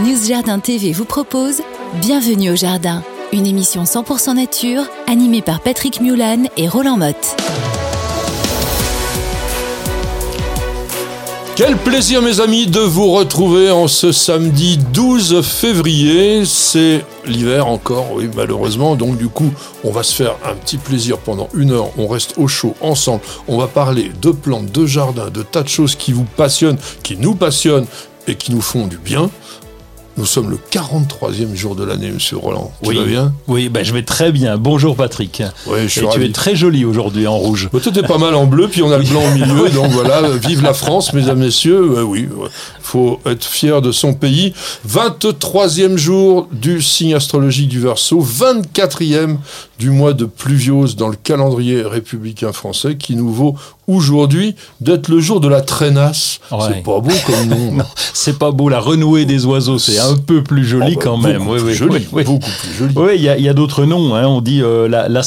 News 0.00 0.26
Jardin 0.26 0.58
TV 0.58 0.90
vous 0.90 1.04
propose 1.04 1.62
Bienvenue 2.00 2.50
au 2.50 2.56
Jardin, 2.56 3.04
une 3.32 3.46
émission 3.46 3.84
100% 3.84 4.34
nature 4.34 4.82
animée 5.06 5.40
par 5.40 5.60
Patrick 5.60 6.00
Mulan 6.00 6.42
et 6.56 6.66
Roland 6.66 6.96
Motte. 6.96 7.36
Quel 11.54 11.76
plaisir 11.76 12.22
mes 12.22 12.40
amis 12.40 12.66
de 12.66 12.80
vous 12.80 13.12
retrouver 13.12 13.70
en 13.70 13.86
ce 13.86 14.10
samedi 14.10 14.78
12 14.78 15.42
février. 15.42 16.44
C'est 16.44 17.04
l'hiver 17.24 17.68
encore, 17.68 18.14
oui 18.14 18.28
malheureusement. 18.34 18.96
Donc 18.96 19.16
du 19.16 19.28
coup, 19.28 19.52
on 19.84 19.92
va 19.92 20.02
se 20.02 20.12
faire 20.12 20.34
un 20.44 20.56
petit 20.56 20.78
plaisir 20.78 21.18
pendant 21.18 21.48
une 21.54 21.70
heure. 21.70 21.90
On 21.98 22.08
reste 22.08 22.34
au 22.36 22.48
chaud 22.48 22.74
ensemble. 22.80 23.22
On 23.46 23.58
va 23.58 23.68
parler 23.68 24.10
de 24.20 24.32
plantes, 24.32 24.72
de 24.72 24.86
jardins, 24.86 25.30
de 25.30 25.44
tas 25.44 25.62
de 25.62 25.68
choses 25.68 25.94
qui 25.94 26.12
vous 26.12 26.24
passionnent, 26.24 26.78
qui 27.04 27.16
nous 27.16 27.36
passionnent 27.36 27.86
et 28.26 28.34
qui 28.34 28.50
nous 28.50 28.60
font 28.60 28.88
du 28.88 28.98
bien. 28.98 29.30
Nous 30.16 30.26
sommes 30.26 30.48
le 30.48 30.58
43e 30.70 31.54
jour 31.56 31.74
de 31.74 31.82
l'année, 31.82 32.10
monsieur 32.10 32.36
Roland. 32.36 32.72
Tu 32.82 32.90
oui. 32.90 32.96
vas 32.96 33.04
bien? 33.04 33.32
Oui, 33.48 33.68
ben 33.68 33.84
je 33.84 33.92
vais 33.92 34.02
très 34.02 34.30
bien. 34.30 34.56
Bonjour 34.58 34.94
Patrick. 34.94 35.42
Oui, 35.66 35.78
je 35.84 35.88
suis 35.88 36.06
Et 36.06 36.08
tu 36.10 36.24
es 36.24 36.30
très 36.30 36.54
joli 36.54 36.84
aujourd'hui 36.84 37.26
en 37.26 37.36
rouge. 37.36 37.68
Bah, 37.72 37.80
tout 37.82 37.98
est 37.98 38.06
pas 38.06 38.18
mal 38.18 38.36
en 38.36 38.46
bleu, 38.46 38.68
puis 38.68 38.82
on 38.82 38.92
a 38.92 38.98
le 38.98 39.04
blanc 39.04 39.22
au 39.26 39.34
milieu, 39.34 39.68
donc 39.74 39.90
voilà, 39.90 40.22
vive 40.36 40.62
la 40.62 40.72
France, 40.72 41.12
mesdames, 41.14 41.40
messieurs. 41.40 41.98
Euh, 41.98 42.02
oui, 42.02 42.28
faut 42.84 43.18
être 43.26 43.44
fier 43.44 43.80
de 43.82 43.90
son 43.92 44.14
pays. 44.14 44.52
23e 44.88 45.96
jour 45.96 46.48
du 46.52 46.82
signe 46.82 47.14
astrologique 47.14 47.68
du 47.68 47.80
Verseau, 47.80 48.22
24e 48.22 49.36
du 49.78 49.90
mois 49.90 50.12
de 50.12 50.24
pluviose 50.24 50.94
dans 50.96 51.08
le 51.08 51.16
calendrier 51.16 51.82
républicain 51.82 52.52
français, 52.52 52.96
qui 52.96 53.16
nous 53.16 53.32
vaut 53.32 53.56
aujourd'hui 53.88 54.54
d'être 54.80 55.08
le 55.08 55.18
jour 55.20 55.40
de 55.40 55.48
la 55.48 55.60
traînasse. 55.60 56.38
Ouais. 56.52 56.58
C'est 56.68 56.82
pas 56.82 57.00
beau 57.00 57.10
comme 57.26 57.48
nom. 57.76 57.84
C'est 58.12 58.38
pas 58.38 58.50
beau. 58.52 58.68
La 58.68 58.78
renouée 58.80 59.24
des 59.24 59.44
oiseaux, 59.46 59.78
c'est 59.78 59.98
un 59.98 60.16
peu 60.16 60.42
plus 60.42 60.64
joli 60.64 60.92
Oh, 60.92 60.94
bah, 60.96 61.00
quand 61.02 61.16
même. 61.18 61.38
beaucoup 61.38 61.52
Oui, 61.54 61.58
plus 61.58 61.66
oui, 61.68 61.74
joli, 61.74 62.06
oui, 62.12 62.24
beaucoup 62.24 62.38
plus 62.62 62.74
joli. 62.78 62.94
Oui, 62.96 63.12
il 63.16 63.22
y 63.22 63.28
a, 63.28 63.36
il 63.36 63.44
y 63.44 63.48
a 63.48 63.52
d'autres 63.54 63.84
noms. 63.84 64.14
hein. 64.14 64.26
On 64.26 64.40
dit 64.40 64.62
euh, 64.62 64.88
la, 64.88 65.08
la 65.08 65.22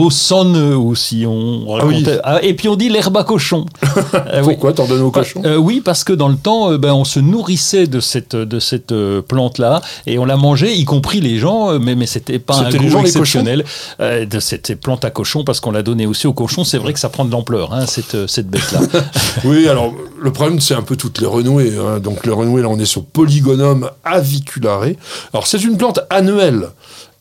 au 0.00 0.10
sonneux 0.10 0.76
aussi. 0.76 1.24
On 1.26 1.64
Ah 1.68 1.82
racontait- 1.84 2.20
Ah, 2.24 2.42
et 2.42 2.54
puis 2.54 2.68
on 2.68 2.76
dit 2.76 2.88
l'herbe 2.88 3.16
à 3.16 3.24
cochon. 3.24 3.66
Euh. 4.32 4.42
Pourquoi 4.42 4.72
t'en 4.72 4.86
donnes 4.86 5.02
au 5.02 5.10
cochon? 5.10 5.42
Euh, 5.44 5.56
oui, 5.56 5.80
parce 5.84 5.93
que 6.02 6.12
dans 6.12 6.26
le 6.28 6.36
temps, 6.36 6.72
euh, 6.72 6.78
ben, 6.78 6.92
on 6.92 7.04
se 7.04 7.20
nourrissait 7.20 7.86
de 7.86 8.00
cette, 8.00 8.34
de 8.34 8.58
cette 8.58 8.90
euh, 8.90 9.22
plante-là 9.22 9.82
et 10.06 10.18
on 10.18 10.24
la 10.24 10.36
mangeait, 10.36 10.74
y 10.76 10.84
compris 10.84 11.20
les 11.20 11.38
gens, 11.38 11.70
euh, 11.70 11.78
mais, 11.78 11.94
mais 11.94 12.06
c'était 12.06 12.40
pas 12.40 12.56
un 12.58 12.70
goût 12.70 12.98
exceptionnel 13.00 13.64
euh, 14.00 14.24
de 14.26 14.40
cette 14.40 14.80
plante 14.80 15.04
à 15.04 15.10
cochon 15.10 15.44
parce 15.44 15.60
qu'on 15.60 15.70
l'a 15.70 15.82
donnée 15.82 16.06
aussi 16.06 16.26
aux 16.26 16.32
cochons. 16.32 16.64
C'est 16.64 16.78
vrai 16.78 16.92
que 16.92 16.98
ça 16.98 17.10
prend 17.10 17.24
de 17.24 17.30
l'ampleur, 17.30 17.72
hein, 17.72 17.86
cette, 17.86 18.26
cette 18.26 18.48
bête-là. 18.48 18.80
Oui, 19.44 19.68
alors 19.68 19.92
le 20.18 20.32
problème, 20.32 20.58
c'est 20.60 20.74
un 20.74 20.82
peu 20.82 20.96
toutes 20.96 21.20
les 21.20 21.26
renouées. 21.26 21.74
hein. 21.78 22.00
Donc, 22.00 22.24
les 22.24 22.32
renouées, 22.32 22.62
là, 22.62 22.68
on 22.68 22.78
est 22.78 22.86
sur 22.86 23.04
Polygonum 23.04 23.90
aviculare. 24.04 24.84
Alors, 25.32 25.46
c'est 25.46 25.62
une 25.62 25.76
plante 25.76 26.00
annuelle. 26.08 26.68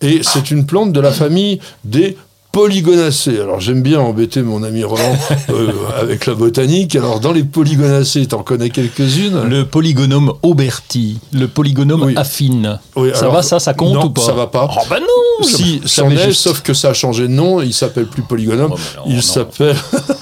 Et 0.01 0.21
c'est 0.21 0.51
une 0.51 0.65
plante 0.65 0.91
de 0.91 0.99
la 0.99 1.11
famille 1.11 1.59
des 1.85 2.17
polygonacées. 2.53 3.39
Alors, 3.41 3.59
j'aime 3.59 3.81
bien 3.81 3.99
embêter 3.99 4.41
mon 4.43 4.63
ami 4.63 4.83
Roland 4.85 5.17
euh, 5.49 5.71
avec 5.99 6.25
la 6.27 6.35
botanique. 6.35 6.95
Alors, 6.95 7.19
dans 7.19 7.33
les 7.33 7.43
polygonacées, 7.43 8.25
t'en 8.27 8.43
connais 8.43 8.69
quelques-unes? 8.69 9.43
Le 9.49 9.65
polygonome 9.65 10.31
auberti, 10.43 11.19
le 11.33 11.47
polygonome 11.49 12.03
Oui. 12.03 12.13
affine. 12.15 12.79
Oui, 12.95 13.09
ça 13.13 13.21
alors, 13.21 13.33
va, 13.33 13.41
ça, 13.43 13.59
ça 13.59 13.73
compte 13.73 13.95
non, 13.95 14.05
ou 14.05 14.09
pas? 14.11 14.21
ça 14.21 14.33
va 14.33 14.47
pas. 14.47 14.69
Oh 14.71 14.81
bah 14.89 14.99
non 15.01 15.45
Si, 15.45 15.81
est, 15.83 16.25
juste- 16.25 16.41
sauf 16.41 16.61
que 16.61 16.73
ça 16.73 16.89
a 16.89 16.93
changé 16.93 17.23
de 17.23 17.33
nom. 17.33 17.59
Il 17.61 17.73
s'appelle 17.73 18.05
plus 18.05 18.21
Polygonum. 18.21 18.71
Oh, 18.73 18.77
non, 18.97 19.03
il 19.07 19.23
s'appelle 19.23 19.75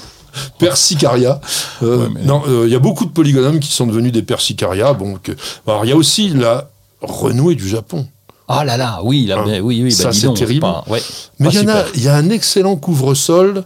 Persicaria. 0.58 1.38
Euh, 1.82 1.98
Ouais, 1.98 2.06
mais- 2.14 2.22
Non, 2.24 2.42
euh, 2.48 2.62
il 2.66 2.72
y 2.72 2.74
a 2.74 2.78
beaucoup 2.78 3.04
de 3.04 3.10
polygonums 3.10 3.60
qui 3.60 3.70
sont 3.72 3.86
devenus 3.86 4.10
des 4.10 4.22
Persicaria. 4.22 4.94
Bon, 4.94 5.16
que- 5.22 5.32
alors, 5.66 5.84
il 5.84 5.90
y 5.90 5.92
a 5.92 5.96
aussi 5.96 6.30
la 6.30 6.70
renouée 7.02 7.54
du 7.56 7.68
Japon. 7.68 8.06
Ah 8.48 8.64
là 8.64 8.76
là, 8.76 9.00
oui, 9.04 9.26
là, 9.26 9.38
Hein. 9.38 9.60
oui, 9.60 9.82
oui, 9.82 9.84
bah 9.84 9.90
Ça, 9.90 10.12
c'est 10.12 10.32
terrible. 10.34 10.60
pas- 10.60 10.84
ouais, 10.88 11.02
Mais 11.38 11.48
il 11.50 11.54
y, 11.54 11.58
en 11.60 11.68
a, 11.68 11.84
y 11.96 12.08
a 12.08 12.14
un 12.16 12.28
excellent 12.30 12.76
couvre-sol 12.76 13.64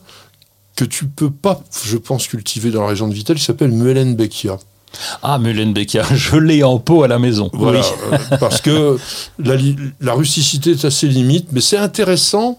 que 0.76 0.84
tu 0.84 1.06
peux 1.06 1.30
pas, 1.30 1.62
je 1.84 1.96
pense, 1.96 2.26
cultiver 2.28 2.70
dans 2.70 2.82
la 2.82 2.88
région 2.88 3.08
de 3.08 3.14
Vittel. 3.14 3.36
Il 3.38 3.40
s'appelle 3.42 3.70
Muellenbeckia. 3.72 4.58
Ah, 5.22 5.38
Mullenbecker, 5.38 6.04
je 6.14 6.36
l'ai 6.36 6.62
en 6.62 6.78
pot 6.78 7.02
à 7.02 7.08
la 7.08 7.18
maison. 7.18 7.50
Voilà, 7.52 7.80
Oui. 7.80 7.86
euh, 8.32 8.36
parce 8.38 8.60
que 8.60 8.98
la, 9.38 9.56
la 10.00 10.12
rusticité 10.14 10.70
est 10.72 10.84
assez 10.84 11.08
limite, 11.08 11.48
mais 11.52 11.60
c'est 11.60 11.76
intéressant 11.76 12.58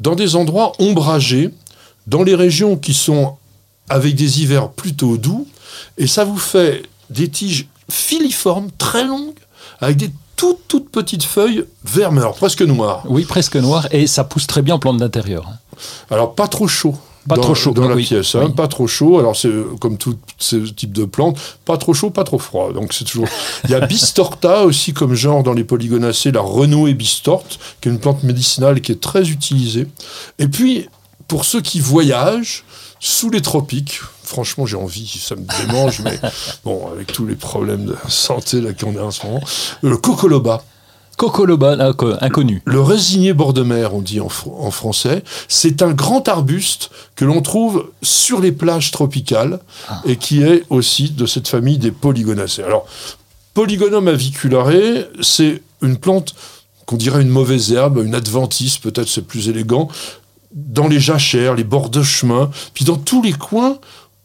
dans 0.00 0.14
des 0.14 0.36
endroits 0.36 0.72
ombragés, 0.80 1.50
dans 2.06 2.22
les 2.22 2.34
régions 2.34 2.76
qui 2.76 2.92
sont 2.94 3.36
avec 3.88 4.14
des 4.16 4.42
hivers 4.42 4.70
plutôt 4.70 5.16
doux, 5.16 5.46
et 5.96 6.06
ça 6.06 6.24
vous 6.24 6.36
fait 6.38 6.82
des 7.10 7.28
tiges 7.28 7.68
filiformes, 7.90 8.68
très 8.76 9.04
longues, 9.04 9.32
avec 9.80 9.96
des 9.96 10.10
petites 10.92 11.24
feuilles 11.24 11.64
vert, 11.84 12.12
mais 12.12 12.20
alors 12.20 12.34
presque 12.34 12.62
noires. 12.62 13.02
Oui, 13.08 13.24
presque 13.24 13.56
noir, 13.56 13.86
et 13.90 14.06
ça 14.06 14.24
pousse 14.24 14.46
très 14.46 14.62
bien 14.62 14.74
en 14.76 14.78
plante 14.78 14.98
d'intérieur. 14.98 15.46
hein. 15.48 15.58
Alors, 16.10 16.34
pas 16.34 16.48
trop 16.48 16.68
chaud. 16.68 16.96
Pas 17.28 17.36
dans, 17.36 17.42
trop 17.42 17.54
chaud, 17.54 17.72
dans 17.72 17.86
la 17.86 17.94
oui, 17.94 18.04
pièce, 18.04 18.34
hein, 18.36 18.44
oui. 18.46 18.52
pas 18.54 18.68
trop 18.68 18.86
chaud. 18.86 19.18
Alors 19.18 19.36
c'est 19.36 19.48
euh, 19.48 19.66
comme 19.80 19.98
tout 19.98 20.16
ce 20.38 20.56
type 20.56 20.92
de 20.94 21.04
plantes, 21.04 21.36
pas 21.66 21.76
trop 21.76 21.92
chaud, 21.92 22.08
pas 22.08 22.24
trop 22.24 22.38
froid. 22.38 22.72
Donc 22.72 22.94
c'est 22.94 23.04
toujours. 23.04 23.28
Il 23.64 23.70
y 23.70 23.74
a 23.74 23.80
Bistorta 23.80 24.64
aussi 24.64 24.94
comme 24.94 25.14
genre 25.14 25.42
dans 25.42 25.52
les 25.52 25.64
polygonacées, 25.64 26.32
la 26.32 26.40
renouée 26.40 26.94
bistorte, 26.94 27.58
qui 27.82 27.90
est 27.90 27.92
une 27.92 27.98
plante 27.98 28.22
médicinale 28.22 28.80
qui 28.80 28.92
est 28.92 29.00
très 29.00 29.28
utilisée. 29.28 29.86
Et 30.38 30.48
puis 30.48 30.88
pour 31.26 31.44
ceux 31.44 31.60
qui 31.60 31.80
voyagent 31.80 32.64
sous 32.98 33.28
les 33.28 33.42
tropiques, 33.42 34.00
franchement 34.28 34.66
j'ai 34.66 34.76
envie, 34.76 35.08
ça 35.20 35.34
me 35.34 35.44
démange, 35.66 36.00
mais 36.00 36.18
bon 36.64 36.88
avec 36.92 37.12
tous 37.12 37.26
les 37.26 37.34
problèmes 37.34 37.86
de 37.86 37.96
santé 38.08 38.60
là 38.60 38.72
qu'on 38.72 38.96
a 38.96 39.02
en 39.02 39.10
ce 39.10 39.26
moment, 39.26 39.40
le 39.82 39.96
cocoloba. 39.96 40.62
Cocoloba, 41.16 41.74
là, 41.74 41.92
co- 41.94 42.14
inconnu. 42.20 42.62
Le 42.64 42.80
résigné 42.80 43.32
bord 43.32 43.52
de 43.52 43.62
mer, 43.64 43.92
on 43.92 44.00
dit 44.02 44.20
en, 44.20 44.28
fr- 44.28 44.52
en 44.56 44.70
français, 44.70 45.24
c'est 45.48 45.82
un 45.82 45.90
grand 45.92 46.28
arbuste 46.28 46.90
que 47.16 47.24
l'on 47.24 47.42
trouve 47.42 47.90
sur 48.02 48.38
les 48.40 48.52
plages 48.52 48.92
tropicales 48.92 49.58
et 50.06 50.14
qui 50.14 50.42
est 50.44 50.62
aussi 50.70 51.10
de 51.10 51.26
cette 51.26 51.48
famille 51.48 51.78
des 51.78 51.90
polygonacées. 51.90 52.62
Alors, 52.62 52.86
Polygonum 53.52 54.06
aviculare, 54.06 54.70
c'est 55.20 55.60
une 55.82 55.96
plante 55.96 56.36
qu'on 56.86 56.96
dirait 56.96 57.22
une 57.22 57.28
mauvaise 57.30 57.72
herbe, 57.72 57.98
une 58.04 58.14
adventice, 58.14 58.78
peut-être 58.78 59.08
c'est 59.08 59.26
plus 59.26 59.48
élégant, 59.48 59.88
dans 60.54 60.86
les 60.86 61.00
jachères, 61.00 61.54
les 61.56 61.64
bords 61.64 61.90
de 61.90 62.04
chemin, 62.04 62.48
puis 62.74 62.84
dans 62.84 62.96
tous 62.96 63.22
les 63.22 63.32
coins 63.32 63.78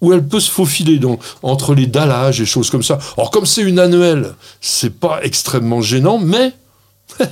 où 0.03 0.14
elle 0.14 0.28
peut 0.28 0.41
se 0.41 0.52
faufiler 0.52 1.00
donc, 1.00 1.19
entre 1.41 1.74
les 1.74 1.88
dallages 1.88 2.41
et 2.41 2.46
choses 2.46 2.69
comme 2.69 2.84
ça. 2.84 3.00
Alors 3.18 3.31
comme 3.31 3.46
c'est 3.46 3.62
une 3.62 3.80
annuelle, 3.80 4.34
c'est 4.62 5.00
pas 5.00 5.22
extrêmement 5.24 5.81
gênant, 5.81 6.19
mais 6.19 6.52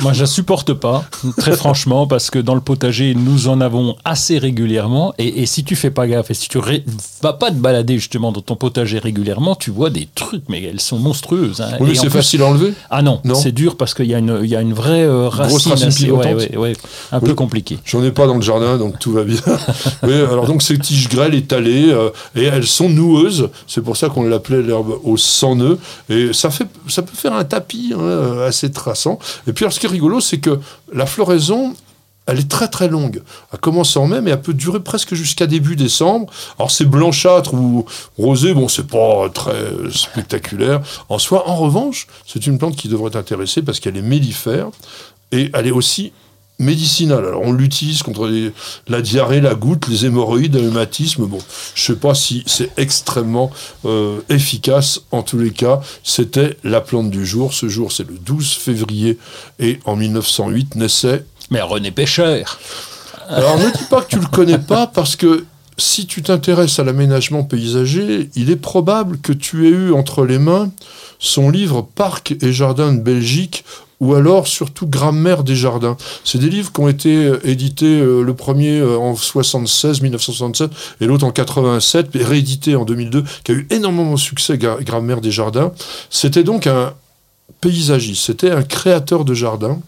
Moi, 0.00 0.12
je 0.12 0.20
la 0.20 0.26
supporte 0.26 0.72
pas, 0.74 1.04
très 1.36 1.56
franchement, 1.56 2.06
parce 2.06 2.30
que 2.30 2.38
dans 2.38 2.54
le 2.54 2.60
potager, 2.60 3.14
nous 3.14 3.48
en 3.48 3.60
avons 3.60 3.96
assez 4.04 4.38
régulièrement. 4.38 5.12
Et, 5.18 5.42
et 5.42 5.46
si 5.46 5.64
tu 5.64 5.76
fais 5.76 5.90
pas 5.90 6.06
gaffe, 6.06 6.30
et 6.30 6.34
si 6.34 6.48
tu 6.48 6.58
ré- 6.58 6.84
vas 7.22 7.32
pas 7.34 7.50
te 7.50 7.56
balader 7.56 7.94
justement 7.98 8.32
dans 8.32 8.40
ton 8.40 8.56
potager 8.56 8.98
régulièrement, 8.98 9.54
tu 9.54 9.70
vois 9.70 9.90
des 9.90 10.08
trucs, 10.14 10.44
mais 10.48 10.62
elles 10.62 10.80
sont 10.80 10.98
monstrueuses. 10.98 11.60
hein. 11.60 11.76
Oui, 11.80 11.96
c'est 11.96 12.08
facile 12.10 12.42
à 12.42 12.46
enlever. 12.46 12.72
Ah 12.90 13.02
non, 13.02 13.20
Non. 13.24 13.34
c'est 13.34 13.52
dur 13.52 13.76
parce 13.76 13.92
qu'il 13.92 14.06
y, 14.06 14.14
a 14.14 14.18
une- 14.18 14.40
il 14.42 14.48
y 14.48 14.56
a 14.56 14.60
une 14.62 14.72
vraie 14.72 15.02
euh, 15.04 15.28
racine, 15.28 15.72
racine 15.72 15.88
assez- 15.88 16.10
ouais, 16.10 16.22
pilotante. 16.22 16.50
ouais, 16.52 16.56
ouais, 16.56 16.72
un 17.12 17.18
Oui. 17.20 17.28
peu 17.28 17.34
compliquée. 17.34 17.78
J'en 17.84 18.02
ai 18.02 18.12
pas 18.12 18.26
dans 18.26 18.36
le 18.36 18.42
jardin, 18.42 18.78
donc 18.78 18.98
tout 18.98 19.12
va 19.12 19.24
bien. 19.24 19.36
oui, 20.04 20.14
alors 20.14 20.46
donc 20.46 20.62
ces 20.62 20.78
tiges 20.78 21.08
grêles 21.08 21.34
étalées, 21.34 21.90
euh, 21.90 22.10
et 22.34 22.44
elles 22.44 22.66
sont 22.66 22.88
noueuses. 22.88 23.50
C'est 23.66 23.82
pour 23.82 23.96
ça 23.96 24.08
qu'on 24.08 24.22
l'appelait 24.24 24.62
l'herbe 24.62 24.98
au 25.02 25.16
sans 25.16 25.54
nœud. 25.56 25.78
Et 26.08 26.32
ça, 26.32 26.50
fait, 26.50 26.66
ça 26.88 27.02
peut 27.02 27.14
faire 27.16 27.34
un 27.34 27.44
tapis 27.44 27.92
hein, 27.94 28.43
assez 28.46 28.70
traçant. 28.70 29.18
Et 29.46 29.52
puis 29.52 29.64
alors, 29.64 29.72
ce 29.72 29.80
qui 29.80 29.86
est 29.86 29.90
rigolo, 29.90 30.20
c'est 30.20 30.38
que 30.38 30.58
la 30.92 31.06
floraison, 31.06 31.74
elle 32.26 32.38
est 32.38 32.50
très 32.50 32.68
très 32.68 32.88
longue. 32.88 33.22
Elle 33.52 33.58
commence 33.58 33.96
en 33.96 34.06
mai, 34.06 34.20
mais 34.20 34.30
elle 34.30 34.40
peut 34.40 34.54
durer 34.54 34.80
presque 34.80 35.14
jusqu'à 35.14 35.46
début 35.46 35.76
décembre. 35.76 36.32
Alors 36.58 36.70
c'est 36.70 36.86
blanchâtre 36.86 37.54
ou 37.54 37.84
rosé, 38.18 38.54
bon, 38.54 38.68
c'est 38.68 38.86
pas 38.86 39.28
très 39.28 39.64
spectaculaire 39.92 40.80
en 41.08 41.18
soi. 41.18 41.48
En 41.48 41.56
revanche, 41.56 42.06
c'est 42.26 42.46
une 42.46 42.58
plante 42.58 42.76
qui 42.76 42.88
devrait 42.88 43.10
t'intéresser 43.10 43.62
parce 43.62 43.80
qu'elle 43.80 43.96
est 43.96 44.02
mellifère 44.02 44.68
et 45.32 45.50
elle 45.52 45.66
est 45.66 45.72
aussi 45.72 46.12
médicinale. 46.58 47.24
Alors 47.26 47.42
on 47.42 47.52
l'utilise 47.52 48.02
contre 48.02 48.26
les- 48.28 48.52
la 48.88 49.02
diarrhée, 49.02 49.40
la 49.40 49.54
goutte, 49.54 49.88
les 49.88 50.06
hémorroïdes, 50.06 50.54
le 50.54 50.60
rhumatisme. 50.68 51.26
Bon, 51.26 51.38
je 51.74 51.82
sais 51.82 51.96
pas 51.96 52.14
si 52.14 52.42
c'est 52.46 52.70
extrêmement 52.78 53.50
euh, 53.84 54.20
efficace. 54.28 55.00
En 55.10 55.22
tous 55.22 55.38
les 55.38 55.50
cas, 55.50 55.80
c'était 56.02 56.56
la 56.64 56.80
plante 56.80 57.10
du 57.10 57.26
jour. 57.26 57.52
Ce 57.52 57.68
jour, 57.68 57.92
c'est 57.92 58.06
le 58.08 58.14
12 58.18 58.52
février 58.52 59.18
et 59.58 59.80
en 59.84 59.96
1908 59.96 60.76
naissait 60.76 61.24
Mais 61.50 61.60
René 61.60 61.90
Pêcheur, 61.90 62.58
alors 63.28 63.58
ne 63.58 63.70
dis 63.70 63.84
pas 63.90 64.00
que 64.02 64.08
tu 64.08 64.18
le 64.20 64.26
connais 64.26 64.58
pas 64.58 64.86
parce 64.86 65.16
que 65.16 65.44
si 65.76 66.06
tu 66.06 66.22
t'intéresses 66.22 66.78
à 66.78 66.84
l'aménagement 66.84 67.42
paysager, 67.42 68.30
il 68.36 68.50
est 68.50 68.56
probable 68.56 69.18
que 69.18 69.32
tu 69.32 69.66
aies 69.66 69.70
eu 69.70 69.92
entre 69.92 70.24
les 70.24 70.38
mains 70.38 70.70
son 71.18 71.48
livre 71.50 71.82
Parcs 71.94 72.34
et 72.42 72.52
jardins 72.52 72.92
de 72.92 73.00
Belgique 73.00 73.64
ou 74.00 74.14
alors 74.14 74.46
surtout 74.48 74.86
Grammaire 74.86 75.44
des 75.44 75.54
jardins. 75.56 75.96
C'est 76.24 76.38
des 76.38 76.48
livres 76.50 76.72
qui 76.72 76.80
ont 76.80 76.88
été 76.88 77.14
euh, 77.26 77.40
édités, 77.46 78.00
euh, 78.00 78.22
le 78.22 78.34
premier 78.34 78.78
euh, 78.80 78.98
en 78.98 79.14
76, 79.16 80.00
1967, 80.02 80.70
et 81.00 81.06
l'autre 81.06 81.24
en 81.24 81.30
87, 81.30 82.14
et 82.16 82.24
réédité 82.24 82.76
en 82.76 82.84
2002, 82.84 83.24
qui 83.44 83.52
a 83.52 83.54
eu 83.54 83.66
énormément 83.70 84.14
de 84.14 84.18
succès, 84.18 84.56
Gra- 84.56 84.82
Grammaire 84.82 85.20
des 85.20 85.30
jardins. 85.30 85.72
C'était 86.10 86.42
donc 86.44 86.66
un 86.66 86.92
paysagiste, 87.60 88.24
c'était 88.24 88.50
un 88.50 88.62
créateur 88.62 89.24
de 89.24 89.32
jardins, 89.34 89.80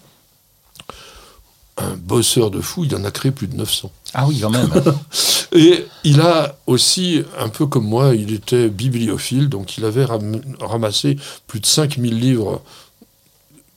un 1.78 1.94
bosseur 1.96 2.50
de 2.50 2.60
fou, 2.62 2.84
il 2.84 2.96
en 2.96 3.04
a 3.04 3.10
créé 3.10 3.32
plus 3.32 3.48
de 3.48 3.56
900. 3.56 3.90
Ah 4.14 4.26
oui, 4.26 4.38
quand 4.40 4.48
même. 4.50 4.70
Et 5.52 5.84
il 6.04 6.20
a 6.22 6.56
aussi, 6.66 7.22
un 7.38 7.48
peu 7.50 7.66
comme 7.66 7.86
moi, 7.86 8.14
il 8.14 8.32
était 8.32 8.68
bibliophile, 8.68 9.48
donc 9.50 9.76
il 9.76 9.84
avait 9.84 10.04
ram- 10.06 10.40
ramassé 10.60 11.16
plus 11.46 11.60
de 11.60 11.66
5000 11.66 12.18
livres 12.18 12.62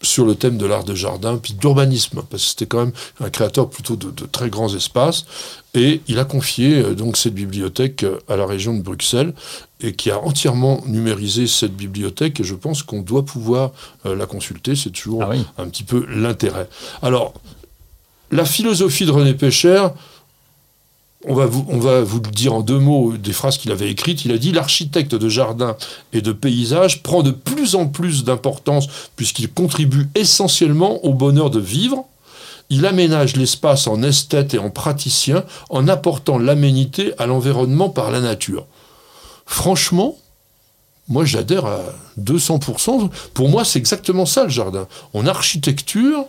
sur 0.01 0.25
le 0.25 0.35
thème 0.35 0.57
de 0.57 0.65
l'art 0.65 0.85
de 0.85 0.95
jardin, 0.95 1.37
puis 1.37 1.53
d'urbanisme, 1.53 2.21
parce 2.29 2.43
que 2.43 2.49
c'était 2.49 2.65
quand 2.65 2.79
même 2.79 2.93
un 3.19 3.29
créateur 3.29 3.69
plutôt 3.69 3.95
de, 3.95 4.11
de 4.11 4.25
très 4.25 4.49
grands 4.49 4.73
espaces. 4.73 5.25
Et 5.73 6.01
il 6.07 6.19
a 6.19 6.25
confié 6.25 6.77
euh, 6.79 6.93
donc 6.95 7.17
cette 7.17 7.33
bibliothèque 7.33 8.03
euh, 8.03 8.17
à 8.27 8.37
la 8.37 8.45
région 8.45 8.73
de 8.73 8.81
Bruxelles, 8.81 9.33
et 9.81 9.93
qui 9.93 10.09
a 10.09 10.19
entièrement 10.19 10.81
numérisé 10.85 11.47
cette 11.47 11.75
bibliothèque, 11.75 12.39
et 12.39 12.43
je 12.43 12.55
pense 12.55 12.81
qu'on 12.83 13.01
doit 13.01 13.25
pouvoir 13.25 13.71
euh, 14.05 14.15
la 14.15 14.25
consulter, 14.25 14.75
c'est 14.75 14.89
toujours 14.91 15.23
Ah 15.23 15.29
oui. 15.31 15.45
un 15.57 15.67
petit 15.67 15.83
peu 15.83 16.05
l'intérêt. 16.09 16.69
Alors, 17.01 17.33
la 18.31 18.45
philosophie 18.45 19.05
de 19.05 19.11
René 19.11 19.33
Pécher, 19.33 19.87
on 21.25 21.33
va, 21.33 21.45
vous, 21.45 21.65
on 21.67 21.79
le 21.79 22.31
dire 22.31 22.53
en 22.53 22.61
deux 22.61 22.79
mots 22.79 23.17
des 23.17 23.33
phrases 23.33 23.57
qu'il 23.57 23.71
avait 23.71 23.89
écrites. 23.89 24.23
Il 24.23 24.31
a 24.31 24.37
dit 24.37 24.53
L'architecte 24.53 25.15
de 25.15 25.27
jardin 25.29 25.75
et 26.13 26.21
de 26.21 26.31
paysage 26.31 27.03
prend 27.03 27.23
de 27.23 27.31
plus 27.31 27.75
en 27.75 27.87
plus 27.87 28.23
d'importance 28.23 28.87
puisqu'il 29.15 29.51
contribue 29.51 30.07
essentiellement 30.15 31.03
au 31.05 31.13
bonheur 31.13 31.49
de 31.49 31.59
vivre. 31.59 32.05
Il 32.69 32.85
aménage 32.85 33.35
l'espace 33.35 33.87
en 33.87 34.01
esthète 34.01 34.53
et 34.53 34.59
en 34.59 34.69
praticien 34.69 35.43
en 35.69 35.87
apportant 35.87 36.37
l'aménité 36.37 37.13
à 37.17 37.25
l'environnement 37.25 37.89
par 37.89 38.11
la 38.11 38.21
nature. 38.21 38.65
Franchement, 39.45 40.15
moi 41.09 41.25
j'adhère 41.25 41.65
à 41.65 41.81
200%. 42.21 43.09
Pour 43.33 43.49
moi, 43.49 43.65
c'est 43.65 43.79
exactement 43.79 44.25
ça 44.25 44.43
le 44.43 44.49
jardin. 44.49 44.87
En 45.13 45.25
architecture, 45.25 46.25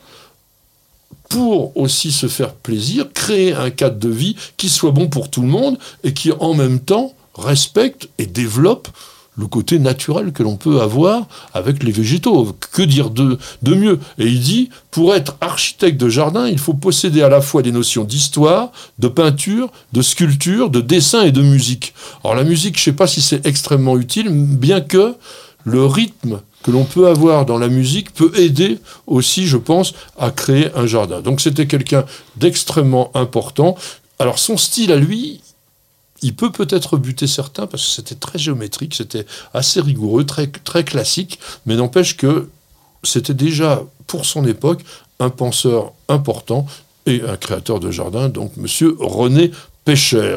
pour 1.31 1.75
aussi 1.77 2.13
se 2.13 2.27
faire 2.27 2.53
plaisir, 2.53 3.07
créer 3.15 3.55
un 3.55 3.71
cadre 3.71 3.99
de 3.99 4.11
vie 4.11 4.37
qui 4.59 4.69
soit 4.69 4.91
bon 4.91 5.09
pour 5.09 5.31
tout 5.31 5.41
le 5.41 5.49
monde 5.49 5.79
et 6.05 6.13
qui 6.13 6.33
en 6.33 6.53
même 6.53 6.81
temps 6.81 7.15
respecte 7.35 8.09
et 8.19 8.27
développe 8.27 8.89
le 9.39 9.47
côté 9.47 9.79
naturel 9.79 10.33
que 10.33 10.43
l'on 10.43 10.57
peut 10.57 10.81
avoir 10.81 11.27
avec 11.55 11.83
les 11.85 11.93
végétaux. 11.93 12.55
Que 12.73 12.83
dire 12.83 13.11
de, 13.11 13.39
de 13.63 13.75
mieux? 13.75 14.01
Et 14.19 14.27
il 14.27 14.41
dit, 14.41 14.71
pour 14.91 15.15
être 15.15 15.37
architecte 15.41 15.99
de 15.99 16.09
jardin, 16.09 16.49
il 16.49 16.59
faut 16.59 16.75
posséder 16.75 17.23
à 17.23 17.29
la 17.29 17.41
fois 17.41 17.63
des 17.63 17.73
notions 17.73 18.05
d'histoire, 18.05 18.73
de 18.99 19.09
peinture, 19.09 19.71
de 19.93 20.03
sculpture, 20.03 20.69
de 20.69 20.81
dessin 20.81 21.23
et 21.23 21.33
de 21.33 21.43
musique. 21.43 21.95
Alors 22.25 22.35
la 22.35 22.45
musique, 22.45 22.77
je 22.77 22.81
ne 22.81 22.85
sais 22.87 22.97
pas 22.97 23.07
si 23.07 23.23
c'est 23.23 23.47
extrêmement 23.47 23.97
utile, 23.97 24.29
bien 24.31 24.81
que 24.81 25.15
le 25.65 25.85
rythme 25.85 26.41
que 26.63 26.71
l'on 26.71 26.85
peut 26.85 27.09
avoir 27.09 27.47
dans 27.47 27.59
la 27.59 27.69
musique 27.69 28.13
peut 28.13 28.33
aider 28.39 28.79
aussi, 29.07 29.47
je 29.47 29.57
pense, 29.57 29.95
à 30.19 30.31
créer 30.31 30.69
un 30.75 30.87
jardin. 30.87 31.21
Donc 31.21 31.41
c'était 31.41 31.67
quelqu'un 31.67 32.05
d'extrêmement 32.37 33.11
important. 33.15 33.77
Alors 34.19 34.39
son 34.39 34.57
style 34.57 34.93
à 34.93 34.97
lui, 34.97 35.41
il 36.23 36.35
peut 36.35 36.53
peut-être 36.53 36.99
buter 36.99 37.27
certains 37.27 37.67
parce 37.67 37.83
que 37.83 37.91
c'était 37.91 38.15
très 38.15 38.39
géométrique, 38.39 38.95
c'était 38.95 39.25
assez 39.55 39.81
rigoureux, 39.81 40.25
très, 40.25 40.49
très 40.49 40.85
classique, 40.85 41.39
mais 41.65 41.77
n'empêche 41.77 42.17
que 42.17 42.49
c'était 43.03 43.35
déjà, 43.35 43.83
pour 44.07 44.27
son 44.27 44.47
époque, 44.47 44.83
un 45.19 45.31
penseur 45.31 45.93
important 46.09 46.67
et 47.07 47.23
un 47.27 47.37
créateur 47.37 47.81
de 47.81 47.91
jardin, 47.91 48.29
donc 48.29 48.57
monsieur 48.59 48.95
René 49.01 49.51
Pécher. 49.91 50.37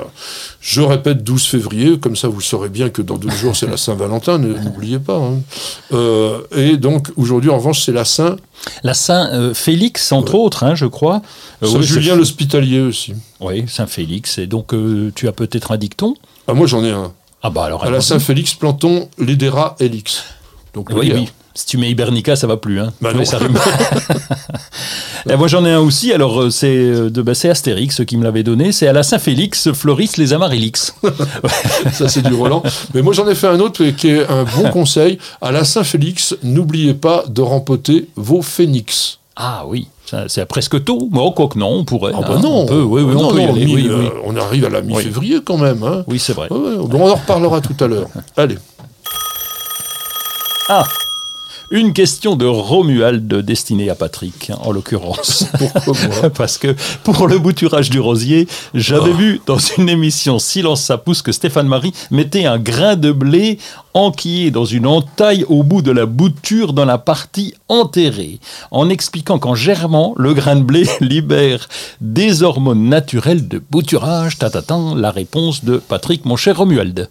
Je 0.61 0.81
répète 0.81 1.23
12 1.23 1.45
février, 1.45 1.99
comme 1.99 2.15
ça 2.15 2.27
vous 2.27 2.41
saurez 2.41 2.69
bien 2.69 2.89
que 2.89 3.01
dans 3.03 3.17
deux 3.17 3.29
jours 3.29 3.55
c'est 3.55 3.67
la 3.69 3.77
Saint-Valentin, 3.77 4.39
n'oubliez 4.39 4.97
pas. 4.97 5.17
hein. 5.17 5.41
Euh, 5.93 6.39
et 6.55 6.77
donc 6.77 7.11
aujourd'hui 7.17 7.51
en 7.51 7.57
revanche 7.57 7.83
c'est 7.83 7.91
la 7.91 8.03
Saint, 8.05 8.37
La 8.83 8.93
Saint 8.95 9.29
euh, 9.33 9.53
Félix, 9.53 10.11
entre 10.11 10.35
autres, 10.35 10.63
hein, 10.63 10.73
je 10.73 10.85
crois. 10.85 11.21
Euh, 11.61 11.67
Saint 11.67 11.77
oui, 11.79 11.83
Julien 11.83 12.15
l'Hospitalier 12.15 12.79
aussi. 12.81 13.13
Oui, 13.39 13.65
Saint 13.67 13.85
Félix. 13.87 14.37
Et 14.39 14.47
donc, 14.47 14.73
tu 15.15 15.27
as 15.27 15.33
peut-être 15.33 15.71
un 15.71 15.77
dicton? 15.77 16.15
Ah, 16.47 16.53
moi 16.53 16.65
j'en 16.65 16.83
ai 16.83 16.91
un. 16.91 17.11
Ah 17.43 17.49
bah 17.49 17.65
alors. 17.65 17.81
À 17.83 17.85
la 17.85 17.91
allons-y. 17.91 18.03
Saint-Félix 18.07 18.55
plantons 18.55 19.09
l'Edera 19.19 19.75
helix. 19.79 20.23
Donc 20.73 20.89
Oui, 20.91 21.11
oui. 21.13 21.29
Si 21.55 21.67
tu 21.67 21.77
mets 21.77 21.89
Hibernica, 21.91 22.35
ça 22.35 22.47
va 22.47 22.57
plus. 22.57 22.79
Hein. 22.79 22.93
Bah 22.99 23.13
non. 23.13 23.23
ça 23.25 23.37
rime. 23.37 23.57
Et 25.29 25.35
moi, 25.35 25.47
j'en 25.47 25.63
ai 25.65 25.71
un 25.71 25.79
aussi. 25.79 26.11
Alors, 26.11 26.41
euh, 26.41 26.49
c'est 26.49 26.75
euh, 26.75 27.09
de 27.11 27.21
bah, 27.21 27.35
c'est 27.35 27.49
Astérix 27.49 28.01
qui 28.05 28.17
me 28.17 28.23
l'avait 28.23 28.41
donné. 28.43 28.71
C'est 28.71 28.87
à 28.87 28.93
la 28.93 29.03
Saint-Félix, 29.03 29.71
fleurissent 29.71 30.17
les 30.17 30.33
amarylix. 30.33 30.95
Ça, 31.93 32.09
c'est 32.09 32.23
du 32.23 32.33
Roland. 32.33 32.63
Mais 32.95 33.03
moi, 33.03 33.13
j'en 33.13 33.27
ai 33.27 33.35
fait 33.35 33.47
un 33.47 33.59
autre 33.59 33.83
qui 33.85 34.09
est 34.09 34.27
un 34.27 34.43
bon 34.43 34.69
conseil. 34.71 35.19
À 35.41 35.51
la 35.51 35.63
Saint-Félix, 35.63 36.35
n'oubliez 36.41 36.95
pas 36.95 37.23
de 37.27 37.41
rempoter 37.41 38.07
vos 38.15 38.41
phénix. 38.41 39.19
Ah 39.35 39.63
oui, 39.67 39.87
c'est 40.27 40.45
presque 40.45 40.83
tôt. 40.83 41.07
Bon, 41.11 41.31
quoi 41.31 41.47
que 41.47 41.57
non, 41.57 41.69
on 41.69 41.85
pourrait. 41.85 42.13
Ah 42.15 42.19
hein, 42.19 42.25
bah 42.27 42.39
non, 42.41 42.61
On 42.61 42.65
peut, 42.65 42.81
oui, 42.81 43.01
oui, 43.01 43.13
non, 43.15 43.29
on 43.29 43.31
peut 43.33 43.39
y 43.41 43.45
non, 43.45 43.53
aller. 43.53 43.65
mi- 43.65 43.75
oui, 43.75 43.87
euh, 43.89 43.99
oui. 43.99 44.09
on 44.25 44.35
arrive 44.37 44.65
à 44.65 44.69
la 44.69 44.81
mi-février 44.81 45.39
quand 45.43 45.57
même. 45.57 45.81
Hein. 45.83 46.03
Oui, 46.07 46.19
c'est 46.19 46.33
vrai. 46.33 46.47
Ouais, 46.51 46.77
on 46.79 47.01
en 47.09 47.15
reparlera 47.15 47.61
tout 47.61 47.75
à 47.83 47.87
l'heure. 47.87 48.07
Allez. 48.37 48.57
Ah 50.69 50.83
une 51.73 51.91
question 51.91 52.35
de 52.35 52.45
Romuald 52.45 53.27
destinée 53.27 53.89
à 53.89 53.95
Patrick, 53.95 54.51
en 54.61 54.71
l'occurrence. 54.71 55.47
Parce 56.37 56.59
que 56.59 56.75
pour 57.03 57.27
le 57.27 57.39
bouturage 57.39 57.89
du 57.89 57.99
rosier, 57.99 58.47
j'avais 58.75 59.09
Oh. 59.09 59.15
vu 59.15 59.41
dans 59.47 59.57
une 59.57 59.89
émission 59.89 60.37
Silence 60.37 60.83
ça 60.83 60.99
pousse 60.99 61.23
que 61.23 61.31
Stéphane 61.31 61.67
Marie 61.67 61.91
mettait 62.11 62.45
un 62.45 62.59
grain 62.59 62.95
de 62.95 63.11
blé 63.11 63.57
enquillé 63.95 64.51
dans 64.51 64.65
une 64.65 64.85
entaille 64.85 65.45
au 65.49 65.63
bout 65.63 65.81
de 65.81 65.91
la 65.91 66.05
bouture 66.05 66.73
dans 66.73 66.85
la 66.85 66.99
partie 66.99 67.55
enterrée, 67.69 68.39
en 68.69 68.87
expliquant 68.89 69.39
qu'en 69.39 69.55
germant, 69.55 70.13
le 70.15 70.35
grain 70.35 70.55
de 70.57 70.63
blé 70.63 70.87
libère 71.01 71.67
des 72.01 72.43
hormones 72.43 72.87
naturelles 72.87 73.47
de 73.47 73.59
bouturage. 73.71 74.37
Tatatan, 74.37 74.93
la 74.93 75.09
réponse 75.09 75.65
de 75.65 75.77
Patrick, 75.77 76.23
mon 76.25 76.35
cher 76.35 76.57
Romuald. 76.57 77.09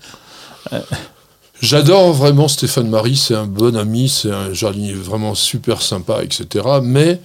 J'adore 1.63 2.13
vraiment 2.13 2.49
Stéphane 2.49 2.89
Marie, 2.89 3.17
c'est 3.17 3.37
un 3.37 3.47
bon 3.47 3.77
ami, 3.77 4.09
c'est 4.09 4.33
un 4.33 4.53
jardinier 4.53 4.95
vraiment 4.95 5.37
super 5.37 5.81
sympa, 5.81 6.25
etc. 6.25 6.67
Mais 6.83 7.21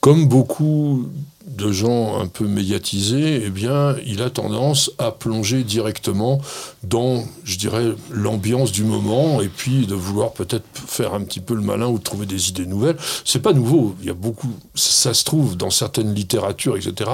comme 0.00 0.26
beaucoup 0.26 1.08
de 1.46 1.70
gens 1.70 2.20
un 2.20 2.26
peu 2.26 2.48
médiatisés, 2.48 3.44
eh 3.46 3.50
bien, 3.50 3.94
il 4.04 4.22
a 4.22 4.30
tendance 4.30 4.90
à 4.98 5.12
plonger 5.12 5.62
directement 5.62 6.40
dans, 6.82 7.22
je 7.44 7.58
dirais, 7.58 7.92
l'ambiance 8.10 8.72
du 8.72 8.82
moment 8.82 9.40
et 9.40 9.48
puis 9.48 9.86
de 9.86 9.94
vouloir 9.94 10.32
peut-être 10.32 10.66
faire 10.74 11.14
un 11.14 11.22
petit 11.22 11.40
peu 11.40 11.54
le 11.54 11.62
malin 11.62 11.86
ou 11.86 11.98
de 11.98 12.02
trouver 12.02 12.26
des 12.26 12.48
idées 12.48 12.66
nouvelles. 12.66 12.96
C'est 13.24 13.38
pas 13.38 13.52
nouveau. 13.52 13.94
Il 14.00 14.08
y 14.08 14.10
a 14.10 14.14
beaucoup, 14.14 14.52
ça 14.74 15.14
se 15.14 15.22
trouve 15.22 15.56
dans 15.56 15.70
certaines 15.70 16.12
littératures, 16.12 16.76
etc. 16.76 17.08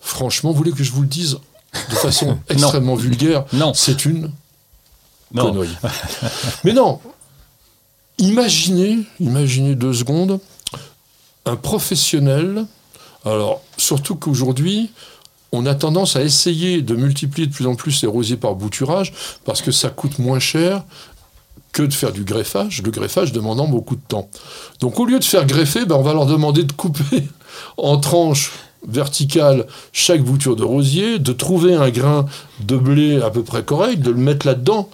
Franchement, 0.00 0.52
vous 0.52 0.58
voulez 0.58 0.70
que 0.70 0.84
je 0.84 0.92
vous 0.92 1.02
le 1.02 1.08
dise 1.08 1.38
de 1.90 1.94
façon 1.96 2.38
extrêmement 2.48 2.94
vulgaire? 2.94 3.46
Non. 3.52 3.72
C'est 3.74 4.04
une 4.04 4.30
Non. 5.32 5.54
Mais 6.64 6.72
non, 6.72 7.00
imaginez, 8.18 8.98
imaginez 9.20 9.74
deux 9.74 9.92
secondes, 9.92 10.40
un 11.44 11.56
professionnel, 11.56 12.64
alors 13.24 13.62
surtout 13.76 14.16
qu'aujourd'hui, 14.16 14.90
on 15.52 15.66
a 15.66 15.74
tendance 15.74 16.16
à 16.16 16.22
essayer 16.22 16.82
de 16.82 16.94
multiplier 16.94 17.46
de 17.46 17.52
plus 17.52 17.66
en 17.66 17.74
plus 17.74 18.02
les 18.02 18.08
rosiers 18.08 18.36
par 18.36 18.54
bouturage, 18.54 19.12
parce 19.44 19.62
que 19.62 19.72
ça 19.72 19.88
coûte 19.88 20.18
moins 20.18 20.40
cher 20.40 20.84
que 21.72 21.82
de 21.82 21.92
faire 21.92 22.12
du 22.12 22.24
greffage, 22.24 22.82
le 22.82 22.90
greffage 22.90 23.32
demandant 23.32 23.68
beaucoup 23.68 23.96
de 23.96 24.02
temps. 24.06 24.28
Donc 24.80 24.98
au 24.98 25.06
lieu 25.06 25.18
de 25.18 25.24
faire 25.24 25.46
greffer, 25.46 25.84
ben, 25.84 25.96
on 25.96 26.02
va 26.02 26.12
leur 26.12 26.26
demander 26.26 26.64
de 26.64 26.72
couper 26.72 27.28
en 27.76 27.98
tranches 27.98 28.52
verticales 28.86 29.66
chaque 29.92 30.22
bouture 30.22 30.56
de 30.56 30.64
rosier, 30.64 31.18
de 31.18 31.32
trouver 31.32 31.74
un 31.74 31.90
grain 31.90 32.26
de 32.60 32.76
blé 32.76 33.20
à 33.20 33.30
peu 33.30 33.42
près 33.42 33.64
correct, 33.64 34.00
de 34.00 34.10
le 34.10 34.16
mettre 34.16 34.46
là-dedans. 34.46 34.88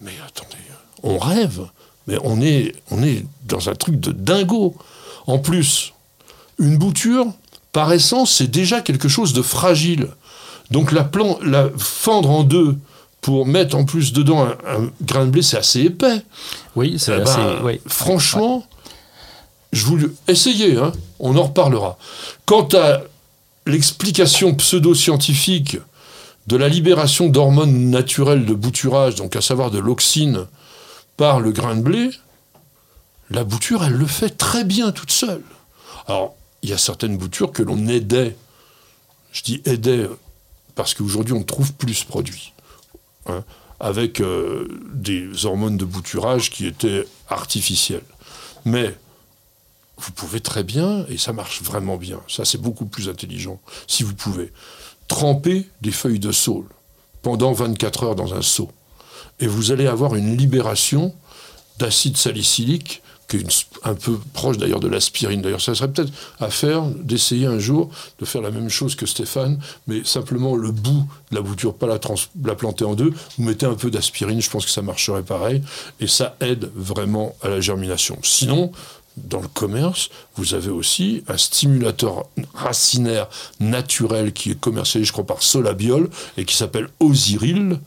Mais 0.00 0.12
attendez, 0.26 0.56
on 1.02 1.18
rêve, 1.18 1.60
mais 2.06 2.16
on 2.24 2.40
est, 2.40 2.74
on 2.90 3.02
est 3.02 3.24
dans 3.44 3.68
un 3.68 3.74
truc 3.74 3.98
de 4.00 4.12
dingo. 4.12 4.74
En 5.26 5.38
plus, 5.38 5.92
une 6.58 6.76
bouture, 6.78 7.26
par 7.72 7.92
essence, 7.92 8.32
c'est 8.32 8.50
déjà 8.50 8.80
quelque 8.80 9.08
chose 9.08 9.32
de 9.32 9.42
fragile. 9.42 10.08
Donc 10.70 10.92
la, 10.92 11.04
plan, 11.04 11.38
la 11.42 11.68
fendre 11.78 12.30
en 12.30 12.42
deux 12.44 12.76
pour 13.20 13.44
mettre 13.46 13.76
en 13.76 13.84
plus 13.84 14.12
dedans 14.12 14.42
un, 14.44 14.56
un 14.66 14.90
grain 15.02 15.26
de 15.26 15.30
blé, 15.30 15.42
c'est 15.42 15.58
assez 15.58 15.80
épais. 15.82 16.22
Oui, 16.74 16.96
c'est 16.98 17.12
Eh 17.12 17.16
ben, 17.18 17.22
assez. 17.30 17.62
oui. 17.64 17.80
Franchement, 17.86 18.64
je 19.72 19.84
vous 19.84 19.96
le- 19.96 20.14
essayez, 20.26 20.76
hein, 20.78 20.92
on 21.18 21.36
en 21.36 21.42
reparlera. 21.44 21.98
Quant 22.46 22.66
à 22.72 23.00
l'explication 23.66 24.54
pseudo-scientifique 24.54 25.76
de 26.46 26.56
la 26.56 26.68
libération 26.68 27.28
d'hormones 27.28 27.90
naturelles 27.90 28.46
de 28.46 28.54
bouturage, 28.54 29.14
donc 29.14 29.36
à 29.36 29.40
savoir 29.40 29.70
de 29.70 29.78
l'oxine, 29.78 30.46
par 31.16 31.40
le 31.40 31.52
grain 31.52 31.76
de 31.76 31.82
blé, 31.82 32.10
la 33.30 33.44
bouture, 33.44 33.84
elle 33.84 33.92
le 33.92 34.06
fait 34.06 34.30
très 34.30 34.64
bien 34.64 34.90
toute 34.90 35.12
seule. 35.12 35.42
Alors, 36.06 36.34
il 36.62 36.70
y 36.70 36.72
a 36.72 36.78
certaines 36.78 37.16
boutures 37.16 37.52
que 37.52 37.62
l'on 37.62 37.86
aidait. 37.86 38.36
Je 39.32 39.42
dis 39.42 39.62
aidait 39.64 40.08
parce 40.74 40.94
qu'aujourd'hui, 40.94 41.34
on 41.34 41.44
trouve 41.44 41.72
plus 41.74 41.94
ce 41.94 42.06
produit. 42.06 42.52
Hein, 43.26 43.44
avec 43.80 44.20
euh, 44.20 44.68
des 44.92 45.46
hormones 45.46 45.76
de 45.76 45.84
bouturage 45.84 46.50
qui 46.50 46.66
étaient 46.66 47.06
artificielles. 47.28 48.04
Mais 48.64 48.94
vous 49.98 50.12
pouvez 50.12 50.40
très 50.40 50.64
bien, 50.64 51.06
et 51.08 51.18
ça 51.18 51.32
marche 51.32 51.62
vraiment 51.62 51.96
bien, 51.96 52.20
ça 52.28 52.44
c'est 52.44 52.60
beaucoup 52.60 52.86
plus 52.86 53.08
intelligent, 53.08 53.60
si 53.86 54.02
vous 54.02 54.14
pouvez, 54.14 54.52
tremper 55.10 55.66
des 55.82 55.90
feuilles 55.90 56.20
de 56.20 56.30
saule 56.30 56.68
pendant 57.20 57.52
24 57.52 58.04
heures 58.04 58.14
dans 58.14 58.32
un 58.32 58.42
seau. 58.42 58.70
Et 59.40 59.48
vous 59.48 59.72
allez 59.72 59.88
avoir 59.88 60.14
une 60.14 60.36
libération 60.36 61.12
d'acide 61.78 62.16
salicylique 62.16 63.02
qui 63.28 63.36
est 63.38 63.66
un 63.84 63.94
peu 63.94 64.18
proche 64.32 64.58
d'ailleurs 64.58 64.80
de 64.80 64.88
l'aspirine. 64.88 65.42
D'ailleurs, 65.42 65.60
ça 65.60 65.74
serait 65.74 65.90
peut-être 65.90 66.12
à 66.40 66.48
faire 66.50 66.82
d'essayer 66.84 67.46
un 67.46 67.58
jour 67.58 67.90
de 68.18 68.24
faire 68.24 68.40
la 68.40 68.50
même 68.50 68.68
chose 68.68 68.94
que 68.94 69.06
Stéphane, 69.06 69.60
mais 69.86 70.02
simplement 70.04 70.56
le 70.56 70.70
bout 70.70 71.04
de 71.30 71.36
la 71.36 71.40
bouture, 71.42 71.74
pas 71.74 71.86
la, 71.86 71.98
la 72.44 72.54
planter 72.54 72.84
en 72.84 72.94
deux. 72.94 73.12
Vous 73.36 73.44
mettez 73.44 73.66
un 73.66 73.74
peu 73.74 73.90
d'aspirine, 73.90 74.40
je 74.40 74.50
pense 74.50 74.64
que 74.64 74.70
ça 74.70 74.82
marcherait 74.82 75.22
pareil, 75.22 75.62
et 76.00 76.06
ça 76.06 76.36
aide 76.40 76.70
vraiment 76.74 77.36
à 77.42 77.48
la 77.48 77.60
germination. 77.60 78.18
Sinon, 78.22 78.72
dans 79.16 79.40
le 79.40 79.48
commerce, 79.48 80.08
vous 80.36 80.54
avez 80.54 80.70
aussi 80.70 81.24
un 81.28 81.36
stimulateur 81.36 82.26
racinaire 82.54 83.28
naturel 83.58 84.32
qui 84.32 84.52
est 84.52 84.60
commercialisé, 84.60 85.06
je 85.06 85.12
crois, 85.12 85.26
par 85.26 85.42
Solabiol 85.42 86.08
et 86.36 86.44
qui 86.44 86.56
s'appelle 86.56 86.88
Osiril 87.00 87.78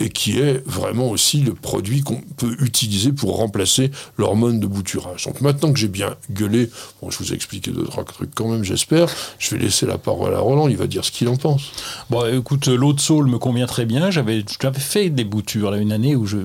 et 0.00 0.08
qui 0.08 0.38
est 0.38 0.62
vraiment 0.66 1.08
aussi 1.08 1.40
le 1.40 1.54
produit 1.54 2.02
qu'on 2.02 2.20
peut 2.36 2.56
utiliser 2.60 3.12
pour 3.12 3.36
remplacer 3.36 3.90
l'hormone 4.18 4.58
de 4.58 4.66
bouturage. 4.66 5.24
Donc 5.24 5.40
maintenant 5.40 5.72
que 5.72 5.78
j'ai 5.78 5.88
bien 5.88 6.16
gueulé, 6.32 6.68
bon, 7.00 7.10
je 7.10 7.18
vous 7.18 7.32
ai 7.32 7.36
expliqué 7.36 7.70
deux, 7.70 7.84
trois 7.84 8.04
trucs 8.04 8.34
quand 8.34 8.48
même, 8.48 8.64
j'espère, 8.64 9.08
je 9.38 9.54
vais 9.54 9.62
laisser 9.62 9.86
la 9.86 9.96
parole 9.96 10.34
à 10.34 10.40
Roland, 10.40 10.66
il 10.66 10.76
va 10.76 10.88
dire 10.88 11.04
ce 11.04 11.12
qu'il 11.12 11.28
en 11.28 11.36
pense. 11.36 11.70
Bon, 12.10 12.26
écoute, 12.26 12.66
l'eau 12.66 12.92
de 12.92 13.00
saule 13.00 13.26
me 13.26 13.38
convient 13.38 13.66
très 13.66 13.86
bien, 13.86 14.10
j'avais 14.10 14.44
fait 14.76 15.10
des 15.10 15.24
boutures 15.24 15.70
là, 15.70 15.78
une 15.78 15.92
année 15.92 16.16
où 16.16 16.26
je, 16.26 16.38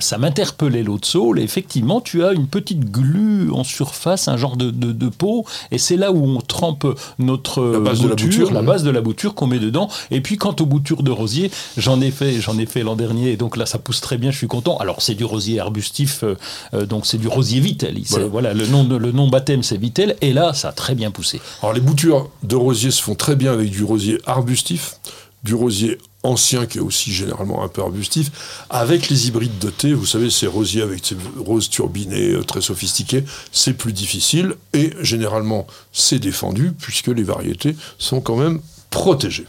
ça 0.00 0.16
m'interpellait 0.16 0.82
l'eau 0.82 0.98
de 0.98 1.04
saule, 1.04 1.40
et 1.40 1.42
effectivement, 1.42 2.00
tu 2.00 2.24
as 2.24 2.32
une 2.32 2.46
petite 2.46 2.90
glu 2.90 3.50
en 3.52 3.64
surface, 3.64 4.28
un 4.28 4.38
genre 4.38 4.56
de, 4.56 4.70
de, 4.70 5.08
peau, 5.08 5.44
et 5.70 5.78
c'est 5.78 5.96
là 5.96 6.10
où 6.10 6.24
on 6.24 6.40
trempe 6.40 6.86
notre 7.18 7.62
la 7.62 7.80
base 7.80 8.00
de 8.00 8.08
la 8.08 8.14
bouture, 8.14 8.50
la 8.52 8.62
base 8.62 8.82
de 8.82 8.90
la 8.90 9.00
bouture 9.02 9.34
qu'on 9.34 9.46
met 9.46 9.58
dedans, 9.58 9.90
et 10.10 10.22
puis 10.22 10.38
quant 10.38 10.56
aux 10.58 10.66
boutures 10.66 11.02
de 11.02 11.10
rosier, 11.10 11.50
j'en 11.76 12.00
ai 12.00 12.10
fait, 12.10 12.40
j'en 12.40 12.58
ai 12.58 12.66
fait 12.66 12.77
l'an 12.82 12.96
dernier, 12.96 13.32
et 13.32 13.36
donc 13.36 13.56
là 13.56 13.66
ça 13.66 13.78
pousse 13.78 14.00
très 14.00 14.18
bien, 14.18 14.30
je 14.30 14.36
suis 14.36 14.46
content. 14.46 14.76
Alors 14.78 15.02
c'est 15.02 15.14
du 15.14 15.24
rosier 15.24 15.60
arbustif, 15.60 16.22
euh, 16.22 16.34
euh, 16.74 16.86
donc 16.86 17.06
c'est 17.06 17.18
du 17.18 17.28
rosier 17.28 17.60
Vitel. 17.60 17.98
Voilà. 18.30 18.54
le 18.54 18.66
nom, 18.66 18.84
le 18.84 19.12
nom 19.12 19.28
baptême 19.28 19.62
c'est 19.62 19.76
Vitel, 19.76 20.16
et 20.20 20.32
là 20.32 20.54
ça 20.54 20.68
a 20.68 20.72
très 20.72 20.94
bien 20.94 21.10
poussé. 21.10 21.40
Alors 21.62 21.72
les 21.72 21.80
boutures 21.80 22.30
de 22.42 22.56
rosier 22.56 22.90
se 22.90 23.02
font 23.02 23.14
très 23.14 23.36
bien 23.36 23.52
avec 23.52 23.70
du 23.70 23.84
rosier 23.84 24.18
arbustif, 24.26 24.96
du 25.44 25.54
rosier 25.54 25.98
ancien 26.22 26.66
qui 26.66 26.78
est 26.78 26.80
aussi 26.80 27.12
généralement 27.12 27.62
un 27.62 27.68
peu 27.68 27.82
arbustif, 27.82 28.64
avec 28.70 29.08
les 29.08 29.28
hybrides 29.28 29.58
de 29.58 29.70
thé, 29.70 29.92
vous 29.92 30.06
savez, 30.06 30.30
ces 30.30 30.46
rosiers 30.46 30.82
avec 30.82 31.04
ces 31.04 31.16
roses 31.38 31.70
turbinées 31.70 32.32
euh, 32.32 32.42
très 32.42 32.60
sophistiquées, 32.60 33.24
c'est 33.52 33.74
plus 33.74 33.92
difficile 33.92 34.54
et 34.72 34.92
généralement 35.00 35.66
c'est 35.92 36.18
défendu 36.18 36.72
puisque 36.78 37.08
les 37.08 37.22
variétés 37.22 37.76
sont 37.98 38.20
quand 38.20 38.36
même 38.36 38.60
protégées. 38.90 39.46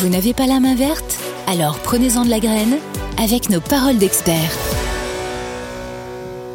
Vous 0.00 0.08
n'avez 0.08 0.32
pas 0.32 0.46
la 0.46 0.60
main 0.60 0.76
verte 0.76 1.18
alors 1.48 1.80
prenez-en 1.80 2.24
de 2.24 2.30
la 2.30 2.38
graine 2.38 2.76
avec 3.16 3.50
nos 3.50 3.60
paroles 3.60 3.98
d'experts. 3.98 4.56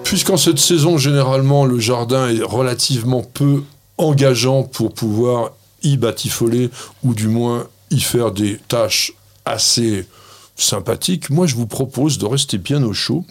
Puisqu'en 0.06 0.38
cette 0.38 0.60
saison, 0.60 0.98
généralement, 0.98 1.66
le 1.66 1.78
jardin 1.78 2.30
est 2.30 2.42
relativement 2.42 3.22
peu 3.22 3.64
engageant 3.98 4.64
pour 4.64 4.94
pouvoir 4.94 5.52
y 5.82 5.98
batifoler 5.98 6.70
ou 7.04 7.14
du 7.14 7.28
moins 7.28 7.68
y 7.92 8.00
faire 8.00 8.32
des 8.32 8.60
tâches 8.70 9.12
assez 9.44 10.08
sympathiques, 10.56 11.30
moi 11.30 11.46
je 11.46 11.56
vous 11.56 11.68
propose 11.68 12.20
de 12.20 12.26
rester 12.26 12.58
bien 12.58 12.82
au 12.84 12.94
chaud 12.94 13.26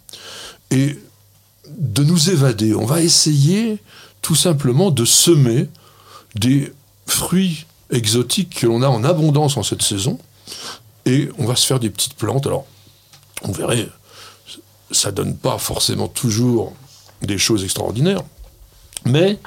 et 0.70 0.98
de 1.70 2.04
nous 2.04 2.28
évader. 2.28 2.74
On 2.74 2.84
va 2.84 3.00
essayer 3.00 3.78
tout 4.20 4.34
simplement 4.34 4.90
de 4.90 5.06
semer 5.06 5.68
des 6.34 6.70
fruits 7.06 7.64
exotiques 7.92 8.60
que 8.60 8.66
l'on 8.66 8.82
a 8.82 8.88
en 8.88 9.04
abondance 9.04 9.56
en 9.56 9.62
cette 9.62 9.82
saison, 9.82 10.18
et 11.06 11.28
on 11.38 11.46
va 11.46 11.56
se 11.56 11.66
faire 11.66 11.80
des 11.80 11.90
petites 11.90 12.14
plantes. 12.14 12.46
Alors, 12.46 12.66
on 13.42 13.52
verrait, 13.52 13.88
ça 14.90 15.12
donne 15.12 15.36
pas 15.36 15.58
forcément 15.58 16.08
toujours 16.08 16.74
des 17.22 17.38
choses 17.38 17.64
extraordinaires, 17.64 18.22
mais 19.04 19.38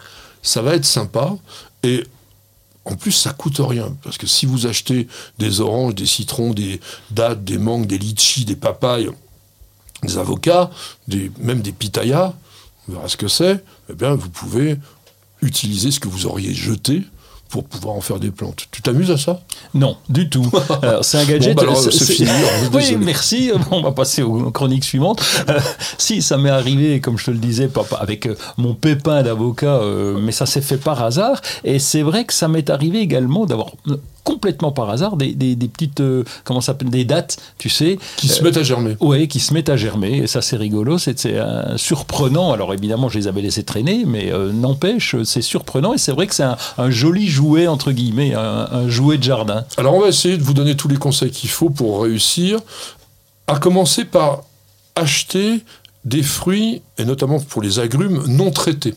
ça 0.42 0.62
va 0.62 0.76
être 0.76 0.86
sympa 0.86 1.36
et 1.84 2.06
en 2.86 2.96
plus, 2.96 3.12
ça 3.12 3.34
coûte 3.34 3.60
rien. 3.60 3.96
Parce 4.04 4.18
que 4.18 4.28
si 4.28 4.46
vous 4.46 4.68
achetez 4.68 5.08
des 5.40 5.60
oranges, 5.60 5.96
des 5.96 6.06
citrons, 6.06 6.54
des 6.54 6.80
dattes, 7.10 7.44
des 7.44 7.58
mangues, 7.58 7.88
des 7.88 7.98
litchis, 7.98 8.46
des 8.46 8.56
papayes, 8.56 9.10
des 10.04 10.20
avocats, 10.20 10.70
même 11.40 11.62
des 11.62 11.72
pitayas, 11.72 12.34
on 12.88 12.94
verra 12.94 13.08
ce 13.08 13.18
que 13.18 13.28
c'est, 13.28 13.64
eh 13.90 13.94
bien, 13.94 14.14
vous 14.14 14.30
pouvez 14.30 14.78
utiliser 15.42 15.90
ce 15.90 16.00
que 16.00 16.08
vous 16.08 16.28
auriez 16.28 16.54
jeté 16.54 17.02
pour 17.56 17.64
pouvoir 17.64 17.96
en 17.96 18.02
faire 18.02 18.20
des 18.20 18.32
plantes. 18.32 18.66
Tu 18.70 18.82
t'amuses 18.82 19.12
à 19.12 19.18
ça? 19.18 19.40
Non, 19.74 19.96
du 20.10 20.30
tout. 20.30 20.52
C'est 21.04 21.20
un 21.20 21.24
gadget. 21.24 21.56
Bon, 21.56 21.64
bah 21.68 21.76
c'est 21.76 22.14
fini. 22.14 22.30
oui, 22.74 22.98
merci. 23.00 23.50
On 23.72 23.82
va 23.82 23.94
passer 23.94 24.24
aux 24.24 24.52
chroniques 24.52 24.84
suivantes. 24.84 25.24
Euh, 25.48 25.58
si, 25.98 26.22
ça 26.22 26.38
m'est 26.38 26.50
arrivé, 26.50 27.00
comme 27.00 27.18
je 27.18 27.28
te 27.28 27.32
le 27.32 27.38
disais, 27.38 27.70
papa, 27.70 27.96
avec 27.96 28.26
euh, 28.26 28.36
mon 28.58 28.74
pépin 28.74 29.24
d'avocat, 29.24 29.78
euh, 29.78 30.20
mais 30.20 30.34
ça 30.34 30.46
s'est 30.46 30.60
fait 30.60 30.76
par 30.76 31.02
hasard. 31.02 31.42
Et 31.64 31.80
c'est 31.80 32.02
vrai 32.02 32.26
que 32.26 32.34
ça 32.34 32.50
m'est 32.50 32.70
arrivé 32.70 33.00
également 33.00 33.46
d'avoir 33.46 33.72
complètement 34.26 34.74
par 34.74 34.90
hasard 34.90 35.16
des, 35.16 35.34
petites 35.72 36.02
euh, 36.02 36.26
comment 36.44 36.60
ça 36.60 36.74
s'appelle 36.74 36.90
des 36.90 37.06
dates 37.06 37.38
tu 37.58 37.70
sais. 37.70 37.98
Qui 38.18 38.28
se 38.28 38.44
mettent 38.44 38.58
à 38.58 38.64
germer. 38.64 38.98
Oui 39.00 39.30
qui 39.30 39.40
se 39.40 39.54
mettent 39.54 39.70
à 39.70 39.78
germer 39.78 40.18
et 40.18 40.28
ça 40.28 40.42
c'est 40.42 40.58
rigolo 40.58 40.98
c'est 40.98 41.26
surprenant. 41.78 42.52
Alors 42.52 42.74
évidemment 42.74 43.08
je 43.08 43.20
les 43.20 43.28
avais 43.28 43.42
laissés 43.42 43.64
traîner 43.64 44.04
mais 44.06 44.34
euh, 44.34 44.52
n'empêche 44.52 45.16
c'est 45.24 45.42
surprenant 45.42 45.94
et 45.94 45.98
c'est 45.98 46.12
vrai 46.12 46.28
que 46.28 46.36
c'est 46.36 46.44
un, 46.44 46.90
joli 46.90 47.28
jouet 47.28 47.68
entre 47.68 47.94
guillemets 47.94 48.34
un, 48.34 48.90
jouet 48.90 49.18
de 49.18 49.24
jardin. 49.24 49.64
Alors 49.78 49.94
on 49.94 50.02
va 50.02 50.10
essayer 50.10 50.38
de 50.38 50.44
vous 50.44 50.54
donner 50.54 50.76
tous 50.76 50.88
les 50.88 50.98
conseils 50.98 51.32
qu'il 51.32 51.50
faut 51.50 51.70
pour 51.70 52.02
réussir 52.02 52.60
à 53.48 53.60
commencer 53.60 54.06
par 54.06 54.42
acheter 54.96 55.64
des 56.04 56.24
fruits 56.24 56.82
et 56.98 57.06
notamment 57.06 57.40
pour 57.40 57.62
les 57.62 57.80
agrumes 57.80 58.24
non 58.28 58.52
traités. 58.52 58.96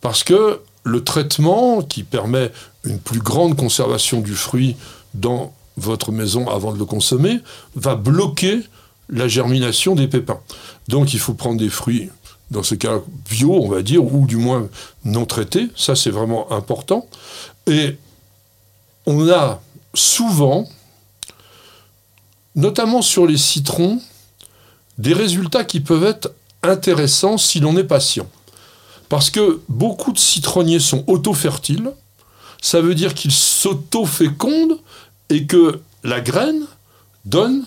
Parce 0.00 0.24
que 0.24 0.60
le 0.84 1.04
traitement 1.04 1.82
qui 1.82 2.02
permet 2.02 2.50
une 2.84 2.98
plus 2.98 3.20
grande 3.20 3.56
conservation 3.56 4.20
du 4.20 4.34
fruit 4.34 4.76
dans 5.14 5.52
votre 5.76 6.12
maison 6.12 6.48
avant 6.48 6.72
de 6.72 6.78
le 6.78 6.84
consommer 6.84 7.40
va 7.74 7.94
bloquer 7.94 8.60
la 9.08 9.28
germination 9.28 9.94
des 9.94 10.08
pépins. 10.08 10.40
Donc 10.88 11.14
il 11.14 11.20
faut 11.20 11.34
prendre 11.34 11.58
des 11.58 11.68
fruits, 11.68 12.10
dans 12.50 12.62
ce 12.62 12.74
cas 12.74 13.00
bio, 13.30 13.54
on 13.54 13.68
va 13.68 13.82
dire, 13.82 14.04
ou 14.04 14.26
du 14.26 14.36
moins 14.36 14.68
non 15.04 15.24
traités. 15.26 15.68
Ça, 15.76 15.94
c'est 15.94 16.10
vraiment 16.10 16.50
important. 16.52 17.06
Et 17.66 17.96
on 19.06 19.28
a 19.30 19.60
souvent, 19.94 20.68
notamment 22.54 23.02
sur 23.02 23.26
les 23.26 23.38
citrons, 23.38 24.00
des 24.98 25.14
résultats 25.14 25.64
qui 25.64 25.80
peuvent 25.80 26.04
être 26.04 26.32
intéressants 26.62 27.38
si 27.38 27.60
l'on 27.60 27.76
est 27.76 27.84
patient. 27.84 28.28
Parce 29.12 29.28
que 29.28 29.60
beaucoup 29.68 30.14
de 30.14 30.18
citronniers 30.18 30.78
sont 30.78 31.04
auto-fertiles, 31.06 31.92
ça 32.62 32.80
veut 32.80 32.94
dire 32.94 33.12
qu'ils 33.12 33.30
s'auto-fécondent 33.30 34.78
et 35.28 35.44
que 35.44 35.82
la 36.02 36.22
graine 36.22 36.62
donne 37.26 37.66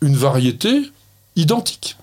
une 0.00 0.14
variété 0.14 0.82
identique. 1.34 1.96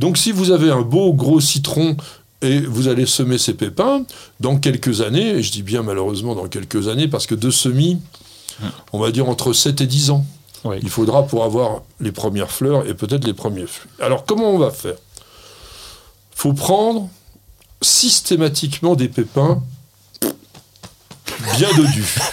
Donc 0.00 0.18
si 0.18 0.32
vous 0.32 0.50
avez 0.50 0.72
un 0.72 0.80
beau 0.80 1.12
gros 1.12 1.38
citron 1.38 1.96
et 2.42 2.58
vous 2.58 2.88
allez 2.88 3.06
semer 3.06 3.38
ces 3.38 3.54
pépins, 3.54 4.04
dans 4.40 4.58
quelques 4.58 5.00
années, 5.00 5.28
et 5.28 5.42
je 5.44 5.52
dis 5.52 5.62
bien 5.62 5.84
malheureusement 5.84 6.34
dans 6.34 6.48
quelques 6.48 6.88
années, 6.88 7.06
parce 7.06 7.28
que 7.28 7.36
de 7.36 7.52
semis, 7.52 8.00
on 8.92 8.98
va 8.98 9.12
dire 9.12 9.28
entre 9.28 9.52
7 9.52 9.80
et 9.80 9.86
10 9.86 10.10
ans, 10.10 10.26
il 10.82 10.90
faudra 10.90 11.24
pour 11.28 11.44
avoir 11.44 11.82
les 12.00 12.10
premières 12.10 12.50
fleurs 12.50 12.84
et 12.88 12.94
peut-être 12.94 13.26
les 13.26 13.32
premiers 13.32 13.68
fruits. 13.68 13.92
Alors 14.00 14.24
comment 14.24 14.50
on 14.50 14.58
va 14.58 14.72
faire? 14.72 14.96
Il 16.32 16.40
faut 16.40 16.52
prendre 16.52 17.08
systématiquement 17.84 18.94
des 18.96 19.08
pépins 19.08 19.62
bien 21.56 21.68
dodus. 21.76 22.14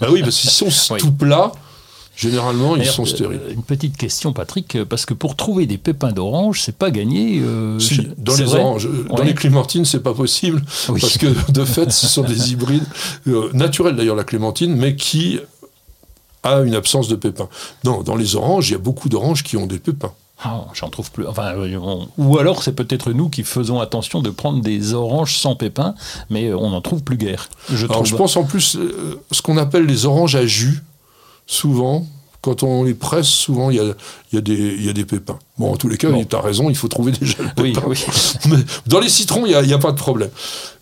bah 0.00 0.08
oui, 0.10 0.22
parce 0.22 0.38
qu'ils 0.38 0.50
sont 0.50 0.68
tout 0.96 1.12
plats. 1.12 1.52
Généralement, 2.16 2.76
ils 2.76 2.86
sont 2.86 3.04
stériles. 3.04 3.40
Euh, 3.42 3.52
une 3.52 3.64
petite 3.64 3.96
question, 3.96 4.32
Patrick, 4.32 4.78
parce 4.84 5.04
que 5.04 5.14
pour 5.14 5.34
trouver 5.34 5.66
des 5.66 5.78
pépins 5.78 6.12
d'orange, 6.12 6.60
c'est 6.60 6.76
pas 6.76 6.92
gagné. 6.92 7.40
Euh, 7.40 7.78
si, 7.80 8.08
dans 8.18 8.36
les 8.36 8.54
oranges, 8.54 8.86
euh, 8.86 9.06
dans 9.08 9.24
les 9.24 9.34
clémentines, 9.34 9.84
c'est 9.84 10.02
pas 10.02 10.14
possible, 10.14 10.62
parce 10.86 11.18
que 11.18 11.26
de 11.50 11.64
fait, 11.64 11.90
ce 11.90 12.06
sont 12.06 12.22
des 12.22 12.52
hybrides 12.52 12.86
naturels 13.52 13.96
d'ailleurs 13.96 14.14
la 14.14 14.24
clémentine, 14.24 14.76
mais 14.76 14.94
qui 14.94 15.40
a 16.44 16.60
une 16.60 16.74
absence 16.74 17.08
de 17.08 17.16
pépins. 17.16 17.48
Non, 17.82 18.02
dans 18.02 18.16
les 18.16 18.36
oranges, 18.36 18.68
il 18.68 18.72
y 18.72 18.76
a 18.76 18.78
beaucoup 18.78 19.08
d'oranges 19.08 19.42
qui 19.42 19.56
ont 19.56 19.66
des 19.66 19.78
pépins. 19.78 20.12
Ah, 20.46 20.66
J'en 20.74 20.88
trouve 20.90 21.10
plus. 21.10 21.26
Enfin, 21.26 21.54
euh, 21.56 21.78
on- 21.80 22.06
ou 22.18 22.38
alors 22.38 22.62
c'est 22.62 22.74
peut-être 22.74 23.12
nous 23.12 23.28
qui 23.30 23.42
faisons 23.44 23.80
attention 23.80 24.20
de 24.20 24.28
prendre 24.30 24.60
des 24.62 24.92
oranges 24.92 25.38
sans 25.38 25.56
pépins, 25.56 25.94
mais 26.28 26.48
euh, 26.48 26.56
on 26.58 26.70
n'en 26.70 26.80
trouve 26.82 27.02
plus 27.02 27.16
guère. 27.16 27.48
Je 27.70 27.84
Alors 27.86 27.96
trouve. 27.96 28.06
je 28.06 28.14
pense 28.16 28.36
en 28.36 28.44
plus, 28.44 28.76
euh, 28.76 29.18
ce 29.32 29.40
qu'on 29.42 29.56
appelle 29.56 29.86
les 29.86 30.04
oranges 30.04 30.36
à 30.36 30.46
jus, 30.46 30.82
souvent, 31.46 32.06
quand 32.42 32.62
on 32.62 32.84
les 32.84 32.92
presse, 32.94 33.26
souvent 33.28 33.70
il 33.70 33.76
y 33.76 33.80
a, 33.80 33.84
y 34.32 34.36
a 34.36 34.40
des- 34.42 34.74
il 34.78 34.84
y 34.84 34.88
a 34.90 34.92
des 34.92 35.06
pépins. 35.06 35.38
Bon, 35.58 35.72
en 35.72 35.76
tous 35.76 35.88
les 35.88 35.96
cas, 35.96 36.10
Bon. 36.10 36.22
tu 36.24 36.36
as 36.36 36.40
raison, 36.40 36.68
il 36.68 36.76
faut 36.76 36.88
trouver 36.88 37.12
déjà 37.12 37.36
le 37.42 37.62
Oui, 37.62 37.72
pépin. 37.72 37.86
oui. 37.88 38.04
Mais 38.50 38.56
dans 38.86 39.00
les 39.00 39.08
citrons, 39.08 39.46
il 39.46 39.56
n'y 39.66 39.72
a, 39.72 39.76
a 39.76 39.78
pas 39.78 39.92
de 39.92 39.96
problème. 39.96 40.30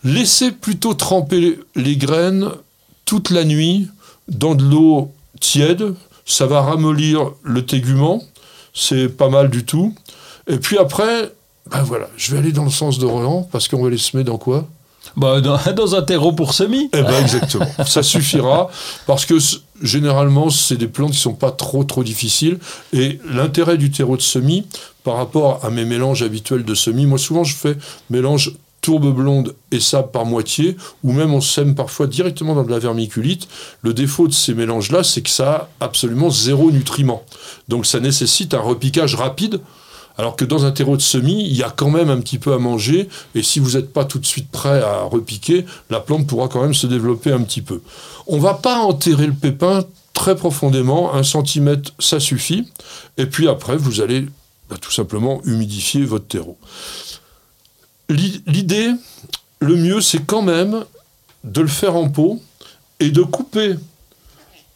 Laissez 0.03 0.51
plutôt 0.51 0.95
tremper 0.95 1.61
les 1.77 1.97
graines 1.97 2.49
toute 3.05 3.31
la 3.31 3.45
nuit 3.45 3.89
dans 4.29 4.55
de 4.57 4.65
l'eau 4.65 5.13
tiède. 5.41 5.95
Ça 6.25 6.47
va 6.47 6.63
ramollir 6.63 7.31
le 7.43 7.65
tégument. 7.67 8.23
C'est 8.73 9.09
pas 9.09 9.29
mal 9.29 9.51
du 9.51 9.65
tout. 9.65 9.95
Et 10.47 10.57
puis 10.59 10.79
après, 10.79 11.33
ben 11.71 11.83
voilà, 11.83 12.09
je 12.17 12.33
vais 12.33 12.39
aller 12.39 12.53
dans 12.53 12.65
le 12.65 12.71
sens 12.71 12.99
de 12.99 13.07
Roland 13.07 13.49
parce 13.53 13.69
qu'on 13.69 13.83
va 13.83 13.91
les 13.91 13.99
semer 13.99 14.25
dans 14.25 14.39
quoi? 14.39 14.67
Bah, 15.17 15.41
dans, 15.41 15.59
dans 15.77 15.95
un 15.95 16.03
terreau 16.03 16.33
pour 16.33 16.55
semis. 16.55 16.89
eh 16.93 17.03
ben 17.03 17.21
exactement. 17.23 17.67
Ça 17.87 18.03
suffira 18.03 18.71
parce 19.07 19.27
que 19.27 19.35
généralement 19.83 20.49
c'est 20.49 20.77
des 20.77 20.87
plantes 20.87 21.13
qui 21.13 21.19
sont 21.19 21.35
pas 21.35 21.51
trop 21.51 21.85
trop 21.85 22.05
difficiles 22.05 22.59
et 22.93 23.19
l'intérêt 23.29 23.77
du 23.79 23.91
terreau 23.91 24.17
de 24.17 24.23
semis 24.23 24.67
par 25.05 25.17
rapport 25.17 25.65
à 25.65 25.71
mes 25.71 25.85
mélanges 25.85 26.23
habituels 26.23 26.65
de 26.65 26.75
semis, 26.75 27.07
moi 27.07 27.19
souvent 27.19 27.43
je 27.43 27.57
fais 27.57 27.77
mélange 28.09 28.53
tourbe 28.83 29.15
blonde 29.15 29.55
et 29.71 29.81
sable 29.81 30.11
par 30.11 30.27
moitié 30.27 30.77
ou 31.03 31.13
même 31.13 31.33
on 31.33 31.41
sème 31.41 31.75
parfois 31.75 32.07
directement 32.07 32.55
dans 32.55 32.65
de 32.65 32.71
la 32.71 32.79
vermiculite. 32.79 33.49
Le 33.81 33.95
défaut 33.95 34.29
de 34.29 34.33
ces 34.33 34.53
mélanges 34.53 34.91
là, 34.91 35.03
c'est 35.03 35.23
que 35.23 35.31
ça 35.31 35.53
a 35.53 35.69
absolument 35.87 36.29
zéro 36.29 36.71
nutriment. 36.71 37.23
Donc 37.69 37.87
ça 37.87 38.01
nécessite 38.01 38.53
un 38.53 38.61
repiquage 38.61 39.15
rapide 39.15 39.61
alors 40.19 40.37
que 40.37 40.45
dans 40.45 40.67
un 40.67 40.73
terreau 40.73 40.97
de 40.97 41.03
semis, 41.03 41.47
il 41.47 41.57
y 41.57 41.63
a 41.63 41.71
quand 41.71 41.91
même 41.91 42.11
un 42.11 42.21
petit 42.21 42.39
peu 42.39 42.53
à 42.53 42.59
manger, 42.59 43.09
et 43.35 43.43
si 43.43 43.61
vous 43.61 43.73
n'êtes 43.73 43.93
pas 43.93 44.05
tout 44.05 44.19
de 44.19 44.27
suite 44.27 44.51
prêt 44.51 44.83
à 44.83 45.03
repiquer, 45.03 45.65
la 45.91 46.01
plante 46.01 46.27
pourra 46.27 46.49
quand 46.49 46.61
même 46.61 46.75
se 46.75 46.87
développer 46.87 47.33
un 47.33 47.41
petit 47.41 47.63
peu. 47.63 47.81
On 48.27 48.39
va 48.39 48.55
pas 48.55 48.79
enterrer 48.81 49.27
le 49.27 49.33
pépin 49.33 49.85
très 50.13 50.37
profondément, 50.37 51.15
un 51.15 51.23
centimètre, 51.23 51.93
ça 51.99 52.21
suffit, 52.21 52.69
et 53.17 53.27
puis 53.27 53.49
après, 53.49 53.77
vous 53.77 54.01
allez 54.01 54.27
bah, 54.69 54.77
tout 54.81 54.93
simplement 54.93 55.41
humidifier 55.45 56.05
votre 56.05 56.27
terreau. 56.27 56.59
L'i- 58.13 58.43
L'idée, 58.47 58.91
le 59.61 59.77
mieux, 59.77 60.01
c'est 60.01 60.25
quand 60.25 60.43
même 60.43 60.85
de 61.45 61.61
le 61.61 61.69
faire 61.69 61.97
en 61.97 62.09
pot 62.09 62.41
et 63.01 63.11
de 63.11 63.23
couper 63.23 63.75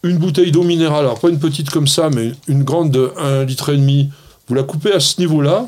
une 0.03 0.19
bouteille 0.19 0.53
d'eau 0.53 0.63
minérale, 0.63 1.05
alors 1.05 1.19
pas 1.21 1.29
une 1.31 1.39
petite 1.39 1.71
comme 1.71 1.89
ça, 1.89 2.11
mais 2.11 2.33
une 2.49 2.63
grande 2.65 2.91
de 2.91 3.13
1,5 3.19 3.45
litre 3.47 3.69
et 3.73 3.77
demi, 3.77 4.11
vous 4.49 4.55
la 4.55 4.63
coupez 4.63 4.93
à 4.93 5.01
ce 5.01 5.21
niveau-là 5.21 5.67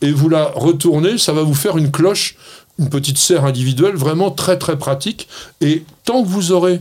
et 0.00 0.12
vous 0.12 0.28
la 0.28 0.44
retournez, 0.54 1.18
ça 1.18 1.32
va 1.32 1.42
vous 1.42 1.54
faire 1.54 1.76
une 1.76 1.90
cloche, 1.90 2.36
une 2.78 2.88
petite 2.88 3.18
serre 3.18 3.44
individuelle, 3.44 3.96
vraiment 3.96 4.30
très 4.30 4.58
très 4.58 4.78
pratique. 4.78 5.28
Et 5.60 5.84
tant 6.04 6.22
que 6.22 6.28
vous 6.28 6.52
aurez 6.52 6.80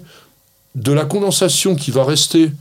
de 0.76 0.92
la 0.92 1.06
condensation 1.06 1.76
qui 1.76 1.92
va 1.92 2.06
rester 2.06 2.52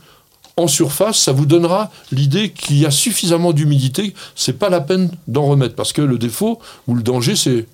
en 0.59 0.67
surface, 0.69 1.19
ça 1.19 1.33
vous 1.33 1.47
donnera 1.47 1.91
l'idée 2.13 2.51
qu'il 2.51 2.79
y 2.79 2.87
a 2.87 2.91
suffisamment 2.91 3.53
d'humidité, 3.53 4.15
c'est 4.35 4.59
pas 4.59 4.69
la 4.69 4.81
peine 4.81 5.11
d'en 5.27 5.47
remettre, 5.47 5.75
parce 5.75 5.93
que 5.93 6.03
le 6.03 6.19
défaut 6.19 6.59
ou 6.87 6.95
le 6.95 7.03
danger, 7.03 7.37
c'est 7.37 7.67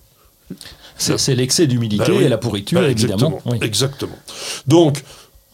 C'est 0.96 1.34
l'excès 1.34 1.66
d'humidité 1.66 2.12
oui. 2.12 2.24
et 2.24 2.28
la 2.28 2.38
pourriture, 2.38 2.80
Bah, 2.80 2.88
évidemment. 2.88 3.14
Exactement, 3.38 3.52
Oui. 3.52 3.58
exactement. 3.62 4.18
Donc, 4.68 5.02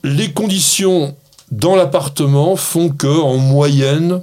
les 0.04 0.32
conditions 0.32 1.16
dans 1.50 1.76
l'appartement 1.76 2.56
font 2.56 2.90
que, 2.90 3.06
en 3.06 3.38
moyenne, 3.38 4.20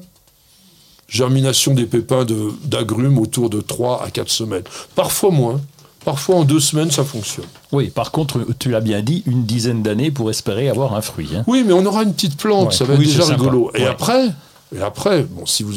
germination 1.07 1.73
des 1.73 1.85
pépins 1.85 2.25
de- 2.25 2.51
d'agrumes 2.65 3.17
autour 3.17 3.49
de 3.49 3.61
3 3.61 4.03
à 4.03 4.11
4 4.11 4.29
semaines. 4.29 4.63
Parfois 4.95 5.31
moins. 5.31 5.61
Parfois 6.07 6.37
en 6.37 6.45
deux 6.45 6.61
semaines, 6.61 6.89
ça 6.89 7.03
fonctionne. 7.03 7.43
Oui, 7.73 7.89
par 7.89 8.11
contre, 8.11 8.39
tu 8.59 8.69
l'as 8.71 8.79
bien 8.79 9.01
dit, 9.01 9.23
une 9.25 9.43
dizaine 9.45 9.83
d'années 9.83 10.09
pour 10.09 10.29
espérer 10.29 10.69
avoir 10.69 10.95
un 10.95 11.01
fruit. 11.01 11.27
hein. 11.35 11.43
Oui, 11.47 11.65
mais 11.67 11.73
on 11.73 11.85
aura 11.85 12.03
une 12.03 12.13
petite 12.13 12.37
plante, 12.37 12.67
Ouais. 12.69 12.73
ça 12.73 12.85
va 12.85 12.93
être 12.93 12.99
déjà 13.01 13.23
sympa. 13.23 13.33
rigolo. 13.43 13.71
Et 13.75 13.81
Ouais. 13.81 13.87
après, 13.87 14.29
et 14.73 14.79
après, 14.81 15.23
bon, 15.23 15.45
si 15.45 15.63
vous, 15.63 15.73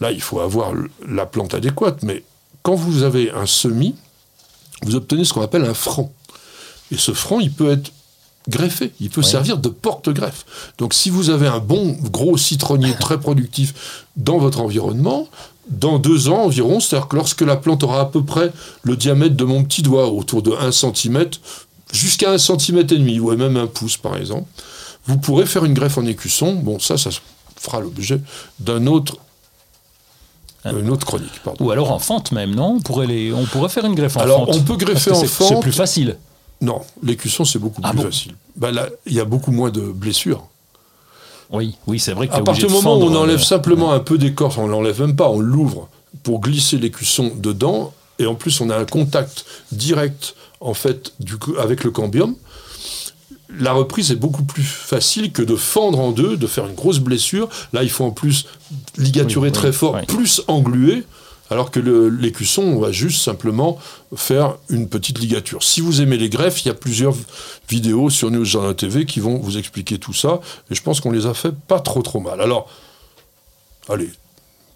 là, 0.00 0.10
il 0.10 0.20
faut 0.20 0.40
avoir 0.40 0.72
la 1.08 1.26
plante 1.26 1.54
adéquate, 1.54 2.02
mais 2.02 2.24
quand 2.64 2.74
vous 2.74 3.04
avez 3.04 3.30
un 3.30 3.46
semis, 3.46 3.94
vous 4.84 4.96
obtenez 4.96 5.24
ce 5.24 5.32
qu'on 5.32 5.42
appelle 5.42 5.64
un 5.64 5.74
franc. 5.74 6.10
Et 6.90 6.96
ce 6.96 7.12
franc, 7.12 7.38
il 7.38 7.52
peut 7.52 7.70
être 7.70 7.92
greffé, 8.48 8.90
il 9.00 9.10
peut 9.10 9.20
Ouais. 9.20 9.26
servir 9.28 9.58
de 9.58 9.68
porte-greffe. 9.68 10.44
Donc, 10.78 10.92
si 10.92 11.08
vous 11.08 11.30
avez 11.30 11.46
un 11.46 11.60
bon 11.60 11.96
gros 12.10 12.36
citronnier 12.36 12.94
très 12.98 13.20
productif 13.20 14.04
dans 14.16 14.38
votre 14.38 14.60
environnement, 14.60 15.28
dans 15.68 15.98
deux 15.98 16.28
ans 16.28 16.44
environ, 16.44 16.80
c'est-à-dire 16.80 17.08
que 17.08 17.16
lorsque 17.16 17.40
la 17.42 17.56
plante 17.56 17.82
aura 17.84 18.00
à 18.00 18.04
peu 18.06 18.22
près 18.24 18.50
le 18.82 18.96
diamètre 18.96 19.36
de 19.36 19.44
mon 19.44 19.62
petit 19.64 19.82
doigt, 19.82 20.08
autour 20.10 20.42
de 20.42 20.52
1 20.52 20.72
cm, 20.72 21.26
jusqu'à 21.92 22.32
1 22.32 22.38
cm 22.38 22.78
et 22.78 22.84
demi, 22.84 23.20
ou 23.20 23.34
même 23.36 23.56
un 23.56 23.66
pouce 23.66 23.96
par 23.96 24.16
exemple, 24.16 24.48
vous 25.06 25.18
pourrez 25.18 25.46
faire 25.46 25.64
une 25.64 25.74
greffe 25.74 25.98
en 25.98 26.06
écusson. 26.06 26.54
Bon, 26.54 26.78
ça, 26.78 26.96
ça 26.98 27.10
fera 27.56 27.80
l'objet 27.80 28.20
d'un 28.60 28.86
autre, 28.86 29.16
une 30.64 30.90
autre 30.90 31.06
chronique. 31.06 31.40
Pardon. 31.44 31.64
Ou 31.64 31.70
alors 31.70 31.90
en 31.90 31.98
fente 31.98 32.30
même, 32.32 32.54
non? 32.54 32.74
On 32.76 32.80
pourrait, 32.80 33.06
les, 33.06 33.32
on 33.32 33.44
pourrait 33.46 33.68
faire 33.68 33.84
une 33.84 33.94
greffe 33.94 34.16
en 34.16 34.20
Alors, 34.20 34.46
fente. 34.46 34.54
on 34.56 34.62
peut 34.62 34.76
greffer 34.76 35.10
en 35.10 35.14
c'est- 35.16 35.26
C'est 35.26 35.48
fente. 35.54 35.62
plus 35.62 35.72
facile. 35.72 36.18
Non, 36.60 36.80
l'écusson, 37.02 37.44
c'est 37.44 37.58
beaucoup 37.58 37.80
Ah 37.84 37.90
plus 37.90 37.98
bon? 37.98 38.04
facile. 38.04 38.34
Bah, 38.54 38.70
là, 38.70 38.88
il 39.06 39.14
y 39.14 39.20
a 39.20 39.24
beaucoup 39.24 39.50
moins 39.50 39.70
de 39.70 39.80
blessures. 39.80 40.46
Oui, 41.52 41.76
oui 41.86 41.98
c'est 41.98 42.12
vrai 42.12 42.28
que 42.28 42.34
À 42.34 42.40
partir 42.40 42.68
du 42.68 42.74
moment 42.74 42.94
où 42.96 43.02
on 43.02 43.06
fendre, 43.06 43.20
enlève 43.20 43.36
euh, 43.40 43.42
simplement 43.42 43.92
un 43.92 44.00
peu 44.00 44.18
d'écorce, 44.18 44.56
on 44.58 44.66
l'enlève 44.66 45.00
même 45.00 45.16
pas, 45.16 45.28
on 45.28 45.38
l'ouvre 45.38 45.88
pour 46.22 46.40
glisser 46.40 46.78
l'écusson 46.78 47.32
dedans, 47.36 47.92
et 48.18 48.26
en 48.26 48.34
plus 48.34 48.60
on 48.60 48.70
a 48.70 48.76
un 48.76 48.84
contact 48.84 49.44
direct 49.70 50.34
en 50.60 50.74
fait 50.74 51.12
du 51.20 51.36
coup, 51.36 51.54
avec 51.58 51.84
le 51.84 51.90
cambium. 51.90 52.34
La 53.58 53.74
reprise 53.74 54.10
est 54.10 54.16
beaucoup 54.16 54.44
plus 54.44 54.62
facile 54.62 55.30
que 55.30 55.42
de 55.42 55.56
fendre 55.56 56.00
en 56.00 56.12
deux, 56.12 56.38
de 56.38 56.46
faire 56.46 56.66
une 56.66 56.74
grosse 56.74 57.00
blessure. 57.00 57.50
Là, 57.74 57.82
il 57.82 57.90
faut 57.90 58.04
en 58.04 58.10
plus 58.10 58.46
ligaturer 58.96 59.48
Oui, 59.48 59.52
très 59.52 59.72
fort, 59.72 59.94
oui. 59.94 60.06
plus 60.06 60.42
engluer, 60.48 61.04
alors 61.52 61.70
que 61.70 61.80
l'écusson, 61.80 62.62
on 62.62 62.80
va 62.80 62.92
juste 62.92 63.22
simplement 63.22 63.78
faire 64.16 64.56
une 64.68 64.88
petite 64.88 65.18
ligature. 65.18 65.62
Si 65.62 65.80
vous 65.80 66.00
aimez 66.00 66.16
les 66.16 66.28
greffes, 66.28 66.64
il 66.64 66.68
y 66.68 66.70
a 66.70 66.74
plusieurs 66.74 67.14
vidéos 67.68 68.10
sur 68.10 68.30
News 68.30 68.44
Journal 68.44 68.74
TV 68.74 69.04
qui 69.04 69.20
vont 69.20 69.38
vous 69.38 69.58
expliquer 69.58 69.98
tout 69.98 70.14
ça, 70.14 70.40
et 70.70 70.74
je 70.74 70.82
pense 70.82 71.00
qu'on 71.00 71.12
les 71.12 71.26
a 71.26 71.34
fait 71.34 71.54
pas 71.54 71.80
trop 71.80 72.02
trop 72.02 72.20
mal. 72.20 72.40
Alors, 72.40 72.68
allez, 73.88 74.10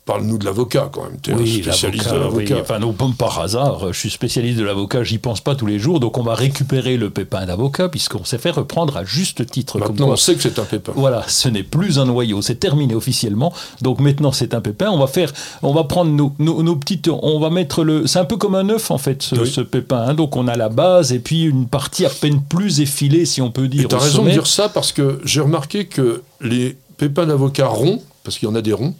parle-nous 0.06 0.38
de 0.38 0.44
l'avocat 0.44 0.88
quand 0.92 1.02
même. 1.02 1.18
Tu 1.20 1.30
es 1.30 1.34
un 1.34 1.36
Oui, 1.38 1.62
spécialiste 1.62 2.08
de 2.10 2.16
l'avocat, 2.16 2.54
oui. 2.54 2.60
Enfin, 2.62 2.78
non, 2.78 2.94
par 3.18 3.40
hasard, 3.40 3.92
je 3.92 3.98
suis 3.98 4.08
spécialiste 4.10 4.56
de 4.58 4.62
l'avocat, 4.64 5.02
j'y 5.02 5.18
pense 5.18 5.40
pas 5.40 5.54
tous 5.56 5.66
les 5.66 5.78
jours, 5.80 5.98
donc 6.00 6.16
on 6.16 6.22
va 6.22 6.34
récupérer 6.36 6.96
le 6.96 7.10
pépin 7.10 7.44
d'avocat, 7.44 7.88
puisqu'on 7.88 8.24
s'est 8.24 8.38
fait 8.38 8.52
reprendre 8.52 8.96
à 8.96 9.04
juste 9.04 9.44
titre. 9.50 9.74
comme 9.80 9.88
Maintenant, 9.88 10.06
quoi- 10.06 10.14
on 10.14 10.16
sait 10.16 10.36
que 10.36 10.42
c'est 10.42 10.58
un 10.60 10.64
pépin. 10.64 10.92
Voilà, 10.94 11.24
ce 11.26 11.48
n'est 11.48 11.64
plus 11.64 11.98
un 11.98 12.04
noyau, 12.06 12.40
c'est 12.40 12.54
terminé 12.54 12.94
officiellement. 12.94 13.52
Donc 13.82 13.98
maintenant, 14.00 14.30
c'est 14.30 14.54
un 14.54 14.60
pépin. 14.60 14.90
On 14.90 14.98
va 14.98 15.08
faire, 15.08 15.32
on 15.62 15.74
va 15.74 15.82
prendre 15.84 16.12
nos, 16.12 16.32
nos, 16.38 16.62
nos 16.62 16.76
petites, 16.76 17.08
on 17.08 17.40
va 17.40 17.50
mettre 17.50 17.82
le, 17.82 18.06
c'est 18.06 18.20
un 18.20 18.24
peu 18.24 18.36
comme 18.36 18.54
un 18.54 18.68
œuf 18.70 18.92
en 18.92 18.98
fait, 18.98 19.22
ce, 19.24 19.34
Oui. 19.34 19.50
ce 19.50 19.60
pépin. 19.60 19.98
hein. 20.06 20.14
Donc 20.14 20.36
on 20.36 20.46
a 20.46 20.54
la 20.56 20.68
base 20.68 21.12
et 21.12 21.18
puis 21.18 21.42
une 21.42 21.66
partie 21.66 22.06
à 22.06 22.10
peine 22.10 22.40
plus 22.48 22.80
effilée, 22.80 23.26
si 23.26 23.42
on 23.42 23.50
peut 23.50 23.66
dire. 23.66 23.82
Et 23.84 23.88
tu 23.88 23.94
as 23.96 23.98
raison 23.98 24.24
de 24.24 24.30
dire 24.30 24.46
ça 24.46 24.68
parce 24.68 24.92
que 24.92 25.20
j'ai 25.24 25.40
remarqué 25.40 25.86
que 25.86 26.22
les 26.40 26.76
pépins 26.96 27.26
d'avocat 27.26 27.66
ronds, 27.66 28.00
parce 28.22 28.38
qu'il 28.38 28.48
y 28.48 28.52
en 28.52 28.54
a 28.54 28.62
des 28.62 28.72
ronds, 28.72 28.94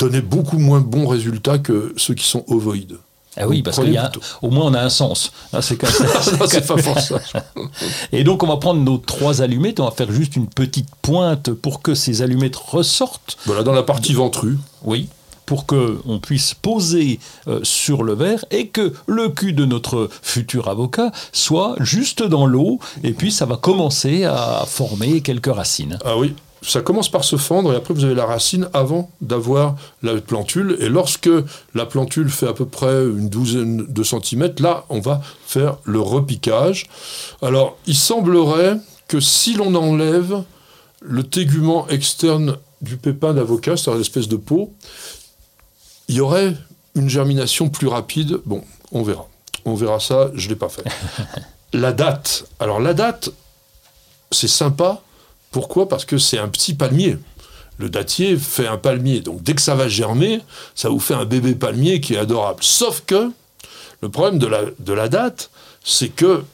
donnaient 0.00 0.20
beaucoup 0.20 0.58
moins 0.58 0.80
bons 0.80 1.06
résultats 1.06 1.58
que 1.58 1.92
ceux 1.96 2.14
qui 2.14 2.26
sont 2.26 2.44
ovoïdes. 2.48 2.98
Ah 3.36 3.46
oui, 3.46 3.62
parce 3.62 3.78
qu'il 3.78 3.92
y 3.92 3.96
a, 3.96 4.10
au 4.42 4.50
moins 4.50 4.66
on 4.66 4.74
a 4.74 4.80
un 4.80 4.88
sens. 4.88 5.32
Ah, 5.52 5.62
c'est 5.62 5.76
comme 5.76 5.90
ça. 5.90 6.20
Ça, 6.22 6.46
c'est 6.48 6.66
pas. 6.66 6.74
Et 8.12 8.24
donc 8.24 8.42
on 8.42 8.48
va 8.48 8.56
prendre 8.56 8.80
nos 8.80 8.98
trois 8.98 9.40
allumettes, 9.40 9.78
on 9.78 9.84
va 9.84 9.92
faire 9.92 10.10
juste 10.10 10.34
une 10.34 10.48
petite 10.48 10.88
pointe 11.00 11.52
pour 11.52 11.80
que 11.80 11.94
ces 11.94 12.22
allumettes 12.22 12.56
ressortent. 12.56 13.38
Voilà, 13.46 13.62
dans 13.62 13.72
la 13.72 13.84
partie 13.84 14.14
ventrue. 14.14 14.58
Oui. 14.82 15.08
Pour 15.46 15.66
que 15.66 16.00
on 16.06 16.18
puisse 16.18 16.54
poser 16.54 17.18
euh, 17.48 17.60
sur 17.62 18.02
le 18.02 18.14
verre 18.14 18.44
et 18.50 18.68
que 18.68 18.92
le 19.06 19.28
cul 19.28 19.52
de 19.52 19.64
notre 19.64 20.08
futur 20.22 20.68
avocat 20.68 21.10
soit 21.32 21.74
juste 21.80 22.22
dans 22.22 22.46
l'eau 22.46 22.78
et 23.02 23.12
puis 23.12 23.32
ça 23.32 23.46
va 23.46 23.56
commencer 23.56 24.24
à 24.24 24.64
former 24.66 25.22
quelques 25.22 25.52
racines. 25.52 25.98
Ah 26.04 26.16
oui, 26.16 26.34
ça 26.62 26.82
commence 26.82 27.10
par 27.10 27.24
se 27.24 27.36
fendre 27.36 27.72
et 27.72 27.76
après 27.76 27.94
vous 27.94 28.04
avez 28.04 28.14
la 28.14 28.26
racine 28.26 28.68
avant 28.72 29.10
d'avoir 29.20 29.76
la 30.02 30.20
plantule. 30.20 30.76
Et 30.80 30.88
lorsque 30.88 31.30
la 31.74 31.86
plantule 31.86 32.28
fait 32.28 32.48
à 32.48 32.52
peu 32.52 32.66
près 32.66 33.02
une 33.04 33.28
douzaine 33.28 33.86
de 33.86 34.02
centimètres, 34.02 34.62
là, 34.62 34.84
on 34.88 35.00
va 35.00 35.20
faire 35.46 35.78
le 35.84 36.00
repiquage. 36.00 36.86
Alors, 37.42 37.78
il 37.86 37.96
semblerait 37.96 38.76
que 39.08 39.20
si 39.20 39.54
l'on 39.54 39.74
enlève 39.74 40.42
le 41.00 41.22
tégument 41.22 41.88
externe 41.88 42.56
du 42.82 42.96
pépin 42.96 43.34
d'avocat, 43.34 43.76
c'est-à-dire 43.76 43.98
l'espèce 43.98 44.28
de 44.28 44.36
peau, 44.36 44.74
il 46.08 46.16
y 46.16 46.20
aurait 46.20 46.54
une 46.94 47.08
germination 47.08 47.68
plus 47.68 47.86
rapide. 47.86 48.38
Bon, 48.44 48.62
on 48.92 49.02
verra. 49.02 49.28
On 49.64 49.74
verra 49.74 50.00
ça, 50.00 50.30
je 50.34 50.46
ne 50.46 50.50
l'ai 50.50 50.56
pas 50.56 50.68
fait. 50.68 50.84
la 51.72 51.92
date. 51.92 52.44
Alors 52.58 52.80
la 52.80 52.94
date, 52.94 53.30
c'est 54.30 54.48
sympa. 54.48 55.02
Pourquoi? 55.50 55.88
Parce 55.88 56.04
que 56.04 56.18
c'est 56.18 56.38
un 56.38 56.48
petit 56.48 56.74
palmier. 56.74 57.18
le 57.78 57.88
dattier 57.88 58.36
fait 58.36 58.66
un 58.66 58.76
palmier. 58.76 59.20
Donc 59.20 59.42
dès 59.42 59.54
que 59.54 59.62
ça 59.62 59.74
va 59.74 59.88
germer, 59.88 60.40
ça 60.74 60.88
vous 60.88 61.00
fait 61.00 61.14
un 61.14 61.24
bébé 61.24 61.54
palmier 61.54 62.00
qui 62.00 62.14
est 62.14 62.18
adorable. 62.18 62.62
Sauf 62.62 63.02
que 63.06 63.30
le 64.02 64.08
problème 64.08 64.38
de 64.38 64.92
la, 64.92 65.08
date, 65.08 65.50
c'est 65.84 66.08
que 66.08 66.44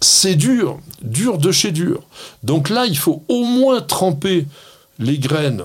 c'est 0.00 0.34
dur, 0.34 0.78
dur 1.02 1.38
de 1.38 1.52
chez 1.52 1.70
dur. 1.70 2.02
Donc 2.42 2.68
là, 2.68 2.86
il 2.86 2.96
faut 2.96 3.22
au 3.28 3.44
moins 3.44 3.80
tremper 3.80 4.46
les 4.98 5.18
graines 5.18 5.64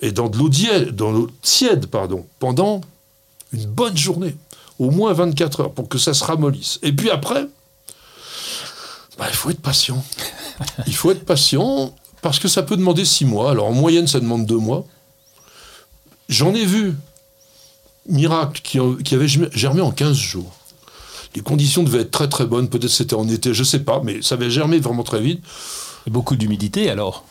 et 0.00 0.12
dans 0.12 0.28
de 0.28 0.36
l'eau 0.36 0.48
tiède, 0.48 0.96
tiède 1.42 1.86
pardon, 1.86 2.26
pendant 2.38 2.80
une 3.52 3.66
bonne 3.66 3.96
journée, 3.96 4.34
au 4.78 4.90
moins 4.90 5.12
24 5.12 5.60
heures, 5.60 5.72
pour 5.72 5.88
que 5.88 5.98
ça 5.98 6.14
se 6.14 6.24
ramollisse. 6.24 6.78
Et 6.82 6.92
puis 6.92 7.10
après, 7.10 7.46
bah, 9.16 9.26
il 9.28 9.34
faut 9.34 9.50
être 9.50 9.60
patient. 9.60 10.04
Il 10.86 10.94
faut 10.94 11.10
être 11.10 11.24
patient 11.24 11.94
parce 12.22 12.38
que 12.38 12.48
ça 12.48 12.62
peut 12.62 12.76
demander 12.76 13.04
6 13.04 13.24
mois. 13.24 13.50
Alors 13.50 13.66
en 13.66 13.72
moyenne, 13.72 14.06
ça 14.06 14.20
demande 14.20 14.46
2 14.46 14.56
mois. 14.56 14.86
J'en 16.28 16.54
ai 16.54 16.64
vu, 16.64 16.94
miracle, 18.08 18.60
qui, 18.62 18.78
qui 19.04 19.14
avait 19.14 19.28
germé 19.28 19.80
en 19.80 19.90
15 19.90 20.16
jours. 20.16 20.52
Les 21.34 21.42
conditions 21.42 21.82
devaient 21.82 22.02
être 22.02 22.10
très 22.10 22.28
très 22.28 22.46
bonnes, 22.46 22.68
peut-être 22.68 22.90
c'était 22.90 23.14
en 23.14 23.28
été, 23.28 23.52
je 23.52 23.60
ne 23.60 23.64
sais 23.64 23.80
pas, 23.80 24.00
mais 24.04 24.22
ça 24.22 24.36
avait 24.36 24.50
germé 24.50 24.78
vraiment 24.78 25.02
très 25.02 25.20
vite. 25.20 25.42
Et 26.06 26.10
beaucoup 26.10 26.36
d'humidité 26.36 26.90
alors? 26.90 27.24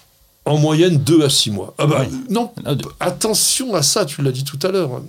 En 0.46 0.58
moyenne, 0.58 0.98
2 0.98 1.24
à 1.24 1.30
6 1.30 1.52
mois. 1.52 1.74
Ah 1.78 1.88
bah, 1.88 2.06
Non, 2.30 2.52
attention 3.00 3.74
à 3.76 3.82
ça, 3.82 4.06
tu 4.06 4.22
l'as 4.22 4.32
dit 4.32 4.44
tout 4.44 4.60
à 4.62 4.72
l'heure. 4.72 5.02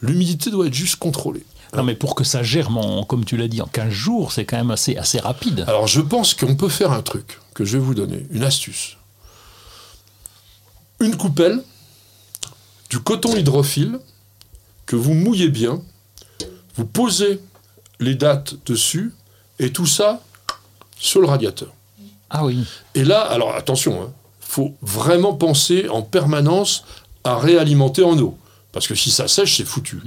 L'humidité 0.00 0.50
doit 0.50 0.66
être 0.66 0.74
juste 0.74 0.96
contrôlée. 0.96 1.44
Non, 1.74 1.84
mais 1.84 1.94
pour 1.94 2.14
que 2.14 2.24
ça 2.24 2.42
germe, 2.42 2.76
en, 2.76 3.04
comme 3.04 3.24
tu 3.24 3.36
l'as 3.36 3.48
dit, 3.48 3.62
en 3.62 3.66
15 3.66 3.90
jours, 3.90 4.32
c'est 4.32 4.44
quand 4.44 4.56
même 4.56 4.72
assez, 4.72 4.96
assez 4.96 5.20
rapide. 5.20 5.64
Alors, 5.68 5.86
je 5.86 6.00
pense 6.00 6.34
qu'on 6.34 6.56
peut 6.56 6.68
faire 6.68 6.92
un 6.92 7.00
truc 7.00 7.38
que 7.54 7.64
je 7.64 7.78
vais 7.78 7.84
vous 7.84 7.94
donner, 7.94 8.26
une 8.30 8.44
astuce. 8.44 8.96
Une 11.00 11.16
coupelle, 11.16 11.62
du 12.90 13.00
coton 13.00 13.36
hydrophile, 13.36 13.98
que 14.86 14.96
vous 14.96 15.14
mouillez 15.14 15.48
bien, 15.48 15.82
vous 16.76 16.86
posez 16.86 17.40
les 18.00 18.14
dates 18.14 18.54
dessus, 18.66 19.12
et 19.58 19.72
tout 19.72 19.86
ça 19.86 20.22
sur 20.98 21.20
le 21.20 21.26
radiateur. 21.26 21.72
Ah 22.30 22.44
oui. 22.44 22.64
Et 22.94 23.04
là, 23.04 23.20
alors 23.20 23.54
attention, 23.54 24.02
il 24.02 24.06
hein, 24.06 24.12
faut 24.40 24.74
vraiment 24.80 25.34
penser 25.34 25.88
en 25.88 26.02
permanence 26.02 26.84
à 27.24 27.36
réalimenter 27.36 28.02
en 28.02 28.18
eau. 28.18 28.38
Parce 28.72 28.88
que 28.88 28.94
si 28.94 29.10
ça 29.10 29.28
sèche, 29.28 29.58
c'est 29.58 29.64
foutu. 29.64 30.00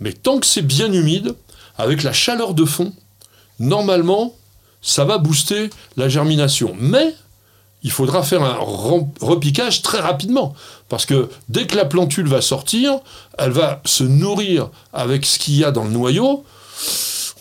Mais 0.00 0.12
tant 0.12 0.40
que 0.40 0.46
c'est 0.46 0.62
bien 0.62 0.90
humide, 0.92 1.34
avec 1.76 2.02
la 2.02 2.12
chaleur 2.12 2.54
de 2.54 2.64
fond, 2.64 2.92
normalement, 3.58 4.34
ça 4.86 5.04
va 5.04 5.18
booster 5.18 5.68
la 5.96 6.08
germination. 6.08 6.74
Mais 6.78 7.14
il 7.82 7.90
faudra 7.90 8.22
faire 8.22 8.42
un 8.42 8.56
repiquage 9.20 9.82
très 9.82 10.00
rapidement. 10.00 10.54
Parce 10.88 11.04
que 11.04 11.28
dès 11.48 11.66
que 11.66 11.76
la 11.76 11.84
plantule 11.84 12.28
va 12.28 12.40
sortir, 12.40 12.98
elle 13.36 13.50
va 13.50 13.82
se 13.84 14.04
nourrir 14.04 14.70
avec 14.92 15.26
ce 15.26 15.38
qu'il 15.38 15.56
y 15.56 15.64
a 15.64 15.72
dans 15.72 15.84
le 15.84 15.90
noyau 15.90 16.44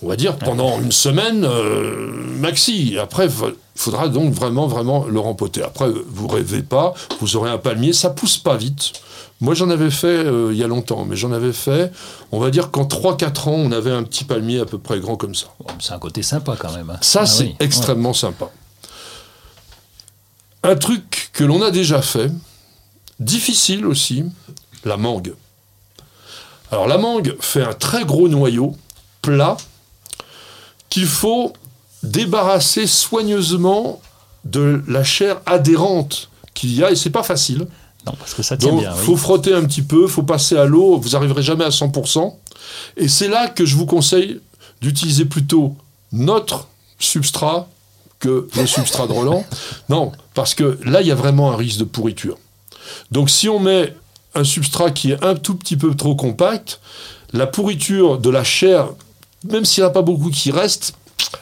on 0.01 0.07
va 0.07 0.15
dire, 0.15 0.35
pendant 0.37 0.79
une 0.79 0.91
semaine 0.91 1.45
euh, 1.45 2.11
maxi. 2.39 2.97
Après, 2.99 3.27
il 3.27 3.53
faudra 3.75 4.09
donc 4.09 4.33
vraiment, 4.33 4.67
vraiment 4.67 5.05
le 5.05 5.19
rempoter. 5.19 5.63
Après, 5.63 5.87
vous 6.07 6.27
rêvez 6.27 6.63
pas, 6.63 6.93
vous 7.21 7.35
aurez 7.37 7.49
un 7.49 7.57
palmier, 7.57 7.93
ça 7.93 8.09
pousse 8.09 8.37
pas 8.37 8.57
vite. 8.57 8.93
Moi, 9.41 9.53
j'en 9.53 9.69
avais 9.69 9.91
fait 9.91 10.07
euh, 10.07 10.53
il 10.53 10.57
y 10.57 10.63
a 10.63 10.67
longtemps, 10.67 11.03
mais 11.05 11.15
j'en 11.15 11.31
avais 11.31 11.51
fait, 11.51 11.91
on 12.31 12.39
va 12.39 12.51
dire 12.51 12.71
qu'en 12.71 12.85
3-4 12.85 13.49
ans, 13.49 13.53
on 13.53 13.71
avait 13.71 13.91
un 13.91 14.03
petit 14.03 14.23
palmier 14.23 14.61
à 14.61 14.65
peu 14.65 14.77
près 14.77 14.99
grand 14.99 15.17
comme 15.17 15.35
ça. 15.35 15.47
C'est 15.79 15.93
un 15.93 15.99
côté 15.99 16.23
sympa 16.23 16.55
quand 16.57 16.73
même. 16.73 16.89
Hein. 16.89 16.97
Ça, 17.01 17.21
ah 17.21 17.25
c'est 17.25 17.55
extrêmement 17.59 18.13
sympa. 18.13 18.49
Un 20.63 20.75
truc 20.75 21.29
que 21.33 21.43
l'on 21.43 21.61
a 21.61 21.69
déjà 21.69 22.01
fait, 22.01 22.31
difficile 23.19 23.85
aussi, 23.85 24.23
la 24.85 24.97
mangue. 24.97 25.33
Alors 26.71 26.87
la 26.87 26.97
mangue 26.97 27.35
fait 27.39 27.63
un 27.63 27.73
très 27.73 28.05
gros 28.05 28.27
noyau, 28.27 28.75
plat, 29.21 29.57
qu'il 30.89 31.05
faut 31.05 31.53
débarrasser 32.03 32.87
soigneusement 32.87 34.01
de 34.45 34.81
la 34.87 35.03
chair 35.03 35.41
adhérente 35.45 36.29
qu'il 36.53 36.73
y 36.73 36.83
a, 36.83 36.91
et 36.91 36.95
c'est 36.95 37.09
pas 37.09 37.23
facile. 37.23 37.67
Non, 38.05 38.13
parce 38.19 38.33
que 38.33 38.43
ça 38.43 38.57
tient 38.57 38.69
Donc, 38.69 38.81
bien. 38.81 38.93
Il 38.95 39.03
faut 39.03 39.17
frotter 39.17 39.53
un 39.53 39.65
petit 39.65 39.81
peu, 39.81 40.03
il 40.03 40.09
faut 40.09 40.23
passer 40.23 40.57
à 40.57 40.65
l'eau, 40.65 40.97
vous 40.97 41.09
n'arriverez 41.09 41.41
jamais 41.41 41.65
à 41.65 41.69
100%. 41.69 42.33
Et 42.97 43.07
c'est 43.07 43.27
là 43.27 43.47
que 43.47 43.65
je 43.65 43.75
vous 43.75 43.85
conseille 43.85 44.39
d'utiliser 44.81 45.25
plutôt 45.25 45.75
notre 46.11 46.67
substrat 46.99 47.67
que 48.19 48.47
le 48.55 48.65
substrat 48.65 49.07
de 49.07 49.13
Roland. 49.13 49.45
Non, 49.89 50.11
parce 50.33 50.53
que 50.53 50.79
là, 50.83 51.01
il 51.01 51.07
y 51.07 51.11
a 51.11 51.15
vraiment 51.15 51.51
un 51.51 51.55
risque 51.55 51.79
de 51.79 51.83
pourriture. 51.83 52.37
Donc 53.11 53.29
si 53.29 53.49
on 53.49 53.59
met 53.59 53.95
un 54.35 54.43
substrat 54.43 54.91
qui 54.91 55.11
est 55.11 55.23
un 55.23 55.35
tout 55.35 55.55
petit 55.55 55.77
peu 55.77 55.95
trop 55.95 56.15
compact, 56.15 56.79
la 57.33 57.47
pourriture 57.47 58.17
de 58.17 58.29
la 58.29 58.43
chair 58.43 58.89
même 59.51 59.65
s'il 59.65 59.83
n'y 59.83 59.87
en 59.87 59.89
a 59.89 59.93
pas 59.93 60.01
beaucoup 60.01 60.29
qui 60.29 60.51
restent, 60.51 60.95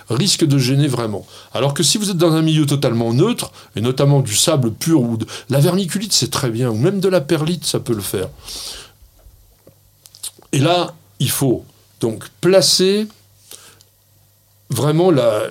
risque 0.10 0.46
de 0.46 0.58
gêner 0.58 0.88
vraiment. 0.88 1.26
Alors 1.54 1.74
que 1.74 1.84
si 1.84 1.98
vous 1.98 2.10
êtes 2.10 2.18
dans 2.18 2.34
un 2.34 2.42
milieu 2.42 2.66
totalement 2.66 3.14
neutre, 3.14 3.52
et 3.76 3.82
notamment 3.82 4.22
du 4.22 4.36
sable 4.36 4.72
pur 4.72 5.02
ou 5.02 5.18
de 5.18 5.26
la 5.50 5.60
vermiculite, 5.60 6.14
c'est 6.14 6.32
très 6.32 6.50
bien, 6.50 6.70
ou 6.70 6.76
même 6.76 7.00
de 7.00 7.10
la 7.10 7.22
perlite, 7.22 7.66
ça 7.66 7.80
peut 7.80 7.94
le 7.94 8.02
faire. 8.02 8.30
Et 10.52 10.60
là, 10.60 10.94
il 11.20 11.30
faut 11.30 11.66
donc 12.00 12.26
placer 12.42 13.08
vraiment 14.70 15.12
la, 15.12 15.44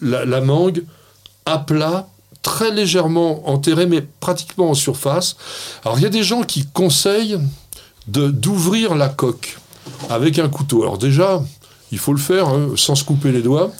la, 0.00 0.40
mangue 0.40 0.84
à 1.46 1.58
plat, 1.58 2.08
très 2.42 2.70
légèrement 2.70 3.48
enterrée, 3.48 3.86
mais 3.86 4.02
pratiquement 4.20 4.70
en 4.70 4.74
surface. 4.74 5.36
Alors 5.84 5.98
il 5.98 6.02
y 6.02 6.06
a 6.06 6.10
des 6.10 6.22
gens 6.22 6.42
qui 6.42 6.66
conseillent 6.66 7.38
d'ouvrir 8.06 8.94
la 8.94 9.08
coque 9.08 9.58
avec 10.10 10.38
un 10.38 10.48
couteau. 10.48 10.82
Alors 10.82 10.98
déjà, 10.98 11.42
il 11.94 11.98
faut 11.98 12.12
le 12.12 12.18
faire 12.18 12.48
hein, 12.48 12.70
sans 12.74 12.96
se 12.96 13.04
couper 13.04 13.30
les 13.30 13.40
doigts. 13.40 13.70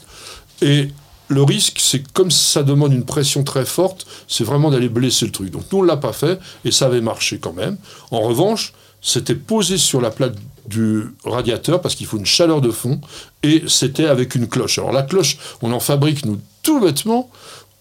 Et 0.62 0.90
le 1.26 1.42
risque, 1.42 1.78
c'est 1.80 2.12
comme 2.12 2.30
ça 2.30 2.62
demande 2.62 2.92
une 2.92 3.04
pression 3.04 3.42
très 3.42 3.64
forte, 3.64 4.06
c'est 4.28 4.44
vraiment 4.44 4.70
d'aller 4.70 4.88
blesser 4.88 5.26
le 5.26 5.32
truc. 5.32 5.50
Donc 5.50 5.64
nous, 5.72 5.78
on 5.78 5.82
ne 5.82 5.88
l'a 5.88 5.96
pas 5.96 6.12
fait 6.12 6.38
et 6.64 6.70
ça 6.70 6.86
avait 6.86 7.00
marché 7.00 7.38
quand 7.38 7.52
même. 7.52 7.76
En 8.12 8.20
revanche, 8.20 8.72
c'était 9.02 9.34
posé 9.34 9.78
sur 9.78 10.00
la 10.00 10.12
plaque 10.12 10.36
du 10.68 11.08
radiateur 11.24 11.80
parce 11.80 11.96
qu'il 11.96 12.06
faut 12.06 12.18
une 12.18 12.24
chaleur 12.24 12.60
de 12.60 12.70
fond 12.70 13.00
et 13.42 13.64
c'était 13.66 14.06
avec 14.06 14.36
une 14.36 14.46
cloche. 14.46 14.78
Alors 14.78 14.92
la 14.92 15.02
cloche, 15.02 15.38
on 15.60 15.72
en 15.72 15.80
fabrique 15.80 16.24
nous 16.24 16.40
tout 16.62 16.80
bêtement. 16.80 17.28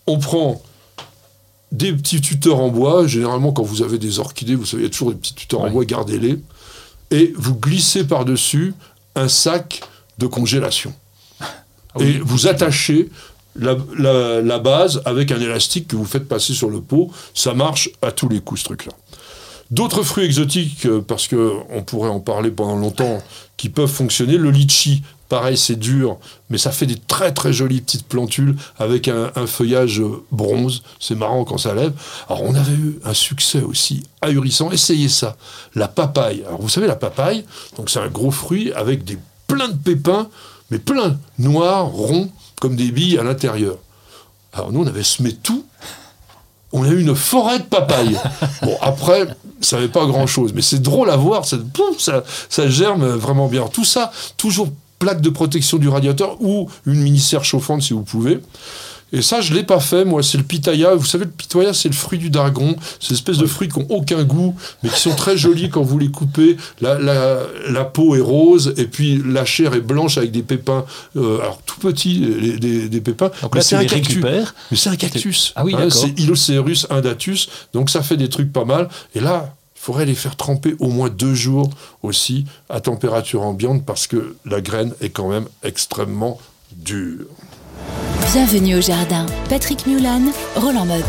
On 0.08 0.18
prend 0.18 0.64
des 1.72 1.94
petits 1.94 2.22
tuteurs 2.22 2.60
en 2.60 2.70
bois. 2.70 3.06
Généralement, 3.06 3.52
quand 3.52 3.64
vous 3.64 3.84
avez 3.84 4.00
des 4.00 4.18
orchidées, 4.18 4.56
vous 4.56 4.66
savez, 4.66 4.84
il 4.84 4.86
y 4.86 4.90
a 4.90 4.92
toujours 4.92 5.12
des 5.12 5.20
petits 5.20 5.36
tuteurs 5.36 5.62
en 5.62 5.70
bois, 5.70 5.86
gardez-les. 5.86 6.40
Et 7.12 7.34
vous 7.38 7.56
glissez 7.56 8.04
par-dessus 8.04 8.74
un 9.16 9.28
sac 9.28 9.82
de 10.18 10.28
congélation. 10.28 10.94
Ah 11.96 12.00
et 12.00 12.20
vous 12.20 12.48
attachez 12.48 13.10
la, 13.56 14.60
base 14.60 15.02
avec 15.06 15.32
un 15.32 15.40
élastique 15.40 15.88
que 15.88 15.96
vous 15.96 16.06
faites 16.06 16.28
passer 16.28 16.54
sur 16.54 16.70
le 16.70 16.82
pot. 16.82 17.12
Ça 17.34 17.54
marche 17.54 17.90
à 18.02 18.12
tous 18.12 18.30
les 18.30 18.42
coups, 18.42 18.62
ce 18.62 18.66
truc-là. 18.66 18.94
D'autres 19.72 20.04
fruits 20.04 20.26
exotiques, 20.26 20.86
euh, 20.86 21.02
parce 21.02 21.28
qu'on 21.28 21.84
pourrait 21.86 22.10
en 22.10 22.20
parler 22.20 22.52
pendant 22.52 22.76
longtemps, 22.76 23.20
qui 23.58 23.70
peuvent 23.70 23.90
fonctionner. 23.90 24.38
Le 24.38 24.52
litchi, 24.52 25.02
pareil, 25.30 25.58
c'est 25.58 25.78
dur, 25.78 26.18
mais 26.50 26.60
ça 26.60 26.72
fait 26.72 26.86
des 26.86 26.98
très 26.98 27.32
très 27.32 27.54
jolies 27.54 27.82
petites 27.82 28.06
plantules 28.06 28.56
avec 28.78 29.08
un, 29.08 29.32
un 29.36 29.48
feuillage 29.48 30.02
bronze. 30.32 30.84
C'est 31.00 31.16
marrant 31.16 31.44
quand 31.44 31.58
ça 31.58 31.74
lève. 31.74 31.94
Alors 32.30 32.44
on 32.44 32.54
avait 32.54 32.74
eu 32.74 33.00
un 33.04 33.16
succès 33.16 33.62
aussi 33.62 34.04
ahurissant. 34.22 34.70
Essayez 34.70 35.10
ça. 35.10 35.38
La 35.74 35.88
papaye. 35.88 36.44
Alors 36.46 36.62
vous 36.62 36.70
savez, 36.70 36.86
la 36.86 36.96
papaye, 36.96 37.46
donc 37.78 37.90
c'est 37.90 38.00
un 38.00 38.10
gros 38.10 38.32
fruit 38.32 38.72
avec 38.74 39.04
des 39.06 39.18
plein 39.48 39.68
de 39.68 39.78
pépins, 39.78 40.30
mais 40.72 40.80
plein, 40.80 41.18
noirs, 41.40 41.88
ronds, 41.88 42.30
comme 42.60 42.76
des 42.76 42.92
billes 42.92 43.18
à 43.18 43.24
l'intérieur. 43.24 43.78
Alors 44.54 44.72
nous, 44.72 44.84
on 44.84 44.88
avait 44.88 45.04
semé 45.04 45.34
tout. 45.34 45.66
On 46.72 46.84
a 46.84 46.88
eu 46.88 47.02
une 47.02 47.16
forêt 47.16 47.60
de 47.60 47.66
papaye. 47.66 48.18
Bon, 48.64 48.78
après, 48.82 49.28
ça 49.62 49.76
n'avait 49.76 49.90
pas 49.90 50.06
grand-chose, 50.06 50.54
mais 50.54 50.62
c'est 50.62 50.82
drôle 50.82 51.10
à 51.10 51.18
voir, 51.18 51.46
ça, 51.46 51.58
ça, 52.00 52.24
ça 52.50 52.70
germe 52.70 53.06
vraiment 53.06 53.48
bien. 53.48 53.68
Tout 53.68 53.84
ça, 53.84 54.12
toujours 54.38 54.70
plaque 55.00 55.22
de 55.22 55.30
protection 55.30 55.78
du 55.78 55.90
radiateur 55.90 56.38
ou 56.40 56.70
une 56.86 57.02
mini-serre 57.02 57.44
chauffante 57.44 57.82
si 57.82 57.94
vous 57.94 58.04
pouvez. 58.04 58.40
Et 59.14 59.22
ça, 59.22 59.42
je 59.42 59.52
ne 59.54 59.58
l'ai 59.58 59.64
pas 59.64 59.80
fait, 59.80 60.06
moi. 60.06 60.24
C'est 60.24 60.40
le 60.40 60.44
pitaya. 60.44 60.96
Vous 60.96 61.06
savez, 61.06 61.26
le 61.26 61.32
pitaya, 61.32 61.72
c'est 61.74 61.88
le 61.88 61.94
fruit 61.94 62.18
du 62.18 62.32
dragon. 62.32 62.76
C'est 63.00 63.12
une 63.12 63.16
espèce 63.16 63.38
de 63.38 63.46
fruits 63.46 63.70
qui 63.70 63.80
n'ont 63.80 63.86
aucun 63.90 64.24
goût, 64.24 64.56
mais 64.82 64.90
qui 64.90 65.00
sont 65.00 65.16
très 65.16 65.38
jolis 65.38 65.70
quand 65.70 65.84
vous 65.84 66.00
les 66.00 66.10
coupez. 66.10 66.58
La, 66.82 66.98
la, 67.00 67.86
peau 67.86 68.16
est 68.16 68.22
rose, 68.22 68.74
et 68.78 68.86
puis 68.86 69.22
la 69.24 69.46
chair 69.46 69.76
est 69.76 69.82
blanche 69.82 70.18
avec 70.18 70.32
des 70.32 70.42
pépins, 70.42 70.86
euh, 71.16 71.40
alors 71.40 71.62
tout 71.64 71.80
petits, 71.80 72.20
des, 72.60 73.02
pépins. 73.02 73.30
Donc 73.44 73.56
là, 73.56 73.62
c'est 73.62 73.76
un 73.76 73.86
cactus. 73.86 74.24
Mais 74.24 74.78
c'est 74.78 74.90
un 74.90 74.96
cactus. 74.96 75.54
Ah 75.56 75.64
oui, 75.64 75.76
hein, 75.78 75.90
C'est 75.92 76.20
Ilocerus 76.20 76.88
indatus. 76.90 77.50
Donc 77.74 77.92
ça 77.92 78.02
fait 78.02 78.18
des 78.18 78.30
trucs 78.30 78.52
pas 78.52 78.66
mal. 78.66 78.90
Et 79.14 79.20
là, 79.20 79.56
il 79.76 79.80
faudrait 79.80 80.06
les 80.06 80.16
faire 80.16 80.36
tremper 80.36 80.76
au 80.80 80.88
moins 80.88 81.10
deux 81.10 81.36
jours 81.36 81.70
aussi 82.02 82.46
à 82.70 82.80
température 82.80 83.44
ambiante 83.44 83.86
parce 83.86 84.08
que 84.08 84.36
la 84.46 84.62
graine 84.62 84.94
est 85.02 85.10
quand 85.10 85.30
même 85.30 85.46
extrêmement 85.62 86.40
dure. 86.72 87.28
Bienvenue 88.32 88.78
au 88.78 88.82
jardin. 88.82 89.26
Patrick 89.50 89.86
Mulan, 89.86 90.22
Roland 90.56 90.86
Motte. 90.86 91.04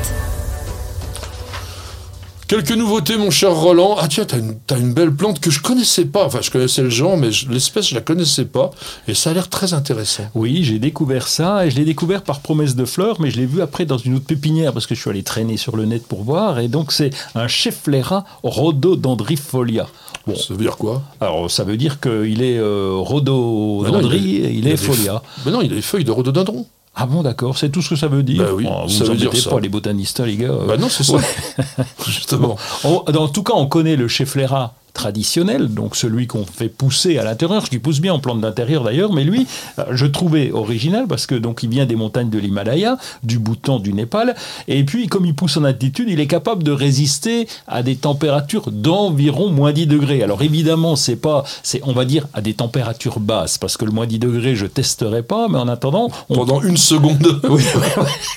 Quelques 2.49 2.73
nouveautés, 2.73 3.17
mon 3.17 3.31
cher 3.31 3.55
Roland. 3.55 3.97
Ah 3.99 4.09
tiens, 4.09 4.27
t'as 4.27 4.39
une, 4.39 4.57
as 4.71 4.77
une 4.77 4.93
belle 4.93 5.13
plante 5.15 5.41
que 5.41 5.51
je 5.51 5.61
connaissais 5.61 6.05
pas. 6.05 6.27
Enfin, 6.27 6.41
je 6.43 6.51
connaissais 6.51 6.83
le 6.83 6.91
genre, 6.91 7.17
mais 7.17 7.31
l'espèce, 7.49 7.89
je 7.89 7.95
la 7.95 8.03
connaissais 8.03 8.45
pas. 8.45 8.73
Et 9.09 9.15
ça 9.15 9.31
a 9.31 9.33
l'air 9.33 9.49
très 9.49 9.73
intéressant. 9.73 10.25
Oui, 10.35 10.65
j'ai 10.65 10.79
découvert 10.79 11.29
ça. 11.29 11.65
Et 11.65 11.71
je 11.71 11.77
l'ai 11.77 11.85
découvert 11.85 12.23
par 12.23 12.41
promesse 12.41 12.75
de 12.75 12.85
fleurs, 12.85 13.21
mais 13.21 13.31
je 13.31 13.39
l'ai 13.39 13.47
vu 13.47 13.63
après 13.63 13.87
dans 13.87 13.99
une 13.99 14.17
autre 14.17 14.27
pépinière 14.27 14.73
parce 14.73 14.87
que 14.87 14.95
je 14.95 15.01
suis 15.01 15.11
allé 15.11 15.23
traîner 15.23 15.57
sur 15.57 15.77
le 15.77 15.87
net 15.87 16.07
pour 16.07 16.25
voir. 16.25 16.59
Et 16.59 16.69
donc, 16.69 16.93
c'est 16.93 17.11
un 17.35 17.49
Cheflera 17.49 18.25
rhododendrifolia. 18.43 19.87
Bon. 20.27 20.35
Ça 20.37 20.53
veut 20.53 20.61
dire 20.61 20.77
quoi? 20.77 21.03
Alors, 21.21 21.51
ça 21.51 21.65
veut 21.65 21.77
dire 21.77 22.01
qu'il 22.01 22.43
est 22.43 22.59
euh, 22.59 22.93
rhododendri, 22.95 24.19
il, 24.19 24.59
il, 24.59 24.69
est 24.69 24.77
folia. 24.77 25.23
Mais 25.47 25.53
non, 25.53 25.63
il 25.63 25.73
a 25.73 25.77
les 25.77 25.83
feuilles 25.83 26.05
de 26.05 26.11
rhododendron. 26.11 26.67
Ah 26.97 27.07
bon, 27.07 27.23
d'accord, 27.23 27.59
c'est 27.59 27.71
tout 27.71 27.83
ce 27.83 27.91
que 27.91 27.97
ça 27.97 28.07
veut 28.07 28.23
dire. 28.23 28.45
Bah 28.45 28.51
oui, 28.55 28.67
oh, 28.69 28.83
vous 28.85 28.89
ça 28.89 29.05
veut 29.05 29.17
dire 29.17 29.35
ça. 29.35 29.51
pas 29.51 29.61
les 29.61 29.69
botanistes, 29.69 30.21
les 30.21 30.37
gars. 30.37 30.53
Bah 30.67 30.77
non, 30.77 30.89
c'est 30.89 31.03
ça. 31.03 31.17
Justement. 32.07 32.57
Bon. 32.85 33.05
En, 33.07 33.29
tout 33.29 33.43
cas, 33.43 33.55
on 33.57 33.67
connaît 33.67 33.97
le 33.97 34.07
Cheflera 34.07 34.75
traditionnel, 34.95 35.69
donc 35.69 35.97
celui 35.97 36.27
qu'on 36.27 36.47
fait 36.47 36.69
pousser 36.69 37.19
à 37.19 37.25
l'intérieur, 37.25 37.69
qui 37.69 37.81
pousse 37.81 38.01
bien 38.01 38.15
en 38.15 38.21
plante 38.21 38.41
d'intérieur 38.41 38.85
d'ailleurs, 38.85 39.13
mais 39.13 39.25
lui, 39.25 39.47
euh, 39.79 39.85
je 39.91 40.07
trouvais 40.07 40.53
original 40.53 41.07
parce 41.09 41.27
que 41.27 41.35
donc 41.35 41.63
il 41.65 41.69
vient 41.69 41.85
des 41.85 41.97
montagnes 41.97 42.31
de 42.31 42.39
l'Himalaya, 42.39 42.97
du 43.25 43.41
Bhoutan, 43.41 43.81
du 43.81 43.93
Népal, 43.93 44.37
et 44.69 44.85
puis 44.85 45.09
comme 45.09 45.27
il 45.27 45.35
pousse 45.35 45.57
en 45.57 45.65
altitude, 45.65 46.09
il 46.09 46.21
est 46.21 46.29
capable 46.29 46.63
de 46.63 46.71
résister 46.71 47.49
à 47.67 47.83
des 47.83 47.97
températures 47.97 48.71
d'environ 48.71 49.51
moins 49.51 49.73
10 49.73 49.89
degrés. 49.89 50.23
Alors 50.23 50.43
évidemment, 50.43 50.95
c'est 50.95 51.17
pas, 51.17 51.45
c'est 51.65 51.81
on 51.85 51.93
va 51.93 52.05
dire 52.05 52.29
à 52.33 52.41
des 52.41 52.55
températures 52.55 53.19
basses, 53.19 53.59
parce 53.59 53.77
que 53.77 53.85
le 53.85 53.91
moins 53.91 54.07
10 54.07 54.21
degrés, 54.21 54.55
je 54.55 54.67
testerai 54.67 55.23
pas, 55.23 55.49
mais 55.49 55.59
en 55.59 55.69
attendant, 55.69 56.09
on... 56.29 56.37
pendant 56.37 56.63
une 56.63 56.77
seconde, 56.77 57.41
oui, 57.51 57.65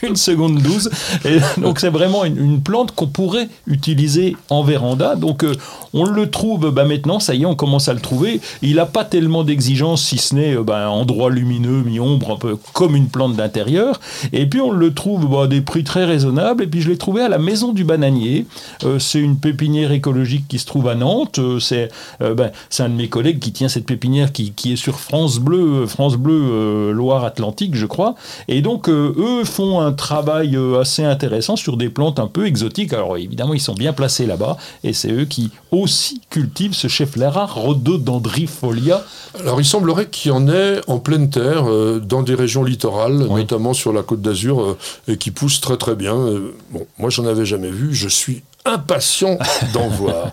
une 0.02 0.16
seconde 0.16 0.60
12, 0.60 0.90
et 1.24 1.38
donc 1.62 1.80
c'est 1.80 1.90
vraiment 1.90 2.26
une, 2.26 2.38
une 2.38 2.62
plante 2.62 2.96
qu'on 2.96 3.08
pourrait 3.08 3.48
utiliser 3.68 4.36
en 4.50 4.64
véranda. 4.64 5.16
Donc 5.16 5.44
euh, 5.44 5.54
on 5.94 6.04
le 6.04 6.30
trouve 6.32 6.47
bah 6.56 6.86
maintenant, 6.86 7.20
ça 7.20 7.36
y 7.36 7.44
est, 7.44 7.46
on 7.46 7.56
commence 7.56 7.88
à 7.90 7.94
le 7.94 8.00
trouver. 8.00 8.40
Il 8.62 8.76
n'a 8.76 8.86
pas 8.86 9.04
tellement 9.04 9.44
d'exigences, 9.44 10.04
si 10.04 10.18
ce 10.18 10.36
n'est 10.36 10.56
bah, 10.56 10.90
endroit 10.90 11.30
lumineux, 11.30 11.84
mi-ombre, 11.84 12.34
un 12.34 12.38
peu 12.38 12.58
comme 12.74 12.96
une 12.96 13.08
plante 13.08 13.36
d'intérieur. 13.36 14.00
Et 14.34 14.46
puis 14.46 14.62
on 14.62 14.72
le 14.72 14.94
trouve 14.94 15.30
bah, 15.30 15.44
à 15.44 15.48
des 15.48 15.62
prix 15.62 15.84
très 15.84 16.06
raisonnables. 16.06 16.64
Et 16.64 16.68
puis 16.68 16.82
je 16.82 16.90
l'ai 16.90 16.98
trouvé 16.98 17.22
à 17.22 17.30
la 17.30 17.38
Maison 17.38 17.74
du 17.74 17.84
Bananier. 17.84 18.46
Euh, 18.84 19.00
c'est 19.00 19.20
une 19.20 19.38
pépinière 19.38 19.92
écologique 19.92 20.48
qui 20.48 20.60
se 20.60 20.66
trouve 20.66 20.88
à 20.88 20.96
Nantes. 20.96 21.40
Euh, 21.40 21.60
c'est 21.60 21.90
euh, 22.22 22.34
ben, 22.34 22.52
un 22.80 22.90
de 22.90 22.94
mes 22.94 23.10
collègues 23.10 23.40
qui 23.40 23.52
tient 23.52 23.68
cette 23.68 23.86
pépinière 23.86 24.32
qui, 24.32 24.52
qui 24.52 24.74
est 24.74 24.78
sur 24.78 25.00
France 25.00 25.40
Bleu, 25.40 25.86
France 25.88 26.16
Bleu 26.16 26.92
Loire-Atlantique, 26.92 27.76
je 27.76 27.86
crois. 27.86 28.16
Et 28.48 28.62
donc 28.62 28.90
eux 28.90 29.44
font 29.44 29.80
un 29.80 29.92
travail 29.92 30.58
assez 30.80 31.04
intéressant 31.04 31.56
sur 31.56 31.78
des 31.78 31.90
plantes 31.90 32.20
un 32.20 32.28
peu 32.28 32.46
exotiques. 32.46 32.94
Alors 32.94 33.18
évidemment, 33.18 33.54
ils 33.54 33.62
sont 33.62 33.74
bien 33.74 33.94
placés 33.94 34.26
là-bas. 34.26 34.58
Et 34.84 34.94
c'est 34.94 35.12
eux 35.12 35.26
qui 35.26 35.52
aussi 35.72 36.22
cultive 36.38 36.76
ce 36.76 36.88
chef 36.88 37.16
Lara 37.16 37.48
rhododendrifolia 37.48 39.04
Alors 39.40 39.60
il 39.60 39.66
semblerait 39.66 40.08
qu'il 40.08 40.30
y 40.30 40.32
en 40.32 40.48
ait 40.48 40.82
en 40.86 41.00
pleine 41.00 41.32
terre, 41.32 41.64
euh, 41.68 42.00
dans 42.00 42.22
des 42.22 42.36
régions 42.36 42.64
littorales, 42.64 43.18
notamment 43.18 43.74
sur 43.74 43.92
la 43.92 44.04
côte 44.04 44.22
d'Azur, 44.22 44.62
euh, 44.62 44.78
et 45.08 45.18
qui 45.18 45.32
pousse 45.32 45.62
très 45.62 45.78
très 45.78 45.96
bien. 45.96 46.16
Euh, 46.16 46.54
bon, 46.70 46.86
moi 47.00 47.10
j'en 47.10 47.26
avais 47.26 47.44
jamais 47.44 47.72
vu, 47.72 47.96
je 47.96 48.08
suis 48.08 48.44
impatient 48.66 49.40
d'en 49.74 49.88
voir. 49.88 50.32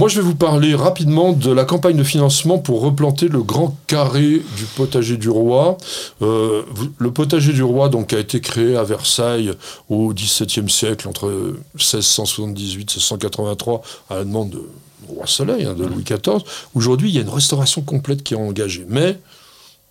Moi, 0.00 0.08
je 0.08 0.16
vais 0.16 0.22
vous 0.22 0.34
parler 0.34 0.74
rapidement 0.74 1.32
de 1.34 1.52
la 1.52 1.66
campagne 1.66 1.96
de 1.96 2.04
financement 2.04 2.58
pour 2.58 2.80
replanter 2.80 3.28
le 3.28 3.42
grand 3.42 3.76
carré 3.86 4.40
du 4.56 4.64
potager 4.74 5.18
du 5.18 5.28
roi. 5.28 5.76
Euh, 6.22 6.62
le 6.96 7.10
potager 7.10 7.52
du 7.52 7.62
roi 7.62 7.90
donc, 7.90 8.14
a 8.14 8.18
été 8.18 8.40
créé 8.40 8.76
à 8.76 8.82
Versailles 8.82 9.52
au 9.90 10.14
XVIIe 10.14 10.70
siècle, 10.70 11.06
entre 11.06 11.26
1678 11.74 12.72
et 12.72 12.76
1683, 12.78 13.82
à 14.08 14.14
la 14.14 14.24
demande 14.24 14.48
de 14.48 14.62
roi 15.10 15.26
Soleil, 15.26 15.64
hein, 15.64 15.74
de 15.74 15.84
Louis 15.84 16.04
XIV. 16.04 16.42
Aujourd'hui, 16.74 17.10
il 17.10 17.14
y 17.14 17.18
a 17.18 17.22
une 17.22 17.28
restauration 17.28 17.82
complète 17.82 18.22
qui 18.22 18.34
est 18.34 18.38
engagée. 18.38 18.86
Mais 18.88 19.18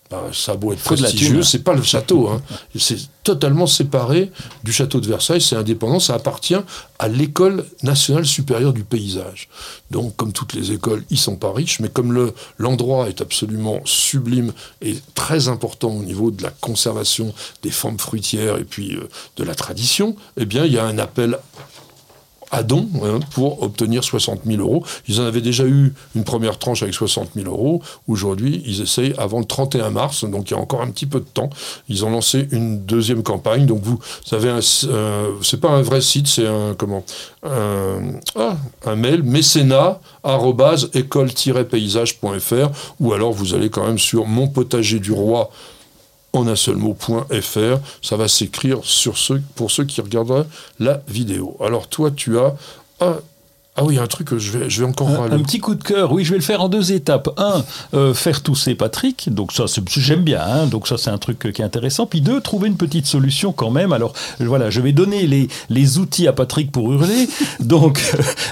bah, 0.09 0.31
ça 0.33 0.53
a 0.53 0.55
beau 0.55 0.73
être 0.73 0.81
prestigieux, 0.81 1.43
c'est 1.43 1.63
pas 1.63 1.75
le 1.75 1.83
château. 1.83 2.29
Hein. 2.29 2.41
C'est 2.75 2.97
totalement 3.21 3.67
séparé 3.67 4.31
du 4.63 4.73
château 4.73 4.99
de 4.99 5.07
Versailles, 5.07 5.41
c'est 5.41 5.55
indépendant, 5.55 5.99
ça 5.99 6.15
appartient 6.15 6.57
à 6.97 7.07
l'école 7.07 7.63
nationale 7.83 8.25
supérieure 8.25 8.73
du 8.73 8.83
paysage. 8.83 9.49
Donc, 9.91 10.15
comme 10.15 10.33
toutes 10.33 10.53
les 10.53 10.71
écoles, 10.71 11.03
ils 11.11 11.19
sont 11.19 11.35
pas 11.35 11.53
riches, 11.53 11.79
mais 11.79 11.89
comme 11.89 12.31
l'endroit 12.57 13.07
est 13.07 13.21
absolument 13.21 13.81
sublime 13.85 14.51
et 14.81 14.97
très 15.13 15.47
important 15.47 15.89
au 15.89 16.01
niveau 16.01 16.31
de 16.31 16.41
la 16.41 16.49
conservation 16.49 17.31
des 17.61 17.69
formes 17.69 17.99
fruitières 17.99 18.57
et 18.57 18.63
puis 18.63 18.95
euh, 18.95 19.07
de 19.35 19.43
la 19.43 19.53
tradition, 19.53 20.15
eh 20.37 20.45
bien, 20.45 20.65
il 20.65 20.73
y 20.73 20.79
a 20.79 20.85
un 20.85 20.97
appel 20.97 21.37
à 22.51 22.63
don 22.63 22.87
hein, 23.03 23.19
pour 23.31 23.63
obtenir 23.63 24.03
60 24.03 24.41
000 24.45 24.61
euros. 24.61 24.83
Ils 25.07 25.19
en 25.21 25.25
avaient 25.25 25.41
déjà 25.41 25.65
eu 25.65 25.93
une 26.15 26.23
première 26.23 26.57
tranche 26.57 26.83
avec 26.83 26.95
60 26.95 27.31
000 27.35 27.47
euros. 27.47 27.81
Aujourd'hui, 28.07 28.63
ils 28.65 28.81
essayent 28.81 29.13
avant 29.17 29.39
le 29.39 29.45
31 29.45 29.89
mars, 29.89 30.25
donc 30.25 30.49
il 30.49 30.53
y 30.53 30.57
a 30.57 30.59
encore 30.59 30.81
un 30.81 30.89
petit 30.89 31.05
peu 31.05 31.19
de 31.19 31.25
temps. 31.25 31.49
Ils 31.87 32.05
ont 32.05 32.09
lancé 32.09 32.47
une 32.51 32.85
deuxième 32.85 33.23
campagne. 33.23 33.65
Donc 33.65 33.81
vous, 33.83 33.99
savez, 34.25 34.49
euh, 34.85 35.31
c'est 35.41 35.59
pas 35.59 35.69
un 35.69 35.81
vrai 35.81 36.01
site, 36.01 36.27
c'est 36.27 36.47
un 36.47 36.75
comment 36.77 37.03
un, 37.43 38.19
ah, 38.35 38.57
un 38.85 38.95
mail 38.95 39.23
mécénat 39.23 39.99
école-paysage.fr 40.93 42.69
ou 42.99 43.13
alors 43.13 43.31
vous 43.31 43.53
allez 43.53 43.69
quand 43.69 43.85
même 43.85 43.99
sur 43.99 44.25
mon 44.25 44.47
potager 44.47 44.99
du 44.99 45.11
roi 45.11 45.49
en 46.33 46.47
un 46.47 46.55
seul 46.55 46.75
mot.fr. 46.75 47.79
Ça 48.01 48.17
va 48.17 48.27
s'écrire 48.27 48.79
sur 48.83 49.17
ceux, 49.17 49.41
pour 49.55 49.71
ceux 49.71 49.85
qui 49.85 50.01
regarderaient 50.01 50.45
la 50.79 51.01
vidéo. 51.07 51.57
Alors 51.61 51.87
toi, 51.87 52.11
tu 52.11 52.37
as 52.37 52.55
un 53.01 53.19
ah 53.79 53.85
oui, 53.85 53.97
un 53.97 54.07
truc 54.07 54.27
que 54.27 54.37
je 54.37 54.57
vais, 54.57 54.69
je 54.69 54.81
vais 54.81 54.89
encore 54.89 55.07
un, 55.07 55.31
un, 55.31 55.39
petit 55.39 55.59
coup 55.59 55.73
de 55.73 55.81
cœur, 55.81 56.11
oui, 56.11 56.25
je 56.25 56.31
vais 56.31 56.37
le 56.37 56.43
faire 56.43 56.61
en 56.61 56.67
deux 56.67 56.91
étapes. 56.91 57.29
Un, 57.37 57.63
euh, 57.93 58.13
faire 58.13 58.41
tousser 58.41 58.75
Patrick, 58.75 59.33
donc 59.33 59.53
ça, 59.53 59.63
j'aime 59.95 60.23
bien, 60.23 60.41
hein, 60.41 60.65
donc 60.65 60.85
ça, 60.85 60.97
c'est 60.97 61.09
un 61.09 61.17
truc 61.17 61.53
qui 61.53 61.61
est 61.61 61.65
intéressant. 61.65 62.05
Puis 62.05 62.19
deux, 62.19 62.41
trouver 62.41 62.67
une 62.67 62.75
petite 62.75 63.05
solution 63.05 63.53
quand 63.53 63.71
même. 63.71 63.93
Alors 63.93 64.11
voilà, 64.41 64.69
je 64.69 64.81
vais 64.81 64.91
donner 64.91 65.27
les, 65.27 65.47
les 65.69 65.97
outils 65.97 66.27
à 66.27 66.33
Patrick 66.33 66.73
pour 66.73 66.91
hurler. 66.91 67.29
donc 67.61 68.01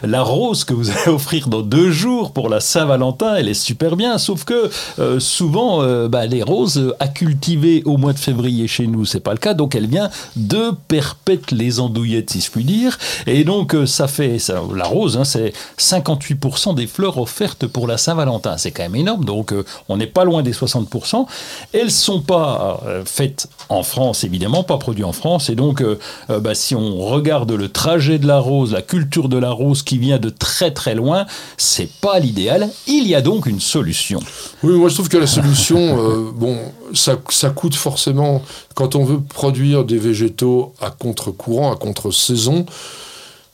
la 0.02 0.22
rose 0.22 0.63
que 0.63 0.74
vous 0.74 0.92
allez 0.92 1.10
offrir 1.10 1.50
dans 1.50 1.62
deux 1.62 1.92
jours 1.92 2.32
pour 2.32 2.48
la 2.48 2.62
Saint-Valentin, 2.62 3.36
elle 3.36 3.50
est 3.50 3.54
super 3.54 3.98
bien, 3.98 4.18
sauf 4.20 4.46
que 4.46 4.70
euh, 5.00 5.20
souvent, 5.20 5.84
euh, 5.84 6.08
bah, 6.08 6.26
les 6.26 6.42
roses 6.42 6.96
à 7.02 7.10
cultiver 7.10 7.82
au 7.84 7.98
mois 7.98 8.13
de 8.13 8.20
février 8.20 8.70
chez 8.70 8.88
nous, 8.88 9.04
c'est 9.04 9.20
pas 9.20 9.34
le 9.34 9.40
cas, 9.40 9.54
donc 9.54 9.76
elle 9.76 9.88
vient 9.88 10.10
de 10.38 10.72
perpète 10.88 11.52
les 11.52 11.82
andouillettes, 11.82 12.30
si 12.30 12.40
je 12.40 12.50
puis 12.50 12.63
dire. 12.63 12.98
Et 13.26 13.44
donc 13.44 13.76
ça 13.86 14.08
fait, 14.08 14.40
ça, 14.40 14.62
la 14.74 14.86
rose, 14.86 15.17
Hein, 15.18 15.24
c'est 15.24 15.54
58% 15.80 16.76
des 16.76 16.88
fleurs 16.88 17.18
offertes 17.18 17.68
pour 17.68 17.88
la 17.88 17.98
Saint-Valentin. 17.98 18.58
C'est 18.58 18.72
quand 18.72 18.84
même 18.84 18.96
énorme, 18.96 19.26
donc 19.26 19.52
euh, 19.52 19.66
on 19.90 19.98
n'est 19.98 20.08
pas 20.08 20.24
loin 20.24 20.44
des 20.44 20.54
60%. 20.54 21.26
Elles 21.74 21.86
ne 21.86 21.90
sont 21.90 22.22
pas 22.22 22.82
euh, 22.86 23.04
faites 23.06 23.48
en 23.70 23.84
France, 23.84 24.24
évidemment, 24.24 24.64
pas 24.64 24.78
produites 24.78 25.06
en 25.06 25.14
France. 25.14 25.50
Et 25.50 25.56
donc, 25.56 25.82
euh, 25.82 25.98
bah, 26.30 26.56
si 26.56 26.76
on 26.76 26.98
regarde 26.98 27.52
le 27.52 27.70
trajet 27.70 28.20
de 28.20 28.28
la 28.28 28.40
rose, 28.40 28.74
la 28.74 28.82
culture 28.82 29.30
de 29.30 29.38
la 29.38 29.52
rose 29.52 29.84
qui 29.84 29.98
vient 29.98 30.20
de 30.20 30.30
très 30.30 30.72
très 30.72 30.96
loin, 30.96 31.26
c'est 31.58 31.90
pas 32.02 32.20
l'idéal. 32.20 32.70
Il 32.88 33.08
y 33.08 33.16
a 33.16 33.22
donc 33.22 33.46
une 33.46 33.60
solution. 33.60 34.20
Oui, 34.64 34.74
moi 34.74 34.90
je 34.90 34.94
trouve 34.94 35.10
que 35.10 35.18
la 35.18 35.28
solution, 35.28 36.32
bon, 36.36 36.58
ça, 36.94 37.18
ça 37.30 37.50
coûte 37.50 37.76
forcément, 37.76 38.42
quand 38.76 38.96
on 38.96 39.04
veut 39.04 39.22
produire 39.22 39.84
des 39.84 39.98
végétaux 39.98 40.74
à 40.82 40.92
contre-courant, 40.92 41.72
à 41.72 41.76
contre-saison, 41.76 42.66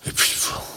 et 0.05 0.11
puis 0.11 0.33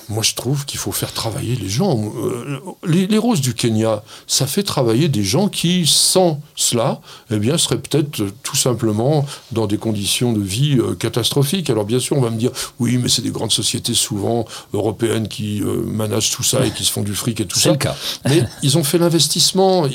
moi 0.08 0.22
je 0.22 0.34
trouve 0.34 0.64
qu'il 0.64 0.78
faut 0.78 0.92
faire 0.92 1.12
travailler 1.12 1.56
les 1.56 1.68
gens. 1.68 2.12
Euh, 2.16 2.60
les, 2.86 3.18
roses 3.18 3.40
du 3.40 3.54
Kenya, 3.54 4.02
ça 4.26 4.46
fait 4.46 4.62
travailler 4.62 5.08
des 5.08 5.24
gens 5.24 5.48
qui, 5.48 5.86
sans 5.86 6.40
cela, 6.54 7.00
eh 7.30 7.38
bien, 7.38 7.58
seraient 7.58 7.78
peut-être 7.78 8.24
tout 8.42 8.56
simplement 8.56 9.26
dans 9.52 9.66
des 9.66 9.78
conditions 9.78 10.32
de 10.32 10.40
vie 10.40 10.78
euh, 10.78 10.94
catastrophiques. 10.94 11.70
Alors 11.70 11.84
bien 11.84 11.98
sûr, 11.98 12.16
on 12.16 12.20
va 12.20 12.30
me 12.30 12.38
dire, 12.38 12.52
oui, 12.78 12.98
mais 12.98 13.08
c'est 13.08 13.22
des 13.22 13.30
grandes 13.30 13.52
sociétés 13.52 13.94
souvent 13.94 14.46
européennes 14.72 15.28
qui 15.28 15.62
euh, 15.62 15.82
managent 15.82 16.30
tout 16.30 16.44
ça 16.44 16.64
et 16.64 16.70
qui 16.70 16.84
se 16.84 16.92
font 16.92 17.02
du 17.02 17.14
fric 17.14 17.40
et 17.40 17.46
tout 17.46 17.58
ça. 17.58 17.64
C'est 17.64 17.70
le 17.70 17.76
cas. 17.76 17.96
Mais 18.26 18.44
ils 18.62 18.78
ont 18.78 18.84
fait 18.84 18.98
l'investissement. 18.98 19.86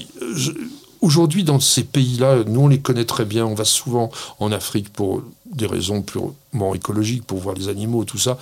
Aujourd'hui, 0.99 1.43
dans 1.43 1.59
ces 1.59 1.83
pays-là, 1.83 2.43
nous 2.45 2.61
on 2.61 2.67
les 2.67 2.79
connaît 2.79 3.05
très 3.05 3.25
bien. 3.25 3.45
On 3.45 3.55
va 3.55 3.65
souvent 3.65 4.11
en 4.39 4.51
Afrique 4.51 4.91
pour 4.91 5.23
des 5.45 5.65
raisons 5.65 6.01
purement 6.01 6.75
écologiques, 6.75 7.25
pour 7.25 7.39
voir 7.39 7.55
les 7.55 7.69
animaux, 7.69 8.03
tout 8.03 8.17
ça 8.17 8.37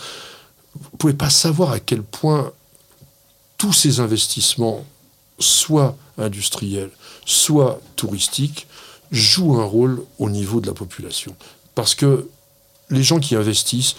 vous 0.75 0.89
ne 0.93 0.97
pouvez 0.97 1.13
pas 1.13 1.29
savoir 1.29 1.71
à 1.71 1.79
quel 1.79 2.03
point 2.03 2.51
tous 3.57 3.73
ces 3.73 3.99
investissements, 3.99 4.85
soit 5.39 5.97
industriels, 6.17 6.91
soit 7.25 7.81
touristiques, 7.95 8.67
jouent 9.11 9.59
un 9.59 9.65
rôle 9.65 10.03
au 10.17 10.29
niveau 10.29 10.61
de 10.61 10.67
la 10.67 10.73
population. 10.73 11.35
Parce 11.75 11.95
que 11.95 12.27
les 12.89 13.03
gens 13.03 13.19
qui 13.19 13.35
investissent 13.35 13.95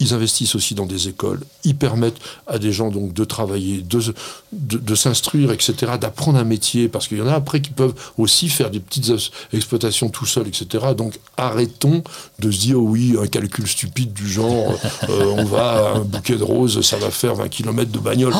ils 0.00 0.12
investissent 0.12 0.54
aussi 0.54 0.74
dans 0.74 0.86
des 0.86 1.08
écoles, 1.08 1.40
ils 1.64 1.76
permettent 1.76 2.18
à 2.46 2.58
des 2.58 2.72
gens 2.72 2.90
donc 2.90 3.12
de 3.12 3.24
travailler, 3.24 3.82
de, 3.82 4.14
de, 4.52 4.94
s'instruire, 4.94 5.52
etc., 5.52 5.92
d'apprendre 6.00 6.38
un 6.38 6.44
métier, 6.44 6.88
parce 6.88 7.08
qu'il 7.08 7.18
y 7.18 7.22
en 7.22 7.28
a 7.28 7.34
après 7.34 7.60
qui 7.60 7.70
peuvent 7.70 7.94
aussi 8.18 8.48
faire 8.48 8.70
des 8.70 8.80
petites 8.80 9.12
exploitations 9.52 10.08
tout 10.08 10.26
seuls, 10.26 10.48
etc. 10.48 10.86
Donc 10.96 11.18
arrêtons 11.36 12.02
de 12.38 12.50
se 12.50 12.60
dire 12.60 12.78
oui, 12.80 13.16
un 13.20 13.26
calcul 13.26 13.66
stupide 13.66 14.12
du 14.12 14.28
genre 14.28 14.74
euh, 15.08 15.34
on 15.38 15.44
va 15.44 15.70
à 15.70 15.96
un 15.96 16.00
bouquet 16.00 16.36
de 16.36 16.44
roses, 16.44 16.80
ça 16.82 16.96
va 16.96 17.10
faire 17.10 17.34
20 17.34 17.48
km 17.48 17.90
de 17.90 17.98
bagnole. 17.98 18.34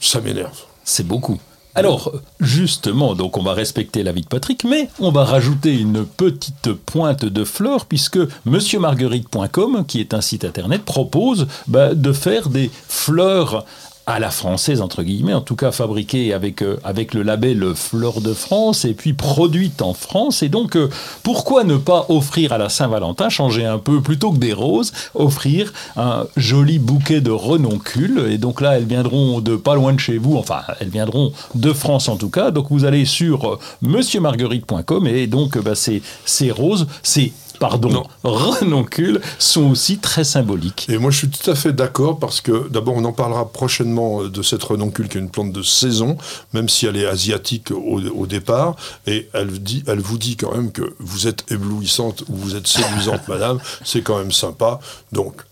ça 0.00 0.20
m'énerve. 0.20 0.58
C'est 0.84 1.06
beaucoup. 1.06 1.38
Alors, 1.76 2.12
justement, 2.40 3.16
donc 3.16 3.36
on 3.36 3.42
va 3.42 3.52
respecter 3.52 4.04
l'avis 4.04 4.20
de 4.20 4.28
Patrick, 4.28 4.62
mais 4.64 4.88
on 5.00 5.10
va 5.10 5.24
rajouter 5.24 5.76
une 5.76 6.04
petite 6.04 6.72
pointe 6.72 7.24
de 7.24 7.44
fleurs, 7.44 7.86
puisque 7.86 8.18
monsieurmarguerite.com, 8.44 9.84
qui 9.86 10.00
est 10.00 10.14
un 10.14 10.20
site 10.20 10.44
internet, 10.44 10.84
propose 10.84 11.48
bah, 11.66 11.94
de 11.94 12.12
faire 12.12 12.48
des 12.48 12.70
fleurs 12.88 13.64
à 14.06 14.18
la 14.18 14.30
française, 14.30 14.80
entre 14.80 15.02
guillemets, 15.02 15.32
en 15.32 15.40
tout 15.40 15.56
cas 15.56 15.72
fabriquée 15.72 16.32
avec, 16.34 16.62
euh, 16.62 16.78
avec 16.84 17.14
le 17.14 17.22
label 17.22 17.74
Fleur 17.74 18.20
de 18.20 18.34
France 18.34 18.84
et 18.84 18.92
puis 18.92 19.14
produite 19.14 19.80
en 19.80 19.94
France. 19.94 20.42
Et 20.42 20.48
donc, 20.48 20.76
euh, 20.76 20.90
pourquoi 21.22 21.64
ne 21.64 21.76
pas 21.76 22.06
offrir 22.08 22.52
à 22.52 22.58
la 22.58 22.68
Saint-Valentin, 22.68 23.28
changer 23.30 23.64
un 23.64 23.78
peu, 23.78 24.02
plutôt 24.02 24.32
que 24.32 24.38
des 24.38 24.52
roses, 24.52 24.92
offrir 25.14 25.72
un 25.96 26.26
joli 26.36 26.78
bouquet 26.78 27.20
de 27.20 27.30
renoncules? 27.30 28.26
Et 28.30 28.38
donc 28.38 28.60
là, 28.60 28.76
elles 28.76 28.84
viendront 28.84 29.40
de 29.40 29.56
pas 29.56 29.74
loin 29.74 29.92
de 29.92 30.00
chez 30.00 30.18
vous, 30.18 30.36
enfin, 30.36 30.60
elles 30.80 30.90
viendront 30.90 31.32
de 31.54 31.72
France 31.72 32.08
en 32.08 32.16
tout 32.16 32.30
cas. 32.30 32.50
Donc 32.50 32.66
vous 32.70 32.84
allez 32.84 33.06
sur 33.06 33.54
euh, 33.54 33.58
monsieurmarguerite.com 33.80 35.06
et 35.06 35.26
donc 35.26 35.58
bah, 35.58 35.74
ces, 35.74 36.02
ces 36.24 36.50
roses, 36.50 36.86
c'est 37.02 37.32
pardon, 37.68 38.04
renoncules 38.22 39.20
sont 39.38 39.70
aussi 39.70 39.98
très 39.98 40.24
symboliques. 40.24 40.86
Et 40.88 40.98
moi, 40.98 41.10
je 41.10 41.18
suis 41.18 41.28
tout 41.28 41.50
à 41.50 41.54
fait 41.54 41.72
d'accord 41.72 42.18
parce 42.18 42.40
que 42.40 42.68
d'abord, 42.68 42.94
on 42.94 43.04
en 43.04 43.12
parlera 43.12 43.50
prochainement 43.50 44.22
euh, 44.22 44.28
de 44.28 44.42
cette 44.42 44.62
renoncule 44.62 45.08
qui 45.08 45.16
est 45.16 45.20
une 45.20 45.30
plante 45.30 45.52
de 45.52 45.62
saison, 45.62 46.18
même 46.52 46.68
si 46.68 46.86
elle 46.86 46.96
est 46.96 47.06
asiatique 47.06 47.70
au, 47.70 48.26
départ. 48.26 48.76
Et 49.06 49.28
elle, 49.32 49.62
dit, 49.62 49.82
elle 49.86 50.00
vous 50.00 50.18
dit 50.18 50.36
quand 50.36 50.54
même 50.54 50.72
que 50.72 50.94
vous 50.98 51.26
êtes 51.26 51.50
éblouissante 51.50 52.22
ou 52.28 52.36
vous 52.36 52.56
êtes 52.56 52.66
séduisante, 52.66 53.26
madame. 53.28 53.58
C'est 53.82 54.02
quand 54.02 54.18
même 54.18 54.32
sympa. 54.32 54.80
Donc, 55.12 55.42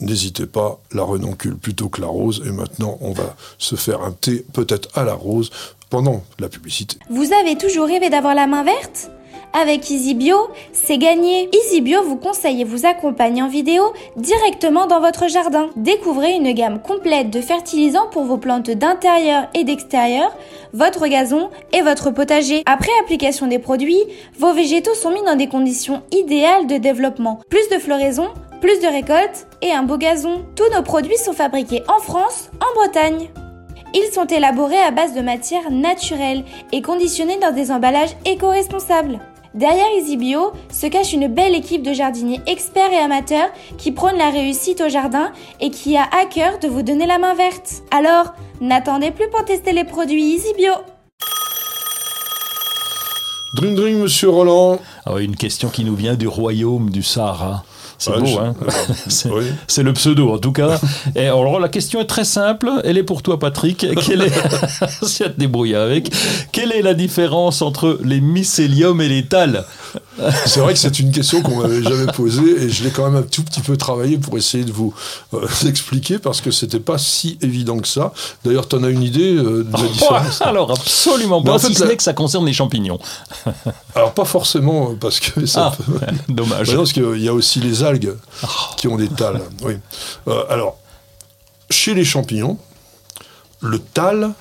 n'hésitez 0.00 0.46
pas, 0.46 0.78
la 0.92 1.02
renoncule 1.02 1.56
plutôt 1.56 1.88
que 1.88 2.00
la 2.00 2.08
rose. 2.08 2.42
Et 2.46 2.50
maintenant, 2.50 2.98
on 3.00 3.12
va 3.12 3.36
se 3.58 3.76
faire 3.76 4.02
un 4.02 4.12
thé 4.12 4.44
peut-être 4.52 4.88
à 4.94 5.04
la 5.04 5.14
rose 5.14 5.50
pendant 5.88 6.24
la 6.38 6.48
publicité. 6.48 6.98
Vous 7.08 7.32
avez 7.32 7.56
toujours 7.56 7.86
rêvé 7.86 8.10
d'avoir 8.10 8.34
la 8.34 8.46
main 8.46 8.64
verte? 8.64 9.10
Avec 9.54 9.88
EasyBio, 9.90 10.36
c'est 10.72 10.98
gagné. 10.98 11.48
EasyBio 11.52 12.02
vous 12.02 12.16
conseille 12.16 12.60
et 12.60 12.64
vous 12.64 12.86
accompagne 12.86 13.42
en 13.42 13.48
vidéo 13.48 13.92
directement 14.16 14.86
dans 14.86 15.00
votre 15.00 15.28
jardin. 15.28 15.70
Découvrez 15.76 16.32
une 16.32 16.52
gamme 16.52 16.82
complète 16.82 17.30
de 17.30 17.40
fertilisants 17.40 18.08
pour 18.10 18.24
vos 18.24 18.36
plantes 18.36 18.70
d'intérieur 18.70 19.46
et 19.54 19.64
d'extérieur, 19.64 20.36
votre 20.72 21.06
gazon 21.06 21.50
et 21.72 21.82
votre 21.82 22.10
potager. 22.10 22.62
Après 22.66 22.90
application 23.02 23.46
des 23.46 23.60
produits, 23.60 24.02
vos 24.38 24.52
végétaux 24.52 24.94
sont 24.94 25.12
mis 25.12 25.22
dans 25.22 25.36
des 25.36 25.48
conditions 25.48 26.02
idéales 26.10 26.66
de 26.66 26.76
développement. 26.76 27.40
Plus 27.48 27.68
de 27.70 27.78
floraison, 27.78 28.28
plus 28.60 28.80
de 28.80 28.88
récoltes 28.88 29.46
et 29.62 29.70
un 29.70 29.84
beau 29.84 29.98
gazon. 29.98 30.44
Tous 30.56 30.74
nos 30.74 30.82
produits 30.82 31.16
sont 31.16 31.32
fabriqués 31.32 31.84
en 31.86 32.00
France, 32.02 32.50
en 32.60 32.80
Bretagne. 32.80 33.28
Ils 33.94 34.12
sont 34.12 34.26
élaborés 34.26 34.80
à 34.80 34.90
base 34.90 35.14
de 35.14 35.20
matières 35.20 35.70
naturelles 35.70 36.42
et 36.72 36.82
conditionnés 36.82 37.38
dans 37.38 37.52
des 37.52 37.70
emballages 37.70 38.16
éco-responsables. 38.24 39.20
Derrière 39.54 39.86
EasyBio 39.96 40.52
se 40.68 40.88
cache 40.88 41.12
une 41.12 41.28
belle 41.28 41.54
équipe 41.54 41.84
de 41.84 41.92
jardiniers 41.92 42.40
experts 42.48 42.92
et 42.92 42.98
amateurs 42.98 43.50
qui 43.78 43.92
prônent 43.92 44.18
la 44.18 44.30
réussite 44.30 44.80
au 44.80 44.88
jardin 44.88 45.30
et 45.60 45.70
qui 45.70 45.96
a 45.96 46.02
à 46.02 46.26
cœur 46.26 46.58
de 46.58 46.66
vous 46.66 46.82
donner 46.82 47.06
la 47.06 47.18
main 47.18 47.34
verte. 47.34 47.84
Alors, 47.92 48.34
n'attendez 48.60 49.12
plus 49.12 49.30
pour 49.30 49.44
tester 49.44 49.72
les 49.72 49.84
produits 49.84 50.34
EasyBio. 50.34 50.72
Dring 53.54 53.76
dring, 53.76 53.96
monsieur 53.98 54.30
Roland. 54.30 54.80
Ah 55.06 55.20
une 55.20 55.36
question 55.36 55.68
qui 55.68 55.84
nous 55.84 55.94
vient 55.94 56.16
du 56.16 56.26
royaume 56.26 56.90
du 56.90 57.04
Sahara. 57.04 57.62
C'est 57.98 58.18
beau, 58.18 58.38
hein 58.38 58.54
C'est 59.66 59.82
le 59.82 59.92
pseudo, 59.92 60.32
en 60.32 60.38
tout 60.38 60.52
cas. 60.52 60.80
Et 61.14 61.26
alors, 61.26 61.60
la 61.60 61.68
question 61.68 62.00
est 62.00 62.06
très 62.06 62.24
simple. 62.24 62.70
Elle 62.84 62.98
est 62.98 63.02
pour 63.02 63.22
toi, 63.22 63.38
Patrick. 63.38 63.86
Quelle 64.06 64.22
est... 64.22 64.32
si 65.02 65.22
à 65.22 65.28
te 65.28 65.38
débrouiller 65.38 65.76
avec. 65.76 66.10
Quelle 66.52 66.72
est 66.72 66.82
la 66.82 66.94
différence 66.94 67.62
entre 67.62 67.98
les 68.04 68.20
mycéliums 68.20 69.00
et 69.00 69.08
les 69.08 69.24
thalles 69.24 69.64
C'est 70.46 70.60
vrai 70.60 70.74
que 70.74 70.78
c'est 70.78 70.98
une 71.00 71.10
question 71.10 71.42
qu'on 71.42 71.56
m'avait 71.56 71.82
jamais 71.82 72.10
posée 72.12 72.62
et 72.62 72.68
je 72.68 72.84
l'ai 72.84 72.90
quand 72.90 73.10
même 73.10 73.20
un 73.20 73.26
tout 73.26 73.42
petit 73.42 73.60
peu 73.60 73.76
travaillé 73.76 74.18
pour 74.18 74.36
essayer 74.36 74.64
de 74.64 74.72
vous 74.72 74.94
euh, 75.32 75.46
expliquer 75.66 76.18
parce 76.18 76.40
que 76.40 76.50
c'était 76.50 76.80
pas 76.80 76.98
si 76.98 77.38
évident 77.40 77.78
que 77.78 77.88
ça. 77.88 78.12
D'ailleurs, 78.44 78.68
tu 78.68 78.76
en 78.76 78.84
as 78.84 78.90
une 78.90 79.02
idée 79.02 79.34
euh, 79.34 79.64
de 79.64 79.72
la 79.72 79.88
différence 79.92 80.40
Alors, 80.42 80.70
absolument 80.70 81.42
pas, 81.42 81.54
en 81.54 81.58
fait, 81.58 81.68
si 81.68 81.74
ce 81.74 81.84
n'est 81.84 81.96
que 81.96 82.02
ça 82.02 82.12
concerne 82.12 82.46
les 82.46 82.52
champignons. 82.52 82.98
alors, 83.94 84.12
pas 84.12 84.24
forcément, 84.24 84.94
parce 84.94 85.20
que 85.20 85.46
ça 85.46 85.72
ah, 85.76 86.06
Dommage. 86.28 86.74
parce 86.74 86.92
qu'il 86.92 87.20
y 87.20 87.28
a 87.28 87.34
aussi 87.34 87.60
les 87.60 87.82
algues 87.82 88.14
oh. 88.42 88.46
qui 88.76 88.88
ont 88.88 88.96
des 88.96 89.08
thalles. 89.08 89.42
Oui. 89.62 89.74
Euh, 90.28 90.44
alors, 90.48 90.76
chez 91.70 91.94
les 91.94 92.04
champignons, 92.04 92.58
le 93.60 93.78
tal, 93.78 94.32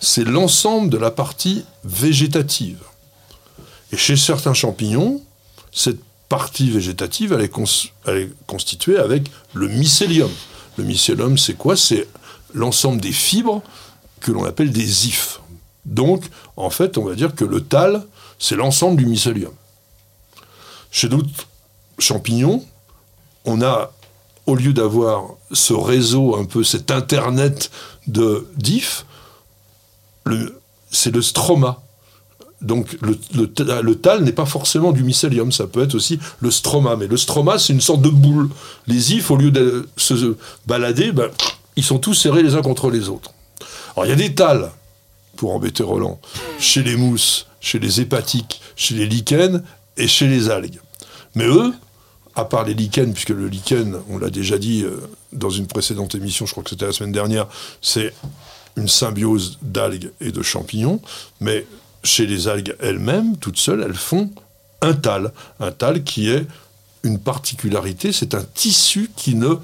c'est 0.00 0.24
l'ensemble 0.24 0.90
de 0.90 0.98
la 0.98 1.10
partie 1.10 1.64
végétative. 1.84 2.78
Et 3.92 3.96
chez 3.96 4.16
certains 4.16 4.54
champignons, 4.54 5.22
cette 5.72 6.00
partie 6.28 6.70
végétative, 6.70 7.32
elle 7.32 7.42
est, 7.42 8.30
constituée 8.46 8.98
avec 8.98 9.30
le 9.54 9.68
mycélium. 9.68 10.30
Le 10.76 10.84
mycélium, 10.84 11.38
c'est 11.38 11.54
quoi? 11.54 11.76
C'est 11.76 12.08
l'ensemble 12.52 13.00
des 13.00 13.12
fibres 13.12 13.62
que 14.20 14.32
l'on 14.32 14.44
appelle 14.44 14.70
des 14.70 15.08
ifs. 15.08 15.40
Donc, 15.84 16.24
en 16.56 16.70
fait, 16.70 16.98
on 16.98 17.04
va 17.04 17.14
dire 17.14 17.34
que 17.34 17.44
le 17.44 17.62
tal, 17.62 18.04
c'est 18.38 18.56
l'ensemble 18.56 18.96
du 18.96 19.06
mycélium. 19.06 19.52
Chez 20.90 21.08
d'autres 21.08 21.46
champignons, 21.98 22.64
on 23.44 23.62
a, 23.62 23.92
au 24.46 24.56
lieu 24.56 24.72
d'avoir 24.72 25.28
ce 25.52 25.74
réseau, 25.74 26.36
un 26.36 26.44
peu 26.44 26.64
cet 26.64 26.90
internet 26.90 27.70
de 28.08 28.48
d'ifs, 28.56 29.06
c'est 30.90 31.14
le 31.14 31.22
stroma 31.22 31.85
donc 32.62 32.96
le, 33.02 33.18
le, 33.34 33.94
tal 33.94 34.24
n'est 34.24 34.32
pas 34.32 34.46
forcément 34.46 34.92
du 34.92 35.04
mycélium, 35.04 35.52
ça 35.52 35.66
peut 35.66 35.82
être 35.82 35.94
aussi 35.94 36.18
le 36.40 36.50
stroma. 36.50 36.96
Mais 36.96 37.06
le 37.06 37.16
stroma, 37.16 37.58
c'est 37.58 37.72
une 37.72 37.80
sorte 37.80 38.00
de 38.00 38.08
boule. 38.08 38.48
Les 38.86 39.14
ifs, 39.14 39.30
au 39.30 39.36
lieu 39.36 39.50
de 39.50 39.86
se 39.96 40.36
balader, 40.66 41.12
ben, 41.12 41.28
ils 41.76 41.84
sont 41.84 41.98
tous 41.98 42.14
serrés 42.14 42.42
les 42.42 42.54
uns 42.54 42.62
contre 42.62 42.90
les 42.90 43.08
autres. 43.08 43.32
Alors 43.94 44.06
il 44.06 44.08
y 44.08 44.12
a 44.12 44.16
des 44.16 44.34
tals, 44.34 44.70
pour 45.36 45.54
embêter 45.54 45.82
Roland, 45.82 46.18
chez 46.58 46.82
les 46.82 46.96
mousses, 46.96 47.46
chez 47.60 47.78
les 47.78 48.00
hépatiques, 48.00 48.60
chez 48.74 48.94
les 48.94 49.06
lichens 49.06 49.62
et 49.96 50.08
chez 50.08 50.26
les 50.26 50.48
algues. 50.48 50.80
Mais 51.34 51.46
eux, 51.46 51.74
à 52.34 52.44
part 52.44 52.64
les 52.64 52.74
lichens, 52.74 53.12
puisque 53.12 53.30
le 53.30 53.48
lichen, 53.48 53.96
on 54.08 54.18
l'a 54.18 54.30
déjà 54.30 54.58
dit 54.58 54.82
euh, 54.82 55.08
dans 55.32 55.50
une 55.50 55.66
précédente 55.66 56.14
émission, 56.14 56.46
je 56.46 56.52
crois 56.52 56.62
que 56.62 56.70
c'était 56.70 56.86
la 56.86 56.92
semaine 56.92 57.12
dernière, 57.12 57.46
c'est 57.80 58.14
une 58.76 58.88
symbiose 58.88 59.58
d'algues 59.62 60.10
et 60.20 60.32
de 60.32 60.42
champignons, 60.42 61.00
mais 61.40 61.66
chez 62.06 62.26
les 62.26 62.48
algues 62.48 62.74
elles-mêmes, 62.80 63.36
toutes 63.36 63.58
seules, 63.58 63.82
elles 63.82 63.94
font 63.94 64.30
un 64.82 64.94
tal. 64.94 65.32
Un 65.60 65.72
tal 65.72 66.04
qui 66.04 66.30
est 66.30 66.46
une 67.02 67.18
particularité, 67.18 68.12
c'est 68.12 68.34
un 68.34 68.42
tissu 68.42 69.10
qui 69.16 69.34
ne 69.34 69.54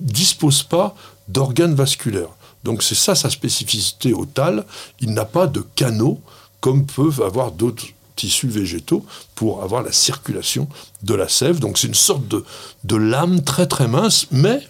dispose 0.00 0.62
pas 0.62 0.94
d'organes 1.28 1.74
vasculaires. 1.74 2.34
Donc 2.64 2.82
c'est 2.82 2.94
ça 2.94 3.14
sa 3.14 3.30
spécificité 3.30 4.12
au 4.12 4.26
tal. 4.26 4.64
Il 5.00 5.12
n'a 5.12 5.24
pas 5.24 5.46
de 5.46 5.64
canaux 5.74 6.20
comme 6.60 6.86
peuvent 6.86 7.22
avoir 7.22 7.52
d'autres 7.52 7.86
tissus 8.16 8.48
végétaux 8.48 9.04
pour 9.34 9.62
avoir 9.62 9.82
la 9.82 9.92
circulation 9.92 10.68
de 11.02 11.14
la 11.14 11.28
sève. 11.28 11.58
Donc 11.58 11.78
c'est 11.78 11.86
une 11.86 11.94
sorte 11.94 12.26
de, 12.26 12.44
de 12.84 12.96
lame 12.96 13.44
très 13.44 13.66
très 13.66 13.86
mince, 13.86 14.26
mais 14.30 14.66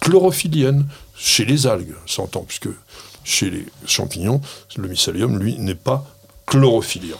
chlorophyllienne 0.00 0.86
chez 1.16 1.44
les 1.44 1.66
algues, 1.66 1.96
s'entend, 2.06 2.42
puisque 2.42 2.68
chez 3.26 3.50
les 3.50 3.66
champignons, 3.86 4.40
le 4.76 4.88
mycélium, 4.88 5.38
lui, 5.38 5.58
n'est 5.58 5.74
pas 5.74 6.06
chlorophyllique. 6.46 7.14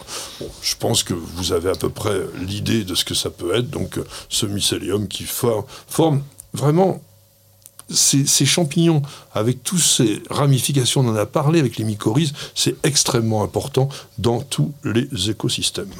je 0.61 0.75
pense 0.79 1.03
que 1.03 1.13
vous 1.13 1.51
avez 1.51 1.69
à 1.69 1.75
peu 1.75 1.89
près 1.89 2.17
l'idée 2.39 2.85
de 2.85 2.95
ce 2.95 3.03
que 3.03 3.13
ça 3.13 3.29
peut 3.29 3.55
être. 3.55 3.69
Donc, 3.69 3.99
ce 4.29 4.45
mycélium 4.45 5.07
qui 5.07 5.25
forme 5.25 6.23
vraiment 6.53 7.01
ces, 7.89 8.45
champignons, 8.45 9.01
avec 9.33 9.63
toutes 9.63 9.79
ces 9.79 10.21
ramifications, 10.29 11.01
on 11.01 11.09
en 11.09 11.15
a 11.15 11.25
parlé 11.25 11.59
avec 11.59 11.77
les 11.77 11.85
mycorhizes, 11.85 12.33
c'est 12.55 12.75
extrêmement 12.83 13.43
important 13.43 13.89
dans 14.17 14.41
tous 14.41 14.73
les 14.83 15.29
écosystèmes. 15.29 15.91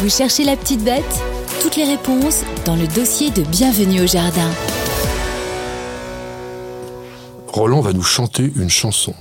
Vous 0.00 0.10
cherchez 0.10 0.44
la 0.44 0.56
petite 0.56 0.82
bête? 0.82 1.22
Toutes 1.60 1.76
les 1.76 1.84
réponses 1.84 2.40
dans 2.64 2.74
le 2.74 2.88
dossier 2.88 3.30
de 3.30 3.42
Bienvenue 3.42 4.02
au 4.02 4.06
Jardin. 4.06 4.50
Roland 7.46 7.82
va 7.82 7.92
nous 7.92 8.02
chanter 8.02 8.50
une 8.56 8.70
chanson. 8.70 9.14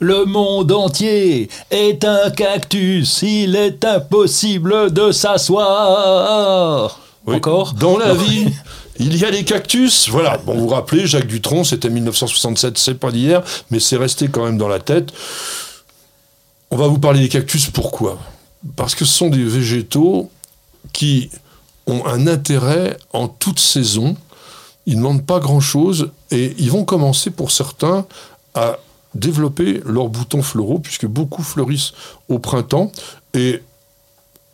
Le 0.00 0.24
monde 0.24 0.70
entier 0.72 1.48
est 1.70 2.04
un 2.04 2.30
cactus, 2.30 3.22
il 3.22 3.56
est 3.56 3.84
impossible 3.84 4.92
de 4.92 5.10
s'asseoir. 5.12 7.00
Encore 7.26 7.74
Dans 7.74 7.98
la 7.98 8.14
vie, 8.14 8.52
Il 9.00 9.16
y 9.16 9.24
a 9.24 9.30
les 9.30 9.44
cactus, 9.44 10.08
voilà. 10.08 10.38
Bon, 10.38 10.54
vous 10.54 10.62
vous 10.62 10.68
rappelez, 10.68 11.06
Jacques 11.06 11.28
Dutronc, 11.28 11.62
c'était 11.64 11.88
1967, 11.88 12.78
c'est 12.78 12.94
pas 12.94 13.12
d'hier, 13.12 13.42
mais 13.70 13.78
c'est 13.78 13.96
resté 13.96 14.28
quand 14.28 14.44
même 14.44 14.58
dans 14.58 14.66
la 14.66 14.80
tête. 14.80 15.12
On 16.70 16.76
va 16.76 16.88
vous 16.88 16.98
parler 16.98 17.20
des 17.20 17.28
cactus, 17.28 17.66
pourquoi? 17.66 18.18
Parce 18.74 18.96
que 18.96 19.04
ce 19.04 19.12
sont 19.12 19.28
des 19.28 19.44
végétaux 19.44 20.30
qui 20.92 21.30
ont 21.86 22.04
un 22.06 22.26
intérêt 22.26 22.96
en 23.12 23.28
toute 23.28 23.60
saison. 23.60 24.16
Ils 24.86 24.94
ne 24.94 24.98
demandent 24.98 25.26
pas 25.26 25.38
grand-chose 25.38 26.10
et 26.32 26.54
ils 26.58 26.70
vont 26.70 26.84
commencer 26.84 27.30
pour 27.30 27.52
certains 27.52 28.04
à 28.54 28.78
développer 29.14 29.80
leurs 29.86 30.08
boutons 30.08 30.42
floraux, 30.42 30.78
puisque 30.78 31.06
beaucoup 31.06 31.42
fleurissent 31.42 31.92
au 32.28 32.38
printemps. 32.38 32.92
Et 33.34 33.62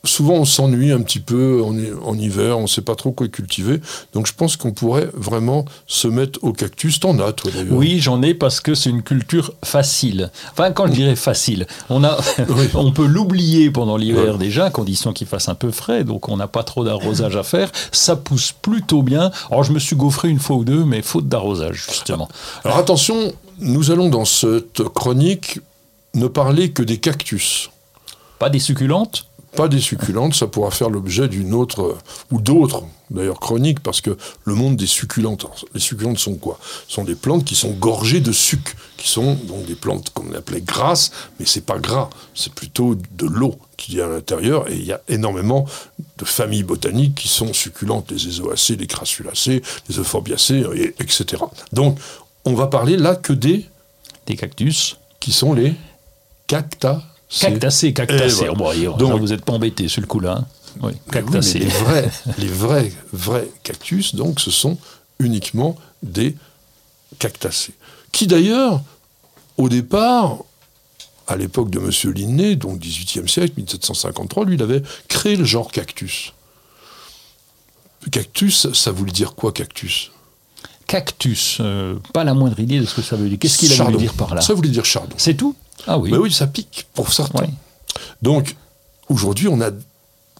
souvent, 0.06 0.34
on 0.34 0.44
s'ennuie 0.44 0.92
un 0.92 1.00
petit 1.00 1.18
peu 1.18 1.62
en, 1.64 1.74
en 2.06 2.18
hiver, 2.18 2.58
on 2.58 2.62
ne 2.62 2.66
sait 2.66 2.82
pas 2.82 2.94
trop 2.94 3.10
quoi 3.12 3.26
cultiver. 3.28 3.80
Donc, 4.12 4.26
je 4.26 4.34
pense 4.34 4.56
qu'on 4.58 4.72
pourrait 4.72 5.08
vraiment 5.14 5.64
se 5.86 6.08
mettre 6.08 6.40
au 6.42 6.52
cactus. 6.52 7.00
T'en 7.00 7.18
as, 7.20 7.32
toi, 7.32 7.50
d'ailleurs 7.54 7.72
Oui, 7.72 8.00
j'en 8.00 8.20
ai 8.20 8.34
parce 8.34 8.60
que 8.60 8.74
c'est 8.74 8.90
une 8.90 9.02
culture 9.02 9.54
facile. 9.64 10.30
Enfin, 10.52 10.72
quand 10.72 10.88
je 10.88 10.92
dirais 10.92 11.16
facile, 11.16 11.66
on, 11.88 12.04
a, 12.04 12.18
Oui. 12.50 12.68
on 12.74 12.92
peut 12.92 13.06
l'oublier 13.06 13.70
pendant 13.70 13.96
l'hiver 13.96 14.32
Ouais. 14.34 14.38
déjà, 14.38 14.66
à 14.66 14.70
condition 14.70 15.14
qu'il 15.14 15.26
fasse 15.26 15.48
un 15.48 15.54
peu 15.54 15.70
frais, 15.70 16.04
donc 16.04 16.28
on 16.28 16.36
n'a 16.36 16.48
pas 16.48 16.64
trop 16.64 16.84
d'arrosage 16.84 17.36
à 17.36 17.42
faire. 17.42 17.72
Ça 17.90 18.14
pousse 18.14 18.52
plutôt 18.52 19.02
bien. 19.02 19.30
Alors, 19.50 19.64
je 19.64 19.72
me 19.72 19.78
suis 19.78 19.96
gaufré 19.96 20.28
une 20.28 20.38
fois 20.38 20.56
ou 20.56 20.64
deux, 20.64 20.84
mais 20.84 21.00
faute 21.00 21.28
d'arrosage, 21.30 21.86
justement. 21.88 22.28
Alors, 22.62 22.76
attention, 22.76 23.32
nous 23.58 23.90
allons 23.90 24.08
dans 24.08 24.24
cette 24.24 24.82
chronique 24.94 25.60
ne 26.14 26.26
parler 26.26 26.70
que 26.72 26.82
des 26.82 26.98
cactus. 26.98 27.70
Pas 28.38 28.50
des 28.50 28.60
succulentes 28.60 29.26
Pas 29.56 29.68
des 29.68 29.80
succulentes, 29.80 30.34
ça 30.34 30.48
pourra 30.48 30.70
faire 30.72 30.90
l'objet 30.90 31.28
d'une 31.28 31.54
autre, 31.54 31.96
ou 32.32 32.40
d'autres, 32.40 32.82
d'ailleurs, 33.10 33.38
chroniques, 33.38 33.78
parce 33.80 34.00
que 34.00 34.16
le 34.44 34.54
monde 34.54 34.76
des 34.76 34.88
succulentes, 34.88 35.46
les 35.74 35.80
succulentes 35.80 36.18
sont 36.18 36.34
quoi? 36.34 36.58
Ce 36.88 36.94
sont 36.94 37.04
des 37.04 37.14
plantes 37.14 37.44
qui 37.44 37.54
sont 37.54 37.70
gorgées 37.70 38.20
de 38.20 38.32
sucre, 38.32 38.72
qui 38.96 39.08
sont 39.08 39.34
donc 39.34 39.64
des 39.66 39.76
plantes 39.76 40.10
qu'on 40.10 40.32
appelait 40.34 40.60
grasses, 40.60 41.12
mais 41.38 41.46
c'est 41.46 41.64
pas 41.64 41.78
gras, 41.78 42.10
c'est 42.34 42.52
plutôt 42.52 42.96
de 42.96 43.26
l'eau 43.26 43.54
qui 43.76 43.98
est 43.98 44.02
à 44.02 44.08
l'intérieur, 44.08 44.68
et 44.68 44.74
il 44.74 44.84
y 44.84 44.92
a 44.92 45.00
énormément 45.08 45.66
de 46.18 46.24
familles 46.24 46.64
botaniques 46.64 47.14
qui 47.14 47.28
sont 47.28 47.52
succulentes, 47.52 48.10
les 48.10 48.26
ézoacées, 48.26 48.74
les 48.74 48.88
crassulacées, 48.88 49.62
les 49.88 49.98
euphorbiacées, 50.00 50.64
et- 50.74 50.94
etc. 51.00 51.42
Donc, 51.72 51.96
on 52.44 52.54
va 52.54 52.66
parler 52.66 52.96
là 52.96 53.16
que 53.16 53.32
des, 53.32 53.66
Des 54.26 54.36
cactus 54.36 54.96
qui 55.20 55.32
sont 55.32 55.52
les 55.54 55.74
cactacées. 56.46 57.00
Cactacés, 57.40 57.92
cactacés. 57.92 58.44
Et 58.44 58.48
Oh, 58.48 58.54
bon, 58.54 58.68
allez, 58.68 58.84
Donc- 58.98 59.20
vous 59.20 59.28
n'êtes 59.28 59.44
pas 59.44 59.52
embêtés 59.54 59.88
sur 59.88 60.00
le 60.00 60.06
coup 60.06 60.20
là. 60.20 60.38
hein 60.38 60.46
oui, 60.82 60.92
oui, 60.92 61.58
les 61.60 61.66
vrais, 61.66 62.10
les 62.38 62.48
vrais, 62.48 62.92
vrais 63.12 63.48
cactus, 63.62 64.14
donc, 64.14 64.40
ce 64.40 64.50
sont 64.50 64.76
uniquement 65.20 65.76
des 66.02 66.36
cactacés. 67.18 67.74
Qui 68.12 68.26
d'ailleurs, 68.26 68.82
au 69.56 69.68
départ, 69.68 70.38
à 71.28 71.36
l'époque 71.36 71.70
de 71.70 71.78
M. 71.78 72.12
Linné, 72.12 72.56
donc 72.56 72.80
18e 72.80 73.28
siècle, 73.28 73.54
1753, 73.56 74.44
lui, 74.46 74.56
il 74.56 74.62
avait 74.62 74.82
créé 75.08 75.36
le 75.36 75.44
genre 75.44 75.70
cactus. 75.70 76.32
Cactus, 78.10 78.72
ça 78.72 78.90
voulait 78.90 79.12
dire 79.12 79.34
quoi, 79.34 79.52
cactus? 79.52 80.10
Cactus, 80.86 81.58
euh, 81.60 81.94
pas 82.12 82.24
la 82.24 82.34
moindre 82.34 82.60
idée 82.60 82.78
de 82.80 82.84
ce 82.84 82.94
que 82.94 83.02
ça 83.02 83.16
veut 83.16 83.28
dire. 83.28 83.38
Qu'est-ce 83.38 83.58
qu'il 83.58 83.72
a 83.72 83.84
voulu 83.84 83.96
dire 83.96 84.14
par 84.14 84.34
là 84.34 84.40
Ça 84.40 84.54
voulait 84.54 84.68
dire 84.68 84.84
chardon. 84.84 85.14
C'est 85.18 85.34
tout 85.34 85.54
Ah 85.86 85.98
oui. 85.98 86.10
Mais 86.10 86.18
oui, 86.18 86.32
ça 86.32 86.46
pique 86.46 86.86
pour 86.94 87.12
certains. 87.12 87.40
Ouais. 87.44 87.50
Donc, 88.22 88.54
aujourd'hui, 89.08 89.48
on 89.48 89.60
a 89.60 89.70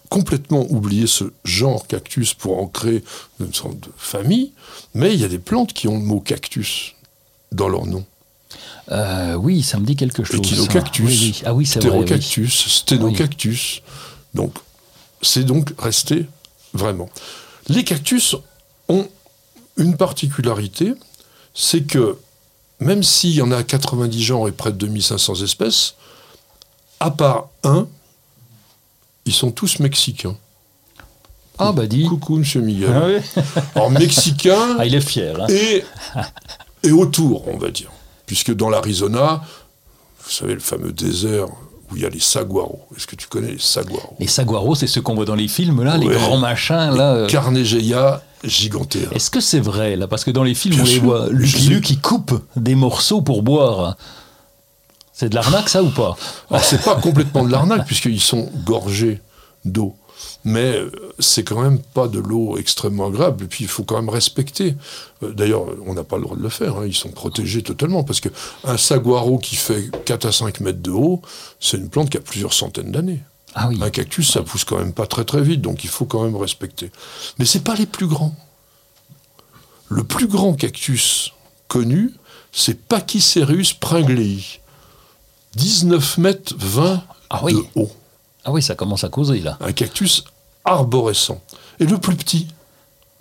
complètement 0.09 0.65
oublié 0.69 1.07
ce 1.07 1.25
genre 1.43 1.87
cactus 1.87 2.33
pour 2.33 2.61
en 2.61 2.67
créer 2.67 3.03
une 3.39 3.53
sorte 3.53 3.79
de 3.79 3.89
famille, 3.97 4.51
mais 4.93 5.13
il 5.13 5.19
y 5.19 5.23
a 5.25 5.27
des 5.27 5.39
plantes 5.39 5.73
qui 5.73 5.87
ont 5.87 5.97
le 5.97 6.03
mot 6.05 6.19
cactus 6.19 6.93
dans 7.51 7.67
leur 7.67 7.85
nom. 7.85 8.05
Euh, 8.91 9.33
oui, 9.33 9.63
ça 9.63 9.79
me 9.79 9.85
dit 9.85 9.95
quelque 9.95 10.23
chose. 10.23 10.39
Échinocactus, 10.39 11.05
Oui, 11.05 11.19
oui. 11.21 11.41
Ah 11.45 11.53
oui, 11.53 11.65
c'est 11.65 11.83
vrai. 11.83 12.05
oui. 12.37 12.49
Sténocactus. 12.49 13.81
Donc, 14.35 14.53
c'est 15.21 15.43
donc 15.43 15.73
resté 15.79 16.27
vraiment. 16.73 17.09
Les 17.67 17.83
cactus 17.83 18.35
ont 18.87 19.07
une 19.77 19.97
particularité, 19.97 20.93
c'est 21.53 21.83
que 21.83 22.17
même 22.79 23.03
s'il 23.03 23.31
y 23.31 23.41
en 23.41 23.51
a 23.51 23.63
90 23.63 24.21
genres 24.23 24.47
et 24.47 24.51
près 24.51 24.71
de 24.71 24.77
2500 24.77 25.43
espèces, 25.43 25.95
à 26.99 27.11
part 27.11 27.49
un, 27.63 27.87
ils 29.25 29.33
sont 29.33 29.51
tous 29.51 29.79
mexicains. 29.79 30.35
Ah 31.57 31.71
bah 31.71 31.87
dis. 31.87 32.05
Coucou, 32.05 32.37
monsieur 32.37 32.61
Miguel. 32.61 32.91
Ah, 32.93 33.05
oui. 33.07 33.43
Alors, 33.75 33.89
mexicains 33.91 34.75
Ah, 34.77 34.85
il 34.85 34.93
est 34.93 35.01
fier. 35.01 35.39
hein. 35.41 35.47
et, 35.49 35.83
et 36.83 36.91
autour, 36.91 37.47
on 37.47 37.57
va 37.57 37.71
dire. 37.71 37.89
Puisque 38.25 38.53
dans 38.53 38.69
l'Arizona, 38.69 39.41
vous 40.23 40.31
savez, 40.31 40.53
le 40.53 40.59
fameux 40.59 40.91
désert 40.91 41.47
où 41.91 41.95
il 41.95 42.01
y 42.01 42.05
a 42.05 42.09
les 42.09 42.19
saguaros. 42.19 42.81
Est-ce 42.97 43.07
que 43.07 43.15
tu 43.15 43.27
connais 43.27 43.51
les 43.53 43.59
saguaros 43.59 44.15
Les 44.19 44.27
saguaros, 44.27 44.75
c'est 44.75 44.87
ceux 44.87 45.01
qu'on 45.01 45.15
voit 45.15 45.25
dans 45.25 45.35
les 45.35 45.47
films, 45.47 45.83
là, 45.83 45.97
les 45.97 46.07
grands 46.07 46.37
machins, 46.37 46.91
là. 46.95 47.13
euh. 47.15 47.27
Carnegeia 47.27 48.21
gigantea. 48.43 48.99
Est-ce 49.11 49.29
que 49.31 49.39
c'est 49.39 49.59
vrai, 49.59 49.95
là? 49.95 50.07
Parce 50.07 50.23
que 50.23 50.31
dans 50.31 50.43
les 50.43 50.55
films, 50.55 50.75
Bien 50.75 50.83
on 50.83 50.87
les 50.87 50.99
voit. 50.99 51.27
Lucky. 51.29 51.67
Luke, 51.67 51.83
qui 51.83 51.97
coupe 51.97 52.39
des 52.55 52.75
morceaux 52.75 53.21
pour 53.21 53.41
boire. 53.43 53.97
C'est 55.13 55.29
de 55.29 55.35
l'arnaque, 55.35 55.69
ça, 55.69 55.81
ou 55.81 55.89
pas? 55.89 56.17
Alors, 56.49 56.63
c'est 56.63 56.83
pas 56.83 56.95
complètement 56.95 57.43
de 57.45 57.51
l'arnaque, 57.51 57.85
puisqu'ils 57.85 58.19
sont 58.21 58.49
gorgés 58.65 59.21
d'eau. 59.63 59.95
Mais 60.47 60.75
euh, 60.77 60.91
c'est 61.19 61.43
quand 61.43 61.59
même 61.61 61.79
pas 61.79 62.07
de 62.07 62.19
l'eau 62.19 62.57
extrêmement 62.57 63.07
agréable. 63.07 63.45
Et 63.45 63.47
puis, 63.47 63.63
il 63.63 63.67
faut 63.67 63.83
quand 63.83 63.95
même 63.95 64.09
respecter. 64.09 64.75
Euh, 65.23 65.31
D'ailleurs, 65.33 65.65
on 65.87 65.93
n'a 65.95 66.03
pas 66.03 66.17
le 66.17 66.21
droit 66.23 66.37
de 66.37 66.43
le 66.43 66.49
faire. 66.49 66.77
hein. 66.77 66.85
Ils 66.85 66.93
sont 66.95 67.09
protégés 67.09 67.63
totalement. 67.63 68.03
Parce 68.03 68.19
qu'un 68.21 68.77
saguaro 68.77 69.39
qui 69.39 69.55
fait 69.55 69.89
4 70.05 70.25
à 70.27 70.31
5 70.31 70.59
mètres 70.59 70.81
de 70.81 70.91
haut, 70.91 71.21
c'est 71.59 71.77
une 71.77 71.89
plante 71.89 72.09
qui 72.11 72.17
a 72.17 72.21
plusieurs 72.21 72.53
centaines 72.53 72.91
d'années. 72.91 73.21
Ah 73.55 73.69
oui. 73.69 73.79
Un 73.81 73.89
cactus, 73.89 74.29
ça 74.31 74.43
pousse 74.43 74.65
quand 74.65 74.77
même 74.77 74.93
pas 74.93 75.07
très 75.07 75.23
très 75.25 75.41
vite, 75.41 75.61
donc 75.61 75.83
il 75.83 75.89
faut 75.89 76.05
quand 76.05 76.23
même 76.23 76.35
respecter. 76.35 76.91
Mais 77.39 77.45
c'est 77.45 77.63
pas 77.63 77.73
les 77.75 77.85
plus 77.85 78.05
grands. 78.07 78.35
Le 79.87 80.03
plus 80.03 80.27
grand 80.27 80.53
cactus 80.53 81.31
connu, 81.67 82.11
c'est 82.51 82.79
Pachycereus 82.87 83.73
pringlei. 83.79 84.39
19 85.55 86.17
mètres 86.17 86.53
20 86.57 87.01
Ah 87.29 87.39
oui. 87.43 87.53
de 87.53 87.63
haut. 87.75 87.91
Ah 88.43 88.51
oui, 88.51 88.61
ça 88.61 88.75
commence 88.75 89.03
à 89.03 89.09
causer, 89.09 89.39
là. 89.39 89.57
Un 89.61 89.71
cactus 89.71 90.23
arborescent. 90.65 91.41
Et 91.79 91.85
le 91.85 91.97
plus 91.97 92.15
petit, 92.15 92.47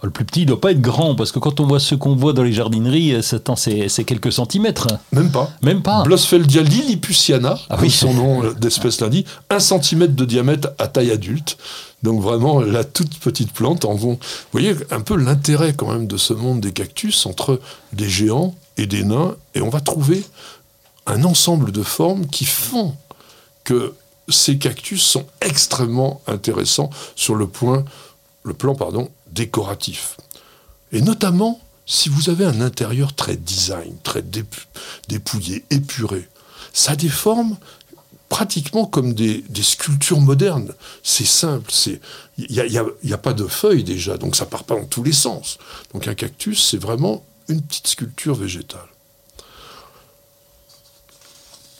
Le 0.02 0.10
plus 0.10 0.24
petit, 0.26 0.42
il 0.42 0.46
doit 0.46 0.60
pas 0.60 0.72
être 0.72 0.82
grand, 0.82 1.14
parce 1.14 1.32
que 1.32 1.38
quand 1.38 1.60
on 1.60 1.66
voit 1.66 1.80
ce 1.80 1.94
qu'on 1.94 2.14
voit 2.14 2.34
dans 2.34 2.42
les 2.42 2.52
jardineries, 2.52 3.14
euh, 3.14 3.22
c'est 3.56 4.04
quelques 4.04 4.32
centimètres. 4.32 4.86
même 5.12 5.30
pas. 5.30 5.50
Même 5.62 5.80
pas. 5.82 6.02
Blosfeldia 6.02 6.60
lilliputiana, 6.62 7.58
Ah 7.70 7.78
oui. 7.80 7.90
son 7.90 8.12
nom 8.12 8.44
euh, 8.44 8.52
d'espèce 8.52 9.00
l'indique, 9.00 9.26
un 9.48 9.60
centimètre 9.60 10.14
de 10.14 10.24
diamètre 10.26 10.68
à 10.78 10.88
taille 10.88 11.10
adulte. 11.10 11.56
Donc 12.02 12.20
vraiment 12.20 12.60
la 12.60 12.84
toute 12.84 13.18
petite 13.18 13.52
plante. 13.52 13.86
En 13.86 13.94
vont. 13.94 14.12
Vous 14.14 14.18
voyez 14.52 14.74
un 14.90 15.00
peu 15.00 15.16
l'intérêt 15.16 15.72
quand 15.72 15.90
même 15.90 16.06
de 16.06 16.18
ce 16.18 16.34
monde 16.34 16.60
des 16.60 16.72
cactus 16.72 17.24
entre 17.24 17.58
des 17.94 18.08
géants 18.10 18.54
et 18.76 18.84
des 18.86 19.04
nains, 19.04 19.36
et 19.54 19.62
on 19.62 19.70
va 19.70 19.80
trouver 19.80 20.22
un 21.06 21.24
ensemble 21.24 21.72
de 21.72 21.82
formes 21.82 22.26
qui 22.26 22.44
font 22.44 22.94
que 23.64 23.94
ces 24.28 24.58
cactus 24.58 25.02
sont 25.02 25.26
extrêmement 25.40 26.22
intéressants 26.26 26.90
sur 27.16 27.34
le 27.34 27.46
point, 27.46 27.84
le 28.42 28.54
plan 28.54 28.74
pardon, 28.74 29.10
décoratif. 29.32 30.16
Et 30.92 31.00
notamment 31.00 31.60
si 31.86 32.08
vous 32.08 32.30
avez 32.30 32.44
un 32.44 32.60
intérieur 32.60 33.14
très 33.14 33.36
design, 33.36 33.94
très 34.02 34.22
dép- 34.22 34.66
dépouillé, 35.08 35.64
épuré. 35.70 36.28
Ça 36.72 36.94
formes 37.10 37.56
pratiquement 38.28 38.86
comme 38.86 39.12
des, 39.14 39.44
sculptures 39.62 40.20
modernes. 40.20 40.72
C'est 41.02 41.26
simple, 41.26 41.70
il 42.38 42.50
n'y 42.50 42.60
a, 42.60 42.84
y 43.02 43.12
a- 43.12 43.18
pas 43.18 43.32
de 43.34 43.46
feuilles 43.46 43.84
déjà, 43.84 44.16
donc 44.16 44.34
ça 44.34 44.46
part 44.46 44.64
pas 44.64 44.74
dans 44.76 44.86
tous 44.86 45.02
les 45.02 45.12
sens. 45.12 45.58
Donc 45.92 46.08
un 46.08 46.14
cactus, 46.14 46.64
c'est 46.70 46.78
vraiment 46.78 47.24
une 47.48 47.60
petite 47.62 47.86
sculpture 47.86 48.34
végétale. 48.34 48.88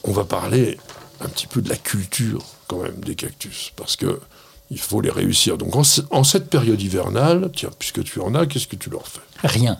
On 0.04 0.12
va 0.12 0.24
parler 0.24 0.78
un 1.24 1.28
petit 1.28 1.46
peu 1.46 1.62
de 1.62 1.68
la 1.68 1.76
culture 1.76 2.44
quand 2.66 2.82
même 2.82 3.00
des 3.00 3.14
cactus, 3.14 3.72
parce 3.76 3.96
que 3.96 4.20
il 4.70 4.80
faut 4.80 5.00
les 5.00 5.10
réussir. 5.10 5.58
Donc 5.58 5.76
en, 5.76 5.82
en 6.10 6.24
cette 6.24 6.48
période 6.48 6.80
hivernale, 6.80 7.50
tiens, 7.54 7.70
puisque 7.78 8.02
tu 8.02 8.20
en 8.20 8.34
as, 8.34 8.46
qu'est-ce 8.46 8.66
que 8.66 8.76
tu 8.76 8.90
leur 8.90 9.06
fais? 9.06 9.20
Rien. 9.42 9.78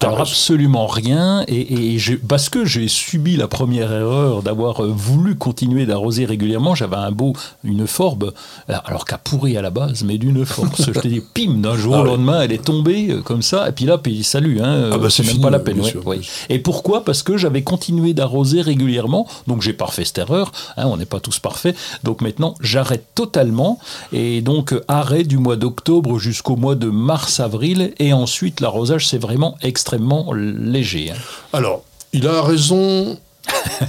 Alors 0.00 0.20
absolument 0.20 0.86
rien, 0.86 1.44
et, 1.48 1.96
parce 2.28 2.48
que 2.48 2.64
j'ai 2.64 2.88
subi 2.88 3.36
la 3.36 3.48
première 3.48 3.92
erreur 3.92 4.42
d'avoir 4.42 4.84
euh, 4.84 4.92
voulu 4.94 5.36
continuer 5.36 5.86
d'arroser 5.86 6.24
régulièrement, 6.24 6.74
j'avais 6.74 6.96
un 6.96 7.10
beau, 7.12 7.32
une 7.64 7.86
forbe, 7.86 8.32
alors 8.68 9.04
qu'à 9.04 9.18
pourri 9.18 9.56
à 9.56 9.62
la 9.62 9.70
base, 9.70 10.04
mais 10.04 10.18
d'une 10.18 10.44
force. 10.44 10.90
Je 10.92 10.98
te 11.00 11.08
dis, 11.08 11.20
pim, 11.34 11.54
d'un 11.58 11.76
jour 11.76 11.94
Ah 11.96 12.00
au 12.00 12.02
ouais. 12.04 12.08
lendemain, 12.10 12.42
elle 12.42 12.52
est 12.52 12.64
tombée 12.64 13.10
euh, 13.10 13.22
comme 13.22 13.42
ça, 13.42 13.68
et 13.68 13.72
puis 13.72 13.84
là, 13.84 13.98
puis 13.98 14.24
salut, 14.24 14.60
hein, 14.62 14.90
Ah 14.92 14.98
bah, 14.98 15.04
euh, 15.06 15.08
c'est 15.08 15.22
même 15.22 15.32
fini, 15.32 15.42
pas 15.42 15.50
la 15.50 15.58
peine. 15.58 15.80
ouais, 15.80 15.90
sûr, 15.90 16.06
ouais. 16.06 16.20
Et 16.48 16.58
pourquoi? 16.58 17.04
Parce 17.04 17.22
que 17.22 17.36
j'avais 17.36 17.62
continué 17.62 18.14
d'arroser 18.14 18.60
régulièrement, 18.60 19.26
donc 19.46 19.62
j'ai 19.62 19.72
pas 19.72 19.86
refait 19.86 20.04
cette 20.04 20.18
erreur, 20.18 20.52
hein, 20.76 20.86
on 20.86 20.96
n'est 20.96 21.04
pas 21.06 21.20
tous 21.20 21.38
parfaits, 21.38 21.76
donc 22.04 22.20
maintenant 22.20 22.54
j'arrête 22.60 23.06
totalement, 23.14 23.78
et 24.12 24.40
donc 24.40 24.74
arrêt 24.88 25.24
du 25.24 25.38
mois 25.38 25.56
d'octobre 25.56 26.18
jusqu'au 26.18 26.56
mois 26.56 26.74
de 26.74 26.88
mars-avril, 26.88 27.92
et 27.98 28.12
ensuite 28.12 28.60
l'arrosage 28.60 29.06
c'est 29.06 29.18
vraiment 29.18 29.56
extrêmement 29.72 30.34
léger. 30.34 31.10
hein. 31.10 31.16
Alors, 31.54 31.82
il 32.12 32.26
a 32.28 32.42
raison 32.42 33.18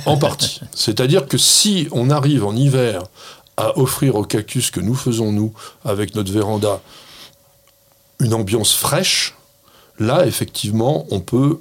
en 0.05 0.17
partie. 0.17 0.61
C'est-à-dire 0.73 1.27
que 1.27 1.37
si 1.37 1.89
on 1.91 2.09
arrive 2.09 2.45
en 2.45 2.55
hiver 2.55 3.03
à 3.57 3.77
offrir 3.77 4.15
aux 4.15 4.23
cactus 4.23 4.71
que 4.71 4.79
nous 4.79 4.95
faisons, 4.95 5.31
nous, 5.33 5.53
avec 5.83 6.15
notre 6.15 6.31
véranda, 6.31 6.79
une 8.21 8.33
ambiance 8.33 8.73
fraîche, 8.73 9.35
là, 9.99 10.25
effectivement, 10.25 11.05
on 11.11 11.19
peut 11.19 11.59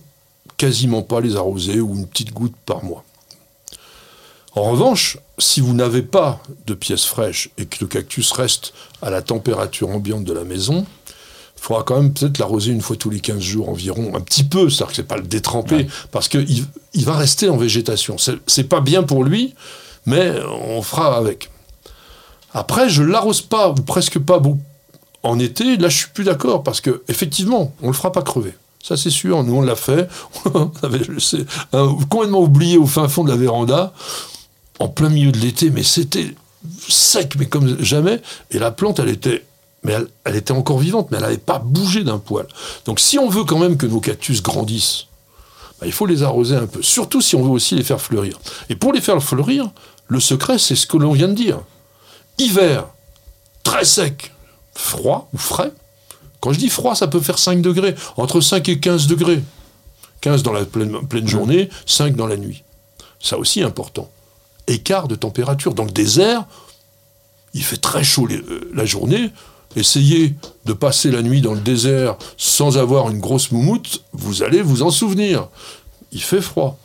quasiment 0.56 1.02
pas 1.02 1.20
les 1.20 1.34
arroser 1.34 1.80
ou 1.80 1.94
une 1.96 2.06
petite 2.06 2.32
goutte 2.32 2.54
par 2.64 2.84
mois. 2.84 3.02
En 4.54 4.70
revanche, 4.70 5.18
si 5.38 5.60
vous 5.60 5.74
n'avez 5.74 6.02
pas 6.02 6.40
de 6.66 6.74
pièces 6.74 7.06
fraîches 7.06 7.50
et 7.58 7.66
que 7.66 7.78
le 7.80 7.86
cactus 7.88 8.30
reste 8.32 8.72
à 9.00 9.10
la 9.10 9.20
température 9.22 9.88
ambiante 9.88 10.24
de 10.24 10.32
la 10.32 10.44
maison, 10.44 10.86
il 11.62 11.66
faudra 11.66 11.84
quand 11.84 11.94
même 11.94 12.12
peut-être 12.12 12.38
l'arroser 12.38 12.72
une 12.72 12.80
fois 12.80 12.96
tous 12.96 13.08
les 13.08 13.20
15 13.20 13.38
jours 13.38 13.68
environ, 13.68 14.16
un 14.16 14.20
petit 14.20 14.42
peu, 14.42 14.68
c'est-à-dire 14.68 14.88
que 14.88 14.96
c'est 14.96 15.02
pas 15.04 15.16
le 15.16 15.22
détremper, 15.22 15.86
parce 16.10 16.26
qu'il 16.26 16.64
il 16.92 17.04
va 17.04 17.16
rester 17.16 17.48
en 17.48 17.56
végétation. 17.56 18.18
C'est 18.18 18.34
c'est 18.48 18.64
pas 18.64 18.80
bien 18.80 19.04
pour 19.04 19.22
lui, 19.22 19.54
mais 20.04 20.32
on 20.66 20.82
fera 20.82 21.16
avec. 21.16 21.50
Après, 22.52 22.88
je 22.88 23.04
l'arrose 23.04 23.42
pas, 23.42 23.70
ou 23.70 23.74
presque 23.74 24.18
pas 24.18 24.40
beaucoup. 24.40 24.60
En 25.22 25.38
été, 25.38 25.76
là, 25.76 25.88
je 25.88 25.98
suis 25.98 26.08
plus 26.12 26.24
d'accord, 26.24 26.64
parce 26.64 26.80
que 26.80 27.04
effectivement, 27.06 27.72
on 27.80 27.86
le 27.86 27.92
fera 27.92 28.10
pas 28.10 28.22
crever. 28.22 28.54
Ça, 28.82 28.96
c'est 28.96 29.10
sûr. 29.10 29.44
Nous, 29.44 29.54
on 29.54 29.62
l'a 29.62 29.76
fait. 29.76 30.08
on 30.54 30.72
avait 30.82 31.06
complètement 32.10 32.40
oublié 32.40 32.76
au 32.76 32.86
fin 32.86 33.06
fond 33.06 33.22
de 33.22 33.30
la 33.30 33.36
véranda, 33.36 33.92
en 34.80 34.88
plein 34.88 35.10
milieu 35.10 35.30
de 35.30 35.38
l'été, 35.38 35.70
mais 35.70 35.84
c'était 35.84 36.34
sec, 36.88 37.36
mais 37.38 37.46
comme 37.46 37.80
jamais. 37.80 38.20
Et 38.50 38.58
la 38.58 38.72
plante, 38.72 38.98
elle 38.98 39.10
était, 39.10 39.44
mais 39.82 39.96
elle, 40.24 40.36
était 40.36 40.52
encore 40.52 40.78
vivante, 40.78 41.08
mais 41.10 41.16
elle 41.16 41.24
n'avait 41.24 41.38
pas 41.38 41.58
bougé 41.58 42.04
d'un 42.04 42.18
poil. 42.18 42.46
Donc, 42.84 43.00
si 43.00 43.18
on 43.18 43.28
veut 43.28 43.44
quand 43.44 43.58
même 43.58 43.76
que 43.76 43.86
nos 43.86 44.00
cactus 44.00 44.42
grandissent, 44.42 45.06
bah, 45.80 45.86
il 45.86 45.92
faut 45.92 46.06
les 46.06 46.22
arroser 46.22 46.54
un 46.54 46.66
peu. 46.66 46.82
Surtout 46.82 47.20
si 47.20 47.34
on 47.34 47.42
veut 47.42 47.50
aussi 47.50 47.74
les 47.74 47.82
faire 47.82 48.00
fleurir. 48.00 48.38
Et 48.68 48.76
pour 48.76 48.92
les 48.92 49.00
faire 49.00 49.20
fleurir, 49.22 49.70
le 50.06 50.20
secret, 50.20 50.58
c'est 50.58 50.76
ce 50.76 50.86
que 50.86 50.96
l'on 50.96 51.12
vient 51.12 51.28
de 51.28 51.34
dire. 51.34 51.60
Hiver, 52.38 52.86
très 53.64 53.84
sec, 53.84 54.32
froid 54.74 55.28
ou 55.32 55.38
frais. 55.38 55.72
Quand 56.40 56.52
je 56.52 56.58
dis 56.58 56.68
froid, 56.68 56.94
ça 56.94 57.08
peut 57.08 57.20
faire 57.20 57.38
5 57.38 57.62
degrés, 57.62 57.94
entre 58.16 58.40
5 58.40 58.68
et 58.68 58.78
15 58.78 59.06
degrés. 59.06 59.42
15 60.20 60.42
dans 60.42 60.52
la 60.52 60.64
pleine, 60.64 61.26
journée, 61.26 61.68
5 61.86 62.14
dans 62.14 62.26
la 62.26 62.36
nuit. 62.36 62.62
Ça 63.20 63.38
aussi 63.38 63.62
important. 63.62 64.10
Écart 64.68 65.08
de 65.08 65.14
température. 65.14 65.74
Dans 65.74 65.84
le 65.84 65.90
désert, 65.90 66.44
il 67.54 67.62
fait 67.62 67.76
très 67.76 68.04
chaud 68.04 68.28
euh, 68.30 68.70
la 68.74 68.84
journée. 68.84 69.30
Essayez 69.74 70.34
de 70.64 70.72
passer 70.72 71.10
la 71.10 71.22
nuit 71.22 71.40
dans 71.40 71.54
le 71.54 71.60
désert 71.60 72.16
sans 72.36 72.78
avoir 72.78 73.10
une 73.10 73.20
grosse 73.20 73.52
moumoute, 73.52 74.04
vous 74.12 74.42
allez 74.42 74.60
vous 74.62 74.82
en 74.82 74.90
souvenir. 74.90 75.48
Il 76.12 76.22
fait 76.22 76.42
froid. 76.42 76.78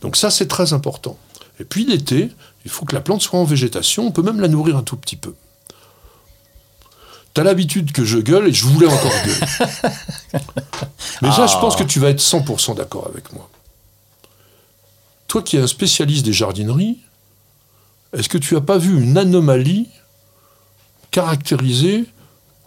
Donc 0.00 0.16
ça, 0.16 0.30
c'est 0.30 0.48
très 0.48 0.72
important. 0.72 1.18
Et 1.58 1.64
puis 1.64 1.84
l'été, 1.84 2.30
il 2.64 2.70
faut 2.70 2.86
que 2.86 2.94
la 2.94 3.02
plante 3.02 3.20
soit 3.20 3.38
en 3.38 3.44
végétation, 3.44 4.06
on 4.06 4.12
peut 4.12 4.22
même 4.22 4.40
la 4.40 4.48
nourrir 4.48 4.76
un 4.76 4.82
tout 4.82 4.96
petit 4.96 5.16
peu. 5.16 5.34
T'as 7.34 7.44
l'habitude 7.44 7.92
que 7.92 8.04
je 8.04 8.18
gueule 8.18 8.48
et 8.48 8.52
je 8.52 8.64
voulais 8.64 8.88
encore 8.88 9.12
gueuler. 9.24 10.42
Mais 11.22 11.30
ça, 11.30 11.46
je 11.46 11.56
pense 11.58 11.76
que 11.76 11.84
tu 11.84 12.00
vas 12.00 12.08
être 12.08 12.20
100% 12.20 12.76
d'accord 12.76 13.06
avec 13.08 13.32
moi. 13.32 13.48
Toi 15.28 15.42
qui 15.42 15.56
es 15.56 15.60
un 15.60 15.68
spécialiste 15.68 16.24
des 16.24 16.32
jardineries, 16.32 16.98
est-ce 18.12 18.28
que 18.28 18.38
tu 18.38 18.54
n'as 18.54 18.60
pas 18.60 18.78
vu 18.78 19.00
une 19.00 19.16
anomalie 19.16 19.88
caractérisée 21.12 22.06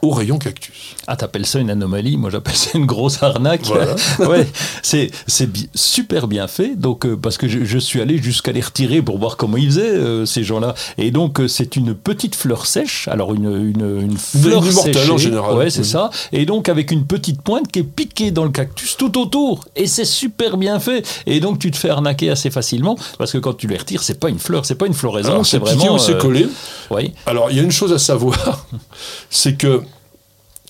au 0.03 0.11
rayon 0.11 0.37
cactus 0.37 0.95
Ah, 1.07 1.15
t'appelles 1.15 1.45
ça 1.45 1.59
une 1.59 1.69
anomalie 1.69 2.17
Moi, 2.17 2.29
j'appelle 2.29 2.55
ça 2.55 2.71
une 2.77 2.85
grosse 2.85 3.23
arnaque. 3.23 3.61
Voilà. 3.65 3.95
ouais, 4.19 4.47
c'est 4.81 5.09
c'est 5.27 5.51
bi- 5.51 5.69
super 5.73 6.27
bien 6.27 6.47
fait. 6.47 6.75
Donc, 6.75 7.05
euh, 7.05 7.15
parce 7.17 7.37
que 7.37 7.47
je, 7.47 7.63
je 7.65 7.77
suis 7.77 8.01
allé 8.01 8.17
jusqu'à 8.17 8.51
les 8.51 8.61
retirer 8.61 9.01
pour 9.01 9.17
voir 9.17 9.37
comment 9.37 9.57
ils 9.57 9.67
faisaient 9.67 9.81
euh, 9.81 10.25
ces 10.25 10.43
gens-là. 10.43 10.75
Et 10.97 11.11
donc, 11.11 11.39
euh, 11.39 11.47
c'est 11.47 11.75
une 11.75 11.93
petite 11.95 12.35
fleur 12.35 12.65
sèche. 12.65 13.07
Alors, 13.07 13.33
une 13.33 13.45
une, 13.73 14.01
une 14.01 14.17
fleur 14.17 14.63
séchée. 14.71 15.09
en 15.09 15.17
général. 15.17 15.55
Ouais, 15.55 15.69
c'est 15.69 15.79
Oui. 15.79 15.85
ça. 15.87 16.09
Et 16.31 16.45
donc, 16.45 16.69
avec 16.69 16.91
une 16.91 17.05
petite 17.05 17.41
pointe 17.41 17.71
qui 17.71 17.79
est 17.79 17.83
piquée 17.83 18.31
dans 18.31 18.43
le 18.43 18.51
cactus 18.51 18.97
tout 18.97 19.17
autour. 19.19 19.65
Et 19.75 19.87
c'est 19.87 20.05
super 20.05 20.57
bien 20.57 20.79
fait. 20.79 21.07
Et 21.25 21.39
donc, 21.39 21.59
tu 21.59 21.71
te 21.71 21.77
fais 21.77 21.89
arnaquer 21.89 22.29
assez 22.29 22.51
facilement 22.51 22.97
parce 23.17 23.31
que 23.31 23.37
quand 23.37 23.53
tu 23.53 23.67
les 23.67 23.77
retires, 23.77 24.03
c'est 24.03 24.19
pas 24.19 24.29
une 24.29 24.39
fleur, 24.39 24.65
c'est 24.65 24.75
pas 24.75 24.85
une 24.87 24.93
floraison, 24.93 25.43
c'est 25.43 25.59
vraiment. 25.59 25.97
c'est 25.97 26.17
collé 26.17 26.47
Oui. 26.91 27.13
Alors, 27.25 27.49
il 27.51 27.57
y 27.57 27.59
a 27.59 27.63
une 27.63 27.71
chose 27.71 27.93
à 27.93 27.99
savoir, 27.99 28.65
c'est 29.29 29.55
que 29.55 29.81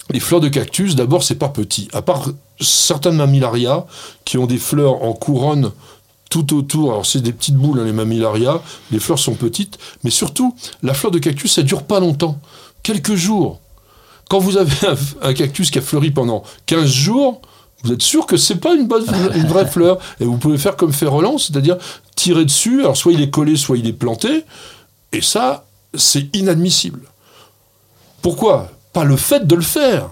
les 0.09 0.19
fleurs 0.19 0.41
de 0.41 0.49
cactus, 0.49 0.95
d'abord, 0.95 1.23
c'est 1.23 1.35
pas 1.35 1.49
petit. 1.49 1.87
À 1.93 2.01
part 2.01 2.27
certaines 2.59 3.15
mammillaria 3.15 3.85
qui 4.25 4.37
ont 4.37 4.45
des 4.45 4.57
fleurs 4.57 5.03
en 5.03 5.13
couronne 5.13 5.71
tout 6.29 6.55
autour. 6.55 6.91
Alors, 6.91 7.05
c'est 7.05 7.21
des 7.21 7.31
petites 7.31 7.55
boules, 7.55 7.79
hein, 7.79 7.85
les 7.85 7.93
mammillaria. 7.93 8.61
Les 8.91 8.99
fleurs 8.99 9.19
sont 9.19 9.35
petites. 9.35 9.77
Mais 10.03 10.09
surtout, 10.09 10.55
la 10.81 10.93
fleur 10.93 11.11
de 11.11 11.19
cactus, 11.19 11.53
ça 11.53 11.61
dure 11.61 11.83
pas 11.83 11.99
longtemps. 11.99 12.39
Quelques 12.81 13.15
jours. 13.15 13.59
Quand 14.29 14.39
vous 14.39 14.57
avez 14.57 14.87
un, 14.87 14.95
un 15.29 15.33
cactus 15.33 15.69
qui 15.69 15.79
a 15.79 15.81
fleuri 15.81 16.11
pendant 16.11 16.43
15 16.65 16.89
jours, 16.89 17.41
vous 17.83 17.91
êtes 17.91 18.01
sûr 18.01 18.25
que 18.25 18.37
c'est 18.37 18.55
pas 18.55 18.73
une, 18.73 18.87
bonne, 18.87 19.05
une 19.35 19.45
vraie 19.45 19.67
fleur. 19.69 19.99
Et 20.19 20.25
vous 20.25 20.37
pouvez 20.37 20.57
faire 20.57 20.75
comme 20.75 20.93
Ferrolan, 20.93 21.37
c'est-à-dire 21.37 21.77
tirer 22.15 22.45
dessus. 22.45 22.81
Alors, 22.81 22.97
soit 22.97 23.13
il 23.13 23.21
est 23.21 23.29
collé, 23.29 23.55
soit 23.55 23.77
il 23.77 23.87
est 23.87 23.93
planté. 23.93 24.43
Et 25.11 25.21
ça, 25.21 25.65
c'est 25.93 26.35
inadmissible. 26.35 27.01
Pourquoi? 28.21 28.71
Pas 28.93 29.03
le 29.03 29.17
fait 29.17 29.45
de 29.47 29.55
le 29.55 29.61
faire, 29.61 30.09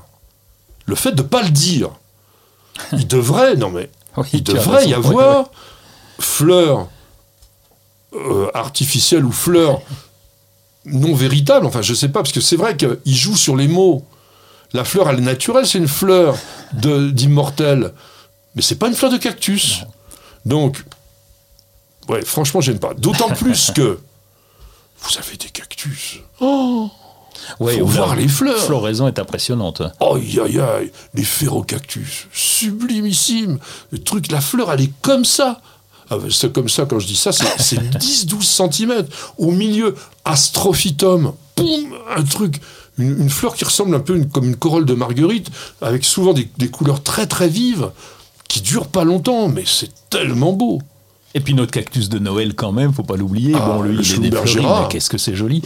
le 0.85 0.95
fait 0.95 1.11
de 1.11 1.21
ne 1.21 1.27
pas 1.27 1.43
le 1.43 1.49
dire. 1.49 1.91
Il 2.91 3.07
devrait, 3.07 3.55
non 3.55 3.69
mais, 3.69 3.89
Oui, 4.17 4.27
il 4.33 4.43
devrait 4.43 4.87
y 4.87 4.93
avoir 4.93 5.49
fleurs 6.19 6.87
euh, 8.13 8.49
artificielles 8.53 9.25
ou 9.25 9.31
fleurs 9.31 9.81
non 10.85 11.13
véritables. 11.13 11.65
Enfin, 11.65 11.81
je 11.81 11.93
sais 11.93 12.09
pas, 12.09 12.21
parce 12.21 12.33
que 12.33 12.41
c'est 12.41 12.55
vrai 12.55 12.75
qu'il 12.75 13.15
joue 13.15 13.35
sur 13.37 13.55
les 13.55 13.67
mots. 13.67 14.03
La 14.73 14.83
fleur, 14.83 15.09
elle 15.09 15.19
est 15.19 15.21
naturelle, 15.21 15.67
c'est 15.67 15.77
une 15.77 15.87
fleur 15.87 16.37
d'immortel. 16.73 17.93
Mais 18.55 18.61
c'est 18.61 18.75
pas 18.75 18.87
une 18.87 18.95
fleur 18.95 19.11
de 19.11 19.17
cactus. 19.17 19.83
Donc, 20.45 20.83
ouais, 22.09 22.23
franchement, 22.23 22.61
j'aime 22.61 22.79
pas. 22.79 22.93
D'autant 22.93 23.29
plus 23.29 23.71
que 23.71 23.99
vous 25.01 25.17
avez 25.17 25.37
des 25.37 25.49
cactus. 25.49 26.19
Oh 26.39 26.89
Ouais, 27.59 27.77
Faut 27.77 27.85
ou 27.85 27.89
la 27.89 27.93
voir 27.95 28.15
les 28.15 28.27
fleurs. 28.27 28.57
floraison 28.57 29.07
est 29.07 29.17
impressionnante. 29.19 29.81
Aïe, 29.99 30.39
aïe, 30.39 30.59
aïe, 30.59 30.91
les 31.13 31.23
ferrocactus, 31.23 32.27
sublimissime. 32.33 33.57
Le 33.91 33.99
truc, 33.99 34.31
la 34.31 34.41
fleur, 34.41 34.71
elle 34.71 34.81
est 34.81 34.91
comme 35.01 35.25
ça. 35.25 35.61
Ah 36.09 36.17
ben, 36.17 36.29
c'est 36.29 36.51
comme 36.51 36.69
ça, 36.69 36.85
quand 36.85 36.99
je 36.99 37.07
dis 37.07 37.15
ça, 37.15 37.31
c'est 37.31 37.45
c'est 37.59 37.79
10-12 37.97 38.43
cm. 38.71 39.05
Au 39.37 39.51
milieu, 39.51 39.95
astrophytum, 40.25 41.33
boum, 41.55 41.93
un 42.15 42.23
truc, 42.23 42.59
une, 42.97 43.21
une 43.21 43.29
fleur 43.29 43.55
qui 43.55 43.63
ressemble 43.63 43.95
un 43.95 43.99
peu 43.99 44.15
une- 44.17 44.29
comme 44.29 44.45
une 44.45 44.55
corolle 44.57 44.85
de 44.85 44.93
marguerite, 44.93 45.47
avec 45.81 46.03
souvent 46.03 46.33
des, 46.33 46.49
des 46.57 46.69
couleurs 46.69 47.01
très 47.01 47.27
très 47.27 47.47
vives, 47.47 47.91
qui 48.47 48.59
durent 48.61 48.87
pas 48.89 49.05
longtemps, 49.05 49.47
mais 49.47 49.63
c'est 49.65 49.89
tellement 50.09 50.51
beau. 50.53 50.81
Et 51.33 51.39
puis 51.39 51.53
notre 51.53 51.71
cactus 51.71 52.09
de 52.09 52.19
Noël 52.19 52.55
quand 52.55 52.71
même, 52.71 52.93
faut 52.93 53.03
pas 53.03 53.15
l'oublier. 53.15 53.53
Ah, 53.55 53.65
bon, 53.65 53.81
lui, 53.83 53.95
le 53.95 54.03
il 54.03 54.25
est 54.25 54.29
défleuri, 54.29 54.65
mais 54.65 54.87
qu'est-ce 54.89 55.09
que 55.09 55.17
c'est 55.17 55.35
joli. 55.35 55.61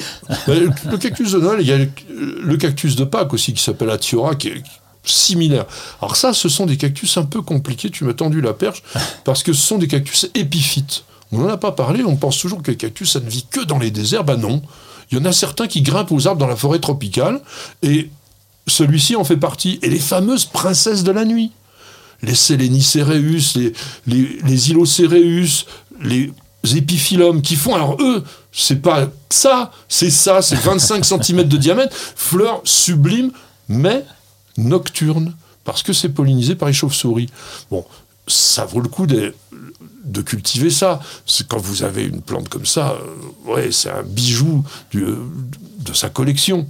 Mais 0.48 0.60
le, 0.60 0.70
le 0.92 0.98
cactus 0.98 1.32
de 1.32 1.40
Noël, 1.40 1.58
il 1.62 1.68
y 1.68 1.72
a 1.72 1.78
le, 1.78 1.90
le 2.10 2.58
cactus 2.58 2.96
de 2.96 3.04
Pâques 3.04 3.34
aussi 3.34 3.54
qui 3.54 3.64
s'appelle 3.64 3.90
Atiora, 3.90 4.36
qui 4.36 4.50
est 4.50 4.64
similaire. 5.04 5.66
Alors 6.02 6.16
ça, 6.16 6.34
ce 6.34 6.50
sont 6.50 6.66
des 6.66 6.78
cactus 6.78 7.18
un 7.18 7.26
peu 7.26 7.42
compliqués, 7.42 7.90
tu 7.90 8.04
m'as 8.04 8.14
tendu 8.14 8.42
la 8.42 8.54
perche, 8.54 8.84
parce 9.24 9.44
que 9.44 9.54
ce 9.54 9.62
sont 9.62 9.78
des 9.78 9.88
cactus 9.88 10.30
épiphytes. 10.36 11.04
On 11.32 11.40
n'en 11.40 11.50
a 11.50 11.58
pas 11.58 11.72
parlé, 11.72 12.04
on 12.04 12.16
pense 12.16 12.40
toujours 12.40 12.62
que 12.62 12.72
les 12.72 12.78
cactus, 12.78 13.12
ça 13.12 13.20
ne 13.20 13.30
vit 13.30 13.46
que 13.50 13.62
dans 13.62 13.80
les 13.80 13.92
déserts. 13.92 14.24
Ben 14.24 14.38
non. 14.38 14.62
Il 15.12 15.18
y 15.18 15.22
en 15.22 15.26
a 15.26 15.32
certains 15.32 15.68
qui 15.68 15.82
grimpent 15.82 16.12
aux 16.12 16.28
arbres 16.28 16.40
dans 16.40 16.48
la 16.48 16.56
forêt 16.56 16.80
tropicale, 16.80 17.42
et 17.82 18.10
celui-ci 18.68 19.16
en 19.16 19.24
fait 19.24 19.38
partie. 19.38 19.80
Et 19.82 19.90
les 19.90 20.00
fameuses 20.00 20.46
princesses 20.46 21.04
de 21.04 21.12
la 21.12 21.26
nuit 21.26 21.52
les 22.22 22.36
Sélénicéreus, 22.36 23.56
les, 23.56 23.74
les, 24.08 24.40
les 24.46 24.72
Ilocéreus, 24.72 25.66
les 26.02 26.32
épiphyllums 26.76 27.42
qui 27.42 27.56
font, 27.56 27.76
alors 27.76 27.98
eux, 28.02 28.24
c'est 28.52 28.82
pas 28.82 29.08
ça, 29.30 29.72
c'est 29.90 30.10
ça, 30.10 30.42
c'est 30.42 30.56
25 30.56 31.04
cm 31.24 31.44
de 31.44 31.58
diamètre, 31.58 31.96
fleurs 32.16 32.62
sublimes, 32.64 33.32
mais 33.68 34.06
nocturnes, 34.58 35.36
parce 35.64 35.84
que 35.84 35.94
c'est 35.94 36.10
pollinisé 36.10 36.56
par 36.56 36.68
les 36.68 36.74
chauves-souris. 36.74 37.30
Bon, 37.70 37.86
ça 38.28 38.66
vaut 38.66 38.80
le 38.82 38.88
coup 38.90 39.06
de, 39.08 39.34
de 40.06 40.22
cultiver 40.22 40.70
ça. 40.70 41.00
Quand 41.48 41.58
vous 41.60 41.84
avez 41.84 42.04
une 42.04 42.22
plante 42.22 42.50
comme 42.50 42.66
ça, 42.66 42.92
euh, 43.48 43.52
ouais, 43.54 43.72
c'est 43.72 43.90
un 43.90 44.04
bijou 44.04 44.64
du- 44.92 45.06
de 45.80 45.94
sa 45.94 46.10
collection. 46.10 46.68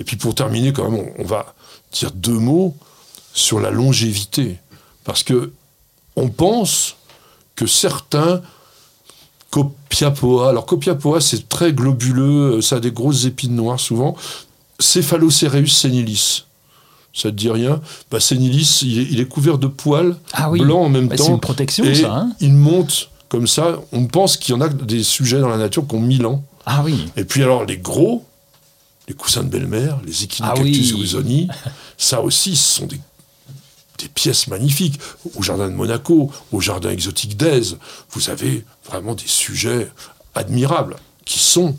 Et 0.00 0.04
puis 0.04 0.16
pour 0.16 0.34
terminer, 0.34 0.72
quand 0.72 0.88
même, 0.90 1.00
on, 1.18 1.22
on 1.22 1.26
va 1.26 1.54
dire 1.92 2.10
deux 2.12 2.38
mots 2.38 2.76
sur 3.32 3.60
la 3.60 3.70
longévité, 3.70 4.58
parce 5.04 5.22
que 5.22 5.52
on 6.16 6.28
pense 6.28 6.96
que 7.56 7.66
certains 7.66 8.40
Copiapoa, 9.50 10.48
alors 10.48 10.66
Copiapoa 10.66 11.20
c'est 11.20 11.48
très 11.48 11.72
globuleux, 11.72 12.60
ça 12.60 12.76
a 12.76 12.80
des 12.80 12.90
grosses 12.90 13.24
épines 13.24 13.54
noires 13.54 13.78
souvent, 13.80 14.16
Cephalocereus 14.80 15.66
senilis. 15.68 16.44
Ça 17.16 17.28
te 17.30 17.36
dit 17.36 17.48
rien? 17.48 17.80
Bah, 18.10 18.18
Senilis, 18.18 18.80
il 18.82 18.98
est, 18.98 19.06
il 19.08 19.20
est 19.20 19.26
couvert 19.28 19.56
de 19.58 19.68
poils 19.68 20.16
Ah 20.32 20.50
oui. 20.50 20.58
blancs 20.60 20.86
en 20.86 20.88
même 20.88 21.06
Bah, 21.06 21.14
temps. 21.14 21.26
c'est 21.26 21.30
une 21.30 21.38
protection, 21.40 21.84
et 21.84 21.94
ça, 21.94 22.12
hein 22.12 22.32
il 22.40 22.52
monte 22.54 23.08
comme 23.28 23.46
ça. 23.46 23.78
On 23.92 24.06
pense 24.06 24.36
qu'il 24.36 24.52
y 24.52 24.58
en 24.58 24.60
a 24.60 24.68
des 24.68 25.04
sujets 25.04 25.38
dans 25.38 25.48
la 25.48 25.56
nature 25.56 25.86
qui 25.86 25.94
ont 25.94 26.00
1000 26.00 26.26
ans. 26.26 26.42
Ah 26.66 26.82
oui. 26.84 27.06
Et 27.16 27.22
puis 27.24 27.44
alors 27.44 27.64
les 27.64 27.78
gros, 27.78 28.24
les 29.06 29.14
coussins 29.14 29.44
de 29.44 29.48
belle-mère, 29.48 30.00
les 30.04 30.24
Echinocactus 30.24 30.94
Ah 31.14 31.18
oui. 31.24 31.48
ça 31.96 32.20
aussi, 32.20 32.56
ce 32.56 32.78
sont 32.80 32.86
des, 32.86 32.98
des 33.98 34.08
pièces 34.08 34.48
magnifiques. 34.48 35.00
Au 35.36 35.42
jardin 35.42 35.68
de 35.68 35.74
Monaco, 35.74 36.30
au 36.52 36.60
jardin 36.60 36.90
exotique 36.90 37.36
d'Aise, 37.36 37.78
vous 38.10 38.30
avez 38.30 38.64
vraiment 38.86 39.14
des 39.14 39.26
sujets 39.26 39.90
admirables 40.34 40.96
qui 41.24 41.38
sont 41.38 41.76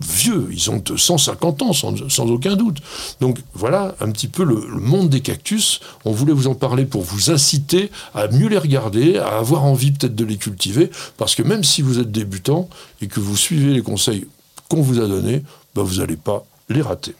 vieux, 0.00 0.48
ils 0.52 0.70
ont 0.70 0.78
250 0.78 1.62
ans 1.62 1.72
sans, 1.72 2.30
aucun 2.30 2.56
doute. 2.56 2.78
Donc 3.20 3.38
voilà 3.54 3.94
un 4.00 4.10
petit 4.10 4.28
peu 4.28 4.44
le, 4.44 4.54
le 4.54 4.80
monde 4.80 5.08
des 5.08 5.20
cactus. 5.20 5.80
On 6.04 6.12
voulait 6.12 6.32
vous 6.32 6.46
en 6.46 6.54
parler 6.54 6.84
pour 6.84 7.02
vous 7.02 7.30
inciter 7.30 7.90
à 8.14 8.28
mieux 8.28 8.48
les 8.48 8.58
regarder, 8.58 9.18
à 9.18 9.38
avoir 9.38 9.64
envie 9.64 9.92
peut-être 9.92 10.14
de 10.14 10.24
les 10.24 10.36
cultiver, 10.36 10.90
parce 11.16 11.34
que 11.34 11.42
même 11.42 11.64
si 11.64 11.82
vous 11.82 11.98
êtes 11.98 12.12
débutant 12.12 12.68
et 13.00 13.08
que 13.08 13.20
vous 13.20 13.36
suivez 13.36 13.72
les 13.72 13.82
conseils 13.82 14.26
qu'on 14.68 14.82
vous 14.82 15.00
a 15.00 15.08
donnés, 15.08 15.42
ben 15.74 15.82
vous 15.82 15.96
n'allez 15.96 16.16
pas 16.16 16.44
les 16.68 16.82
rater. 16.82 17.14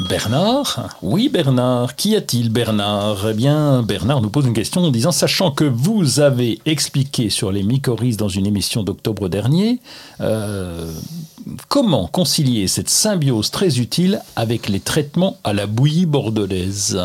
Bernard? 0.00 0.88
Oui, 1.02 1.28
Bernard. 1.28 1.94
Qu'y 1.94 2.16
a-t-il, 2.16 2.50
Bernard? 2.50 3.28
Eh 3.30 3.34
bien, 3.34 3.82
Bernard 3.82 4.20
nous 4.20 4.28
pose 4.28 4.44
une 4.44 4.52
question 4.52 4.82
en 4.82 4.90
disant 4.90 5.12
Sachant 5.12 5.52
que 5.52 5.64
vous 5.64 6.18
avez 6.18 6.58
expliqué 6.66 7.30
sur 7.30 7.52
les 7.52 7.62
mycorhizes 7.62 8.16
dans 8.16 8.28
une 8.28 8.46
émission 8.46 8.82
d'octobre 8.82 9.28
dernier, 9.28 9.78
euh, 10.20 10.92
comment 11.68 12.08
concilier 12.08 12.66
cette 12.66 12.90
symbiose 12.90 13.52
très 13.52 13.78
utile 13.78 14.20
avec 14.34 14.68
les 14.68 14.80
traitements 14.80 15.38
à 15.44 15.52
la 15.52 15.66
bouillie 15.66 16.06
bordelaise? 16.06 17.00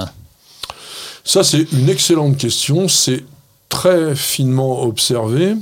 Ça, 1.24 1.44
c'est 1.44 1.72
une 1.72 1.90
excellente 1.90 2.38
question. 2.38 2.88
C'est 2.88 3.24
très 3.70 4.16
finement 4.16 4.82
observé. 4.82 5.56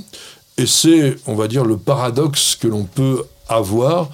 Et 0.56 0.66
c'est, 0.66 1.16
on 1.26 1.34
va 1.34 1.46
dire, 1.46 1.64
le 1.64 1.76
paradoxe 1.76 2.56
que 2.56 2.68
l'on 2.68 2.84
peut 2.84 3.24
avoir 3.48 4.08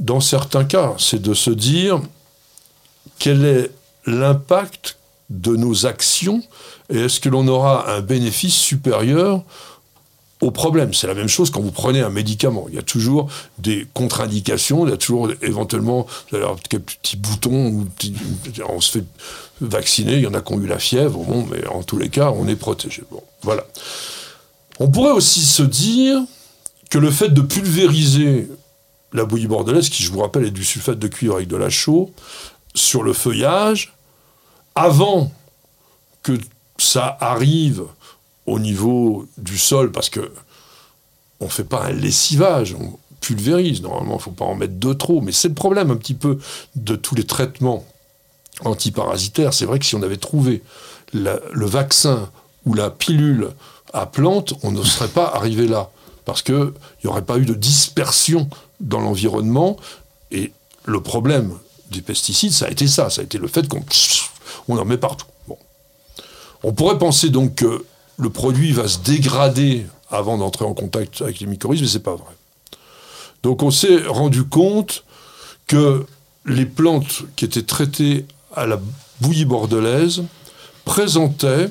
dans 0.00 0.20
certains 0.20 0.64
cas. 0.64 0.94
C'est 0.98 1.22
de 1.22 1.34
se 1.34 1.50
dire 1.50 2.00
quel 3.18 3.44
est 3.44 3.70
l'impact 4.06 4.98
de 5.30 5.56
nos 5.56 5.86
actions 5.86 6.42
et 6.90 7.00
est-ce 7.00 7.20
que 7.20 7.28
l'on 7.28 7.46
aura 7.48 7.90
un 7.90 8.00
bénéfice 8.00 8.54
supérieur 8.54 9.42
au 10.40 10.50
problème? 10.50 10.94
C'est 10.94 11.06
la 11.06 11.14
même 11.14 11.28
chose 11.28 11.50
quand 11.50 11.60
vous 11.60 11.72
prenez 11.72 12.00
un 12.00 12.08
médicament. 12.08 12.66
Il 12.68 12.76
y 12.76 12.78
a 12.78 12.82
toujours 12.82 13.28
des 13.58 13.86
contre-indications, 13.92 14.86
il 14.86 14.90
y 14.90 14.94
a 14.94 14.96
toujours 14.96 15.30
éventuellement 15.42 16.06
quelques 16.30 16.82
petits 16.84 17.16
boutons, 17.16 17.68
ou 17.68 17.86
on 18.68 18.80
se 18.80 18.98
fait 18.98 19.04
vacciner, 19.60 20.14
il 20.14 20.20
y 20.20 20.26
en 20.26 20.34
a 20.34 20.40
qui 20.40 20.52
ont 20.52 20.60
eu 20.60 20.66
la 20.66 20.78
fièvre, 20.78 21.18
bon, 21.24 21.46
mais 21.50 21.66
en 21.66 21.82
tous 21.82 21.98
les 21.98 22.08
cas, 22.08 22.30
on 22.30 22.48
est 22.48 22.56
protégé. 22.56 23.02
Bon, 23.10 23.22
voilà. 23.42 23.66
On 24.80 24.88
pourrait 24.88 25.12
aussi 25.12 25.40
se 25.40 25.62
dire 25.62 26.20
que 26.88 26.98
le 26.98 27.10
fait 27.10 27.28
de 27.28 27.42
pulvériser 27.42 28.48
la 29.12 29.24
bouillie 29.24 29.46
bordelaise, 29.46 29.88
qui 29.90 30.02
je 30.02 30.12
vous 30.12 30.20
rappelle 30.20 30.44
est 30.44 30.50
du 30.50 30.64
sulfate 30.64 30.98
de 30.98 31.08
cuivre 31.08 31.36
avec 31.36 31.48
de 31.48 31.56
la 31.56 31.70
chaux, 31.70 32.12
sur 32.78 33.02
le 33.02 33.12
feuillage, 33.12 33.94
avant 34.74 35.32
que 36.22 36.32
ça 36.78 37.16
arrive 37.20 37.84
au 38.46 38.58
niveau 38.58 39.26
du 39.36 39.58
sol, 39.58 39.92
parce 39.92 40.08
que 40.08 40.32
on 41.40 41.44
ne 41.44 41.50
fait 41.50 41.64
pas 41.64 41.84
un 41.84 41.92
lessivage, 41.92 42.74
on 42.74 42.98
pulvérise. 43.20 43.82
Normalement, 43.82 44.14
il 44.14 44.18
ne 44.18 44.22
faut 44.22 44.30
pas 44.30 44.44
en 44.44 44.54
mettre 44.54 44.78
de 44.78 44.92
trop. 44.92 45.20
Mais 45.20 45.32
c'est 45.32 45.48
le 45.48 45.54
problème 45.54 45.90
un 45.90 45.96
petit 45.96 46.14
peu 46.14 46.38
de 46.74 46.96
tous 46.96 47.14
les 47.14 47.24
traitements 47.24 47.84
antiparasitaires. 48.64 49.54
C'est 49.54 49.66
vrai 49.66 49.78
que 49.78 49.84
si 49.84 49.94
on 49.94 50.02
avait 50.02 50.16
trouvé 50.16 50.62
le 51.12 51.66
vaccin 51.66 52.30
ou 52.66 52.74
la 52.74 52.90
pilule 52.90 53.50
à 53.92 54.06
plante, 54.06 54.54
on 54.62 54.72
ne 54.72 54.82
serait 54.82 55.08
pas 55.08 55.26
arrivé 55.26 55.66
là. 55.66 55.90
Parce 56.24 56.42
qu'il 56.42 56.72
n'y 57.04 57.10
aurait 57.10 57.24
pas 57.24 57.38
eu 57.38 57.44
de 57.44 57.54
dispersion 57.54 58.48
dans 58.80 59.00
l'environnement. 59.00 59.76
Et 60.30 60.52
le 60.84 61.00
problème 61.00 61.52
des 61.90 62.02
pesticides, 62.02 62.52
ça 62.52 62.66
a 62.66 62.70
été 62.70 62.86
ça. 62.86 63.10
Ça 63.10 63.20
a 63.20 63.24
été 63.24 63.38
le 63.38 63.48
fait 63.48 63.68
qu'on 63.68 63.84
on 64.68 64.78
en 64.78 64.84
met 64.84 64.98
partout. 64.98 65.26
Bon. 65.46 65.58
On 66.62 66.72
pourrait 66.72 66.98
penser 66.98 67.30
donc 67.30 67.56
que 67.56 67.84
le 68.16 68.30
produit 68.30 68.72
va 68.72 68.88
se 68.88 68.98
dégrader 68.98 69.86
avant 70.10 70.38
d'entrer 70.38 70.64
en 70.64 70.74
contact 70.74 71.22
avec 71.22 71.40
les 71.40 71.46
mycorhizes, 71.46 71.82
mais 71.82 71.88
c'est 71.88 71.98
pas 72.00 72.16
vrai. 72.16 72.34
Donc 73.42 73.62
on 73.62 73.70
s'est 73.70 74.02
rendu 74.06 74.44
compte 74.44 75.04
que 75.66 76.06
les 76.46 76.66
plantes 76.66 77.22
qui 77.36 77.44
étaient 77.44 77.62
traitées 77.62 78.26
à 78.56 78.66
la 78.66 78.80
bouillie 79.20 79.44
bordelaise 79.44 80.22
présentaient 80.84 81.70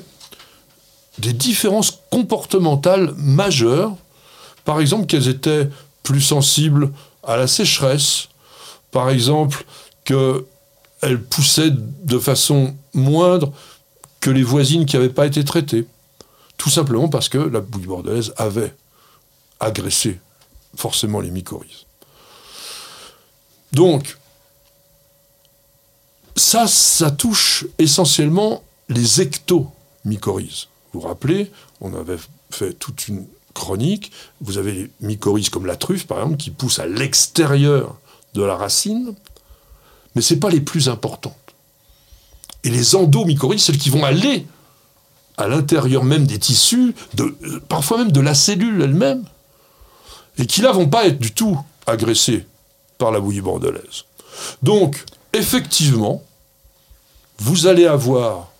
des 1.18 1.32
différences 1.32 1.98
comportementales 2.10 3.12
majeures. 3.16 3.94
Par 4.64 4.80
exemple, 4.80 5.06
qu'elles 5.06 5.28
étaient 5.28 5.68
plus 6.02 6.20
sensibles 6.20 6.92
à 7.24 7.36
la 7.36 7.46
sécheresse. 7.46 8.28
Par 8.92 9.10
exemple, 9.10 9.64
qu'elles 10.08 11.22
poussaient 11.22 11.70
de 11.70 12.18
façon 12.18 12.74
moindre 12.94 13.52
que 14.20 14.30
les 14.30 14.42
voisines 14.42 14.86
qui 14.86 14.96
n'avaient 14.96 15.10
pas 15.10 15.26
été 15.26 15.44
traitées. 15.44 15.86
Tout 16.56 16.70
simplement 16.70 17.08
parce 17.08 17.28
que 17.28 17.38
la 17.38 17.60
bouillie 17.60 17.86
bordelaise 17.86 18.32
avait 18.36 18.74
agressé 19.60 20.18
forcément 20.74 21.20
les 21.20 21.30
mycorhizes. 21.30 21.84
Donc, 23.72 24.16
ça, 26.36 26.66
ça 26.66 27.10
touche 27.10 27.66
essentiellement 27.78 28.62
les 28.88 29.20
ectomycorhizes. 29.20 30.68
Vous 30.92 31.00
vous 31.00 31.06
rappelez, 31.06 31.52
on 31.80 31.94
avait 31.94 32.18
fait 32.50 32.72
toute 32.72 33.08
une 33.08 33.26
chronique. 33.52 34.10
Vous 34.40 34.56
avez 34.56 34.72
les 34.72 34.90
mycorhizes 35.00 35.50
comme 35.50 35.66
la 35.66 35.76
truffe, 35.76 36.06
par 36.06 36.18
exemple, 36.18 36.38
qui 36.38 36.50
poussent 36.50 36.78
à 36.78 36.86
l'extérieur 36.86 37.98
de 38.34 38.42
la 38.42 38.56
racine, 38.56 39.14
mais 40.14 40.22
ce 40.22 40.34
pas 40.34 40.50
les 40.50 40.60
plus 40.60 40.88
importantes. 40.88 41.34
Et 42.64 42.70
les 42.70 42.94
endomycorhizes, 42.94 43.62
celles 43.62 43.78
qui 43.78 43.90
vont 43.90 44.04
aller 44.04 44.46
à 45.36 45.46
l'intérieur 45.46 46.04
même 46.04 46.26
des 46.26 46.38
tissus, 46.38 46.94
euh, 47.20 47.60
parfois 47.68 47.98
même 47.98 48.12
de 48.12 48.20
la 48.20 48.34
cellule 48.34 48.82
elle-même, 48.82 49.24
et 50.36 50.46
qui 50.46 50.60
là 50.60 50.72
vont 50.72 50.88
pas 50.88 51.06
être 51.06 51.18
du 51.18 51.32
tout 51.32 51.58
agressées 51.86 52.46
par 52.98 53.12
la 53.12 53.20
bouillie 53.20 53.40
bordelaise. 53.40 54.04
Donc, 54.62 55.04
effectivement, 55.32 56.22
vous 57.38 57.66
allez 57.66 57.86
avoir, 57.86 58.50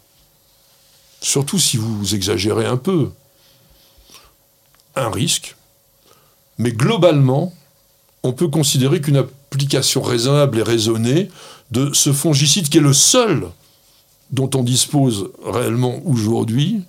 surtout 1.20 1.58
si 1.58 1.76
vous 1.76 2.14
exagérez 2.14 2.66
un 2.66 2.76
peu, 2.76 3.10
un 4.94 5.10
risque, 5.10 5.56
mais 6.58 6.72
globalement, 6.72 7.52
on 8.22 8.32
peut 8.32 8.48
considérer 8.48 9.00
qu'une 9.00 9.16
raisonnable 9.96 10.58
et 10.58 10.62
raisonnée 10.62 11.30
de 11.70 11.92
ce 11.92 12.12
fongicide, 12.12 12.68
qui 12.68 12.78
est 12.78 12.82
le 12.82 12.92
seul 12.92 13.48
dont 14.30 14.50
on 14.54 14.62
dispose 14.62 15.30
réellement 15.44 16.00
aujourd'hui, 16.04 16.82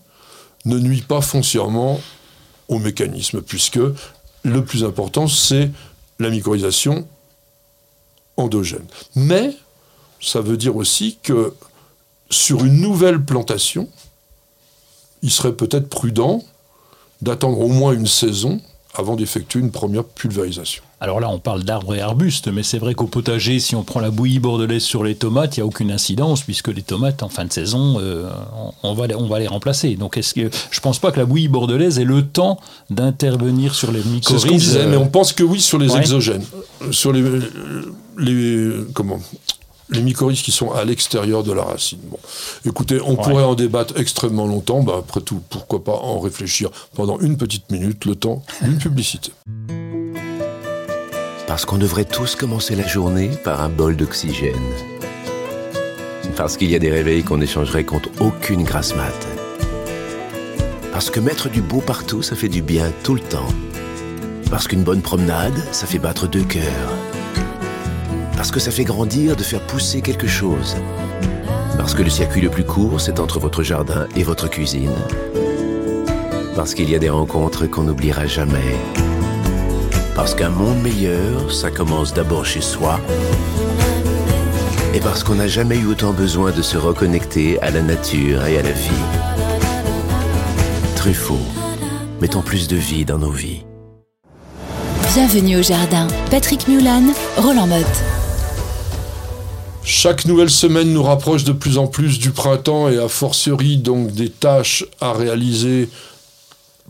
ne 0.66 0.78
nuit 0.78 1.02
pas 1.02 1.22
foncièrement 1.22 2.00
au 2.68 2.80
mécanisme, 2.80 3.42
puisque 3.42 3.80
le 4.44 4.64
plus 4.64 4.84
important, 4.84 5.28
c'est 5.28 5.72
la 6.20 6.30
mycorhisation 6.30 7.08
endogène. 8.38 8.86
Mais 9.16 9.56
ça 10.22 10.42
veut 10.42 10.58
dire 10.58 10.76
aussi 10.76 11.18
que 11.24 11.54
sur 12.30 12.64
une 12.66 12.82
nouvelle 12.82 13.24
plantation, 13.24 13.90
il 15.22 15.32
serait 15.32 15.56
peut-être 15.56 15.90
prudent 15.90 16.44
d'attendre 17.22 17.60
au 17.60 17.68
moins 17.68 17.94
une 17.94 18.08
saison 18.08 18.62
avant 18.96 19.16
d'effectuer 19.16 19.60
une 19.60 19.72
première 19.72 20.04
pulvérisation. 20.04 20.84
Alors 21.02 21.22
là, 21.22 21.30
on 21.30 21.40
parle 21.40 21.64
d'arbres 21.64 21.96
et 21.96 22.02
arbustes, 22.02 22.50
mais 22.50 22.64
c'est 22.64 22.80
vrai 22.80 22.94
qu'au 22.94 23.08
potager, 23.08 23.60
si 23.60 23.76
on 23.76 23.84
prend 23.84 24.02
la 24.02 24.12
bouillie 24.12 24.40
bordelaise 24.40 24.84
sur 24.84 25.04
les 25.04 25.16
tomates, 25.16 25.56
il 25.56 25.62
n'y 25.62 25.64
a 25.64 25.66
aucune 25.66 25.92
incidence, 25.92 26.42
puisque 26.42 26.68
les 26.68 26.82
tomates, 26.82 27.24
en 27.24 27.30
fin 27.30 27.46
de 27.46 27.54
saison, 27.54 27.98
euh, 28.00 28.30
on, 28.84 28.94
va 28.94 29.08
les, 29.08 29.16
on 29.16 29.28
va 29.28 29.40
les 29.40 29.48
remplacer. 29.48 29.96
Donc, 29.96 30.18
est-ce 30.18 30.34
que 30.34 30.50
je 30.72 30.80
pense 30.82 31.00
pas 31.00 31.12
que 31.12 31.20
la 31.20 31.26
bouillie 31.26 31.48
bordelaise 31.48 32.00
ait 32.00 32.04
le 32.04 32.24
temps 32.24 32.60
d'intervenir 32.90 33.76
sur 33.76 33.92
les 33.92 34.02
C'est 34.02 34.10
mycorhizes 34.10 34.42
ce 34.42 34.48
qu'on 34.48 34.56
disait, 34.56 34.88
mais 34.88 34.98
on 34.98 35.08
pense 35.08 35.32
que 35.32 35.44
oui 35.44 35.62
sur 35.62 35.78
les 35.78 35.92
ouais. 35.92 36.00
exogènes. 36.00 36.44
Sur 36.92 37.14
les, 37.14 37.24
les. 38.18 38.72
Comment 38.94 39.20
les 39.92 40.02
mycorhizes 40.02 40.42
qui 40.42 40.52
sont 40.52 40.72
à 40.72 40.86
l'extérieur 40.86 41.44
de 41.44 41.52
la 41.52 41.64
racine. 41.64 42.00
Bon, 42.04 42.20
écoutez, 42.66 43.00
on 43.02 43.16
pourrait 43.16 43.44
en 43.44 43.56
débattre 43.56 43.96
extrêmement 43.98 44.46
longtemps. 44.46 44.82
Bah, 44.82 44.98
après 45.00 45.22
tout, 45.22 45.42
pourquoi 45.50 45.84
pas 45.84 45.96
en 45.96 46.20
réfléchir 46.20 46.70
pendant 46.96 47.20
une 47.20 47.38
petite 47.38 47.72
minute, 47.72 48.06
le 48.06 48.16
temps 48.16 48.44
d'une 48.62 48.78
publicité. 48.80 49.32
Parce 51.48 51.66
qu'on 51.66 51.78
devrait 51.78 52.06
tous 52.06 52.36
commencer 52.36 52.76
la 52.76 52.88
journée 52.88 53.30
par 53.44 53.62
un 53.62 53.70
bol 53.70 53.96
d'oxygène. 53.96 54.54
Parce 56.36 56.58
qu'il 56.58 56.70
y 56.70 56.76
a 56.76 56.80
des 56.80 56.92
réveils 56.92 57.24
qu'on 57.24 57.42
échangerait 57.42 57.84
contre 57.84 58.10
aucune 58.20 58.64
grasse 58.64 58.96
mat. 58.96 59.28
Parce 60.92 61.10
que 61.10 61.20
mettre 61.20 61.50
du 61.50 61.62
beau 61.62 61.82
partout, 61.82 62.22
ça 62.22 62.36
fait 62.36 62.50
du 62.50 62.62
bien 62.62 62.92
tout 63.04 63.16
le 63.16 63.22
temps. 63.22 63.48
Parce 64.52 64.68
qu'une 64.68 64.84
bonne 64.84 65.02
promenade, 65.02 65.58
ça 65.72 65.88
fait 65.88 66.00
battre 66.00 66.28
deux 66.28 66.44
cœurs. 66.44 67.09
Parce 68.40 68.52
que 68.52 68.62
ça 68.62 68.72
fait 68.72 68.86
grandir 68.86 69.36
de 69.36 69.44
faire 69.44 69.60
pousser 69.60 70.00
quelque 70.00 70.26
chose. 70.26 70.78
Parce 71.76 71.94
que 71.94 72.04
le 72.04 72.10
circuit 72.10 72.40
le 72.40 72.50
plus 72.50 72.64
court, 72.64 73.02
c'est 73.02 73.20
entre 73.20 73.38
votre 73.38 73.64
jardin 73.64 74.08
et 74.16 74.24
votre 74.24 74.50
cuisine. 74.50 74.96
Parce 76.56 76.74
qu'il 76.74 76.90
y 76.90 76.96
a 76.96 77.00
des 77.00 77.10
rencontres 77.10 77.68
qu'on 77.68 77.84
n'oubliera 77.84 78.28
jamais. 78.28 78.78
Parce 80.16 80.36
qu'un 80.36 80.52
monde 80.52 80.82
meilleur, 80.82 81.52
ça 81.52 81.70
commence 81.70 82.14
d'abord 82.14 82.46
chez 82.46 82.62
soi. 82.62 83.02
Et 84.94 85.02
parce 85.02 85.26
qu'on 85.26 85.36
n'a 85.36 85.48
jamais 85.48 85.78
eu 85.78 85.88
autant 85.88 86.14
besoin 86.14 86.52
de 86.52 86.62
se 86.62 86.78
reconnecter 86.78 87.62
à 87.62 87.72
la 87.72 87.82
nature 87.82 88.46
et 88.46 88.58
à 88.58 88.62
la 88.62 88.72
vie. 88.72 89.06
Truffaut, 90.96 91.46
mettons 92.22 92.42
plus 92.42 92.70
de 92.70 92.78
vie 92.78 93.04
dans 93.04 93.18
nos 93.18 93.32
vies. 93.32 93.66
Bienvenue 95.14 95.58
au 95.58 95.62
jardin. 95.62 96.08
Patrick 96.32 96.70
Mulan, 96.70 97.04
Roland 97.36 97.68
Motte. 97.68 98.19
Chaque 99.92 100.26
nouvelle 100.26 100.52
semaine 100.52 100.94
nous 100.94 101.02
rapproche 101.02 101.44
de 101.46 101.52
plus 101.52 101.80
en 101.80 101.88
plus 101.88 102.20
du 102.20 102.30
printemps 102.30 102.90
et 102.90 103.00
a 103.00 103.08
fortiori 103.08 103.78
donc 103.78 104.12
des 104.12 104.30
tâches 104.30 104.86
à 105.02 105.14
réaliser 105.14 105.90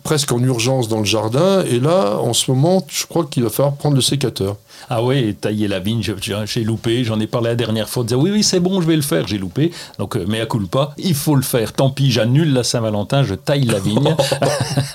presque 0.03 0.31
en 0.31 0.39
urgence 0.39 0.87
dans 0.87 0.99
le 0.99 1.05
jardin. 1.05 1.63
Et 1.63 1.79
là, 1.79 2.17
en 2.17 2.33
ce 2.33 2.51
moment, 2.51 2.85
je 2.87 3.05
crois 3.05 3.25
qu'il 3.25 3.43
va 3.43 3.49
falloir 3.49 3.75
prendre 3.75 3.95
le 3.95 4.01
sécateur. 4.01 4.55
Ah 4.89 5.03
oui, 5.03 5.35
tailler 5.35 5.67
la 5.67 5.79
vigne, 5.79 6.01
j'ai 6.01 6.63
loupé, 6.63 7.03
j'en 7.03 7.19
ai 7.19 7.27
parlé 7.27 7.49
la 7.49 7.55
dernière 7.55 7.89
fois, 7.89 8.03
de 8.03 8.07
dire 8.07 8.19
oui, 8.19 8.31
oui, 8.31 8.43
c'est 8.43 8.59
bon, 8.59 8.81
je 8.81 8.87
vais 8.87 8.95
le 8.95 9.01
faire, 9.01 9.27
j'ai 9.27 9.37
loupé. 9.37 9.71
Donc, 9.97 10.15
euh, 10.15 10.25
mais 10.27 10.39
à 10.41 10.47
pas, 10.71 10.93
il 10.97 11.15
faut 11.15 11.35
le 11.35 11.41
faire. 11.41 11.73
Tant 11.73 11.89
pis, 11.89 12.11
j'annule 12.11 12.53
la 12.53 12.63
Saint-Valentin, 12.63 13.23
je 13.23 13.35
taille 13.35 13.65
la 13.65 13.79
vigne. 13.79 13.99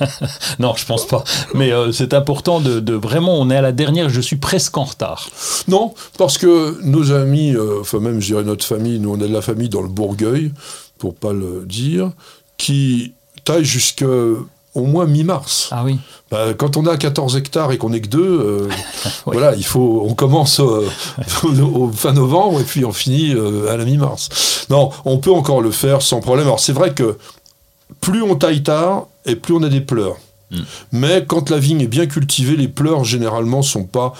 non, 0.59 0.74
je 0.76 0.86
pense 0.86 1.07
pas. 1.07 1.24
Mais 1.55 1.72
euh, 1.72 1.92
c'est 1.92 2.14
important 2.14 2.61
de, 2.61 2.92
vraiment, 2.94 3.38
on 3.38 3.50
est 3.50 3.57
à 3.57 3.62
la 3.62 3.72
dernière, 3.72 4.09
je 4.09 4.20
suis 4.20 4.36
presque 4.36 4.76
en 4.76 4.84
retard. 4.84 5.28
Non, 5.68 5.94
parce 6.18 6.38
que 6.38 6.78
nos 6.82 7.12
amis, 7.12 7.55
euh, 7.55 7.80
enfin 7.80 7.98
même 7.98 8.20
je 8.20 8.26
dirais 8.26 8.44
notre 8.44 8.64
famille, 8.64 8.98
nous 8.98 9.12
on 9.12 9.16
est 9.16 9.28
de 9.28 9.32
la 9.32 9.42
famille 9.42 9.68
dans 9.68 9.82
le 9.82 9.88
Bourgueil, 9.88 10.52
pour 10.98 11.14
pas 11.14 11.32
le 11.32 11.64
dire, 11.66 12.11
qui 12.57 13.12
taille 13.44 13.64
jusque 13.64 14.05
au 14.75 14.85
moins 14.85 15.07
mi-mars. 15.07 15.68
Ah 15.70 15.85
oui. 15.85 15.99
Bah, 16.31 16.55
quand 16.57 16.77
on 16.77 16.87
a 16.87 16.97
14 16.97 17.37
hectares 17.37 17.72
et 17.72 17.79
qu'on 17.79 17.91
n'est 17.91 18.01
que 18.01 18.09
deux, 18.09 18.41
euh, 18.41 18.68
voilà, 19.27 19.55
il 19.55 19.64
faut, 19.64 20.05
on 20.09 20.14
commence 20.14 20.61
euh, 20.61 20.89
au 21.62 21.91
fin 21.93 22.12
novembre 22.12 22.61
et 22.61 22.64
puis 22.64 22.85
on 22.85 22.93
finit 22.93 23.35
euh, 23.35 23.70
à 23.70 23.77
la 23.77 23.85
mi-mars. 23.85 24.66
Non, 24.70 24.91
on 25.05 25.18
peut 25.18 25.33
encore 25.33 25.61
le 25.61 25.70
faire 25.70 26.03
sans 26.03 26.20
problème. 26.20 26.47
Alors 26.47 26.61
c'est 26.61 26.72
vrai 26.72 26.93
que 26.93 27.18
plus 28.01 28.22
on 28.22 28.35
taille 28.37 28.62
tard 28.62 29.07
et 29.27 29.37
plus 29.37 29.55
on 29.55 29.62
a 29.62 29.68
des 29.68 29.81
pleurs. 29.81 30.16
Hmm. 30.51 30.62
Mais 30.93 31.25
quand 31.27 31.51
la 31.51 31.59
vigne 31.59 31.81
est 31.81 31.89
bien 31.89 32.07
cultivée, 32.07 32.57
les 32.57 32.68
pleurs 32.68 33.05
généralement 33.05 33.62
sont 33.62 33.85
pas 33.85 34.14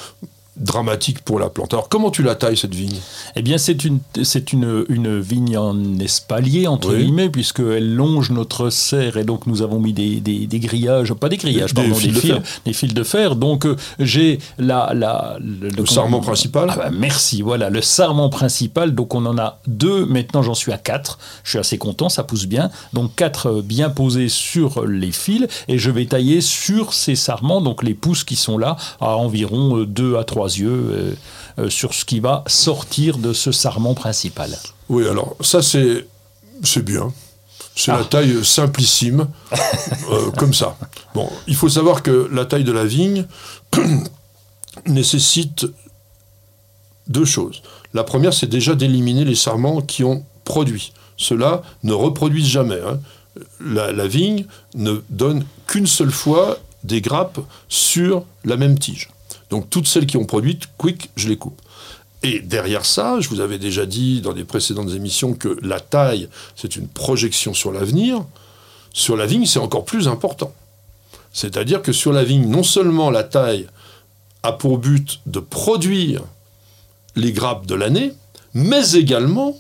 dramatique 0.57 1.21
pour 1.21 1.39
la 1.39 1.49
plante. 1.49 1.75
Alors 1.75 1.89
comment 1.89 2.11
tu 2.11 2.23
la 2.23 2.35
tailles 2.35 2.57
cette 2.57 2.75
vigne? 2.75 2.97
Eh 3.35 3.43
bien 3.43 3.59
c'est 3.59 3.85
une, 3.85 3.99
c'est 4.23 4.53
une, 4.53 4.85
une 4.89 5.21
vigne 5.21 5.57
en 5.59 5.99
espalier 5.99 6.67
entre 6.67 6.95
guillemets 6.95 7.29
puisqu'elle 7.29 7.95
longe 7.95 8.31
notre 8.31 8.71
serre 8.71 9.17
et 9.17 9.25
donc 9.25 9.47
nous 9.47 9.63
avons 9.63 9.81
mis 9.81 9.93
des, 9.93 10.21
des, 10.21 10.59
grillages, 10.61 11.13
pas 11.15 11.29
des 11.29 11.37
grillages, 11.37 11.75
pardon, 11.75 11.91
des, 11.91 11.95
fils, 11.95 12.25
de 12.25 12.41
des 12.65 12.73
fils 12.73 12.95
de 12.95 13.03
fer. 13.03 13.37
Donc 13.37 13.67
euh, 13.67 13.77
j'ai 13.99 14.39
la, 14.59 14.93
la, 14.95 15.39
le, 15.41 15.87
sarment 15.87 16.21
principal. 16.21 16.69
Ah 16.71 16.77
bah, 16.77 16.91
merci, 16.93 17.43
voilà 17.43 17.69
le 17.71 17.83
sarment 17.83 18.29
principal. 18.29 18.95
Donc 18.95 19.15
on 19.15 19.27
en 19.27 19.39
a 19.39 19.59
deux, 19.67 20.07
maintenant 20.07 20.43
j'en 20.43 20.55
suis 20.55 20.73
à 20.73 20.79
quatre. 20.79 21.19
Je 21.43 21.51
suis 21.51 21.59
assez 21.59 21.79
content, 21.79 22.09
ça 22.09 22.23
pousse 22.23 22.47
bien. 22.47 22.71
Donc 22.93 23.15
quatre 23.17 23.49
euh, 23.49 23.63
bien 23.63 23.91
posés 23.91 24.29
sur 24.29 24.87
les 24.87 25.13
fils 25.13 25.47
et 25.69 25.79
je 25.79 25.91
vais 25.91 26.07
tailler 26.07 26.41
sur 26.41 26.93
ces 26.93 27.17
sarments, 27.17 27.61
donc 27.61 27.83
les 27.83 27.95
pousses 27.95 28.25
qui 28.25 28.37
sont 28.37 28.59
là 28.59 28.77
à 29.01 29.17
environ 29.17 29.85
2 29.85 30.15
euh, 30.15 30.21
à 30.21 30.25
3 30.25 30.44
yeux 30.47 30.71
euh, 30.71 31.15
euh, 31.59 31.71
sur 31.71 31.95
ce 31.95 32.05
qui 32.05 32.21
va 32.21 32.45
sortir 32.47 33.19
de 33.19 33.33
ce 33.33 33.53
sarment 33.53 33.95
principal. 33.95 34.57
Oui, 34.89 35.07
alors 35.09 35.37
ça 35.41 35.63
c'est 35.63 36.07
bien. 36.83 37.13
C'est 37.77 37.91
la 37.91 37.99
ah. 37.99 38.05
taille 38.05 38.45
simplissime, 38.45 39.27
euh, 40.11 40.31
comme 40.39 40.55
ça. 40.55 40.77
Bon, 41.15 41.29
il 41.49 41.57
faut 41.57 41.69
savoir 41.69 42.03
que 42.03 42.29
la 42.33 42.45
taille 42.45 42.65
de 42.65 42.73
la 42.73 42.85
vigne 42.85 43.27
nécessite 44.87 45.67
deux 47.09 47.25
choses. 47.25 47.63
La 47.93 48.05
première, 48.05 48.33
c'est 48.33 48.47
déjà 48.47 48.75
d'éliminer 48.75 49.25
les 49.25 49.35
sarments 49.35 49.81
qui 49.81 50.05
ont 50.05 50.25
produit. 50.45 50.93
Ceux-là 51.17 51.63
ne 51.83 51.93
reproduisent 51.93 52.47
jamais. 52.47 52.81
Hein. 52.81 53.01
La, 53.61 53.93
la, 53.93 54.07
vigne 54.07 54.47
ne 54.75 55.03
donne 55.11 55.45
qu'une 55.67 55.87
seule 55.87 56.13
fois 56.13 56.59
des 56.85 57.01
grappes 57.01 57.41
sur 57.69 58.25
la 58.45 58.57
même 58.57 58.79
tige. 58.79 59.11
Donc 59.55 59.71
toutes 59.71 59.87
celles 59.87 60.07
qui 60.07 60.17
ont 60.17 60.25
produit, 60.25 60.59
quick, 60.79 61.11
je 61.15 61.29
les 61.29 61.37
coupe. 61.37 61.63
Et 62.25 62.41
derrière 62.41 62.85
ça, 62.85 63.21
je 63.21 63.29
vous 63.29 63.39
avais 63.39 63.57
déjà 63.57 63.87
dit 63.87 64.21
dans 64.21 64.33
des 64.33 64.43
précédentes 64.43 64.91
émissions 64.91 65.33
que 65.33 65.57
la 65.63 65.79
taille, 65.79 66.29
c'est 66.57 66.75
une 66.75 66.89
projection 66.89 67.55
sur 67.55 67.71
l'avenir. 67.71 68.25
Sur 68.93 69.17
la 69.17 69.27
vigne, 69.27 69.47
c'est 69.47 69.61
encore 69.61 69.85
plus 69.85 70.09
important. 70.09 70.53
C'est-à-dire 71.33 71.83
que 71.83 71.93
sur 71.93 72.13
la 72.13 72.25
vigne, 72.25 72.49
non 72.49 72.65
seulement 72.65 73.11
la 73.11 73.23
taille 73.23 73.69
a 74.43 74.51
pour 74.51 74.79
but 74.79 75.21
de 75.27 75.39
produire 75.39 76.23
les 77.15 77.31
grappes 77.31 77.67
de 77.67 77.77
l'année, 77.77 78.13
mais 78.55 78.95
également 78.95 79.57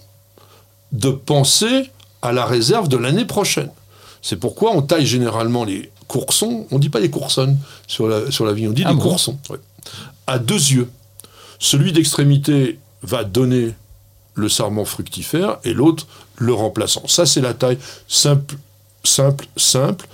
de 0.90 1.10
penser 1.10 1.88
à 2.20 2.32
la 2.32 2.46
réserve 2.46 2.88
de 2.88 2.96
l'année 2.96 3.26
prochaine. 3.26 3.70
C'est 4.22 4.40
pourquoi 4.40 4.72
on 4.72 4.82
taille 4.82 5.06
généralement 5.06 5.62
les 5.62 5.92
coursons, 6.08 6.66
on 6.72 6.76
ne 6.78 6.80
dit 6.80 6.90
pas 6.90 6.98
les 6.98 7.10
coursonnes 7.10 7.58
sur 7.86 8.08
la, 8.08 8.32
sur 8.32 8.44
la 8.44 8.54
vigne, 8.54 8.70
on 8.70 8.72
dit 8.72 8.82
ah 8.84 8.92
des 8.92 8.98
coursons 8.98 9.38
à 10.26 10.38
deux 10.38 10.54
yeux. 10.54 10.90
Celui 11.58 11.92
d'extrémité 11.92 12.78
va 13.02 13.24
donner 13.24 13.74
le 14.34 14.48
sarment 14.48 14.84
fructifère 14.84 15.58
et 15.64 15.72
l'autre 15.72 16.06
le 16.36 16.52
remplaçant. 16.52 17.06
Ça, 17.06 17.26
c'est 17.26 17.40
la 17.40 17.54
taille 17.54 17.78
simple, 18.08 18.56
simple, 19.04 19.46
simple. 19.56 20.06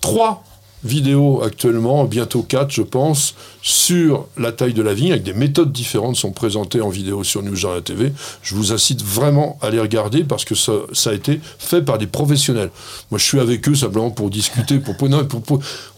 Trois 0.00 0.44
vidéos 0.84 1.42
actuellement, 1.42 2.04
bientôt 2.04 2.42
quatre, 2.42 2.70
je 2.70 2.82
pense, 2.82 3.34
sur 3.62 4.26
la 4.36 4.52
taille 4.52 4.74
de 4.74 4.82
la 4.82 4.92
vigne, 4.92 5.12
avec 5.12 5.24
des 5.24 5.32
méthodes 5.32 5.72
différentes 5.72 6.16
sont 6.16 6.32
présentées 6.32 6.82
en 6.82 6.90
vidéo 6.90 7.24
sur 7.24 7.42
Jardin 7.56 7.80
TV. 7.80 8.12
Je 8.42 8.54
vous 8.54 8.72
incite 8.72 9.02
vraiment 9.02 9.58
à 9.62 9.70
les 9.70 9.80
regarder 9.80 10.24
parce 10.24 10.44
que 10.44 10.54
ça, 10.54 10.72
a 11.06 11.12
été 11.12 11.40
fait 11.58 11.82
par 11.82 11.98
des 11.98 12.06
professionnels. 12.06 12.70
Moi, 13.10 13.18
je 13.18 13.24
suis 13.24 13.40
avec 13.40 13.66
eux 13.68 13.74
simplement 13.74 14.10
pour 14.10 14.30
discuter. 14.30 14.78
Pour, 14.78 14.94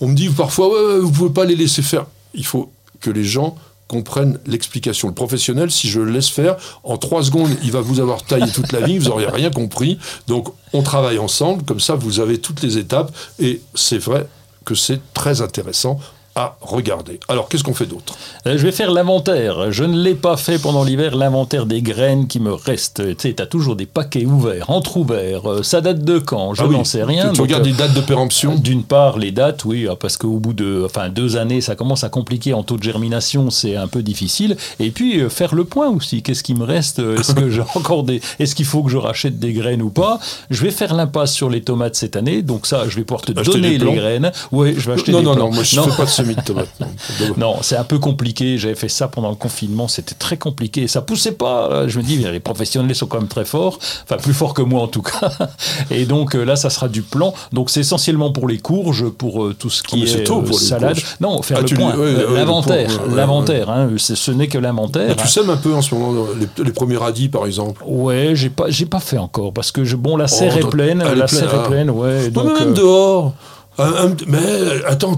on 0.01 0.09
me 0.09 0.15
dit 0.15 0.29
parfois, 0.29 0.69
ouais, 0.69 1.01
vous 1.01 1.11
pouvez 1.11 1.33
pas 1.33 1.45
les 1.45 1.57
laisser 1.57 1.83
faire. 1.83 2.07
Il 2.35 2.47
faut 2.47 2.71
les 3.11 3.25
gens 3.25 3.57
comprennent 3.89 4.39
l'explication. 4.47 5.09
Le 5.09 5.15
professionnel, 5.15 5.71
si 5.71 5.89
je 5.89 6.01
le 6.01 6.11
laisse 6.11 6.29
faire, 6.29 6.57
en 6.83 6.99
trois 6.99 7.23
secondes, 7.23 7.51
il 7.63 7.71
va 7.71 7.81
vous 7.81 8.01
avoir 8.01 8.23
taillé 8.23 8.51
toute 8.51 8.73
la 8.73 8.81
vigne, 8.81 8.99
vous 8.99 9.11
n'aurez 9.11 9.27
rien 9.27 9.51
compris. 9.51 9.99
Donc, 10.27 10.49
on 10.73 10.83
travaille 10.83 11.19
ensemble, 11.19 11.63
comme 11.63 11.81
ça, 11.81 11.95
vous 11.95 12.21
avez 12.21 12.39
toutes 12.39 12.63
les 12.63 12.79
étapes, 12.79 13.15
et 13.39 13.61
c'est 13.75 13.99
vrai 13.99 14.27
que 14.65 14.75
c'est 14.75 15.01
très 15.15 15.41
intéressant 15.41 16.01
à 16.37 16.57
regarder. 16.61 17.19
Alors, 17.29 17.49
qu'est-ce 17.49 17.65
qu'on 17.65 17.75
fait 17.75 17.87
d'autre? 17.87 18.15
Euh, 18.47 18.57
Je 18.59 18.63
vais 18.63 18.71
faire 18.71 18.93
l'inventaire. 18.93 19.73
Je 19.73 19.85
ne 19.85 19.97
l'ai 19.99 20.15
pas 20.15 20.37
fait 20.37 20.59
pendant 20.59 20.85
l'hiver, 20.85 21.17
l'inventaire 21.17 21.65
des 21.67 21.81
graines 21.83 22.29
qui 22.29 22.39
me 22.41 22.53
restent. 22.53 23.03
Tu 23.17 23.29
sais, 23.29 23.35
tu 23.35 23.43
as 23.43 23.47
toujours 23.47 23.75
des 23.75 23.87
paquets 23.87 24.27
ouverts, 24.27 24.69
entre 24.71 24.99
ouverts. 24.99 25.51
Euh, 25.51 25.63
ça 25.63 25.81
date 25.81 26.05
de 26.05 26.19
quand? 26.19 26.55
Je 26.55 26.63
ah 26.63 26.67
n'en 26.69 26.85
sais 26.85 27.03
rien. 27.03 27.33
Tu, 27.33 27.41
regardes 27.41 27.65
les 27.65 27.73
dates 27.73 27.95
de 27.95 28.03
péremption? 28.03 28.53
euh, 28.53 28.59
D'une 28.59 28.83
part, 28.85 29.19
les 29.19 29.33
dates, 29.33 29.65
oui, 29.65 29.89
parce 29.99 30.17
qu'au 30.19 30.39
bout 30.39 30.53
de 30.53 30.83
enfin, 30.85 31.09
deux 31.09 31.37
années, 31.39 31.61
ça 31.63 31.75
commence 31.75 32.05
à 32.05 32.11
compliquer 32.11 32.53
en 32.53 32.63
taux 32.63 32.77
de 32.77 32.83
germination, 32.83 33.51
c'est 33.51 33.75
un 33.77 33.89
peu 33.89 34.03
difficile. 34.03 34.57
Et 34.79 34.91
puis, 34.91 35.19
faire 35.31 35.55
le 35.55 35.65
point 35.65 35.89
aussi. 35.89 36.23
Qu'est-ce 36.23 36.43
qui 36.43 36.55
me 36.55 36.65
reste? 36.65 36.99
Est-ce 36.99 37.35
que 37.35 37.49
j'ai 37.51 37.63
encore 37.75 38.03
des... 38.03 38.21
Est-ce 38.39 38.55
qu'il 38.55 38.67
faut 38.67 38.83
que 38.83 38.91
je 38.91 38.99
rachète 38.99 39.39
des 39.39 39.55
graines 39.55 39.81
ou 39.83 39.91
pas? 39.91 40.21
Je 40.51 40.63
vais 40.63 40.71
faire 40.71 40.95
l'impasse 40.95 41.33
sur 41.33 41.49
les 41.49 41.63
tomates 41.63 41.95
cette 41.97 42.15
année. 42.15 42.43
Donc 42.43 42.67
ça, 42.67 42.85
je 42.89 42.97
vais 42.97 43.05
pouvoir 43.05 43.23
te 43.23 43.33
donner 43.33 43.79
les 43.79 43.93
graines. 43.95 44.33
Oui, 44.53 44.75
je 44.77 44.87
vais 44.87 44.93
acheter 44.93 45.13
non, 45.13 45.21
des 45.21 45.25
non, 45.25 45.37
non, 45.37 45.51
moi 45.51 45.63
je 45.63 45.81
ne 45.81 45.85
fais 45.87 45.97
pas 45.97 46.05
de 46.05 46.11
de 46.35 46.41
tomates. 46.43 46.69
non. 47.37 47.57
C'est 47.63 47.77
un 47.77 47.85
peu 47.85 47.99
compliqué. 47.99 48.59
J'avais 48.59 48.75
fait 48.75 48.89
ça 48.89 49.09
pendant 49.09 49.31
le 49.31 49.37
confinement. 49.37 49.89
C'était 49.89 50.15
très 50.15 50.37
compliqué. 50.37 50.89
Ça 50.89 51.01
poussait 51.03 51.33
pas. 51.33 51.87
Je 51.89 51.99
me 51.99 52.03
dis, 52.05 52.17
les 52.19 52.41
professionnels 52.41 52.95
sont 52.95 53.07
quand 53.07 53.19
même 53.19 53.29
très 53.29 53.45
forts. 53.45 53.79
Enfin, 54.05 54.17
plus 54.17 54.35
forts 54.35 54.55
que 54.55 54.63
moi 54.63 54.83
en 54.83 54.89
tout 54.89 55.03
cas. 55.03 55.31
Et 55.91 56.05
donc 56.07 56.35
euh, 56.35 56.45
là, 56.45 56.57
ça 56.57 56.71
sera 56.71 56.89
du 56.89 57.03
plan. 57.03 57.35
Donc 57.53 57.71
c'est 57.71 57.81
essentiellement 57.81 58.33
pour 58.33 58.49
les 58.49 58.59
courges, 58.59 59.09
pour 59.09 59.45
euh, 59.45 59.55
tout 59.59 59.71
ce 59.71 59.83
Ah, 59.85 59.89
qui 59.89 60.09
c'est 60.09 60.21
est 60.21 60.25
tôt 60.25 60.41
euh, 60.41 60.45
pour 60.45 60.59
salade. 60.59 60.99
Non, 61.21 61.41
faire 61.43 61.59
Ah, 61.61 61.67
le 61.69 61.77
point. 61.77 61.97
ouais, 61.97 62.13
l'inventaire. 62.35 62.89
ouais, 63.09 63.15
L'inventaire. 63.17 63.71
hein. 63.71 63.89
Ce 63.97 64.31
n'est 64.31 64.49
que 64.49 64.59
l'inventaire. 64.59 65.09
Mais 65.09 65.17
tu 65.17 65.29
sèmes 65.29 65.51
un 65.51 65.57
peu 65.57 65.75
en 65.75 65.83
ce 65.83 65.95
moment 65.95 66.27
les, 66.39 66.65
les 66.65 66.73
premiers 66.73 66.97
radis, 66.97 67.29
par 67.29 67.47
exemple? 67.47 67.83
Ouais, 67.87 68.33
j'ai 68.35 68.51
pas, 68.51 68.65
j'ai 68.69 68.87
pas 68.87 69.01
fait 69.01 69.19
encore 69.19 69.53
parce 69.53 69.73
que 69.73 69.85
je, 69.85 69.97
bon, 69.97 70.17
la 70.17 70.29
serre 70.29 70.53
Oh, 70.55 70.59
est 70.59 70.61
toi- 70.61 70.71
pleine, 70.71 71.01
est 71.03 71.15
la 71.15 71.27
serre 71.29 71.51
ah. 71.53 71.65
est 71.65 71.69
pleine, 71.69 71.91
ouais. 71.91 72.31
Donc, 72.31 72.59
même 72.59 72.75
dehors. 72.75 73.33
Un- 73.79 74.09
un- 74.09 74.17
mais 74.27 74.39
euh, 74.43 74.81
attends, 74.89 75.17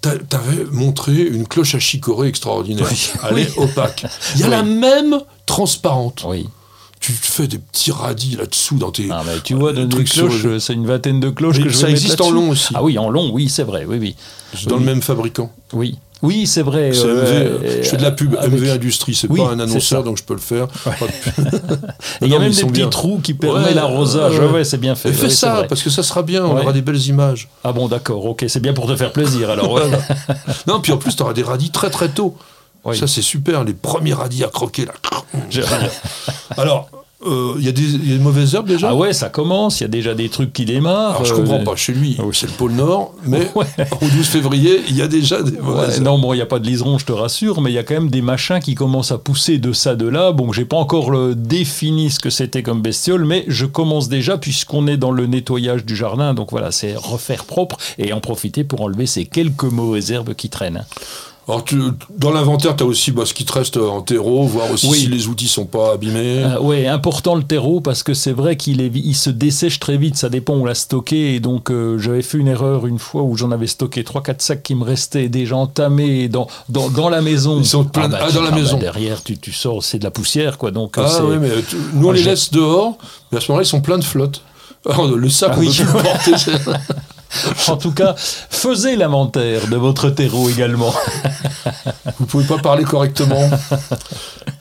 t'avais 0.00 0.64
montré 0.70 1.12
une 1.22 1.46
cloche 1.46 1.74
à 1.74 1.78
chicorée 1.78 2.28
extraordinaire. 2.28 2.86
Oui. 2.90 3.10
Elle 3.30 3.38
est 3.40 3.58
opaque. 3.58 4.06
Il 4.34 4.40
y 4.40 4.44
a 4.44 4.46
Oui. 4.46 4.50
la 4.52 4.62
même 4.62 5.18
transparente. 5.46 6.24
oui. 6.26 6.48
Tu 7.00 7.12
te 7.12 7.26
fais 7.26 7.46
des 7.46 7.58
petits 7.58 7.92
radis 7.92 8.34
là-dessous 8.34 8.76
dans 8.76 8.90
tes. 8.90 9.06
Ah, 9.08 9.22
mais 9.24 9.38
tu 9.44 9.54
vois, 9.54 9.72
de, 9.72 9.82
le 9.82 9.86
des 9.86 10.02
cloches, 10.02 10.42
le- 10.42 10.50
euh, 10.54 10.58
c'est 10.58 10.72
une 10.74 10.84
vingtaine 10.84 11.20
de 11.20 11.30
cloches 11.30 11.58
Mais 11.58 11.62
que 11.64 11.68
je 11.68 11.76
ça 11.76 11.86
vais 11.86 11.92
existe 11.92 12.20
en 12.20 12.30
long 12.32 12.50
aussi. 12.50 12.72
Ah 12.74 12.82
oui, 12.82 12.98
en 12.98 13.08
long, 13.08 13.30
oui, 13.32 13.48
c'est 13.48 13.62
vrai, 13.62 13.84
oui, 13.88 13.98
oui. 14.00 14.16
dans 14.66 14.74
oui. 14.74 14.80
le 14.80 14.86
même 14.86 15.00
fabricant. 15.00 15.52
Oui, 15.72 15.96
oui, 16.22 16.46
c'est 16.46 16.62
vrai. 16.62 16.90
Euh, 16.96 17.58
MV, 17.60 17.82
je 17.82 17.88
fais 17.88 17.96
de 17.96 18.02
la 18.02 18.10
pub, 18.10 18.34
avec- 18.36 18.52
MV 18.60 18.70
Industrie, 18.70 19.14
c'est 19.14 19.30
Oui, 19.30 19.40
pas 19.40 19.50
un 19.50 19.60
annonceur, 19.60 20.02
donc 20.02 20.18
je 20.18 20.24
peux 20.24 20.34
le 20.34 20.40
faire. 20.40 20.66
Il 22.22 22.28
y 22.28 22.34
a 22.34 22.38
même 22.38 22.50
des 22.52 22.62
petits 22.62 22.70
bien. 22.72 22.88
trous 22.88 23.20
qui 23.22 23.34
permettent 23.34 23.66
Ouais, 23.68 23.74
l'arrosage. 23.74 24.38
ouais. 24.38 24.64
C'est 24.64 24.78
bien 24.78 24.94
fait. 24.94 25.10
Et 25.10 25.12
fais 25.12 25.30
ça, 25.30 25.64
parce 25.68 25.82
que 25.82 25.90
ça 25.90 26.02
sera 26.02 26.22
bien, 26.22 26.44
on 26.44 26.56
aura 26.58 26.72
des 26.72 26.82
belles 26.82 27.06
images. 27.06 27.48
Ah 27.64 27.72
bon, 27.72 27.88
d'accord, 27.88 28.24
ok, 28.26 28.44
c'est 28.48 28.60
bien 28.60 28.72
pour 28.72 28.86
te 28.86 28.96
faire 28.96 29.12
plaisir 29.12 29.50
alors. 29.58 29.80
Non, 30.66 30.80
puis 30.80 30.92
en 30.92 30.96
plus, 30.98 31.14
tu 31.14 31.22
auras 31.22 31.32
des 31.34 31.42
radis 31.42 31.70
très 31.70 31.90
très 31.90 32.08
tôt. 32.08 32.36
Oui. 32.84 32.96
Ça, 32.96 33.06
c'est 33.06 33.22
super, 33.22 33.64
les 33.64 33.74
premiers 33.74 34.14
radis 34.14 34.44
à 34.44 34.48
croquer 34.48 34.86
là. 34.86 34.92
Je- 35.50 35.60
Euh, 37.26 37.54
il 37.58 37.64
y, 37.64 37.68
a 37.68 37.72
des- 37.72 37.82
il 37.82 38.08
y 38.10 38.14
a 38.14 38.16
des 38.16 38.22
mauvaises 38.22 38.54
herbes 38.54 38.68
déjà 38.68 38.90
Ah 38.90 38.94
ouais, 38.94 39.12
ça 39.12 39.28
commence, 39.28 39.80
il 39.80 39.82
y 39.82 39.86
a 39.86 39.88
déjà 39.88 40.14
des 40.14 40.28
trucs 40.28 40.52
qui 40.52 40.64
démarrent. 40.64 41.16
Alors, 41.16 41.24
je 41.24 41.34
euh, 41.34 41.36
comprends 41.38 41.64
pas, 41.64 41.74
chez 41.74 41.92
lui, 41.92 42.16
oui. 42.20 42.30
c'est 42.32 42.46
le 42.46 42.52
pôle 42.52 42.70
Nord, 42.72 43.12
mais 43.26 43.50
Ouais. 43.56 43.66
au 44.00 44.06
12 44.06 44.24
février, 44.24 44.82
il 44.88 44.94
y 44.96 45.02
a 45.02 45.08
déjà 45.08 45.42
des 45.42 45.50
Ouais, 45.56 45.60
mauvaises 45.62 45.94
herbes. 45.96 46.04
non, 46.04 46.18
bon, 46.20 46.32
il 46.32 46.36
n'y 46.36 46.42
a 46.42 46.46
pas 46.46 46.60
de 46.60 46.66
liseron, 46.68 46.96
je 46.96 47.04
te 47.06 47.10
rassure, 47.10 47.60
mais 47.60 47.72
il 47.72 47.74
y 47.74 47.78
a 47.78 47.82
quand 47.82 47.94
même 47.94 48.08
des 48.08 48.22
machins 48.22 48.60
qui 48.60 48.76
commencent 48.76 49.10
à 49.10 49.18
pousser 49.18 49.58
de 49.58 49.72
ça, 49.72 49.96
de 49.96 50.06
là. 50.06 50.30
Bon, 50.30 50.52
j'ai 50.52 50.64
pas 50.64 50.76
encore 50.76 51.10
le 51.10 51.34
défini 51.34 52.10
ce 52.10 52.20
que 52.20 52.30
c'était 52.30 52.62
comme 52.62 52.82
bestiole, 52.82 53.24
mais 53.24 53.44
je 53.48 53.66
commence 53.66 54.08
déjà 54.08 54.38
puisqu'on 54.38 54.86
est 54.86 54.96
dans 54.96 55.10
le 55.10 55.26
nettoyage 55.26 55.84
du 55.84 55.96
jardin. 55.96 56.34
Donc 56.34 56.52
voilà, 56.52 56.70
c'est 56.70 56.94
refaire 56.94 57.46
propre 57.46 57.78
et 57.98 58.12
en 58.12 58.20
profiter 58.20 58.62
pour 58.62 58.82
enlever 58.82 59.06
ces 59.06 59.26
quelques 59.26 59.64
mauvaises 59.64 60.12
herbes 60.12 60.34
qui 60.34 60.50
traînent. 60.50 60.84
Alors, 61.48 61.64
tu- 61.64 61.80
dans 62.16 62.30
l'inventaire, 62.30 62.76
tu 62.76 62.82
as 62.82 62.86
aussi 62.86 63.10
bah, 63.10 63.22
ce 63.24 63.32
qui 63.32 63.46
te 63.46 63.52
reste 63.54 63.78
en 63.78 64.02
terreau, 64.02 64.44
voir 64.44 64.70
aussi 64.70 64.86
Oui. 64.90 64.98
si 64.98 65.06
les 65.06 65.28
outils 65.28 65.48
sont 65.48 65.64
pas 65.64 65.94
abîmés. 65.94 66.44
Euh, 66.44 66.60
ouais, 66.60 66.86
important 66.86 67.34
le 67.36 67.42
terreau 67.42 67.80
parce 67.80 68.02
que 68.02 68.12
c'est 68.12 68.32
vrai 68.32 68.56
qu'il 68.58 68.82
est, 68.82 68.90
il 68.94 69.14
se 69.14 69.30
dessèche 69.30 69.80
très 69.80 69.96
vite. 69.96 70.16
Ça 70.16 70.28
dépend 70.28 70.52
où 70.54 70.60
on 70.62 70.64
l'a 70.66 70.74
stocké. 70.74 71.34
Et 71.34 71.40
donc, 71.40 71.70
euh, 71.70 71.98
j'avais 71.98 72.20
fait 72.20 72.36
une 72.36 72.48
erreur 72.48 72.86
une 72.86 72.98
fois 72.98 73.22
où 73.22 73.34
j'en 73.36 73.50
avais 73.50 73.66
stocké 73.66 74.02
3-4 74.02 74.42
sacs 74.42 74.62
qui 74.62 74.74
me 74.74 74.84
restaient 74.84 75.30
déjà 75.30 75.56
entamés 75.56 76.28
dans, 76.28 76.48
dans, 76.68 76.90
dans 76.90 77.08
la 77.08 77.22
maison. 77.22 77.58
Ils 77.58 77.64
sont 77.66 77.84
pleins 77.84 78.10
de- 78.10 78.16
ah, 78.20 78.26
tu- 78.28 78.34
dans 78.34 78.42
la 78.42 78.50
maison. 78.50 78.76
derrière, 78.76 79.22
tu, 79.22 79.38
tu 79.38 79.52
sors, 79.52 79.82
c'est 79.82 79.98
de 79.98 80.04
la 80.04 80.10
poussière, 80.10 80.58
quoi. 80.58 80.70
Donc, 80.70 80.98
euh, 80.98 81.06
Ah 81.06 81.24
oui, 81.24 81.36
mais 81.40 81.48
tu- 81.66 81.76
nous, 81.94 82.00
on 82.00 82.02
Moi, 82.02 82.14
les 82.14 82.24
laisse 82.24 82.50
dehors, 82.50 82.98
mais 83.32 83.38
à 83.38 83.40
ce 83.40 83.50
moment-là, 83.50 83.64
ils 83.64 83.68
sont 83.68 83.80
pleins 83.80 83.96
de 83.98 84.04
flotte. 84.04 84.42
Alors, 84.86 85.06
le 85.16 85.28
sac, 85.30 85.50
Ah 85.54 85.56
on 85.56 85.60
oui. 85.60 85.68
peut 85.68 85.84
plus 85.84 85.92
le 85.94 86.02
porter. 86.02 86.32
En 87.68 87.76
tout 87.76 87.92
cas, 87.92 88.14
faisez 88.16 88.96
l'inventaire 88.96 89.66
de 89.68 89.76
votre 89.76 90.10
terreau 90.10 90.48
également. 90.48 90.94
Vous 92.18 92.26
pouvez 92.26 92.44
pas 92.44 92.58
parler 92.58 92.84
correctement. 92.84 93.50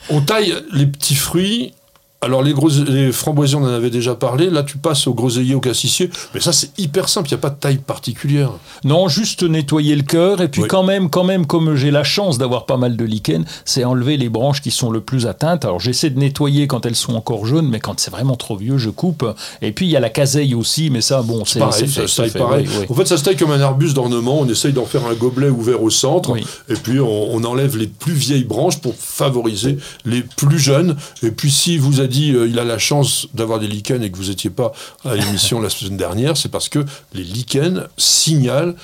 On 0.09 0.21
taille 0.21 0.55
les 0.73 0.87
petits 0.87 1.15
fruits. 1.15 1.73
Alors 2.21 2.41
les, 2.41 2.51
gros, 2.53 2.69
les 2.69 3.11
framboisiers, 3.11 3.57
on 3.57 3.63
en 3.63 3.67
avait 3.67 3.91
déjà 3.91 4.15
parlé. 4.15 4.49
Là, 4.49 4.63
tu 4.63 4.79
passes 4.79 5.05
au 5.05 5.13
groseillier, 5.13 5.53
au 5.53 5.59
cassissier. 5.59 6.09
Mais 6.33 6.39
ça, 6.39 6.51
c'est 6.51 6.71
hyper 6.79 7.09
simple. 7.09 7.27
Il 7.29 7.33
n'y 7.33 7.37
a 7.37 7.41
pas 7.41 7.51
de 7.51 7.59
taille 7.59 7.77
particulière. 7.77 8.49
Non, 8.83 9.07
juste 9.07 9.43
nettoyer 9.43 9.95
le 9.95 10.01
cœur 10.01 10.41
et 10.41 10.47
puis 10.47 10.63
Oui. 10.63 10.67
quand 10.67 10.81
même, 10.81 11.11
quand 11.11 11.23
même, 11.23 11.45
comme 11.45 11.75
j'ai 11.75 11.91
la 11.91 12.03
chance 12.03 12.39
d'avoir 12.39 12.65
pas 12.65 12.77
mal 12.77 12.97
de 12.97 13.05
lichen, 13.05 13.45
c'est 13.65 13.83
enlever 13.83 14.17
les 14.17 14.29
branches 14.29 14.61
qui 14.63 14.71
sont 14.71 14.89
le 14.89 14.99
plus 15.01 15.27
atteintes. 15.27 15.63
Alors 15.63 15.79
j'essaie 15.79 16.09
de 16.09 16.17
nettoyer 16.17 16.65
quand 16.65 16.87
elles 16.87 16.95
sont 16.95 17.13
encore 17.13 17.45
jaunes, 17.45 17.69
mais 17.69 17.79
quand 17.79 17.99
c'est 17.99 18.09
vraiment 18.11 18.35
trop 18.35 18.55
vieux, 18.57 18.79
je 18.79 18.89
coupe. 18.89 19.23
Et 19.61 19.71
puis 19.71 19.85
il 19.85 19.91
y 19.91 19.95
a 19.95 19.99
la 19.99 20.09
caseille 20.09 20.55
aussi, 20.55 20.89
mais 20.89 21.01
ça, 21.01 21.21
bon, 21.21 21.45
c'est 21.45 21.59
Pareil, 21.59 21.87
ça 21.87 22.07
se 22.07 22.15
taille 22.17 22.29
fait, 22.31 22.39
pareil. 22.39 22.67
oui, 22.67 22.75
oui. 22.79 22.85
En 22.89 22.95
fait, 22.95 23.05
ça 23.05 23.17
se 23.17 23.23
taille 23.25 23.37
comme 23.37 23.51
un 23.51 23.61
arbuste 23.61 23.93
d'ornement. 23.95 24.39
On 24.39 24.49
essaye 24.49 24.73
d'en 24.73 24.85
faire 24.85 25.05
un 25.05 25.13
gobelet 25.13 25.49
ouvert 25.49 25.83
au 25.83 25.91
centre. 25.91 26.35
Et 26.67 26.73
puis, 26.73 26.99
on, 26.99 27.35
on 27.35 27.43
enlève 27.43 27.77
les 27.77 27.87
plus 27.87 28.13
vieilles 28.13 28.43
branches 28.43 28.79
pour 28.81 28.95
favoriser 28.95 29.77
les 30.05 30.21
plus 30.23 30.57
jeunes. 30.59 30.95
Et 31.21 31.29
puis, 31.29 31.51
si 31.51 31.77
vous 31.77 32.01
dit 32.07 32.33
euh, 32.33 32.47
il 32.47 32.59
a 32.59 32.63
la 32.63 32.77
chance 32.77 33.27
d'avoir 33.33 33.59
des 33.59 33.67
lichens 33.67 34.01
et 34.03 34.11
que 34.11 34.17
vous 34.17 34.29
n'étiez 34.29 34.49
pas 34.49 34.71
à 35.05 35.15
l'émission 35.15 35.61
la 35.61 35.69
semaine 35.69 35.97
dernière, 35.97 36.37
c'est 36.37 36.49
parce 36.49 36.69
que 36.69 36.85
les 37.13 37.23
lichens 37.23 37.87
signalent 37.97 38.75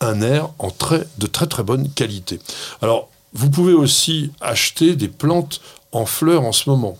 un 0.00 0.22
air 0.22 0.50
en 0.58 0.70
très, 0.70 1.06
de 1.18 1.26
très 1.26 1.46
très 1.46 1.62
bonne 1.62 1.90
qualité. 1.90 2.40
Alors, 2.82 3.08
vous 3.32 3.50
pouvez 3.50 3.72
aussi 3.72 4.30
acheter 4.40 4.96
des 4.96 5.08
plantes 5.08 5.60
en 5.92 6.06
fleurs 6.06 6.44
en 6.44 6.52
ce 6.52 6.70
moment. 6.70 6.96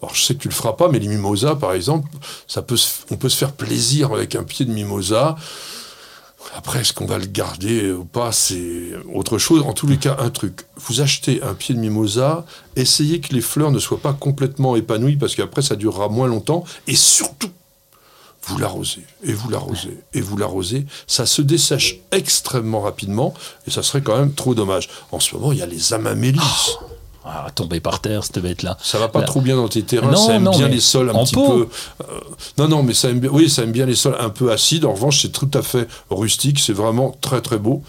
Alors, 0.00 0.14
je 0.14 0.24
sais 0.24 0.34
que 0.34 0.40
tu 0.40 0.48
le 0.48 0.54
feras 0.54 0.72
pas, 0.72 0.88
mais 0.88 0.98
les 0.98 1.08
mimosas, 1.08 1.54
par 1.54 1.74
exemple, 1.74 2.08
ça 2.48 2.62
peut 2.62 2.76
on 3.10 3.16
peut 3.16 3.28
se 3.28 3.36
faire 3.36 3.52
plaisir 3.52 4.12
avec 4.12 4.34
un 4.34 4.42
pied 4.42 4.64
de 4.64 4.72
mimosa. 4.72 5.36
Après, 6.54 6.80
est-ce 6.80 6.92
qu'on 6.92 7.06
va 7.06 7.18
le 7.18 7.26
garder 7.26 7.92
ou 7.92 8.04
pas 8.04 8.32
C'est 8.32 8.90
autre 9.12 9.38
chose. 9.38 9.62
En 9.62 9.72
tous 9.72 9.86
les 9.86 9.96
cas, 9.96 10.16
un 10.18 10.30
truc. 10.30 10.62
Vous 10.76 11.00
achetez 11.00 11.42
un 11.42 11.54
pied 11.54 11.74
de 11.74 11.80
mimosa, 11.80 12.44
essayez 12.76 13.20
que 13.20 13.32
les 13.34 13.40
fleurs 13.40 13.70
ne 13.70 13.78
soient 13.78 14.00
pas 14.00 14.12
complètement 14.12 14.76
épanouies 14.76 15.16
parce 15.16 15.34
qu'après, 15.34 15.62
ça 15.62 15.76
durera 15.76 16.08
moins 16.08 16.28
longtemps. 16.28 16.64
Et 16.86 16.96
surtout, 16.96 17.50
vous 18.44 18.58
l'arrosez, 18.58 19.04
et 19.22 19.32
vous 19.32 19.48
l'arrosez, 19.50 19.98
et 20.14 20.20
vous 20.20 20.36
l'arrosez. 20.36 20.86
Ça 21.06 21.26
se 21.26 21.42
dessèche 21.42 22.00
extrêmement 22.10 22.80
rapidement 22.80 23.34
et 23.66 23.70
ça 23.70 23.82
serait 23.82 24.02
quand 24.02 24.18
même 24.18 24.34
trop 24.34 24.54
dommage. 24.54 24.88
En 25.12 25.20
ce 25.20 25.34
moment, 25.36 25.52
il 25.52 25.58
y 25.58 25.62
a 25.62 25.66
les 25.66 25.92
amamélis. 25.92 26.40
Ah, 27.24 27.46
tomber 27.54 27.78
par 27.80 28.00
terre, 28.00 28.24
cette 28.24 28.40
bête-là. 28.40 28.76
Ça 28.82 28.98
va 28.98 29.08
pas 29.08 29.20
Là. 29.20 29.26
trop 29.26 29.40
bien 29.40 29.54
dans 29.56 29.68
tes 29.68 29.82
terrains, 29.82 30.10
Non, 30.10 30.26
ça 30.26 30.34
aime 30.34 30.42
non, 30.42 30.50
bien 30.50 30.66
mais 30.68 30.74
les 30.74 30.80
sols 30.80 31.10
un 31.10 31.22
petit 31.24 31.34
pot. 31.34 31.48
peu. 31.48 31.68
euh, 32.04 32.20
non, 32.58 32.66
non, 32.68 32.82
mais 32.82 32.94
ça 32.94 33.10
aime 33.10 33.20
bien. 33.20 33.30
Oui, 33.32 33.48
ça 33.48 33.62
aime 33.62 33.70
bien 33.72 33.86
les 33.86 33.94
sols 33.94 34.16
un 34.18 34.28
peu 34.30 34.50
acides. 34.50 34.84
En 34.84 34.92
revanche, 34.92 35.22
c'est 35.22 35.30
tout 35.30 35.50
à 35.54 35.62
fait 35.62 35.86
rustique. 36.10 36.58
C'est 36.58 36.72
vraiment 36.72 37.16
très 37.20 37.40
très 37.40 37.58
beau. 37.58 37.82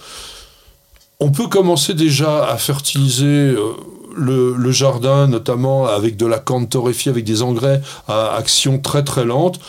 On 1.19 1.31
peut 1.31 1.47
commencer 1.47 1.93
déjà 1.95 2.45
à 2.47 2.57
fertiliser 2.57 3.25
euh, 3.25 3.73
le, 4.15 4.53
le 4.55 4.71
jardin, 4.71 5.27
notamment 5.27 5.87
avec 5.87 6.15
de 6.17 6.25
la 6.27 6.37
corne 6.39 6.67
torréfiée, 6.67 7.09
avec 7.09 7.23
des 7.23 7.41
engrais 7.41 7.81
à 8.07 8.35
action 8.35 8.77
très 8.79 9.03
très 9.03 9.25
lente. 9.25 9.59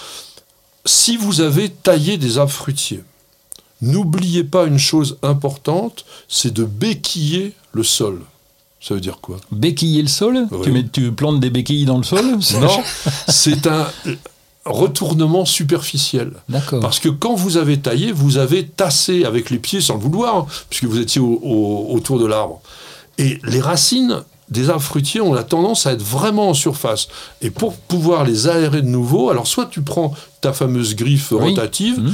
Si 0.84 1.16
vous 1.16 1.40
avez 1.40 1.70
taillé 1.70 2.18
des 2.18 2.36
arbres 2.36 2.52
fruitiers, 2.52 3.02
n'oubliez 3.80 4.44
pas 4.44 4.64
une 4.64 4.78
chose 4.78 5.16
importante, 5.22 6.04
c'est 6.28 6.52
de 6.52 6.64
béquiller 6.64 7.52
le 7.72 7.82
sol. 7.82 8.20
Ça 8.86 8.94
veut 8.94 9.00
dire 9.00 9.18
quoi? 9.22 9.38
Béquiller 9.50 10.02
le 10.02 10.08
sol? 10.08 10.46
Oui. 10.50 10.58
tu, 10.62 10.70
mets, 10.72 10.84
tu 10.86 11.10
plantes 11.12 11.40
des 11.40 11.48
béquilles 11.50 11.86
dans 11.86 11.96
le 11.96 12.02
sol? 12.04 12.20
Non, 12.60 12.82
c'est 13.28 13.66
un 13.66 13.86
retournement 14.64 15.44
superficiel. 15.44 16.32
D'accord. 16.48 16.80
Parce 16.80 16.98
que 16.98 17.08
quand 17.08 17.34
vous 17.34 17.56
avez 17.56 17.78
taillé, 17.80 18.12
vous 18.12 18.38
avez 18.38 18.66
tassé 18.66 19.24
avec 19.24 19.50
les 19.50 19.58
pieds 19.58 19.80
sans 19.80 19.94
le 19.94 20.00
vouloir, 20.00 20.36
hein, 20.36 20.46
puisque 20.70 20.84
vous 20.84 20.98
étiez 21.00 21.20
au- 21.20 21.38
au- 21.42 21.94
autour 21.94 22.18
de 22.18 22.26
l'arbre. 22.26 22.60
Et 23.18 23.38
les 23.44 23.60
racines 23.60 24.22
des 24.50 24.68
arbres 24.70 24.82
fruitiers 24.82 25.20
ont 25.20 25.32
la 25.32 25.44
tendance 25.44 25.86
à 25.86 25.92
être 25.92 26.02
vraiment 26.02 26.50
en 26.50 26.54
surface. 26.54 27.08
Et 27.42 27.50
pour 27.50 27.74
pouvoir 27.76 28.24
les 28.24 28.48
aérer 28.48 28.82
de 28.82 28.86
nouveau, 28.88 29.30
alors 29.30 29.46
soit 29.46 29.66
tu 29.66 29.82
prends 29.82 30.14
ta 30.40 30.52
fameuse 30.52 30.94
griffe 30.94 31.32
Oui. 31.32 31.50
rotative, 31.50 32.00
Mhm. 32.00 32.12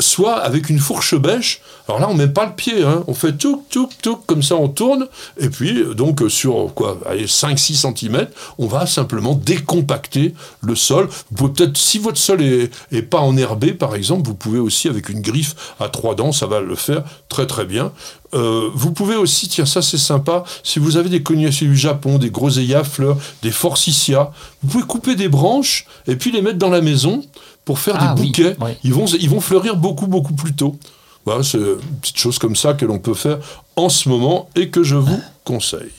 Soit 0.00 0.36
avec 0.36 0.68
une 0.68 0.78
fourche 0.78 1.14
bêche. 1.14 1.60
Alors 1.88 2.00
là, 2.00 2.08
on 2.08 2.14
met 2.14 2.28
pas 2.28 2.46
le 2.46 2.54
pied, 2.54 2.82
hein. 2.82 3.04
on 3.06 3.14
fait 3.14 3.32
tout, 3.32 3.64
tout, 3.70 3.88
tout, 4.02 4.16
comme 4.26 4.42
ça 4.42 4.56
on 4.56 4.68
tourne, 4.68 5.08
et 5.38 5.48
puis 5.48 5.84
donc 5.94 6.22
sur 6.28 6.72
quoi, 6.74 6.98
5-6 7.10 7.96
cm, 7.96 8.26
on 8.58 8.66
va 8.66 8.86
simplement 8.86 9.34
décompacter 9.34 10.34
le 10.60 10.74
sol. 10.74 11.08
Vous 11.30 11.36
pouvez 11.36 11.52
peut-être, 11.52 11.76
si 11.76 11.98
votre 11.98 12.18
sol 12.18 12.42
est, 12.42 12.70
est 12.92 13.02
pas 13.02 13.20
enherbé 13.20 13.72
par 13.72 13.94
exemple, 13.94 14.26
vous 14.26 14.34
pouvez 14.34 14.58
aussi 14.58 14.88
avec 14.88 15.08
une 15.08 15.20
griffe 15.20 15.54
à 15.80 15.88
trois 15.88 16.14
dents, 16.14 16.32
ça 16.32 16.46
va 16.46 16.60
le 16.60 16.74
faire 16.74 17.02
très 17.28 17.46
très 17.46 17.64
bien. 17.64 17.92
Euh, 18.34 18.70
vous 18.74 18.92
pouvez 18.92 19.16
aussi, 19.16 19.48
tiens 19.48 19.66
ça 19.66 19.82
c'est 19.82 19.98
sympa, 19.98 20.44
si 20.62 20.78
vous 20.78 20.96
avez 20.96 21.10
des 21.10 21.22
cognaciers 21.22 21.66
du 21.66 21.76
Japon, 21.76 22.18
des 22.18 22.30
groseillas 22.30 22.84
fleurs, 22.84 23.18
des 23.42 23.50
forsythias, 23.50 24.28
vous 24.62 24.70
pouvez 24.70 24.84
couper 24.84 25.16
des 25.16 25.28
branches 25.28 25.86
et 26.06 26.16
puis 26.16 26.32
les 26.32 26.40
mettre 26.40 26.58
dans 26.58 26.70
la 26.70 26.80
maison 26.80 27.22
pour 27.64 27.78
faire 27.78 27.96
Ah 27.98 28.14
des 28.14 28.20
oui, 28.22 28.26
bouquets. 28.28 28.56
oui. 28.60 28.70
Ils, 28.84 28.92
vont, 28.94 29.06
ils 29.06 29.30
vont 29.30 29.40
fleurir 29.40 29.76
beaucoup, 29.76 30.06
beaucoup 30.06 30.34
plus 30.34 30.52
tôt. 30.54 30.76
Voilà, 31.24 31.42
c'est 31.44 31.58
une 31.58 31.76
petite 32.00 32.16
chose 32.18 32.38
comme 32.38 32.56
ça 32.56 32.74
que 32.74 32.84
l'on 32.84 32.98
peut 32.98 33.14
faire 33.14 33.38
en 33.76 33.88
ce 33.88 34.08
moment 34.08 34.48
et 34.56 34.70
que 34.70 34.82
je 34.82 34.96
vous 34.96 35.20
conseille. 35.44 35.90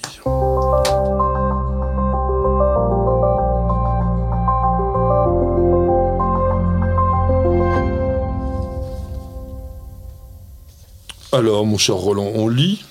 Alors, 11.31 11.65
mon 11.65 11.77
cher 11.77 11.95
Roland, 11.95 12.31
on 12.35 12.47
lit? 12.47 12.83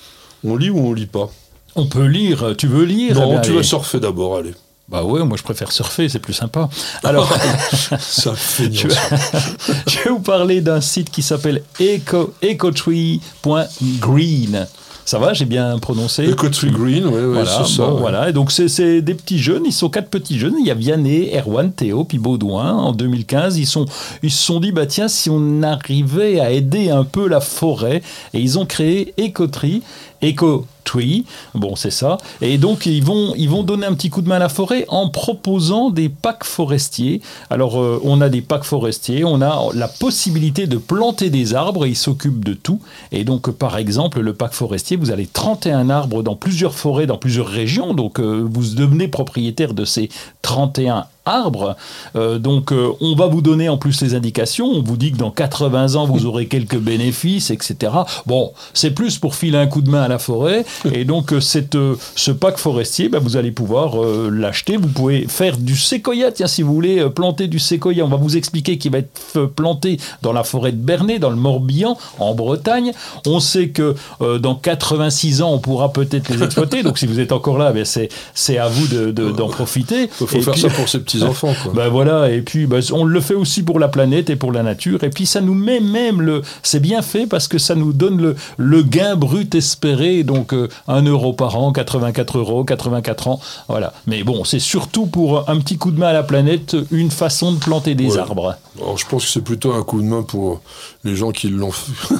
On 0.44 0.56
lit 0.56 0.70
ou 0.70 0.78
on 0.78 0.92
lit 0.92 1.06
pas? 1.06 1.30
On 1.76 1.86
peut 1.86 2.04
lire. 2.06 2.54
Tu 2.58 2.66
veux 2.66 2.84
lire? 2.84 3.14
Non, 3.14 3.26
Eh 3.26 3.30
bien, 3.32 3.40
tu 3.40 3.48
allez. 3.50 3.58
vas 3.58 3.62
surfer 3.62 4.00
d'abord, 4.00 4.36
allez. 4.36 4.54
Bah 4.88 5.02
ouais, 5.04 5.24
moi 5.24 5.36
je 5.38 5.42
préfère 5.42 5.72
surfer, 5.72 6.08
c'est 6.08 6.18
plus 6.18 6.34
sympa. 6.34 6.68
Alors, 7.02 7.32
Ça 8.00 8.32
fait 8.34 8.70
je, 8.72 8.88
je 9.86 9.98
vais 10.04 10.10
vous 10.10 10.20
parler 10.20 10.60
d'un 10.60 10.80
site 10.82 11.08
qui 11.10 11.22
s'appelle 11.22 11.62
eco, 11.80 12.34
ecotree.green. 12.42 14.66
Ça 15.04 15.18
va, 15.18 15.32
j'ai 15.32 15.46
bien 15.46 15.80
prononcé 15.80 16.24
Eco 16.28 16.48
Tree 16.48 16.70
Green, 16.70 17.04
oui, 17.06 17.12
oui, 17.12 17.32
Voilà, 17.32 17.64
c'est 17.66 17.76
ça. 17.76 17.86
bon, 17.86 17.94
ouais. 17.94 18.00
voilà. 18.02 18.28
Et 18.28 18.32
donc 18.32 18.52
c'est- 18.52 18.68
c'est 18.68 19.02
des 19.02 19.14
petits 19.14 19.40
jeunes, 19.40 19.64
ils 19.66 19.72
sont 19.72 19.88
quatre 19.90 20.08
petits 20.08 20.38
jeunes. 20.38 20.54
Il 20.60 20.66
y 20.66 20.70
a 20.70 20.74
Vianney, 20.74 21.36
Erwan, 21.36 21.72
Théo, 21.72 22.04
puis 22.04 22.18
Baudouin. 22.18 22.72
En 22.72 22.92
2015, 22.92 23.58
ils 23.58 23.66
sont, 23.66 23.84
ils 24.22 24.30
se 24.30 24.44
sont 24.44 24.60
dit 24.60 24.70
bah 24.70 24.86
tiens 24.86 25.08
si 25.08 25.28
on 25.28 25.64
arrivait 25.64 26.38
à 26.38 26.52
aider 26.52 26.90
un 26.90 27.02
peu 27.02 27.26
la 27.26 27.40
forêt, 27.40 28.00
et 28.32 28.38
ils 28.38 28.60
ont 28.60 28.64
créé 28.66 29.12
Ecotree, 29.18 29.82
Eco 30.22 30.66
Tree. 30.84 31.24
Bon 31.54 31.76
c'est 31.76 31.90
ça. 31.90 32.18
Et 32.40 32.58
donc 32.58 32.86
ils 32.86 33.04
vont, 33.04 33.34
ils 33.36 33.48
donner 33.64 33.86
un 33.86 33.94
petit 33.94 34.10
coup 34.10 34.22
de 34.22 34.28
main 34.28 34.36
à 34.36 34.40
la 34.40 34.48
forêt 34.48 34.84
en 34.88 35.08
proposant 35.08 35.90
des 35.90 36.08
packs 36.08 36.44
forestiers. 36.44 37.20
Alors 37.50 37.80
euh, 37.80 38.00
on 38.04 38.20
a 38.20 38.28
des 38.28 38.42
packs 38.42 38.64
forestiers, 38.64 39.24
on 39.24 39.40
a 39.40 39.68
la 39.74 39.88
possibilité 39.88 40.66
de 40.66 40.76
planter 40.76 41.30
des 41.30 41.54
arbres. 41.54 41.86
Et 41.86 41.90
ils 41.90 41.96
s'occupent 41.96 42.44
de 42.44 42.54
tout. 42.54 42.80
Et 43.12 43.24
donc 43.24 43.50
par 43.50 43.78
exemple 43.78 44.20
le 44.20 44.34
pack 44.34 44.52
forestier, 44.52 44.96
vous 44.96 45.10
avez 45.10 45.26
31 45.26 45.90
arbres 45.90 46.22
dans 46.22 46.36
plusieurs 46.36 46.74
forêts, 46.74 47.06
dans 47.06 47.18
plusieurs 47.18 47.48
régions. 47.48 47.94
Donc 47.94 48.18
euh, 48.18 48.46
vous 48.48 48.74
devenez 48.74 49.08
propriétaire 49.08 49.74
de 49.74 49.84
ces 49.84 50.08
31 50.42 51.06
arbres. 51.24 51.76
Euh, 52.16 52.38
donc 52.38 52.72
euh, 52.72 52.88
on 53.00 53.14
va 53.14 53.26
vous 53.26 53.42
donner 53.42 53.68
en 53.68 53.76
plus 53.78 54.00
les 54.02 54.14
indications. 54.14 54.66
On 54.66 54.82
vous 54.82 54.96
dit 54.96 55.12
que 55.12 55.16
dans 55.18 55.30
80 55.30 55.94
ans 55.94 56.06
vous 56.06 56.26
aurez 56.26 56.46
quelques 56.46 56.78
bénéfices, 56.78 57.50
etc. 57.50 57.92
Bon, 58.26 58.52
c'est 58.74 58.90
plus 58.92 59.18
pour 59.18 59.34
filer 59.34 59.58
un 59.58 59.66
coup 59.66 59.82
de 59.82 59.90
main 59.90 60.02
à 60.02 60.08
la 60.08 60.18
forêt. 60.18 60.64
Et 60.92 61.04
donc 61.04 61.32
euh, 61.32 61.40
cette, 61.40 61.74
euh, 61.74 61.96
ce 62.16 62.30
pack 62.30 62.58
forestier, 62.58 63.08
bah, 63.08 63.18
vous 63.20 63.36
allez 63.36 63.52
pouvoir 63.52 64.02
euh, 64.02 64.30
l'acheter. 64.32 64.76
Vous 64.76 64.88
pouvez 64.88 65.26
faire 65.28 65.56
du 65.56 65.76
séquoia. 65.76 66.32
Tiens, 66.32 66.46
si 66.46 66.62
vous 66.62 66.74
voulez 66.74 66.98
euh, 67.00 67.08
planter 67.08 67.46
du 67.48 67.58
séquoia, 67.58 68.04
on 68.04 68.08
va 68.08 68.16
vous 68.16 68.36
expliquer 68.36 68.78
qu'il 68.78 68.90
va 68.92 68.98
être 68.98 69.46
planté 69.56 69.98
dans 70.22 70.32
la 70.32 70.44
forêt 70.44 70.72
de 70.72 70.76
Bernay, 70.76 71.18
dans 71.18 71.30
le 71.30 71.36
Morbihan, 71.36 71.96
en 72.18 72.34
Bretagne. 72.34 72.92
On 73.26 73.40
sait 73.40 73.68
que 73.68 73.94
euh, 74.20 74.38
dans 74.38 74.54
86 74.54 75.42
ans, 75.42 75.52
on 75.52 75.58
pourra 75.58 75.92
peut-être 75.92 76.28
les 76.30 76.42
exploiter. 76.42 76.82
Donc 76.82 76.98
si 76.98 77.06
vous 77.06 77.20
êtes 77.20 77.32
encore 77.32 77.58
là, 77.58 77.72
ben, 77.72 77.84
c'est 77.84 78.08
c'est 78.34 78.58
à 78.58 78.68
vous 78.68 78.86
de- 78.88 79.10
de- 79.10 79.30
d'en 79.30 79.48
profiter. 79.48 80.08
Il 80.20 80.26
faut 80.26 80.36
Et 80.38 80.40
faire 80.42 80.52
puis- 80.54 80.62
ça 80.62 80.68
pour 80.70 80.88
ses 80.88 80.98
petits-enfants, 81.12 81.54
quoi. 81.62 81.72
ben 81.74 81.88
voilà, 81.88 82.30
et 82.30 82.42
puis 82.42 82.66
ben, 82.66 82.80
on 82.92 83.04
le 83.04 83.20
fait 83.20 83.34
aussi 83.34 83.62
pour 83.62 83.78
la 83.78 83.88
planète 83.88 84.30
et 84.30 84.36
pour 84.36 84.52
la 84.52 84.62
nature. 84.62 85.02
Et 85.04 85.10
puis 85.10 85.26
ça 85.26 85.40
nous 85.40 85.54
met 85.54 85.80
même 85.80 86.20
le. 86.22 86.42
C'est 86.62 86.80
bien 86.80 87.02
fait 87.02 87.26
parce 87.26 87.48
que 87.48 87.58
ça 87.58 87.74
nous 87.74 87.92
donne 87.92 88.20
le, 88.20 88.36
le 88.56 88.82
gain 88.82 89.16
brut 89.16 89.54
espéré. 89.54 90.22
Donc 90.22 90.52
euh, 90.54 90.68
1 90.88 91.02
euro 91.02 91.32
par 91.32 91.56
an, 91.56 91.72
84 91.72 92.38
euros, 92.38 92.64
84 92.64 93.28
ans. 93.28 93.40
Voilà. 93.68 93.92
Mais 94.06 94.22
bon, 94.24 94.44
c'est 94.44 94.58
surtout 94.58 95.06
pour 95.06 95.48
un 95.48 95.58
petit 95.58 95.78
coup 95.78 95.90
de 95.90 95.98
main 95.98 96.08
à 96.08 96.12
la 96.12 96.22
planète, 96.22 96.76
une 96.90 97.10
façon 97.10 97.52
de 97.52 97.58
planter 97.58 97.94
des 97.94 98.12
Ouais. 98.12 98.18
arbres. 98.18 98.56
Alors, 98.80 98.98
je 98.98 99.06
pense 99.06 99.24
que 99.24 99.30
c'est 99.30 99.40
plutôt 99.44 99.72
un 99.72 99.82
coup 99.82 100.00
de 100.00 100.06
main 100.06 100.22
pour 100.22 100.60
les 101.04 101.14
gens 101.16 101.30
qui 101.30 101.48
l'ont 101.48 101.70
fait. 101.70 102.14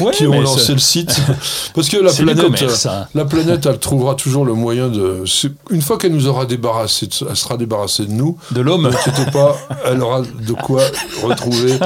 Ouais, 0.00 0.10
qui 0.14 0.26
ont 0.26 0.40
lancé 0.40 0.72
le 0.72 0.78
site. 0.78 1.20
Parce 1.74 1.88
que 1.88 1.96
la 1.96 2.12
planète, 2.12 2.40
commerce, 2.44 2.86
hein. 2.86 3.06
la 3.14 3.24
planète, 3.24 3.66
elle 3.66 3.78
trouvera 3.78 4.14
toujours 4.14 4.44
le 4.44 4.54
moyen 4.54 4.88
de. 4.88 5.24
Une 5.70 5.80
fois 5.82 5.98
qu'elle 5.98 6.12
nous 6.12 6.26
aura 6.28 6.44
débarrassé, 6.46 7.08
elle 7.28 7.36
sera 7.36 7.56
débarrassée 7.56 8.06
de 8.06 8.12
nous. 8.12 8.31
De 8.50 8.60
l'homme. 8.60 8.90
Ne 8.90 9.30
pas, 9.30 9.56
elle 9.84 10.02
aura 10.02 10.22
de 10.22 10.52
quoi 10.52 10.82
retrouver 11.22 11.78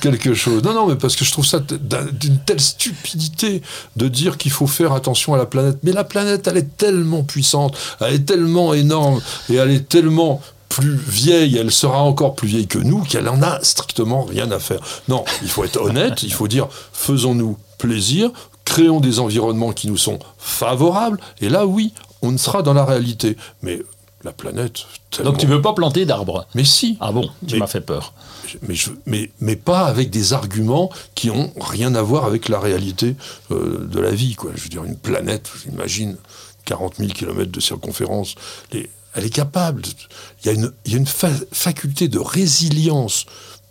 quelque 0.00 0.34
chose. 0.34 0.62
Non, 0.62 0.74
non, 0.74 0.86
mais 0.86 0.96
parce 0.96 1.16
que 1.16 1.24
je 1.24 1.32
trouve 1.32 1.46
ça 1.46 1.60
d'une 1.60 2.38
telle 2.38 2.60
stupidité 2.60 3.62
de 3.96 4.08
dire 4.08 4.36
qu'il 4.36 4.52
faut 4.52 4.66
faire 4.66 4.92
attention 4.92 5.34
à 5.34 5.38
la 5.38 5.46
planète. 5.46 5.78
Mais 5.82 5.92
la 5.92 6.04
planète, 6.04 6.46
elle 6.46 6.56
est 6.58 6.76
tellement 6.76 7.22
puissante, 7.22 7.76
elle 8.00 8.14
est 8.14 8.26
tellement 8.26 8.74
énorme 8.74 9.20
et 9.50 9.54
elle 9.54 9.70
est 9.70 9.88
tellement 9.88 10.40
plus 10.68 10.96
vieille, 10.96 11.56
elle 11.56 11.70
sera 11.70 12.02
encore 12.02 12.34
plus 12.34 12.48
vieille 12.48 12.66
que 12.66 12.78
nous, 12.78 13.00
qu'elle 13.02 13.28
en 13.28 13.42
a 13.42 13.62
strictement 13.62 14.24
rien 14.24 14.50
à 14.50 14.58
faire. 14.58 14.80
Non, 15.08 15.24
il 15.42 15.48
faut 15.48 15.64
être 15.64 15.80
honnête, 15.80 16.22
il 16.22 16.32
faut 16.32 16.48
dire 16.48 16.68
faisons-nous 16.92 17.56
plaisir, 17.78 18.30
créons 18.64 19.00
des 19.00 19.18
environnements 19.18 19.72
qui 19.72 19.88
nous 19.88 19.96
sont 19.96 20.18
favorables, 20.38 21.18
et 21.40 21.48
là, 21.48 21.66
oui, 21.66 21.92
on 22.20 22.36
sera 22.36 22.62
dans 22.62 22.74
la 22.74 22.84
réalité. 22.84 23.36
Mais 23.62 23.82
la 24.26 24.32
planète. 24.32 24.80
Tellement... 25.10 25.30
Donc 25.32 25.40
tu 25.40 25.46
veux 25.46 25.62
pas 25.62 25.72
planter 25.72 26.04
d'arbres 26.04 26.46
Mais 26.54 26.64
si. 26.64 26.98
Ah 27.00 27.12
bon, 27.12 27.30
tu 27.46 27.56
m'as 27.56 27.66
fait 27.66 27.80
peur. 27.80 28.12
Mais, 28.62 28.74
je- 28.74 28.90
mais, 29.06 29.30
mais 29.40 29.56
pas 29.56 29.86
avec 29.86 30.10
des 30.10 30.32
arguments 30.34 30.90
qui 31.14 31.30
ont 31.30 31.52
rien 31.60 31.94
à 31.94 32.02
voir 32.02 32.24
avec 32.26 32.48
la 32.48 32.60
réalité 32.60 33.16
euh, 33.50 33.86
de 33.90 33.98
la 34.00 34.10
vie. 34.10 34.34
Quoi. 34.34 34.52
Je 34.54 34.62
veux 34.62 34.68
dire, 34.68 34.84
une 34.84 34.96
planète, 34.96 35.50
j'imagine, 35.64 36.16
40 36.64 36.96
000 36.98 37.10
km 37.10 37.50
de 37.50 37.60
circonférence, 37.60 38.34
les- 38.72 38.90
elle 39.14 39.24
est 39.24 39.30
capable. 39.30 39.82
Il 40.42 40.46
y 40.46 40.50
a 40.50 40.52
une, 40.52 40.70
il 40.84 40.92
y 40.92 40.94
a 40.94 40.98
une 40.98 41.06
fa- 41.06 41.30
faculté 41.52 42.08
de 42.08 42.18
résilience 42.18 43.24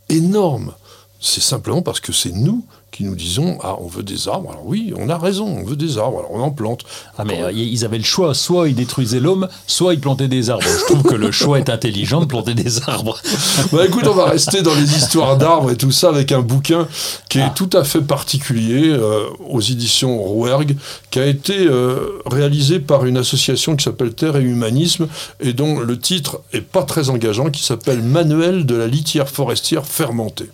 énorme. 0.09 0.73
C'est 1.21 1.41
simplement 1.41 1.81
parce 1.81 1.99
que 1.99 2.11
c'est 2.11 2.31
nous 2.31 2.65
qui 2.95 3.03
nous 3.03 3.15
disons 3.15 3.57
Ah, 3.61 3.75
on 3.81 3.87
veut 3.87 4.03
des 4.03 4.29
arbres. 4.29 4.51
Alors 4.51 4.65
oui, 4.65 4.93
on 4.97 5.09
a 5.09 5.17
raison, 5.17 5.45
on 5.47 5.63
veut 5.65 5.75
des 5.75 5.97
arbres. 5.97 6.19
Alors 6.19 6.31
on 6.31 6.39
en 6.39 6.51
plante. 6.51 6.83
Ah 7.17 7.25
mais 7.25 7.41
euh, 7.43 7.51
ils 7.51 7.83
avaient 7.83 7.97
le 7.97 8.05
choix, 8.05 8.33
soit 8.33 8.69
ils 8.69 8.75
détruisaient 8.75 9.19
l'homme, 9.19 9.49
soit 9.67 9.93
ils 9.93 9.99
plantaient 9.99 10.29
des 10.29 10.49
arbres. 10.49 10.63
Je 10.63 10.93
trouve 10.93 11.03
que 11.03 11.15
le 11.15 11.29
choix 11.31 11.59
est 11.59 11.69
intelligent 11.69 12.21
de 12.21 12.25
planter 12.25 12.53
des 12.53 12.81
arbres. 12.87 13.19
Bah 13.71 13.85
écoute, 13.85 14.07
on 14.07 14.13
va 14.13 14.25
rester 14.25 14.61
dans 14.61 14.73
les 14.75 14.95
histoires 14.95 15.37
d'arbres 15.37 15.71
et 15.71 15.75
tout 15.75 15.91
ça 15.91 16.09
avec 16.09 16.31
un 16.31 16.39
bouquin 16.41 16.87
qui 17.29 17.39
est 17.39 17.43
Ah. 17.43 17.53
tout 17.53 17.69
à 17.73 17.83
fait 17.83 18.01
particulier 18.01 18.89
euh, 18.89 19.25
aux 19.49 19.59
éditions 19.59 20.17
Rouergue, 20.17 20.77
qui 21.11 21.19
a 21.19 21.25
été 21.25 21.65
euh, 21.67 22.19
réalisé 22.25 22.79
par 22.79 23.05
une 23.05 23.17
association 23.17 23.75
qui 23.75 23.83
s'appelle 23.83 24.13
Terre 24.13 24.37
et 24.37 24.41
Humanisme 24.43 25.07
et 25.41 25.53
dont 25.53 25.79
le 25.79 25.99
titre 25.99 26.41
est 26.53 26.61
pas 26.61 26.83
très 26.83 27.09
engageant, 27.09 27.49
qui 27.49 27.63
s'appelle 27.63 28.01
Manuel 28.01 28.65
de 28.65 28.75
la 28.75 28.87
litière 28.87 29.27
forestière 29.27 29.85
fermentée. 29.85 30.49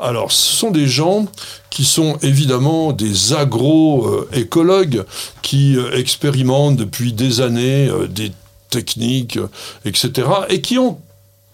Alors, 0.00 0.32
ce 0.32 0.56
sont 0.56 0.70
des 0.70 0.88
gens 0.88 1.26
qui 1.74 1.84
sont 1.84 2.16
évidemment 2.22 2.92
des 2.92 3.32
agro-écologues 3.32 5.04
qui 5.42 5.76
euh, 5.76 5.98
expérimentent 5.98 6.76
depuis 6.76 7.12
des 7.12 7.40
années 7.40 7.88
euh, 7.88 8.06
des 8.06 8.30
techniques, 8.70 9.38
euh, 9.38 9.48
etc., 9.84 10.28
et 10.50 10.60
qui 10.60 10.78
ont 10.78 11.00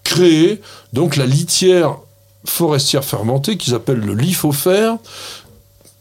créé 0.05 0.61
donc 0.93 1.17
la 1.17 1.25
litière 1.25 1.97
forestière 2.45 3.03
fermentée 3.03 3.57
qu'ils 3.57 3.75
appellent 3.75 4.01
le 4.01 4.13
lithofère. 4.13 4.99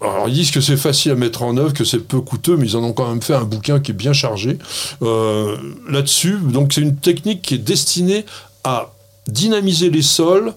Alors 0.01 0.27
ils 0.27 0.33
disent 0.33 0.51
que 0.51 0.59
c'est 0.59 0.75
facile 0.75 1.13
à 1.13 1.15
mettre 1.15 1.43
en 1.43 1.55
œuvre, 1.55 1.71
que 1.73 1.85
c'est 1.85 1.99
peu 1.99 2.19
coûteux, 2.19 2.57
mais 2.57 2.67
ils 2.67 2.75
en 2.75 2.83
ont 2.83 2.93
quand 2.93 3.07
même 3.07 3.21
fait 3.21 3.35
un 3.35 3.45
bouquin 3.45 3.79
qui 3.79 3.91
est 3.91 3.93
bien 3.93 4.13
chargé 4.13 4.57
là-dessus. 5.01 6.39
Donc 6.41 6.73
c'est 6.73 6.81
une 6.81 6.97
technique 6.97 7.41
qui 7.41 7.55
est 7.55 7.57
destinée 7.57 8.25
à 8.65 8.91
dynamiser 9.27 9.89
les 9.89 10.01
sols 10.01 10.53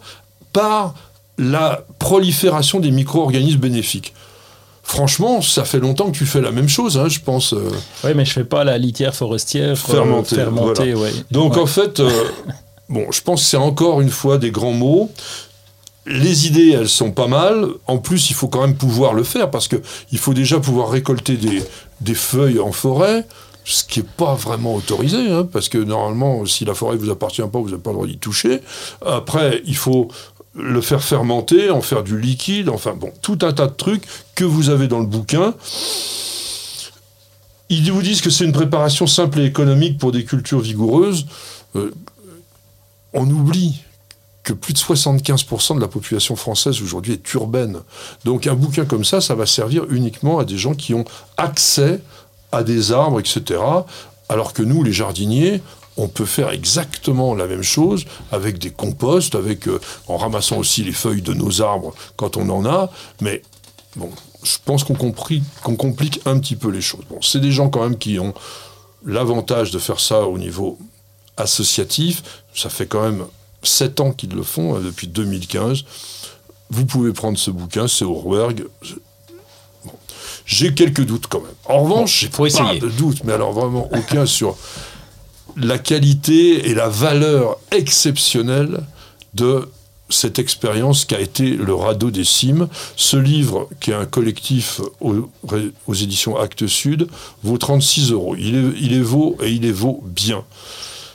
par 0.53 0.95
la 1.39 1.85
prolifération 1.99 2.81
des 2.81 2.91
micro-organismes 2.91 3.59
bénéfiques. 3.61 4.15
Franchement, 4.85 5.41
ça 5.43 5.65
fait 5.65 5.79
longtemps 5.79 6.11
que 6.11 6.17
tu 6.17 6.27
fais 6.27 6.41
la 6.41 6.51
même 6.51 6.69
chose, 6.69 6.99
hein, 6.99 7.09
je 7.09 7.21
pense. 7.21 7.53
euh. 7.53 7.71
Oui, 8.05 8.11
mais 8.17 8.25
je 8.25 8.33
fais 8.33 8.45
pas 8.45 8.65
la 8.65 8.79
litière 8.79 9.15
forestière 9.15 9.71
euh, 9.71 9.75
Fermentée, 9.77 10.35
fermentée, 10.37 10.95
ouais. 10.95 11.13
Donc 11.31 11.55
Ouais. 11.55 11.63
en 11.63 11.67
fait, 11.67 12.01
euh, 12.01 12.11
bon, 12.89 13.07
je 13.13 13.21
pense 13.23 13.43
que 13.43 13.47
c'est 13.49 13.57
encore 13.57 14.01
une 14.01 14.11
fois 14.11 14.39
des 14.39 14.51
grands 14.51 14.73
mots. 14.73 15.11
Les 16.05 16.49
idées, 16.49 16.73
elles 16.73 16.89
sont 16.89 17.13
pas 17.13 17.29
mal. 17.29 17.65
En 17.87 17.99
plus, 17.99 18.31
il 18.31 18.35
faut 18.35 18.49
quand 18.49 18.61
même 18.63 18.75
pouvoir 18.77 19.15
le 19.15 19.23
faire 19.23 19.51
parce 19.51 19.69
que 19.69 19.77
il 20.11 20.19
faut 20.19 20.35
déjà 20.35 20.59
pouvoir 20.59 20.91
récolter 20.91 21.37
des, 21.37 21.63
des 22.01 22.15
feuilles 22.15 22.59
en 22.59 22.73
forêt, 22.73 23.25
ce 23.65 23.85
qui 23.85 24.01
n'est 24.01 24.07
pas 24.17 24.35
vraiment 24.35 24.75
autorisé, 24.75 25.31
hein, 25.31 25.47
parce 25.51 25.69
que 25.69 25.79
normalement, 25.79 26.45
si 26.45 26.65
la 26.65 26.75
forêt 26.75 26.97
vous 26.97 27.09
appartient 27.11 27.41
pas, 27.43 27.61
vous 27.61 27.71
n'avez 27.71 27.81
pas 27.81 27.91
le 27.91 27.95
droit 27.95 28.07
d'y 28.09 28.19
toucher. 28.19 28.61
Après, 29.07 29.63
il 29.65 29.77
faut 29.77 30.09
le 30.55 30.81
faire 30.81 31.03
fermenter, 31.03 31.71
en 31.71 31.81
faire 31.81 32.03
du 32.03 32.21
liquide, 32.21 32.69
enfin 32.69 32.93
bon, 32.95 33.11
tout 33.23 33.39
un 33.43 33.53
tas 33.53 33.67
de 33.67 33.75
trucs 33.75 34.05
que 34.35 34.45
vous 34.45 34.69
avez 34.69 34.89
dans 34.89 35.01
le 35.01 35.07
bouquin. 35.07 35.55
Ils 37.69 37.91
vous 37.91 38.03
disent 38.03 38.21
que 38.21 38.29
c'est 38.29 38.45
une 38.45 38.53
préparation 38.53 39.07
simple 39.07 39.41
et 39.41 39.45
économique 39.45 39.99
pour 39.99 40.13
des 40.13 40.25
cultures 40.25 40.61
vigoureuses. 40.61 41.27
Euh, 41.75 41.91
on 43.15 43.29
oublie 43.29 43.83
que 44.43 44.53
plus 44.53 44.75
de 44.75 44.79
75% 44.79 45.77
de 45.77 45.81
la 45.81 45.89
population 45.89 46.37
française 46.37 46.83
aujourd'hui 46.83 47.15
est 47.15 47.35
urbaine. 47.35 47.79
Donc 48.25 48.47
un 48.47 48.55
bouquin 48.55 48.85
comme 48.85 49.05
ça, 49.05 49.21
ça 49.21 49.35
va 49.35 49.47
servir 49.47 49.85
uniquement 49.89 50.39
à 50.39 50.45
des 50.45 50.59
gens 50.59 50.75
qui 50.75 50.95
ont 50.95 51.05
accès 51.37 52.01
à 52.51 52.63
des 52.63 52.93
arbres, 52.93 53.21
etc. 53.21 53.61
Alors 54.29 54.53
que 54.53 54.63
nous, 54.63 54.83
les 54.83 54.93
jardiniers, 54.93 55.63
on 55.97 56.09
peut 56.09 56.25
faire 56.25 56.51
exactement 56.51 57.35
la 57.35 57.47
même 57.47 57.63
chose 57.63 58.05
avec 58.31 58.59
des 58.59 58.71
composts, 58.71 59.35
avec, 59.35 59.69
euh, 59.69 59.81
en 60.09 60.17
ramassant 60.17 60.57
aussi 60.57 60.85
les 60.85 60.93
feuilles 60.93 61.23
de 61.23 61.35
nos 61.35 61.63
arbres 61.63 61.95
quand 62.17 62.37
on 62.37 62.49
en 62.49 62.65
a. 62.65 62.91
Mais 63.21 63.43
bon, 63.97 64.11
je 64.43 64.57
pense 64.65 64.85
qu'on 64.85 64.95
complique 64.95 66.21
un 66.25 66.39
petit 66.39 66.57
peu 66.57 66.71
les 66.71 66.81
choses. 66.81 67.05
Bon, 67.09 67.21
c'est 67.21 67.41
des 67.41 67.53
gens 67.53 67.69
quand 67.69 67.83
même 67.83 67.99
qui 67.99 68.19
ont 68.19 68.35
l'avantage 69.05 69.71
de 69.71 69.79
faire 69.79 70.01
ça 70.01 70.23
au 70.23 70.39
niveau 70.39 70.79
associatif. 71.37 72.23
Ça 72.55 72.71
fait 72.71 72.87
quand 72.87 73.03
même 73.03 73.25
sept 73.63 74.01
ans 74.01 74.13
qu'ils 74.13 74.35
le 74.35 74.43
font, 74.43 74.77
hein, 74.77 74.81
depuis 74.85 75.07
2015. 75.09 75.85
Vous 76.71 76.87
pouvez 76.87 77.13
prendre 77.13 77.39
ce 77.39 77.51
bouquin, 77.51 77.87
c'est 77.87 78.05
au 78.05 78.15
Rouergue. 78.15 78.67
Bon. 79.85 79.93
J'ai 80.47 80.73
quelques 80.75 81.05
doutes 81.05 81.27
quand 81.27 81.41
même. 81.41 81.55
En 81.67 81.83
revanche, 81.83 82.21
j'ai 82.21 82.29
pas 82.29 82.47
essayer. 82.47 82.81
de 82.81 82.89
doute, 82.89 83.25
mais 83.25 83.35
alors 83.35 83.53
vraiment 83.53 83.89
aucun 83.93 84.27
sur 84.27 84.57
la 85.57 85.79
qualité 85.79 86.69
et 86.69 86.75
la 86.75 86.89
valeur 86.89 87.59
exceptionnelle 87.71 88.81
de 89.35 89.69
cette 90.09 90.39
expérience 90.39 91.05
qu'a 91.05 91.21
été 91.21 91.51
le 91.51 91.75
radeau 91.75 92.11
des 92.11 92.25
cimes. 92.25 92.69
Ce 92.97 93.17
livre, 93.17 93.69
qui 93.81 93.91
est 93.91 93.95
un 93.95 94.07
collectif 94.07 94.81
aux, 95.01 95.31
aux 95.87 95.95
éditions 95.95 96.37
Actes 96.37 96.67
Sud, 96.67 97.07
vaut 97.43 97.59
36 97.59 98.13
euros. 98.13 98.37
Il 98.39 98.55
est, 98.55 98.81
il 98.81 98.93
est 98.93 99.01
vaut 99.01 99.37
et 99.43 99.51
il 99.51 99.65
est 99.65 99.73
vaut 99.73 100.03
bien. 100.05 100.45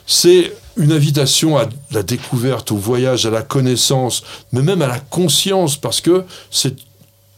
C'est 0.06 0.52
une 0.76 0.92
invitation 0.92 1.58
à 1.58 1.68
la 1.90 2.02
découverte, 2.02 2.72
au 2.72 2.76
voyage, 2.76 3.26
à 3.26 3.30
la 3.30 3.42
connaissance, 3.42 4.22
mais 4.52 4.62
même 4.62 4.80
à 4.80 4.86
la 4.86 5.00
conscience, 5.00 5.76
parce 5.76 6.00
que 6.00 6.24
c'est 6.50 6.76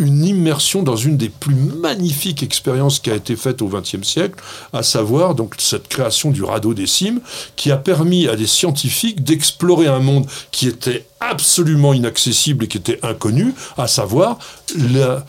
une 0.01 0.25
immersion 0.25 0.83
dans 0.83 0.97
une 0.97 1.17
des 1.17 1.29
plus 1.29 1.55
magnifiques 1.55 2.43
expériences 2.43 2.99
qui 2.99 3.11
a 3.11 3.15
été 3.15 3.37
faite 3.37 3.61
au 3.63 3.69
XXe 3.69 4.03
siècle, 4.03 4.43
à 4.73 4.83
savoir 4.83 5.37
cette 5.59 5.89
création 5.89 6.31
du 6.31 6.43
radeau 6.43 6.75
des 6.75 6.87
cimes, 6.87 7.21
qui 7.55 7.71
a 7.71 7.77
permis 7.77 8.27
à 8.27 8.35
des 8.35 8.47
scientifiques 8.47 9.23
d'explorer 9.23 9.87
un 9.87 10.01
monde 10.01 10.27
qui 10.51 10.67
était 10.67 11.07
absolument 11.21 11.93
inaccessible 11.93 12.65
et 12.65 12.69
qui 12.69 12.79
était 12.79 12.99
inconnu, 13.03 13.55
à 13.77 13.87
savoir 13.87 14.39
la 14.77 15.25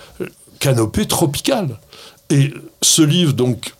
canopée 0.60 1.06
tropicale. 1.06 1.78
Et 2.30 2.54
ce 2.82 3.02
livre, 3.02 3.34
donc, 3.34 3.74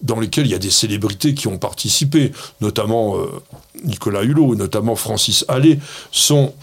dans 0.00 0.18
lequel 0.18 0.46
il 0.46 0.52
y 0.52 0.54
a 0.54 0.58
des 0.58 0.70
célébrités 0.70 1.34
qui 1.34 1.46
ont 1.46 1.58
participé, 1.58 2.32
notamment 2.62 3.18
euh, 3.18 3.26
Nicolas 3.84 4.22
Hulot, 4.22 4.54
notamment 4.54 4.96
Francis 4.96 5.44
Allais, 5.48 5.78
sont 6.10 6.54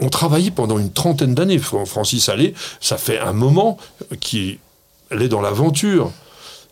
ont 0.00 0.08
travaillé 0.08 0.50
pendant 0.50 0.78
une 0.78 0.92
trentaine 0.92 1.34
d'années. 1.34 1.58
Fran- 1.58 1.84
Francis 1.86 2.28
Allais, 2.28 2.54
ça 2.80 2.96
fait 2.98 3.18
un 3.18 3.32
moment 3.32 3.78
qu'elle 4.20 4.58
est 5.22 5.28
dans 5.28 5.40
l'aventure. 5.40 6.12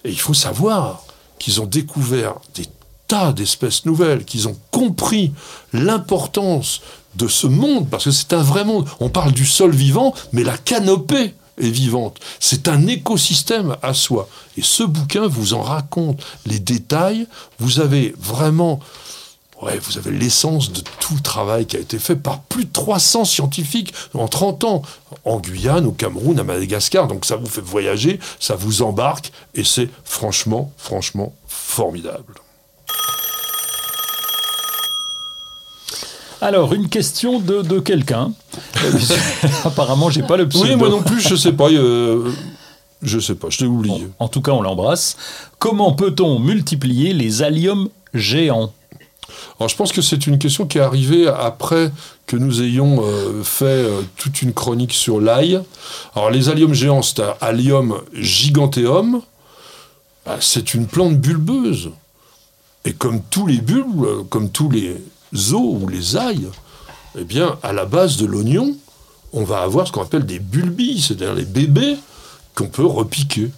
Et 0.04 0.10
il 0.10 0.20
faut 0.20 0.34
savoir 0.34 1.04
qu'ils 1.38 1.60
ont 1.60 1.66
découvert 1.66 2.34
des 2.54 2.66
tas 3.08 3.32
d'espèces 3.32 3.84
nouvelles, 3.84 4.24
qu'ils 4.24 4.48
ont 4.48 4.56
compris 4.70 5.32
l'importance 5.72 6.80
de 7.14 7.28
ce 7.28 7.46
monde, 7.46 7.88
parce 7.88 8.04
que 8.04 8.10
c'est 8.10 8.32
un 8.32 8.42
vrai 8.42 8.64
monde. 8.64 8.88
On 9.00 9.08
parle 9.08 9.32
du 9.32 9.46
sol 9.46 9.70
vivant, 9.70 10.14
mais 10.32 10.44
la 10.44 10.56
canopée 10.58 11.34
est 11.58 11.70
vivante. 11.70 12.18
C'est 12.40 12.68
un 12.68 12.86
écosystème 12.86 13.76
à 13.82 13.94
soi. 13.94 14.28
Et 14.58 14.62
ce 14.62 14.82
bouquin 14.82 15.26
vous 15.26 15.54
en 15.54 15.62
raconte 15.62 16.20
les 16.44 16.58
détails. 16.58 17.26
Vous 17.58 17.80
avez 17.80 18.14
vraiment 18.18 18.80
Ouais, 19.62 19.78
vous 19.78 19.96
avez 19.96 20.10
l'essence 20.10 20.70
de 20.70 20.82
tout 21.00 21.18
travail 21.20 21.64
qui 21.66 21.76
a 21.76 21.80
été 21.80 21.98
fait 21.98 22.14
par 22.16 22.40
plus 22.42 22.66
de 22.66 22.72
300 22.72 23.24
scientifiques 23.24 23.94
en 24.12 24.28
30 24.28 24.64
ans, 24.64 24.82
en 25.24 25.38
Guyane, 25.40 25.86
au 25.86 25.92
Cameroun, 25.92 26.38
à 26.38 26.44
Madagascar. 26.44 27.08
Donc 27.08 27.24
ça 27.24 27.36
vous 27.36 27.46
fait 27.46 27.62
voyager, 27.62 28.20
ça 28.38 28.54
vous 28.54 28.82
embarque, 28.82 29.32
et 29.54 29.64
c'est 29.64 29.88
franchement, 30.04 30.72
franchement 30.76 31.32
formidable. 31.48 32.34
Alors, 36.42 36.74
une 36.74 36.88
question 36.88 37.40
de, 37.40 37.62
de 37.62 37.80
quelqu'un. 37.80 38.32
Euh, 38.84 38.92
Apparemment, 39.64 40.10
j'ai 40.10 40.22
pas 40.22 40.36
le 40.36 40.46
pseudo. 40.48 40.64
Oui, 40.66 40.76
moi 40.76 40.90
non 40.90 41.02
plus, 41.02 41.20
je 41.20 41.34
sais 41.34 41.52
pas. 41.52 41.70
euh, 41.70 42.30
je 43.02 43.18
sais 43.18 43.34
pas, 43.34 43.48
je 43.50 43.60
l'ai 43.60 43.66
oublié. 43.66 44.06
En 44.18 44.28
tout 44.28 44.42
cas, 44.42 44.52
on 44.52 44.60
l'embrasse. 44.60 45.16
Comment 45.58 45.92
peut-on 45.92 46.38
multiplier 46.38 47.14
les 47.14 47.42
alliums 47.42 47.88
géants? 48.12 48.72
Alors 49.58 49.68
je 49.68 49.76
pense 49.76 49.92
que 49.92 50.02
c'est 50.02 50.26
une 50.26 50.38
question 50.38 50.66
qui 50.66 50.78
est 50.78 50.82
arrivée 50.82 51.28
après 51.28 51.92
que 52.26 52.36
nous 52.36 52.62
ayons 52.62 53.02
euh, 53.02 53.42
fait 53.42 53.64
euh, 53.64 54.02
toute 54.16 54.42
une 54.42 54.52
chronique 54.52 54.92
sur 54.92 55.20
l'ail. 55.20 55.60
Alors 56.14 56.30
les 56.30 56.48
alliums 56.48 56.74
géants, 56.74 57.02
c'est 57.02 57.20
un 57.20 57.34
allium 57.40 58.00
giganteum. 58.12 59.22
Bah, 60.24 60.38
c'est 60.40 60.74
une 60.74 60.86
plante 60.86 61.18
bulbeuse. 61.18 61.90
Et 62.84 62.92
comme 62.92 63.20
tous 63.30 63.46
les 63.46 63.58
bulbes, 63.58 64.28
comme 64.28 64.50
tous 64.50 64.70
les 64.70 64.96
os 65.32 65.82
ou 65.82 65.88
les 65.88 66.16
ailles, 66.16 66.48
eh 67.18 67.24
bien, 67.24 67.58
à 67.62 67.72
la 67.72 67.84
base 67.84 68.16
de 68.16 68.26
l'oignon, 68.26 68.76
on 69.32 69.44
va 69.44 69.60
avoir 69.60 69.86
ce 69.86 69.92
qu'on 69.92 70.02
appelle 70.02 70.26
des 70.26 70.38
bulbilles, 70.38 71.00
c'est-à-dire 71.00 71.34
les 71.34 71.44
bébés 71.44 71.96
qu'on 72.54 72.68
peut 72.68 72.86
repiquer. 72.86 73.50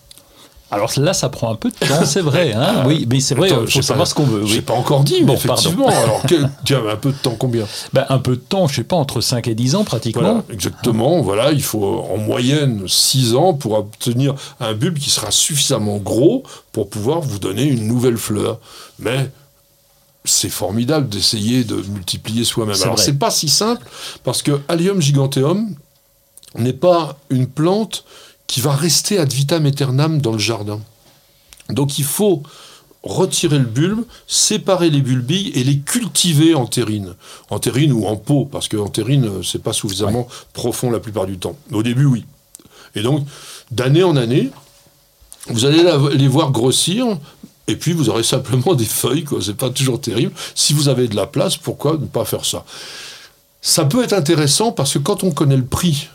Alors 0.71 0.93
là, 0.99 1.14
ça 1.14 1.31
prend 1.31 1.51
un 1.51 1.55
peu 1.55 1.71
de 1.71 1.75
temps, 1.87 2.05
c'est 2.05 2.21
vrai. 2.21 2.53
Hein 2.53 2.85
oui, 2.87 3.07
mais 3.11 3.21
c'est 3.21 3.35
vrai, 3.35 3.49
il 3.49 3.66
j'ai 3.69 3.79
faut 3.79 3.83
savoir 3.83 4.05
pas- 4.05 4.11
ce 4.11 4.14
qu'on 4.14 4.25
veut. 4.25 4.45
J'ai 4.45 4.57
Oui. 4.57 4.61
pas 4.61 4.75
encore 4.75 5.03
dit, 5.03 5.21
mais 5.21 5.27
Bon, 5.29 5.35
effectivement. 5.35 5.89
Alors, 6.03 6.23
tiens, 6.27 6.83
un 6.87 6.97
peu 6.97 7.11
de 7.12 7.16
temps, 7.16 7.37
combien? 7.39 7.64
Ben, 7.95 8.05
un 8.11 8.19
peu 8.19 8.33
de 8.37 8.41
temps, 8.41 8.69
je 8.69 8.75
sais 8.77 8.85
pas, 8.85 8.97
entre 8.97 9.23
5 9.23 9.49
et 9.49 9.55
10 9.55 9.75
ans 9.77 9.85
pratiquement. 9.85 10.21
Voilà, 10.23 10.45
exactement. 10.53 11.23
Voilà, 11.23 11.53
il 11.53 11.62
faut 11.62 12.05
en 12.12 12.19
moyenne 12.19 12.83
6 12.87 13.35
ans 13.35 13.55
pour 13.55 13.73
obtenir 13.79 14.35
un 14.61 14.75
bulbe 14.75 14.99
qui 14.99 15.09
sera 15.09 15.31
suffisamment 15.31 15.97
gros 15.97 16.43
pour 16.73 16.91
pouvoir 16.91 17.21
vous 17.23 17.39
donner 17.39 17.62
une 17.64 17.87
nouvelle 17.87 18.19
fleur. 18.19 18.59
Mais 18.99 19.31
c'est 20.27 20.51
formidable 20.51 21.09
d'essayer 21.09 21.64
de 21.64 21.77
multiplier 21.77 22.45
soi-même. 22.45 22.77
Alors 22.83 22.99
c'est 22.99 23.19
pas 23.19 23.31
si 23.31 23.49
simple 23.49 23.87
parce 24.23 24.43
que 24.43 24.61
Allium 24.69 25.01
giganteum 25.01 25.75
n'est 26.57 26.75
pas 26.75 27.16
une 27.31 27.47
plante 27.47 28.05
qui 28.49 28.61
va 28.61 28.74
rester 28.74 29.18
ad 29.18 29.32
vitam 29.32 29.64
aeternam 29.66 30.20
dans 30.20 30.32
le 30.32 30.38
jardin. 30.38 30.80
Donc 31.70 31.99
il 32.01 32.05
faut 32.05 32.42
retirer 33.05 33.59
le 33.59 33.64
bulbe, 33.64 34.01
séparer 34.26 34.90
les 34.90 35.03
bulbilles 35.03 35.53
et 35.55 35.62
les 35.62 35.78
cultiver 35.78 36.55
en 36.55 36.66
terrine. 36.66 37.14
En 37.51 37.61
terrine 37.61 37.92
ou 37.92 38.07
en 38.07 38.16
pot, 38.16 38.46
parce 38.51 38.66
qu'en 38.68 38.88
terrine, 38.88 39.44
c'est 39.44 39.62
pas 39.62 39.72
suffisamment 39.72 40.26
profond 40.53 40.90
la 40.90 40.99
plupart 40.99 41.26
du 41.26 41.38
temps. 41.38 41.57
Mais 41.70 41.76
au 41.76 41.82
début, 41.84 42.07
oui. 42.07 42.24
Et 42.96 43.03
donc, 43.03 43.24
d'année 43.70 44.03
en 44.03 44.16
année, 44.16 44.51
vous 45.46 45.64
allez 45.64 45.82
la- 45.82 46.01
les 46.12 46.26
voir 46.26 46.51
grossir, 46.51 47.07
et 47.68 47.76
puis 47.76 47.92
vous 47.92 48.09
aurez 48.09 48.24
simplement 48.24 48.74
des 48.74 48.84
feuilles, 48.84 49.24
quoi. 49.24 49.38
C'est 49.42 49.57
pas 49.57 49.70
toujours 49.70 50.01
terrible. 50.01 50.32
Si 50.55 50.72
vous 50.72 50.88
avez 50.88 51.07
de 51.07 51.14
la 51.14 51.26
place, 51.26 51.57
pourquoi 51.57 51.92
ne 51.92 52.07
pas 52.07 52.24
faire 52.24 52.44
ça? 52.44 52.64
Ça 53.61 53.84
peut 53.84 54.03
être 54.03 54.14
intéressant 54.14 54.72
parce 54.72 54.94
que 54.94 54.99
quand 54.99 55.22
on 55.22 55.30
connaît 55.30 55.57
le 55.57 55.64
prix 55.64 56.09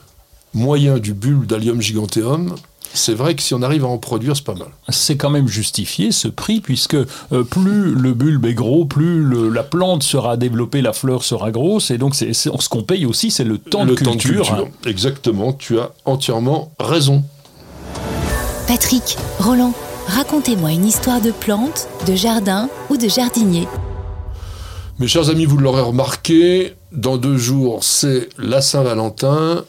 moyen 0.54 0.98
du 1.00 1.14
bulbe 1.14 1.46
d'Allium 1.46 1.82
giganteum, 1.82 2.56
c'est 2.96 3.16
vrai 3.16 3.34
que 3.36 3.42
si 3.42 3.56
on 3.56 3.62
arrive 3.64 3.86
à 3.86 3.88
en 3.88 3.98
produire, 3.98 4.36
c'est 4.36 4.44
pas 4.46 4.54
mal. 4.54 4.68
C'est 4.90 5.18
quand 5.18 5.32
même 5.32 5.48
justifié 5.48 6.12
ce 6.12 6.28
prix, 6.28 6.62
puisque 6.62 6.94
euh, 6.96 7.44
plus 7.44 7.96
le 7.96 8.14
bulbe 8.14 8.46
est 8.46 8.54
gros, 8.54 8.86
plus 8.86 9.24
le- 9.24 9.50
la 9.50 9.64
plante 9.64 10.04
sera 10.04 10.38
développée, 10.38 10.82
la 10.84 10.94
fleur 10.94 11.24
sera 11.24 11.50
grosse, 11.50 11.90
et 11.90 11.98
donc 11.98 12.14
c'est, 12.14 12.34
c'est- 12.34 12.52
ce 12.60 12.70
qu'on 12.70 12.84
paye 12.84 13.06
aussi, 13.08 13.32
c'est 13.32 13.44
le 13.46 13.58
temps 13.58 13.84
le 13.84 13.92
de 13.96 13.96
culture. 13.96 14.54
hein. 14.54 14.66
Exactement, 14.86 15.54
tu 15.54 15.80
as 15.80 15.90
entièrement 16.06 16.72
raison. 16.80 17.24
Patrick, 18.68 19.18
Roland, 19.40 19.74
racontez-moi 20.08 20.72
une 20.72 20.86
histoire 20.86 21.20
de 21.22 21.32
plante, 21.32 21.88
de 22.08 22.16
jardin 22.16 22.70
ou 22.90 22.98
de 22.98 23.08
jardinier. 23.08 23.68
Mes 25.00 25.08
chers 25.08 25.30
amis, 25.30 25.46
vous 25.46 25.58
l'aurez 25.58 25.82
remarqué, 25.82 26.74
dans 26.92 27.18
deux 27.18 27.38
jours, 27.38 27.84
c'est 27.84 28.30
la 28.38 28.62
Saint-Valentin. 28.62 29.66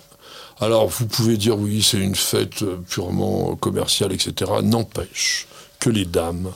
Alors, 0.60 0.86
vous 0.88 1.06
pouvez 1.06 1.36
dire, 1.36 1.58
oui, 1.58 1.82
c'est 1.82 1.98
une 1.98 2.14
fête 2.14 2.62
euh, 2.62 2.76
purement 2.88 3.56
commerciale, 3.56 4.12
etc. 4.12 4.50
N'empêche 4.62 5.48
que 5.80 5.90
les 5.90 6.04
dames 6.04 6.52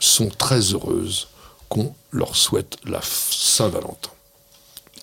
sont 0.00 0.28
très 0.28 0.60
heureuses 0.74 1.28
qu'on 1.68 1.94
leur 2.10 2.36
souhaite 2.36 2.76
la 2.84 3.00
Saint-Valentin. 3.02 4.10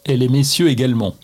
Et 0.05 0.17
les 0.17 0.27
messieurs 0.27 0.69
également. 0.69 1.15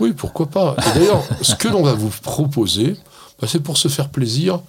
Oui, 0.00 0.12
pourquoi 0.12 0.46
pas. 0.46 0.76
Et 0.78 0.98
d'ailleurs, 0.98 1.22
ce 1.42 1.54
que 1.54 1.68
l'on 1.68 1.82
va 1.82 1.92
vous 1.92 2.10
proposer, 2.22 2.96
bah, 3.40 3.46
c'est 3.46 3.60
pour 3.60 3.76
se 3.76 3.88
faire 3.88 4.08
plaisir 4.08 4.60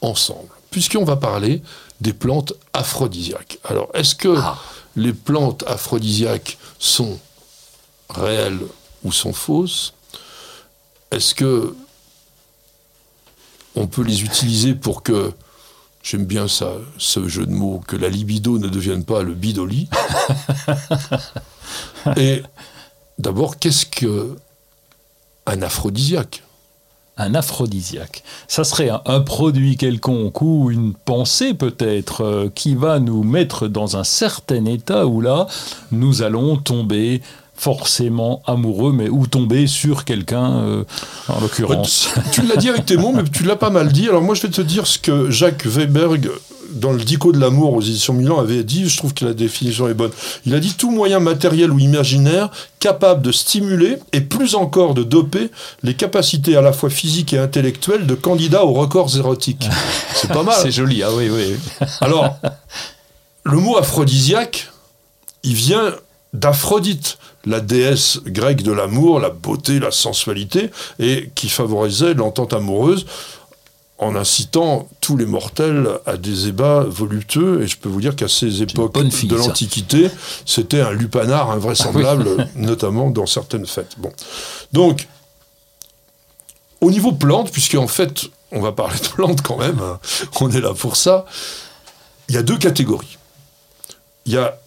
ensemble. 0.00 0.48
Puisqu'on 0.70 1.04
va 1.04 1.16
parler 1.16 1.62
des 2.00 2.12
plantes 2.12 2.54
aphrodisiaques. 2.72 3.58
Alors, 3.64 3.88
est-ce 3.92 4.14
que 4.14 4.34
les 4.96 5.12
plantes 5.12 5.64
aphrodisiaques 5.66 6.58
sont 6.78 7.18
réelles 8.08 8.60
ou 9.04 9.12
sont 9.12 9.32
fausses? 9.32 9.92
Est-ce 11.10 11.34
que 11.34 11.74
on 13.76 13.86
peut 13.86 14.02
les 14.02 14.22
utiliser 14.22 14.74
pour 14.74 15.02
que, 15.02 15.32
j'aime 16.02 16.24
bien 16.24 16.48
ça, 16.48 16.72
ce 16.98 17.28
jeu 17.28 17.46
de 17.46 17.52
mots, 17.52 17.80
que 17.86 17.96
la 17.96 18.08
libido 18.08 18.58
ne 18.58 18.68
devienne 18.68 19.04
pas 19.04 19.22
le 19.22 19.34
bidoli 19.34 19.88
Et 22.16 22.42
d'abord, 23.18 23.58
qu'est-ce 23.58 23.86
que 23.86 24.36
un 25.46 25.62
aphrodisiaque? 25.62 26.42
Un 27.16 27.34
aphrodisiaque. 27.34 28.22
Ça 28.48 28.64
serait 28.64 28.88
un, 28.88 29.02
un 29.04 29.20
produit 29.20 29.76
quelconque 29.76 30.40
ou 30.40 30.70
une 30.70 30.94
pensée 30.94 31.54
peut-être 31.54 32.22
euh, 32.22 32.48
qui 32.54 32.74
va 32.74 32.98
nous 32.98 33.24
mettre 33.24 33.68
dans 33.68 33.96
un 33.96 34.04
certain 34.04 34.64
état 34.64 35.06
où 35.06 35.20
là, 35.20 35.46
nous 35.90 36.22
allons 36.22 36.56
tomber 36.56 37.20
forcément 37.60 38.42
amoureux, 38.46 38.92
mais 38.92 39.10
ou 39.10 39.26
tomber 39.26 39.66
sur 39.66 40.06
quelqu'un, 40.06 40.62
euh, 40.62 40.84
en 41.28 41.40
l'occurrence. 41.40 42.08
Tu 42.32 42.40
l'as 42.40 42.56
dit 42.56 42.70
avec 42.70 42.86
tes 42.86 42.96
mots, 42.96 43.12
mais 43.14 43.22
tu 43.24 43.44
l'as 43.44 43.56
pas 43.56 43.68
mal 43.68 43.92
dit. 43.92 44.08
Alors 44.08 44.22
moi, 44.22 44.34
je 44.34 44.40
vais 44.40 44.48
te 44.48 44.62
dire 44.62 44.86
ce 44.86 44.98
que 44.98 45.30
Jacques 45.30 45.66
Weberg 45.66 46.30
dans 46.72 46.92
le 46.92 47.02
dico 47.02 47.32
de 47.32 47.38
l'amour 47.38 47.74
aux 47.74 47.82
éditions 47.82 48.14
Milan, 48.14 48.38
avait 48.38 48.62
dit, 48.64 48.88
je 48.88 48.96
trouve 48.96 49.12
que 49.12 49.24
la 49.24 49.34
définition 49.34 49.88
est 49.88 49.94
bonne, 49.94 50.12
il 50.46 50.54
a 50.54 50.60
dit 50.60 50.74
tout 50.74 50.90
moyen 50.90 51.18
matériel 51.18 51.72
ou 51.72 51.80
imaginaire 51.80 52.48
capable 52.78 53.22
de 53.22 53.32
stimuler 53.32 53.98
et 54.12 54.20
plus 54.20 54.54
encore 54.54 54.94
de 54.94 55.02
doper 55.02 55.50
les 55.82 55.94
capacités 55.94 56.56
à 56.56 56.62
la 56.62 56.72
fois 56.72 56.88
physiques 56.88 57.32
et 57.32 57.38
intellectuelles 57.38 58.06
de 58.06 58.14
candidats 58.14 58.64
aux 58.64 58.72
records 58.72 59.16
érotiques. 59.16 59.68
C'est 60.14 60.28
pas 60.28 60.44
mal. 60.44 60.54
C'est 60.62 60.70
joli, 60.70 61.02
ah 61.02 61.10
oui, 61.12 61.28
oui. 61.28 61.56
Alors, 62.00 62.38
le 63.42 63.58
mot 63.58 63.76
aphrodisiaque, 63.76 64.70
il 65.42 65.54
vient 65.54 65.92
d'Aphrodite, 66.32 67.18
la 67.44 67.60
déesse 67.60 68.20
grecque 68.24 68.62
de 68.62 68.72
l'amour, 68.72 69.20
la 69.20 69.30
beauté, 69.30 69.80
la 69.80 69.90
sensualité, 69.90 70.70
et 70.98 71.30
qui 71.34 71.48
favorisait 71.48 72.14
l'entente 72.14 72.52
amoureuse 72.52 73.06
en 74.00 74.16
incitant 74.16 74.88
tous 75.02 75.16
les 75.18 75.26
mortels 75.26 75.86
à 76.06 76.16
des 76.16 76.48
ébats 76.48 76.84
voluptueux. 76.88 77.62
Et 77.62 77.66
je 77.66 77.76
peux 77.76 77.88
vous 77.88 78.00
dire 78.00 78.16
qu'à 78.16 78.28
ces 78.28 78.62
époques 78.62 78.96
fille, 79.10 79.28
de 79.28 79.36
l'Antiquité, 79.36 80.10
c'était 80.46 80.80
un 80.80 80.92
lupanar 80.92 81.50
invraisemblable, 81.50 82.48
notamment 82.56 83.10
dans 83.10 83.26
certaines 83.26 83.66
fêtes. 83.66 83.96
Bon. 83.98 84.10
Donc, 84.72 85.06
au 86.80 86.90
niveau 86.90 87.12
plantes, 87.12 87.52
puisque 87.52 87.74
en 87.74 87.88
fait, 87.88 88.24
on 88.52 88.60
va 88.60 88.72
parler 88.72 88.98
de 88.98 89.08
plantes 89.08 89.42
quand 89.42 89.58
même, 89.58 89.78
hein, 89.80 90.00
on 90.40 90.50
est 90.50 90.60
là 90.60 90.72
pour 90.72 90.96
ça, 90.96 91.26
il 92.28 92.34
y 92.34 92.38
a 92.38 92.42
deux 92.42 92.56
catégories. 92.56 93.18
Il 94.24 94.32
y 94.32 94.38
a 94.38 94.59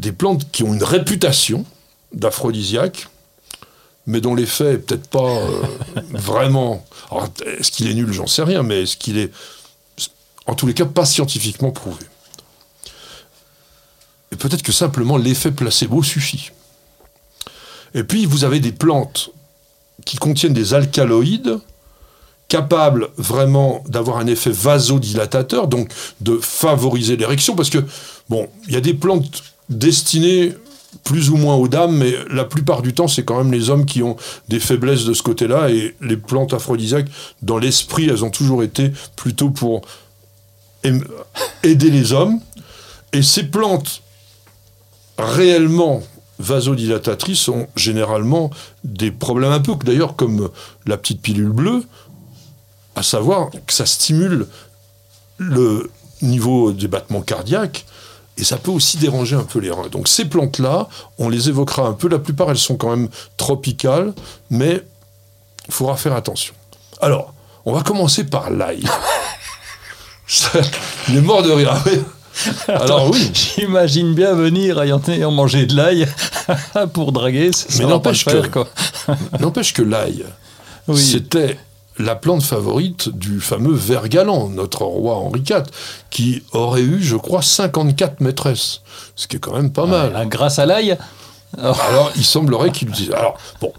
des 0.00 0.12
plantes 0.12 0.50
qui 0.50 0.62
ont 0.62 0.72
une 0.72 0.82
réputation 0.82 1.64
d'aphrodisiaque, 2.12 3.08
mais 4.06 4.20
dont 4.20 4.34
l'effet 4.34 4.74
est 4.74 4.78
peut-être 4.78 5.08
pas 5.08 5.36
euh, 5.36 5.62
vraiment. 6.10 6.84
Alors, 7.10 7.28
est-ce 7.46 7.70
qu'il 7.70 7.88
est 7.88 7.94
nul 7.94 8.12
J'en 8.12 8.26
sais 8.26 8.42
rien, 8.42 8.62
mais 8.62 8.82
est-ce 8.82 8.96
qu'il 8.96 9.18
est, 9.18 9.30
en 10.46 10.54
tous 10.54 10.66
les 10.66 10.74
cas, 10.74 10.86
pas 10.86 11.04
scientifiquement 11.04 11.70
prouvé 11.70 12.02
Et 14.32 14.36
peut-être 14.36 14.62
que 14.62 14.72
simplement 14.72 15.16
l'effet 15.16 15.52
placebo 15.52 16.02
suffit. 16.02 16.50
Et 17.94 18.02
puis, 18.02 18.24
vous 18.24 18.44
avez 18.44 18.58
des 18.58 18.72
plantes 18.72 19.30
qui 20.06 20.16
contiennent 20.16 20.54
des 20.54 20.72
alcaloïdes 20.72 21.58
capables 22.48 23.10
vraiment 23.16 23.84
d'avoir 23.86 24.16
un 24.16 24.26
effet 24.26 24.50
vasodilatateur, 24.50 25.68
donc 25.68 25.92
de 26.20 26.38
favoriser 26.38 27.16
l'érection, 27.16 27.54
parce 27.54 27.70
que, 27.70 27.78
bon, 28.28 28.48
il 28.66 28.74
y 28.74 28.76
a 28.76 28.80
des 28.80 28.94
plantes 28.94 29.42
destinées 29.70 30.54
plus 31.04 31.30
ou 31.30 31.36
moins 31.36 31.54
aux 31.54 31.68
dames, 31.68 31.96
mais 31.96 32.14
la 32.30 32.44
plupart 32.44 32.82
du 32.82 32.92
temps, 32.92 33.08
c'est 33.08 33.24
quand 33.24 33.38
même 33.38 33.52
les 33.52 33.70
hommes 33.70 33.86
qui 33.86 34.02
ont 34.02 34.16
des 34.48 34.60
faiblesses 34.60 35.04
de 35.04 35.14
ce 35.14 35.22
côté-là, 35.22 35.70
et 35.70 35.94
les 36.00 36.16
plantes 36.16 36.52
aphrodisiaques, 36.52 37.08
dans 37.42 37.58
l'esprit, 37.58 38.08
elles 38.08 38.24
ont 38.24 38.30
toujours 38.30 38.62
été 38.62 38.92
plutôt 39.16 39.50
pour 39.50 39.82
aider 41.62 41.90
les 41.90 42.12
hommes. 42.12 42.40
Et 43.12 43.22
ces 43.22 43.44
plantes 43.44 44.02
réellement 45.18 46.02
vasodilatatrices 46.38 47.48
ont 47.48 47.68
généralement 47.76 48.50
des 48.82 49.10
problèmes 49.10 49.52
un 49.52 49.60
peu, 49.60 49.74
d'ailleurs 49.84 50.16
comme 50.16 50.50
la 50.86 50.96
petite 50.96 51.20
pilule 51.20 51.50
bleue, 51.50 51.84
à 52.96 53.02
savoir 53.02 53.50
que 53.50 53.72
ça 53.72 53.86
stimule 53.86 54.46
le 55.38 55.90
niveau 56.22 56.72
des 56.72 56.88
battements 56.88 57.22
cardiaques 57.22 57.86
et 58.40 58.44
ça 58.44 58.56
peut 58.56 58.70
aussi 58.70 58.96
déranger 58.96 59.36
un 59.36 59.42
peu 59.44 59.58
les 59.58 59.70
reins. 59.70 59.88
Donc 59.90 60.08
ces 60.08 60.24
plantes-là, 60.24 60.88
on 61.18 61.28
les 61.28 61.48
évoquera 61.48 61.82
un 61.86 61.92
peu. 61.92 62.08
La 62.08 62.18
plupart, 62.18 62.50
elles 62.50 62.56
sont 62.58 62.76
quand 62.76 62.90
même 62.90 63.08
tropicales, 63.36 64.12
mais 64.50 64.82
il 65.68 65.74
faudra 65.74 65.96
faire 65.96 66.14
attention. 66.14 66.54
Alors, 67.00 67.32
on 67.66 67.72
va 67.72 67.82
commencer 67.82 68.24
par 68.24 68.50
l'ail. 68.50 68.84
Il 71.08 71.16
est 71.16 71.20
mort 71.20 71.42
de 71.42 71.50
rire. 71.50 71.74
ah. 72.68 72.72
Alors 72.72 73.10
oui, 73.10 73.30
J'imagine 73.34 74.14
bien 74.14 74.32
venir 74.34 74.80
ayant, 74.80 75.00
ayant 75.08 75.30
mangé 75.32 75.66
de 75.66 75.74
l'ail 75.76 76.06
pour 76.94 77.12
draguer, 77.12 77.50
ça, 77.52 77.66
Mais 77.78 77.84
n'empêche 77.86 78.24
que- 78.24 78.64
n'empêche 79.40 79.72
que 79.74 79.82
l'ail, 79.82 80.24
Oui. 80.88 81.00
c'était 81.02 81.58
la 82.00 82.16
plante 82.16 82.42
favorite 82.42 83.08
du 83.08 83.40
fameux 83.40 83.74
ver 83.74 84.08
galant, 84.08 84.48
notre 84.48 84.82
roi 84.82 85.16
Henri 85.16 85.40
IV, 85.40 85.62
qui 86.10 86.42
aurait 86.52 86.82
eu, 86.82 87.02
je 87.02 87.16
crois, 87.16 87.42
54 87.42 88.20
maîtresses, 88.20 88.82
ce 89.16 89.26
qui 89.26 89.36
est 89.36 89.40
quand 89.40 89.54
même 89.54 89.72
pas 89.72 89.86
mal. 89.86 90.12
Ah, 90.14 90.26
grâce 90.26 90.58
à 90.58 90.66
l'ail 90.66 90.96
Alors, 91.58 92.12
il 92.16 92.24
semblerait 92.24 92.70
qu'il 92.70 92.88
utilise. 92.88 93.12
Alors, 93.12 93.36
bon, 93.60 93.72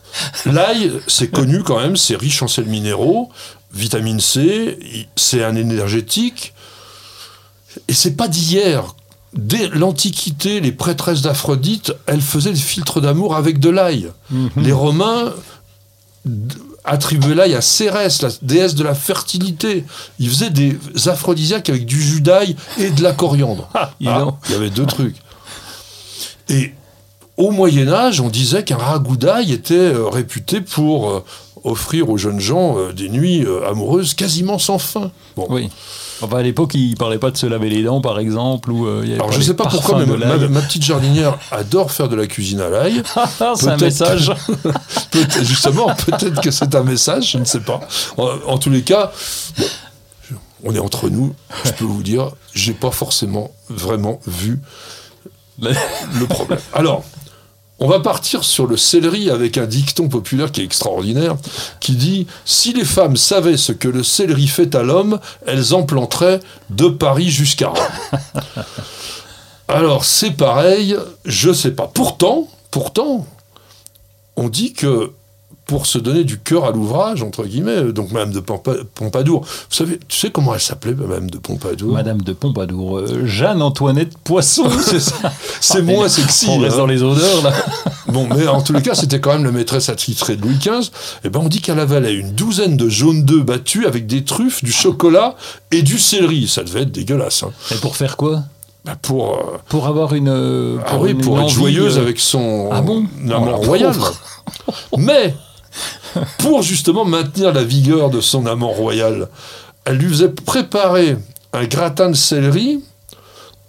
l'ail, 0.45 0.91
c'est 1.07 1.29
connu 1.29 1.63
quand 1.63 1.79
même, 1.79 1.95
c'est 1.95 2.15
riche 2.15 2.41
en 2.41 2.47
sels 2.47 2.65
minéraux, 2.65 3.29
vitamine 3.73 4.19
C, 4.19 5.07
c'est 5.15 5.43
un 5.43 5.55
énergétique, 5.55 6.53
et 7.87 7.93
c'est 7.93 8.15
pas 8.15 8.27
d'hier. 8.27 8.95
Dès 9.33 9.69
l'Antiquité, 9.69 10.59
les 10.59 10.73
prêtresses 10.73 11.21
d'Aphrodite, 11.21 11.93
elles 12.05 12.21
faisaient 12.21 12.51
des 12.51 12.59
filtres 12.59 12.99
d'amour 12.99 13.37
avec 13.37 13.59
de 13.59 13.69
l'ail. 13.69 14.11
Les 14.57 14.73
Romains 14.73 15.33
d- 16.85 16.91
attribuaient 16.91 17.35
l'ail 17.35 17.55
à 17.55 17.61
Cérès, 17.61 18.21
la 18.21 18.29
déesse 18.41 18.75
de 18.75 18.83
la 18.83 18.95
fertilité. 18.95 19.85
Ils 20.19 20.29
faisaient 20.29 20.49
des 20.49 20.77
aphrodisiaques 21.07 21.69
avec 21.69 21.85
du 21.85 22.01
jus 22.01 22.21
d'ail 22.21 22.55
et 22.77 22.89
de 22.89 23.03
la 23.03 23.13
coriandre. 23.13 23.69
Ah, 23.73 23.91
donc. 24.19 24.35
il 24.47 24.53
y 24.53 24.55
avait 24.55 24.69
deux 24.69 24.85
trucs. 24.85 25.15
Et 26.49 26.73
au 27.37 27.51
Moyen 27.51 27.87
Âge, 27.87 28.19
on 28.19 28.29
disait 28.29 28.63
qu'un 28.63 28.77
ragoût 28.77 29.17
d'ail 29.17 29.51
était 29.53 29.73
euh, 29.75 30.07
réputé 30.09 30.61
pour 30.61 31.09
euh, 31.09 31.23
offrir 31.63 32.09
aux 32.09 32.17
jeunes 32.17 32.39
gens 32.39 32.77
euh, 32.77 32.91
des 32.93 33.09
nuits 33.09 33.45
amoureuses 33.69 34.13
quasiment 34.13 34.59
sans 34.59 34.79
fin. 34.79 35.11
Bon. 35.35 35.47
Oui. 35.49 35.69
Enfin, 36.21 36.37
à 36.37 36.41
l'époque, 36.41 36.73
il 36.73 36.95
parlait 36.95 37.17
pas 37.17 37.31
de 37.31 37.37
se 37.37 37.45
laver 37.45 37.69
les 37.69 37.83
dents, 37.83 38.01
par 38.01 38.19
exemple, 38.19 38.71
ou 38.71 38.85
euh, 38.85 39.01
il 39.03 39.09
y 39.09 39.11
avait 39.13 39.21
Alors 39.21 39.31
je 39.31 39.41
sais 39.41 39.55
pas 39.55 39.65
pourquoi, 39.65 40.05
mais 40.05 40.05
ma, 40.49 40.61
petite 40.61 40.83
jardinière 40.83 41.37
adore 41.51 41.91
faire 41.91 42.09
de 42.09 42.15
la 42.15 42.27
cuisine 42.27 42.61
à 42.61 42.69
l'ail. 42.69 43.03
Ah, 43.43 43.53
c'est 43.55 43.69
un 43.69 43.77
message. 43.77 44.31
Justement, 45.41 45.87
peut-être 46.05 46.41
que 46.41 46.51
c'est 46.51 46.75
un 46.75 46.83
message, 46.83 47.31
je 47.31 47.37
ne 47.37 47.45
sais 47.45 47.59
pas. 47.59 47.79
En, 48.17 48.29
en 48.45 48.57
tous 48.57 48.69
les 48.69 48.81
cas, 48.81 49.11
on 50.63 50.73
est 50.75 50.79
entre 50.79 51.09
nous. 51.09 51.33
Je 51.65 51.71
peux 51.71 51.85
vous 51.85 52.03
dire, 52.03 52.31
j'ai 52.53 52.73
pas 52.73 52.91
forcément 52.91 53.51
vraiment 53.69 54.19
vu 54.27 54.59
le 55.59 56.25
problème. 56.25 56.59
Alors, 56.73 57.03
on 57.81 57.87
va 57.87 57.99
partir 57.99 58.43
sur 58.43 58.67
le 58.67 58.77
céleri 58.77 59.31
avec 59.31 59.57
un 59.57 59.65
dicton 59.65 60.07
populaire 60.07 60.51
qui 60.51 60.61
est 60.61 60.65
extraordinaire, 60.65 61.35
qui 61.79 61.93
dit 61.93 62.27
Si 62.45 62.73
les 62.73 62.85
femmes 62.85 63.17
savaient 63.17 63.57
ce 63.57 63.71
que 63.71 63.87
le 63.87 64.03
céleri 64.03 64.47
fait 64.47 64.75
à 64.75 64.83
l'homme, 64.83 65.19
elles 65.47 65.73
en 65.73 65.81
planteraient 65.81 66.39
de 66.69 66.87
Paris 66.87 67.31
jusqu'à 67.31 67.69
Rome. 67.69 68.13
Alors, 69.67 70.05
c'est 70.05 70.31
pareil, 70.31 70.95
je 71.25 71.51
sais 71.51 71.71
pas. 71.71 71.89
Pourtant, 71.91 72.47
pourtant, 72.69 73.25
on 74.35 74.47
dit 74.47 74.73
que 74.73 75.11
pour 75.71 75.85
se 75.85 75.97
donner 75.97 76.25
du 76.25 76.37
cœur 76.37 76.65
à 76.65 76.71
l'ouvrage, 76.71 77.23
entre 77.23 77.45
guillemets, 77.45 77.93
donc 77.93 78.11
Madame 78.11 78.33
de 78.33 78.41
Pompa- 78.41 78.83
Pompadour, 78.93 79.39
vous 79.45 79.47
savez, 79.73 79.97
tu 80.09 80.17
sais 80.19 80.29
comment 80.29 80.53
elle 80.53 80.59
s'appelait, 80.59 80.93
Madame 80.93 81.29
de 81.29 81.37
Pompadour? 81.37 81.93
Madame 81.93 82.21
de 82.21 82.33
Pompadour, 82.33 82.97
euh, 82.97 83.25
Jeanne-Antoinette 83.25 84.17
Poisson, 84.17 84.69
c'est 84.81 84.99
ça? 84.99 85.15
C'est 85.61 85.81
moins 85.81 86.09
sexy. 86.09 86.47
On 86.49 86.57
reste 86.59 86.73
hein. 86.75 86.79
dans 86.79 86.87
les 86.87 87.01
odeurs, 87.03 87.41
là. 87.41 87.53
Bon, 88.07 88.27
mais 88.27 88.45
en 88.49 88.61
tous 88.61 88.73
les 88.73 88.81
cas, 88.81 88.95
c'était 88.95 89.21
quand 89.21 89.31
même 89.31 89.45
la 89.45 89.51
maîtresse 89.53 89.87
attitrée 89.87 90.35
de 90.35 90.41
Louis 90.41 90.57
XV. 90.57 90.91
Et 91.23 91.29
ben, 91.29 91.39
on 91.41 91.47
dit 91.47 91.61
qu'elle 91.61 91.79
avalait 91.79 92.13
une 92.15 92.33
douzaine 92.33 92.75
de 92.75 92.89
jaunes 92.89 93.23
d'œufs 93.23 93.45
battus 93.45 93.85
avec 93.87 94.05
des 94.07 94.25
truffes, 94.25 94.61
du 94.61 94.73
chocolat 94.73 95.35
et 95.71 95.81
du 95.83 95.97
céleri. 95.97 96.49
Ça 96.49 96.63
devait 96.65 96.81
être 96.81 96.91
dégueulasse. 96.91 97.43
Hein. 97.43 97.51
Et 97.71 97.75
pour 97.75 97.95
faire 97.95 98.17
quoi? 98.17 98.41
Ben, 98.83 98.95
pour, 99.01 99.35
euh, 99.35 99.57
Pour 99.69 99.87
avoir 99.87 100.13
une. 100.15 100.27
euh, 100.27 100.79
ah 100.85 100.97
oui, 100.99 101.11
une 101.11 101.21
pour 101.21 101.37
être 101.37 101.43
envie, 101.45 101.53
joyeuse 101.53 101.97
euh, 101.97 102.01
avec 102.01 102.19
son 102.19 102.67
Ah 102.73 102.81
bon? 102.81 103.05
Ah, 103.31 103.37
royal. 103.37 103.93
Mais, 104.97 105.33
pour 106.39 106.61
justement 106.61 107.05
maintenir 107.05 107.53
la 107.53 107.63
vigueur 107.63 108.09
de 108.09 108.21
son 108.21 108.45
amant 108.45 108.71
royal, 108.71 109.27
elle 109.85 109.97
lui 109.97 110.09
faisait 110.09 110.29
préparer 110.29 111.17
un 111.53 111.65
gratin 111.65 112.09
de 112.09 112.15
céleri 112.15 112.83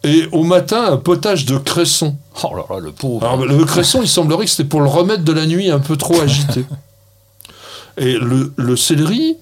et 0.05 0.27
au 0.33 0.43
matin 0.43 0.85
un 0.85 0.97
potage 0.97 1.47
de 1.47 1.59
cresson. 1.59 2.17
Oh 2.43 2.55
là 2.57 2.65
là, 2.69 2.81
le 2.81 2.93
pauvre. 2.93 3.25
Alors, 3.25 3.45
le 3.45 3.65
cresson, 3.65 4.01
il 4.03 4.09
semblerait 4.09 4.45
que 4.45 4.51
c'était 4.51 4.69
pour 4.69 4.81
le 4.81 4.89
remettre 4.89 5.25
de 5.25 5.33
la 5.33 5.47
nuit 5.47 5.71
un 5.71 5.81
peu 5.81 5.97
trop 5.97 6.21
agité. 6.21 6.65
Et 7.99 8.15
le, 8.15 8.53
le 8.57 8.77
céleri, 8.77 9.37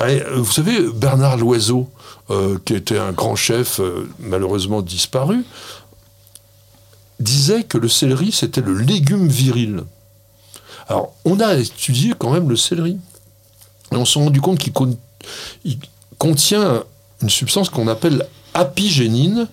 euh, 0.00 0.36
vous 0.36 0.52
savez, 0.52 0.80
Bernard 0.94 1.38
Loiseau, 1.38 1.88
euh, 2.30 2.58
qui 2.64 2.74
était 2.74 2.98
un 2.98 3.12
grand 3.12 3.36
chef, 3.36 3.80
euh, 3.80 4.08
malheureusement 4.20 4.82
disparu, 4.82 5.44
disait 7.20 7.64
que 7.64 7.78
le 7.78 7.88
céleri, 7.88 8.32
c'était 8.32 8.60
le 8.60 8.74
légume 8.74 9.28
viril. 9.28 9.84
Alors, 10.88 11.12
on 11.24 11.40
a 11.40 11.54
étudié 11.54 12.14
quand 12.18 12.30
même 12.32 12.48
le 12.48 12.56
céleri. 12.56 12.98
Et 13.92 13.96
on 13.96 14.04
s'est 14.04 14.18
rendu 14.18 14.40
compte 14.40 14.58
qu'il 14.58 14.72
con- 14.72 14.96
il 15.64 15.78
contient 16.18 16.82
une 17.22 17.30
substance 17.30 17.68
qu'on 17.70 17.88
appelle 17.88 18.26
apigénine 18.54 19.48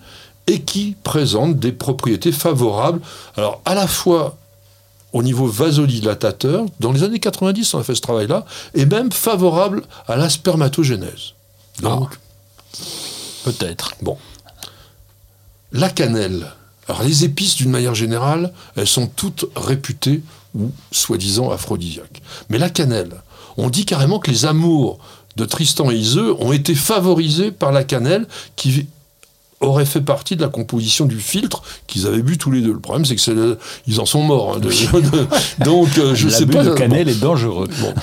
et 0.46 0.60
qui 0.62 0.96
présente 1.02 1.58
des 1.58 1.72
propriétés 1.72 2.32
favorables, 2.32 3.00
alors 3.36 3.60
à 3.64 3.74
la 3.74 3.86
fois 3.86 4.36
au 5.12 5.22
niveau 5.22 5.46
vasodilatateur, 5.46 6.66
dans 6.80 6.92
les 6.92 7.02
années 7.02 7.20
90 7.20 7.72
on 7.74 7.78
a 7.78 7.84
fait 7.84 7.94
ce 7.94 8.00
travail-là, 8.00 8.44
et 8.74 8.84
même 8.84 9.10
favorable 9.12 9.82
à 10.08 10.16
la 10.16 10.28
spermatogénèse. 10.28 11.32
Donc, 11.80 12.18
Peut-être. 13.44 13.92
bon. 14.02 14.18
La 15.72 15.88
cannelle. 15.90 16.46
Alors 16.88 17.02
les 17.02 17.24
épices, 17.24 17.54
d'une 17.56 17.70
manière 17.70 17.94
générale, 17.94 18.52
elles 18.76 18.86
sont 18.86 19.06
toutes 19.06 19.46
réputées 19.56 20.22
ou 20.54 20.70
soi-disant 20.92 21.50
aphrodisiaques. 21.50 22.22
Mais 22.48 22.58
la 22.58 22.70
cannelle, 22.70 23.22
on 23.56 23.70
dit 23.70 23.84
carrément 23.84 24.18
que 24.18 24.30
les 24.30 24.44
amours 24.46 24.98
de 25.36 25.44
Tristan 25.44 25.90
et 25.90 25.96
Iseux 25.96 26.34
ont 26.40 26.52
été 26.52 26.74
favorisés 26.74 27.50
par 27.50 27.72
la 27.72 27.82
cannelle 27.84 28.26
qui 28.56 28.86
aurait 29.60 29.86
fait 29.86 30.00
partie 30.00 30.36
de 30.36 30.42
la 30.42 30.48
composition 30.48 31.06
du 31.06 31.18
filtre 31.18 31.62
qu'ils 31.86 32.06
avaient 32.06 32.22
bu 32.22 32.36
tous 32.38 32.50
les 32.50 32.60
deux. 32.60 32.72
Le 32.72 32.78
problème, 32.80 33.04
c'est 33.04 33.16
que 33.16 33.58
ils 33.86 34.00
en 34.00 34.06
sont 34.06 34.22
morts. 34.22 34.56
hein, 34.56 34.60
de- 34.60 34.68
de- 34.68 35.26
donc, 35.64 35.96
euh, 35.98 36.14
je 36.14 36.28
sais 36.28 36.40
L'abus 36.40 36.52
pas. 36.52 36.64
de 36.64 36.70
cannelle 36.74 37.08
est 37.08 37.20
dangereux. 37.20 37.68
Bon. 37.80 37.94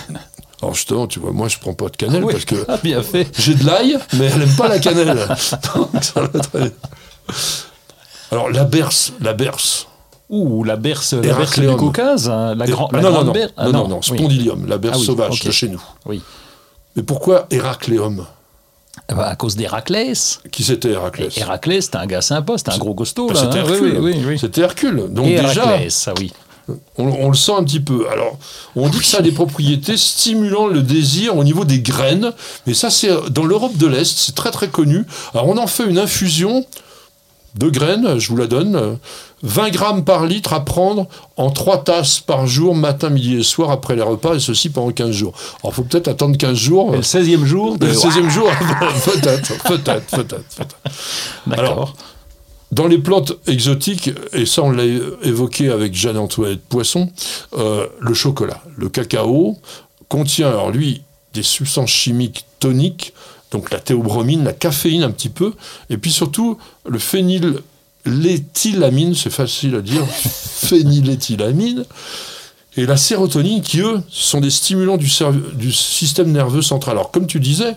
Alors 0.61 0.73
justement, 0.75 1.07
tu 1.07 1.19
vois, 1.19 1.31
moi, 1.31 1.47
je 1.47 1.57
prends 1.59 1.73
pas 1.73 1.89
de 1.89 1.97
cannelle 1.97 2.23
Oui. 2.23 2.33
parce 2.33 2.45
que 2.45 2.55
Ah, 2.67 2.77
bien 2.83 3.01
fait. 3.01 3.27
j'ai 3.39 3.55
de 3.55 3.65
l'ail, 3.65 3.97
mais 4.13 4.25
elle 4.25 4.41
aime 4.41 4.55
pas 4.55 4.67
la 4.67 4.79
cannelle. 4.79 5.17
Donc, 5.75 5.89
ça 6.03 6.21
va 6.21 6.27
très 6.39 6.59
bien. 6.59 6.71
Alors 8.31 8.49
la 8.49 8.63
berce, 8.63 9.13
la 9.21 9.33
berce. 9.33 9.87
Ouh, 10.31 10.63
la 10.63 10.77
berce, 10.77 11.13
la 11.13 11.33
berce 11.35 11.59
du 11.59 11.67
Caucase, 11.75 12.29
hein, 12.29 12.55
la, 12.55 12.65
grand- 12.65 12.89
Ah, 12.93 12.97
la 12.97 13.01
non, 13.01 13.07
non, 13.09 13.13
grande 13.15 13.27
non, 13.27 13.33
berce. 13.33 13.53
Ah, 13.57 13.65
non, 13.65 13.71
non, 13.73 13.87
non, 13.89 13.99
oui. 14.09 14.17
spondylium, 14.17 14.65
la 14.67 14.77
berce 14.77 14.95
Ah 14.95 14.99
oui, 15.01 15.05
sauvage 15.05 15.39
de 15.41 15.51
chez 15.51 15.67
nous. 15.67 15.81
Oui. 16.05 16.21
Mais 16.95 17.03
pourquoi 17.03 17.47
Héracléum 17.51 18.25
Ah 19.09 19.13
bah, 19.13 19.27
à 19.27 19.35
cause 19.35 19.55
d'Héraclès. 19.57 20.39
Qui 20.51 20.63
c'était 20.63 20.91
Héraclès? 20.91 21.37
Héraclès, 21.37 21.81
c'était 21.85 21.97
un 21.97 22.05
gars 22.05 22.21
sympa, 22.21 22.57
c'était 22.57 22.71
un 22.71 22.77
gros 22.77 22.93
costaud. 22.93 23.27
Bah, 23.27 23.35
C'était 23.35 23.59
hein. 23.59 23.65
Hercule. 23.67 23.99
Oui. 23.99 24.39
C'était 24.39 24.61
Hercule. 24.61 25.05
Donc 25.09 25.25
déjà, 25.25 25.65
Héraclès, 25.65 26.07
ah 26.07 26.13
oui. 26.19 26.31
on, 26.97 27.03
on 27.07 27.29
le 27.29 27.35
sent 27.35 27.51
un 27.57 27.63
petit 27.65 27.81
peu. 27.81 28.07
Alors, 28.09 28.37
on 28.77 28.87
dit 28.87 28.99
que 28.99 29.05
ça 29.05 29.17
a 29.17 29.21
des 29.21 29.31
propriétés 29.33 29.97
stimulant 29.97 30.67
le 30.67 30.81
désir 30.81 31.35
au 31.35 31.43
niveau 31.43 31.65
des 31.65 31.81
graines, 31.81 32.31
mais 32.67 32.73
ça, 32.73 32.89
c'est 32.89 33.09
dans 33.31 33.43
l'Europe 33.43 33.75
de 33.75 33.87
l'Est, 33.87 34.17
c'est 34.17 34.35
très 34.35 34.51
très 34.51 34.69
connu. 34.69 35.05
Alors, 35.33 35.47
on 35.49 35.57
en 35.57 35.67
fait 35.67 35.85
une 35.85 35.97
infusion 35.99 36.65
de 37.55 37.69
graines, 37.69 38.17
je 38.17 38.29
vous 38.29 38.37
la 38.37 38.47
donne, 38.47 38.75
euh, 38.77 38.93
20 39.43 39.69
grammes 39.69 40.03
par 40.03 40.25
litre 40.25 40.53
à 40.53 40.63
prendre 40.63 41.07
en 41.37 41.49
3 41.49 41.83
tasses 41.83 42.19
par 42.19 42.47
jour, 42.47 42.75
matin, 42.75 43.09
midi 43.09 43.37
et 43.37 43.43
soir, 43.43 43.71
après 43.71 43.95
les 43.95 44.01
repas, 44.01 44.35
et 44.35 44.39
ceci 44.39 44.69
pendant 44.69 44.91
15 44.91 45.11
jours. 45.11 45.33
Alors, 45.61 45.73
il 45.73 45.75
faut 45.75 45.83
peut-être 45.83 46.07
attendre 46.07 46.37
15 46.37 46.57
jours. 46.57 46.93
Et 46.93 46.97
le 46.97 47.03
16e 47.03 47.45
jour 47.45 47.77
de... 47.77 47.87
Le 47.87 47.93
16e 47.93 48.29
jour, 48.29 48.49
peut-être, 49.05 49.63
peut-être, 49.63 50.15
peut-être. 50.15 50.77
D'accord. 51.47 51.95
Dans 52.71 52.87
les 52.87 52.99
plantes 52.99 53.33
exotiques, 53.47 54.11
et 54.31 54.45
ça 54.45 54.63
on 54.63 54.71
l'a 54.71 54.85
évoqué 55.23 55.69
avec 55.69 55.93
Jeanne-Antoinette 55.93 56.61
Poisson, 56.61 57.09
euh, 57.57 57.87
le 57.99 58.13
chocolat, 58.13 58.63
le 58.77 58.87
cacao 58.87 59.57
contient, 60.07 60.47
alors 60.47 60.71
lui, 60.71 61.01
des 61.33 61.43
substances 61.43 61.89
chimiques 61.89 62.45
toniques, 62.59 63.13
donc 63.51 63.71
la 63.71 63.79
théobromine, 63.79 64.45
la 64.45 64.53
caféine 64.53 65.03
un 65.03 65.11
petit 65.11 65.29
peu, 65.29 65.53
et 65.89 65.97
puis 65.97 66.11
surtout 66.11 66.57
le 66.87 66.97
phényléthylamine, 68.05 69.15
c'est 69.15 69.29
facile 69.29 69.75
à 69.75 69.81
dire, 69.81 70.05
phényléthylamine, 70.67 71.85
et 72.77 72.85
la 72.85 72.97
sérotonine 72.97 73.61
qui, 73.61 73.79
eux, 73.81 74.01
sont 74.09 74.39
des 74.39 74.49
stimulants 74.49 74.97
du, 74.97 75.09
système 75.73 76.31
nerveux 76.31 76.61
central. 76.61 76.97
Alors, 76.97 77.11
comme 77.11 77.27
tu 77.27 77.39
disais 77.39 77.75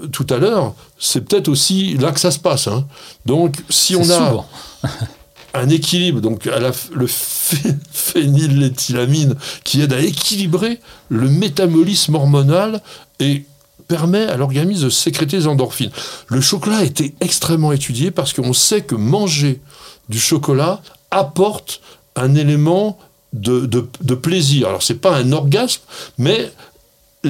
euh, 0.00 0.06
tout 0.08 0.26
à 0.30 0.36
l'heure, 0.36 0.74
c'est 0.98 1.22
peut-être 1.22 1.48
aussi 1.48 1.94
là 1.98 2.12
que 2.12 2.20
ça 2.20 2.30
se 2.30 2.38
passe. 2.38 2.68
hein. 2.68 2.86
Donc, 3.26 3.56
si 3.68 3.96
on 3.96 4.08
a 4.10 4.46
un 5.54 5.68
équilibre, 5.70 6.20
donc 6.20 6.46
à 6.46 6.60
la 6.60 6.70
f- 6.70 6.92
le 6.92 7.06
phé- 7.06 7.74
phényléthylamine 7.90 9.34
qui 9.64 9.80
aide 9.80 9.92
à 9.92 10.00
équilibrer 10.00 10.78
le 11.08 11.28
métabolisme 11.28 12.14
hormonal 12.14 12.80
et 13.18 13.44
permet 13.88 14.24
à 14.26 14.36
l'organisme 14.36 14.84
de 14.84 14.90
sécréter 14.90 15.38
des 15.38 15.46
endorphines. 15.46 15.90
Le 16.28 16.40
chocolat 16.40 16.78
a 16.78 16.84
été 16.84 17.14
extrêmement 17.20 17.72
étudié 17.72 18.10
parce 18.10 18.32
qu'on 18.32 18.52
sait 18.52 18.82
que 18.82 18.94
manger 18.94 19.60
du 20.08 20.20
chocolat 20.20 20.80
apporte 21.10 21.80
un 22.16 22.34
élément 22.34 22.98
de, 23.32 23.66
de- 23.66 23.88
de 24.02 24.14
plaisir. 24.14 24.68
Alors 24.68 24.82
c'est 24.82 24.94
pas 25.00 25.16
un 25.16 25.32
orgasme, 25.32 25.80
mais 26.18 26.52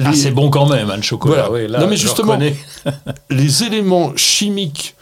Ah, 0.03 0.13
c'est 0.13 0.31
bon 0.31 0.49
quand 0.49 0.67
même, 0.67 0.89
hein, 0.91 0.97
le 0.97 1.01
chocolat. 1.01 1.47
Voilà. 1.47 1.65
Oui, 1.65 1.71
là, 1.71 1.79
Non, 1.79 1.87
mais 1.87 1.97
justement, 1.97 2.37
les 3.29 3.63
éléments 3.63 4.15
chimiques 4.15 4.95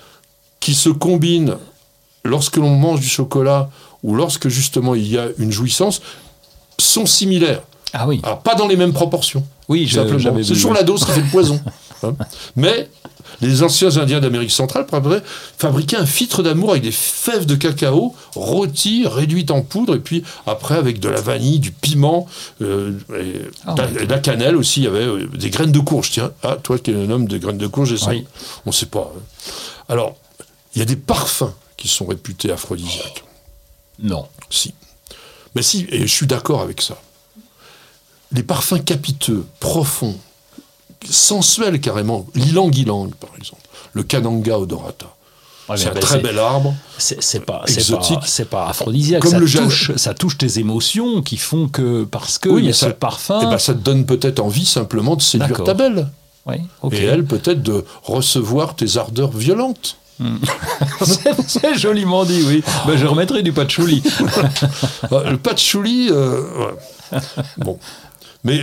qui 0.59 0.73
se 0.73 0.89
combinent 0.89 1.57
lorsque 2.23 2.57
l'on 2.57 2.75
mange 2.75 2.99
du 2.99 3.07
chocolat 3.07 3.69
ou 4.03 4.15
lorsque 4.15 4.47
justement 4.49 4.95
il 4.95 5.07
y 5.07 5.17
a 5.17 5.27
une 5.39 5.51
jouissance 5.51 6.01
sont 6.79 7.05
similaires. 7.05 7.61
Ah 7.99 8.07
oui, 8.07 8.19
Alors 8.23 8.39
pas 8.41 8.55
dans 8.55 8.67
les 8.67 8.75
mêmes 8.75 8.93
proportions. 8.93 9.43
oui 9.69 9.87
je- 9.87 9.95
simplement. 9.95 10.37
C'est 10.43 10.53
toujours 10.53 10.73
la 10.73 10.83
dose 10.83 11.03
qui 11.05 11.11
fait 11.11 11.21
le 11.21 11.27
poison. 11.31 11.59
Hein. 12.03 12.13
Mais 12.55 12.91
les 13.41 13.63
anciens 13.63 13.97
Indiens 13.97 14.19
d'Amérique 14.19 14.51
centrale 14.51 14.85
fabriquaient- 14.87 15.23
fabriquaient 15.57 15.97
un 15.97 16.05
filtre 16.05 16.43
d'amour 16.43 16.69
avec 16.69 16.83
des 16.83 16.91
fèves 16.91 17.47
de 17.47 17.55
cacao 17.55 18.13
rôties, 18.35 19.07
réduites 19.07 19.49
en 19.49 19.63
poudre, 19.63 19.95
et 19.95 19.99
puis 19.99 20.21
après 20.45 20.75
avec 20.75 20.99
de 20.99 21.09
la 21.09 21.19
vanille, 21.21 21.57
du 21.57 21.71
piment, 21.71 22.27
euh, 22.61 22.91
et 23.19 23.71
de 23.73 24.05
la- 24.07 24.19
cannelle 24.19 24.55
aussi. 24.55 24.81
Il 24.81 24.83
y 24.83 24.87
avait 24.87 24.99
euh, 25.07 25.27
des 25.35 25.49
graines 25.49 25.71
de 25.71 25.79
courge. 25.79 26.11
Tiens, 26.11 26.31
ah, 26.43 26.57
toi 26.61 26.77
qui 26.77 26.91
es 26.91 26.95
un 26.95 27.09
homme 27.09 27.27
de 27.27 27.39
graines 27.39 27.57
de 27.57 27.65
courge. 27.65 27.95
Oui. 28.07 28.27
On 28.67 28.69
ne 28.69 28.75
sait 28.75 28.85
pas. 28.85 29.11
hein. 29.17 29.51
Alors, 29.89 30.15
il 30.75 30.79
y 30.79 30.81
a 30.83 30.85
des 30.85 30.97
parfums 30.97 31.51
qui 31.77 31.87
sont 31.87 32.05
réputés 32.05 32.51
aphrodisiaques. 32.51 33.23
Non. 33.97 34.27
Si. 34.51 34.75
Mais 35.55 35.63
si, 35.63 35.87
et 35.89 36.01
je 36.01 36.13
suis 36.13 36.27
d'accord 36.27 36.61
avec 36.61 36.79
ça. 36.83 36.95
Les 38.31 38.43
parfums 38.43 38.83
capiteux, 38.83 39.45
profonds, 39.59 40.17
sensuels 41.09 41.79
carrément, 41.79 42.25
l'ilang-ilang 42.35 43.09
par 43.19 43.29
exemple, 43.37 43.61
le 43.93 44.03
kananga 44.03 44.57
odorata. 44.59 45.07
Ouais, 45.69 45.75
c'est 45.75 45.89
un 45.89 45.93
ben, 45.93 45.99
très 45.99 46.19
bel 46.19 46.39
arbre. 46.39 46.73
C'est 46.97 47.45
pas, 47.45 47.63
Exotique. 47.67 48.19
pas, 48.19 48.25
c'est 48.25 48.49
pas 48.49 48.67
aphrodisiaque. 48.67 49.21
Comme 49.21 49.31
ça, 49.31 49.39
le 49.39 49.49
touche, 49.49 49.91
ça 49.97 50.13
touche 50.13 50.37
tes 50.37 50.59
émotions 50.59 51.21
qui 51.21 51.37
font 51.37 51.67
que, 51.67 52.05
parce 52.05 52.37
que 52.37 52.47
Oui, 52.47 52.63
il 52.63 52.67
y 52.67 52.69
a 52.69 52.73
ce 52.73 52.85
parfum. 52.85 53.39
Eh 53.43 53.45
ben, 53.45 53.57
ça 53.57 53.73
te 53.73 53.79
donne 53.79 54.05
peut-être 54.05 54.39
envie 54.39 54.65
simplement 54.65 55.15
de 55.15 55.21
séduire 55.21 55.63
ta 55.63 55.73
belle. 55.73 56.07
Oui. 56.45 56.57
Et 56.93 57.03
elle 57.03 57.25
peut-être 57.25 57.61
de 57.61 57.83
recevoir 58.03 58.75
tes 58.75 58.97
ardeurs 58.97 59.31
violentes. 59.31 59.97
c'est 61.03 61.35
c'est 61.47 61.77
joliment 61.77 62.25
dit, 62.25 62.41
oui. 62.47 62.63
Ben, 62.87 62.97
je 62.97 63.05
remettrai 63.05 63.43
du 63.43 63.51
patchouli. 63.51 64.01
Ah, 65.11 65.23
le 65.29 65.37
patchouli, 65.37 66.07
euh, 66.09 66.41
ouais. 67.11 67.19
bon. 67.57 67.77
Mais 68.43 68.61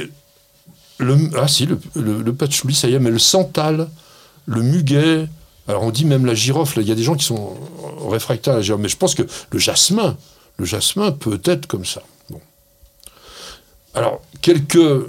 le, 0.98 1.30
ah 1.36 1.48
si, 1.48 1.66
le, 1.66 1.78
le, 1.94 2.22
le 2.22 2.34
patchouli, 2.34 2.74
ça 2.74 2.88
y 2.88 2.94
est, 2.94 2.98
mais 2.98 3.10
le 3.10 3.18
santal, 3.18 3.88
le 4.46 4.62
muguet, 4.62 5.28
alors 5.68 5.82
on 5.82 5.90
dit 5.90 6.04
même 6.04 6.26
la 6.26 6.34
girofle, 6.34 6.80
il 6.82 6.88
y 6.88 6.92
a 6.92 6.94
des 6.94 7.02
gens 7.02 7.14
qui 7.14 7.24
sont 7.24 7.56
réfractaires 8.08 8.54
à 8.54 8.56
la 8.56 8.62
girofle, 8.62 8.82
mais 8.82 8.88
je 8.88 8.96
pense 8.96 9.14
que 9.14 9.22
le 9.50 9.58
jasmin, 9.58 10.16
le 10.58 10.64
jasmin 10.64 11.10
peut 11.12 11.40
être 11.44 11.66
comme 11.66 11.84
ça. 11.84 12.02
Bon. 12.30 12.40
Alors, 13.94 14.20
quelques 14.40 15.06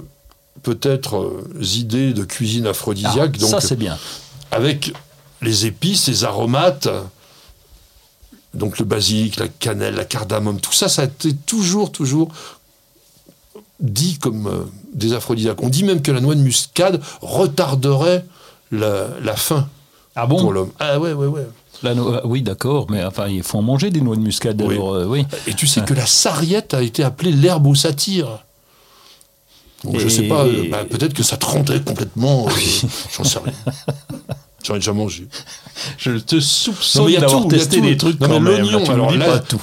peut-être 0.62 1.16
euh, 1.18 1.62
idées 1.76 2.12
de 2.12 2.24
cuisine 2.24 2.66
Ah, 2.66 2.70
aphrodisiaque, 2.70 3.38
donc 3.38 3.50
ça, 3.50 3.60
c'est 3.60 3.76
bien. 3.76 3.96
avec 4.50 4.92
les 5.42 5.66
épices, 5.66 6.08
les 6.08 6.24
aromates, 6.24 6.88
donc 8.54 8.78
le 8.78 8.84
basilic, 8.86 9.36
la 9.36 9.48
cannelle, 9.48 9.94
la 9.94 10.04
cardamome, 10.06 10.60
tout 10.60 10.72
ça, 10.72 10.88
ça 10.88 11.02
a 11.02 11.04
été 11.04 11.34
toujours, 11.34 11.92
toujours 11.92 12.32
dit 13.80 14.18
comme 14.18 14.46
euh, 14.46 14.64
des 14.94 15.12
aphrodisiaques. 15.12 15.62
On 15.62 15.68
dit 15.68 15.84
même 15.84 16.02
que 16.02 16.10
la 16.12 16.20
noix 16.20 16.34
de 16.34 16.40
muscade 16.40 17.00
retarderait 17.20 18.24
la, 18.72 19.08
la 19.22 19.36
faim 19.36 19.68
Ah 20.14 20.26
pour 20.26 20.42
bon 20.42 20.50
l'homme. 20.50 20.70
Ah 20.78 20.98
ouais, 20.98 21.12
ouais, 21.12 21.26
ouais. 21.26 21.46
La 21.82 21.94
no- 21.94 22.14
euh, 22.14 22.20
Oui, 22.24 22.40
d'accord, 22.42 22.86
mais 22.90 23.04
enfin, 23.04 23.28
il 23.28 23.42
faut 23.42 23.58
en 23.58 23.62
manger 23.62 23.90
des 23.90 24.00
noix 24.00 24.16
de 24.16 24.22
muscade. 24.22 24.60
Oui. 24.62 24.74
alors, 24.74 24.94
euh, 24.94 25.04
oui. 25.06 25.26
Et 25.46 25.52
tu 25.54 25.66
sais 25.66 25.82
que 25.82 25.92
la 25.94 26.06
sarriette 26.06 26.72
a 26.74 26.82
été 26.82 27.04
appelée 27.04 27.32
l'herbe 27.32 27.66
aux 27.66 27.74
satires. 27.74 28.42
Donc 29.84 29.98
je 29.98 30.06
Et- 30.06 30.10
sais 30.10 30.22
pas, 30.22 30.44
euh, 30.46 30.68
bah, 30.70 30.84
peut-être 30.88 31.12
que 31.12 31.22
ça 31.22 31.36
te 31.36 31.44
rendrait 31.44 31.82
complètement. 31.82 32.46
euh, 32.48 32.50
J'en 33.16 33.24
sais 33.24 33.38
rien. 33.40 33.52
J'en 34.66 34.74
ai 34.74 34.78
déjà 34.78 34.92
mangé. 34.92 35.28
Je 35.98 36.12
te 36.12 36.40
soupçonne 36.40 37.12
d'avoir 37.12 37.46
testé 37.46 37.80
des 37.80 37.96
trucs 37.96 38.18
Non, 38.20 38.40
mais 38.40 38.58
l'oignon, 38.58 38.84
alors 38.90 39.12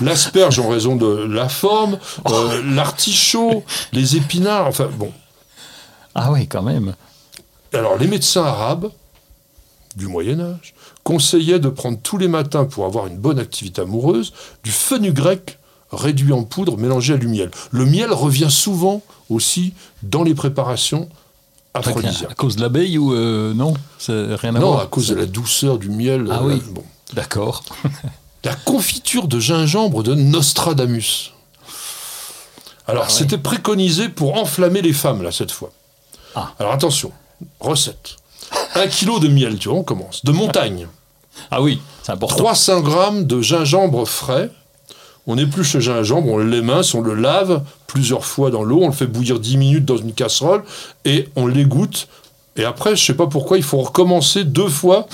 l'asperge 0.01 0.59
en 0.59 0.69
raison 0.69 0.95
de 0.95 1.25
la 1.25 1.49
forme, 1.49 1.97
euh, 2.29 2.61
l'artichaut, 2.73 3.63
les 3.91 4.15
épinards, 4.15 4.67
enfin 4.67 4.89
bon. 4.97 5.11
Ah 6.15 6.31
oui, 6.31 6.47
quand 6.47 6.61
même. 6.61 6.95
Alors 7.73 7.97
les 7.97 8.07
médecins 8.07 8.45
arabes 8.45 8.91
du 9.97 10.07
Moyen 10.07 10.39
Âge 10.39 10.73
conseillaient 11.03 11.59
de 11.59 11.69
prendre 11.69 11.99
tous 12.01 12.17
les 12.17 12.27
matins 12.27 12.65
pour 12.65 12.85
avoir 12.85 13.07
une 13.07 13.17
bonne 13.17 13.39
activité 13.39 13.81
amoureuse 13.81 14.31
du 14.63 14.71
fenugrec 14.71 15.59
réduit 15.91 16.33
en 16.33 16.43
poudre 16.43 16.77
mélangé 16.77 17.13
à 17.13 17.17
du 17.17 17.27
miel. 17.27 17.51
Le 17.71 17.85
miel 17.85 18.11
revient 18.11 18.49
souvent 18.49 19.01
aussi 19.29 19.73
dans 20.01 20.23
les 20.23 20.33
préparations 20.33 21.09
À 21.73 21.81
cause 22.35 22.55
de 22.55 22.61
l'abeille 22.61 22.97
ou 22.99 23.13
euh, 23.13 23.53
non? 23.53 23.73
C'est 23.97 24.35
rien 24.35 24.55
à 24.55 24.59
Non, 24.59 24.71
voir. 24.73 24.81
à 24.81 24.85
cause 24.85 25.07
de 25.07 25.15
la 25.15 25.25
douceur 25.25 25.79
du 25.79 25.89
miel. 25.89 26.27
Ah 26.31 26.39
euh, 26.43 26.47
oui. 26.47 26.61
bon. 26.71 26.83
D'accord. 27.13 27.63
La 28.43 28.53
confiture 28.55 29.27
de 29.29 29.39
gingembre 29.39 30.03
de 30.03 30.13
Nostradamus. 30.15 31.31
Alors, 32.87 33.03
Ah 33.05 33.07
ouais. 33.07 33.13
c'était 33.13 33.37
préconisé 33.37 34.09
pour 34.09 34.35
enflammer 34.35 34.81
les 34.81 34.91
femmes, 34.93 35.23
là, 35.23 35.31
cette 35.31 35.51
fois. 35.51 35.71
Ah. 36.35 36.51
Alors, 36.59 36.73
attention, 36.73 37.11
recette. 37.61 38.17
Un 38.75 38.87
kilo 38.87 39.19
de 39.19 39.29
miel, 39.29 39.57
tu 39.57 39.69
vois, 39.69 39.77
on 39.77 39.83
commence. 39.83 40.25
De 40.25 40.31
montagne. 40.33 40.87
Ah 41.51 41.61
oui, 41.61 41.81
c'est 42.03 42.11
important. 42.11 42.35
300 42.35 42.81
grammes 42.81 43.23
de 43.25 43.41
gingembre 43.41 44.05
frais. 44.07 44.51
On 45.25 45.37
épluche 45.37 45.75
le 45.75 45.79
gingembre, 45.79 46.29
on 46.29 46.37
l'émince, 46.37 46.93
on 46.93 47.01
le 47.01 47.13
lave 47.13 47.63
plusieurs 47.87 48.25
fois 48.25 48.51
dans 48.51 48.63
l'eau, 48.63 48.79
on 48.81 48.87
le 48.87 48.93
fait 48.93 49.07
bouillir 49.07 49.39
10 49.39 49.57
minutes 49.57 49.85
dans 49.85 49.97
une 49.97 50.13
casserole 50.13 50.63
et 51.05 51.29
on 51.35 51.47
l'égoutte. 51.47 52.07
Et 52.57 52.65
après, 52.65 52.95
je 52.95 53.03
sais 53.03 53.13
pas 53.13 53.27
pourquoi, 53.27 53.57
il 53.57 53.63
faut 53.63 53.79
recommencer 53.79 54.43
deux 54.43 54.67
fois 54.67 55.07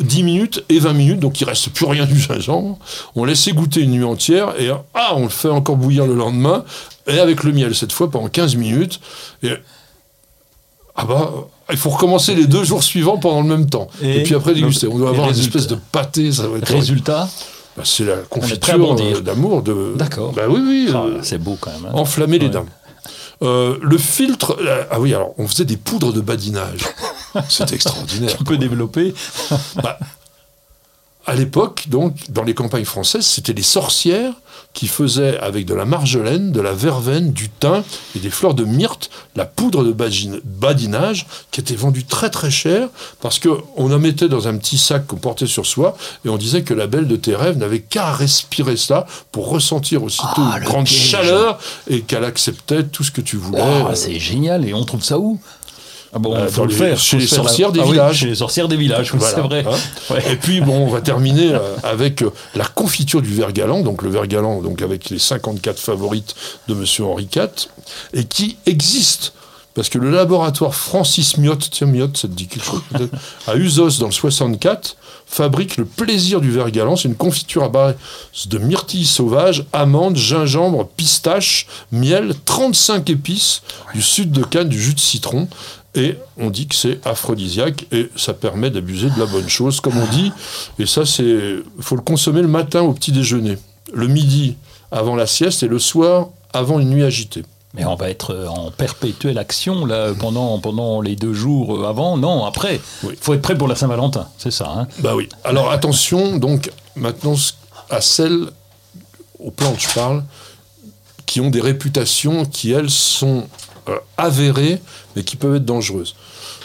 10 0.00 0.22
minutes 0.22 0.64
et 0.68 0.78
20 0.78 0.92
minutes, 0.92 1.20
donc 1.20 1.40
il 1.40 1.44
reste 1.44 1.70
plus 1.70 1.86
rien 1.86 2.06
du 2.06 2.18
gingembre. 2.18 2.78
On 3.16 3.24
laisse 3.24 3.46
égoutter 3.48 3.80
une 3.80 3.92
nuit 3.92 4.04
entière 4.04 4.54
et 4.58 4.70
ah, 4.94 5.14
on 5.16 5.24
le 5.24 5.28
fait 5.28 5.48
encore 5.48 5.76
bouillir 5.76 6.06
le 6.06 6.14
lendemain 6.14 6.64
et 7.06 7.18
avec 7.18 7.42
le 7.42 7.52
miel 7.52 7.74
cette 7.74 7.92
fois 7.92 8.10
pendant 8.10 8.28
15 8.28 8.56
minutes. 8.56 9.00
Et 9.42 9.52
ah 10.94 11.04
bah, 11.04 11.32
il 11.70 11.76
faut 11.76 11.90
recommencer 11.90 12.34
les 12.34 12.46
deux 12.46 12.64
jours 12.64 12.82
suivants 12.82 13.18
pendant 13.18 13.42
le 13.42 13.48
même 13.48 13.68
temps. 13.68 13.88
Et, 14.02 14.18
Et- 14.18 14.22
puis 14.24 14.34
après 14.34 14.54
déguster. 14.54 14.88
On 14.88 14.98
doit 14.98 15.10
avoir 15.10 15.30
une 15.30 15.38
espèce 15.38 15.66
de 15.66 15.76
pâté, 15.92 16.32
ça 16.32 16.48
va 16.48 16.58
être 16.58 16.72
Résultat 16.72 17.28
bah, 17.78 17.82
c'est 17.86 18.04
la 18.04 18.16
confiture 18.16 18.98
euh, 19.00 19.20
d'amour 19.20 19.62
de. 19.62 19.94
D'accord. 19.96 20.32
Bah 20.32 20.42
oui, 20.48 20.60
oui. 20.62 20.90
Ah, 20.92 21.04
euh, 21.06 21.18
C'est 21.22 21.38
beau 21.38 21.56
quand 21.60 21.70
même. 21.70 21.86
hein. 21.86 21.90
enflammer 21.94 22.38
les 22.38 22.48
dames. 22.48 22.66
Euh, 23.42 23.76
le 23.80 23.98
filtre. 23.98 24.56
euh, 24.60 24.84
ah 24.90 24.98
oui, 25.00 25.14
alors 25.14 25.32
on 25.38 25.46
faisait 25.46 25.64
des 25.64 25.76
poudres 25.76 26.12
de 26.12 26.20
badinage. 26.20 26.80
C'était 27.48 27.76
extraordinaire. 27.76 28.36
On 28.40 28.44
peut 28.44 28.58
développer. 28.58 29.14
À 31.28 31.34
l'époque, 31.34 31.84
donc, 31.88 32.14
dans 32.30 32.42
les 32.42 32.54
campagnes 32.54 32.84
françaises, 32.86 33.26
c'était 33.26 33.52
les 33.52 33.62
sorcières 33.62 34.32
qui 34.72 34.86
faisaient 34.86 35.38
avec 35.38 35.66
de 35.66 35.74
la 35.74 35.84
marjolaine, 35.84 36.52
de 36.52 36.60
la 36.60 36.72
verveine, 36.72 37.32
du 37.32 37.48
thym 37.48 37.82
et 38.16 38.18
des 38.18 38.30
fleurs 38.30 38.54
de 38.54 38.64
myrte 38.64 39.10
la 39.34 39.44
poudre 39.44 39.82
de 39.84 39.92
badinage 40.44 41.26
qui 41.50 41.60
était 41.60 41.74
vendue 41.74 42.04
très 42.04 42.30
très 42.30 42.50
cher 42.50 42.88
parce 43.20 43.38
qu'on 43.38 43.92
en 43.92 43.98
mettait 43.98 44.28
dans 44.28 44.48
un 44.48 44.56
petit 44.56 44.78
sac 44.78 45.06
qu'on 45.06 45.16
portait 45.16 45.46
sur 45.46 45.66
soi 45.66 45.96
et 46.24 46.28
on 46.28 46.36
disait 46.36 46.62
que 46.62 46.74
la 46.74 46.86
belle 46.86 47.06
de 47.08 47.16
tes 47.16 47.34
rêves 47.34 47.56
n'avait 47.56 47.80
qu'à 47.80 48.12
respirer 48.12 48.76
ça 48.76 49.06
pour 49.32 49.48
ressentir 49.48 50.02
aussitôt 50.02 50.26
Ah, 50.38 50.58
une 50.58 50.64
grande 50.64 50.86
piège. 50.86 51.10
chaleur 51.10 51.58
et 51.88 52.02
qu'elle 52.02 52.24
acceptait 52.24 52.84
tout 52.84 53.04
ce 53.04 53.10
que 53.10 53.20
tu 53.20 53.36
voulais. 53.36 53.60
Euh, 53.60 53.94
c'est 53.94 54.18
génial. 54.18 54.66
Et 54.68 54.74
on 54.74 54.84
trouve 54.84 55.02
ça 55.02 55.18
où? 55.18 55.40
Ah 56.14 56.18
bon, 56.18 56.34
Euh, 56.34 56.48
faut 56.48 56.64
le 56.64 56.70
les- 56.70 56.74
faire. 56.76 56.98
chez 56.98 57.18
les 57.18 57.24
la- 57.26 57.28
sorcières 57.36 57.72
des 57.72 57.80
Ah 57.80 57.84
oui, 57.84 57.92
villages. 57.92 58.16
chez 58.18 58.26
les 58.26 58.34
sorcières 58.34 58.68
des 58.68 58.76
villages, 58.76 59.12
Voilà, 59.14 59.34
c'est 59.34 59.40
vrai. 59.42 59.64
hein. 59.68 59.76
Ouais. 60.14 60.32
Et 60.32 60.36
puis 60.36 60.60
bon, 60.60 60.86
on 60.86 60.88
va 60.90 61.00
terminer 61.00 61.52
euh, 61.54 61.58
avec 61.82 62.22
euh, 62.22 62.30
la 62.54 62.64
confiture 62.64 63.20
du 63.22 63.32
verre 63.34 63.52
galant, 63.52 63.80
donc 63.82 64.02
le 64.02 64.10
verre 64.10 64.26
galant, 64.26 64.62
donc 64.62 64.80
avec 64.82 65.10
les 65.10 65.18
54 65.18 65.78
favorites 65.78 66.34
de 66.68 66.74
Monsieur 66.74 67.04
Henri 67.04 67.28
IV, 67.34 67.48
et 68.14 68.24
qui 68.24 68.56
existe. 68.66 69.32
Parce 69.74 69.90
que 69.90 69.98
le 69.98 70.10
laboratoire 70.10 70.74
Francis 70.74 71.36
Miotte, 71.36 71.68
tiens 71.70 71.86
Miotte, 71.86 72.16
ça 72.16 72.26
te 72.26 72.32
dit 72.32 72.48
quelque 72.48 72.64
chose 72.64 72.82
peut-être, 72.90 73.14
à 73.46 73.54
Usos 73.54 74.00
dans 74.00 74.06
le 74.06 74.12
64, 74.12 74.96
fabrique 75.24 75.76
le 75.76 75.84
plaisir 75.84 76.40
du 76.40 76.50
verre 76.50 76.72
galant. 76.72 76.96
C'est 76.96 77.06
une 77.06 77.14
confiture 77.14 77.62
à 77.62 77.68
base 77.68 77.94
de 78.46 78.58
myrtilles 78.58 79.04
sauvages, 79.06 79.64
amandes, 79.72 80.16
gingembre, 80.16 80.88
pistache, 80.96 81.68
miel, 81.92 82.34
35 82.44 83.08
épices, 83.10 83.62
du 83.94 84.02
sud 84.02 84.32
de 84.32 84.42
canne, 84.42 84.68
du 84.68 84.82
jus 84.82 84.94
de 84.94 85.00
citron. 85.00 85.46
Et 85.98 86.16
on 86.38 86.48
dit 86.50 86.66
que 86.68 86.74
c'est 86.76 87.04
aphrodisiaque 87.06 87.86
et 87.92 88.08
ça 88.16 88.32
permet 88.34 88.70
d'abuser 88.70 89.10
de 89.10 89.18
la 89.18 89.26
bonne 89.26 89.48
chose, 89.48 89.80
comme 89.80 89.98
on 89.98 90.06
dit. 90.06 90.32
Et 90.78 90.86
ça, 90.86 91.04
c'est, 91.04 91.56
faut 91.80 91.96
le 91.96 92.02
consommer 92.02 92.40
le 92.40 92.48
matin 92.48 92.82
au 92.82 92.92
petit 92.92 93.10
déjeuner, 93.12 93.58
le 93.92 94.06
midi 94.06 94.56
avant 94.92 95.16
la 95.16 95.26
sieste 95.26 95.62
et 95.64 95.68
le 95.68 95.78
soir 95.78 96.28
avant 96.52 96.78
une 96.78 96.90
nuit 96.90 97.02
agitée. 97.04 97.44
Mais 97.74 97.84
on 97.84 97.96
va 97.96 98.08
être 98.08 98.32
euh, 98.34 98.46
en 98.48 98.70
perpétuelle 98.70 99.36
action 99.38 99.84
là 99.84 100.12
pendant, 100.18 100.58
pendant 100.58 101.02
les 101.02 101.16
deux 101.16 101.34
jours 101.34 101.76
euh, 101.76 101.86
avant. 101.88 102.16
Non, 102.16 102.44
après. 102.46 102.80
Il 103.02 103.08
Oui. 103.10 103.14
faut 103.20 103.34
être 103.34 103.42
prêt 103.42 103.58
pour 103.58 103.68
la 103.68 103.74
Saint-Valentin, 103.74 104.26
c'est 104.38 104.50
ça. 104.50 104.72
hein. 104.74 104.88
Bah 105.00 105.14
oui. 105.14 105.28
Alors 105.44 105.70
attention, 105.70 106.38
donc 106.38 106.70
maintenant 106.96 107.34
à 107.90 108.00
celles 108.00 108.46
aux 109.38 109.50
plantes, 109.50 109.80
je 109.80 109.88
parle, 109.94 110.24
qui 111.26 111.40
ont 111.42 111.50
des 111.50 111.60
réputations 111.60 112.46
qui 112.46 112.72
elles 112.72 112.88
sont 112.90 113.46
avérées, 114.16 114.80
mais 115.16 115.22
qui 115.22 115.36
peuvent 115.36 115.56
être 115.56 115.64
dangereuses. 115.64 116.14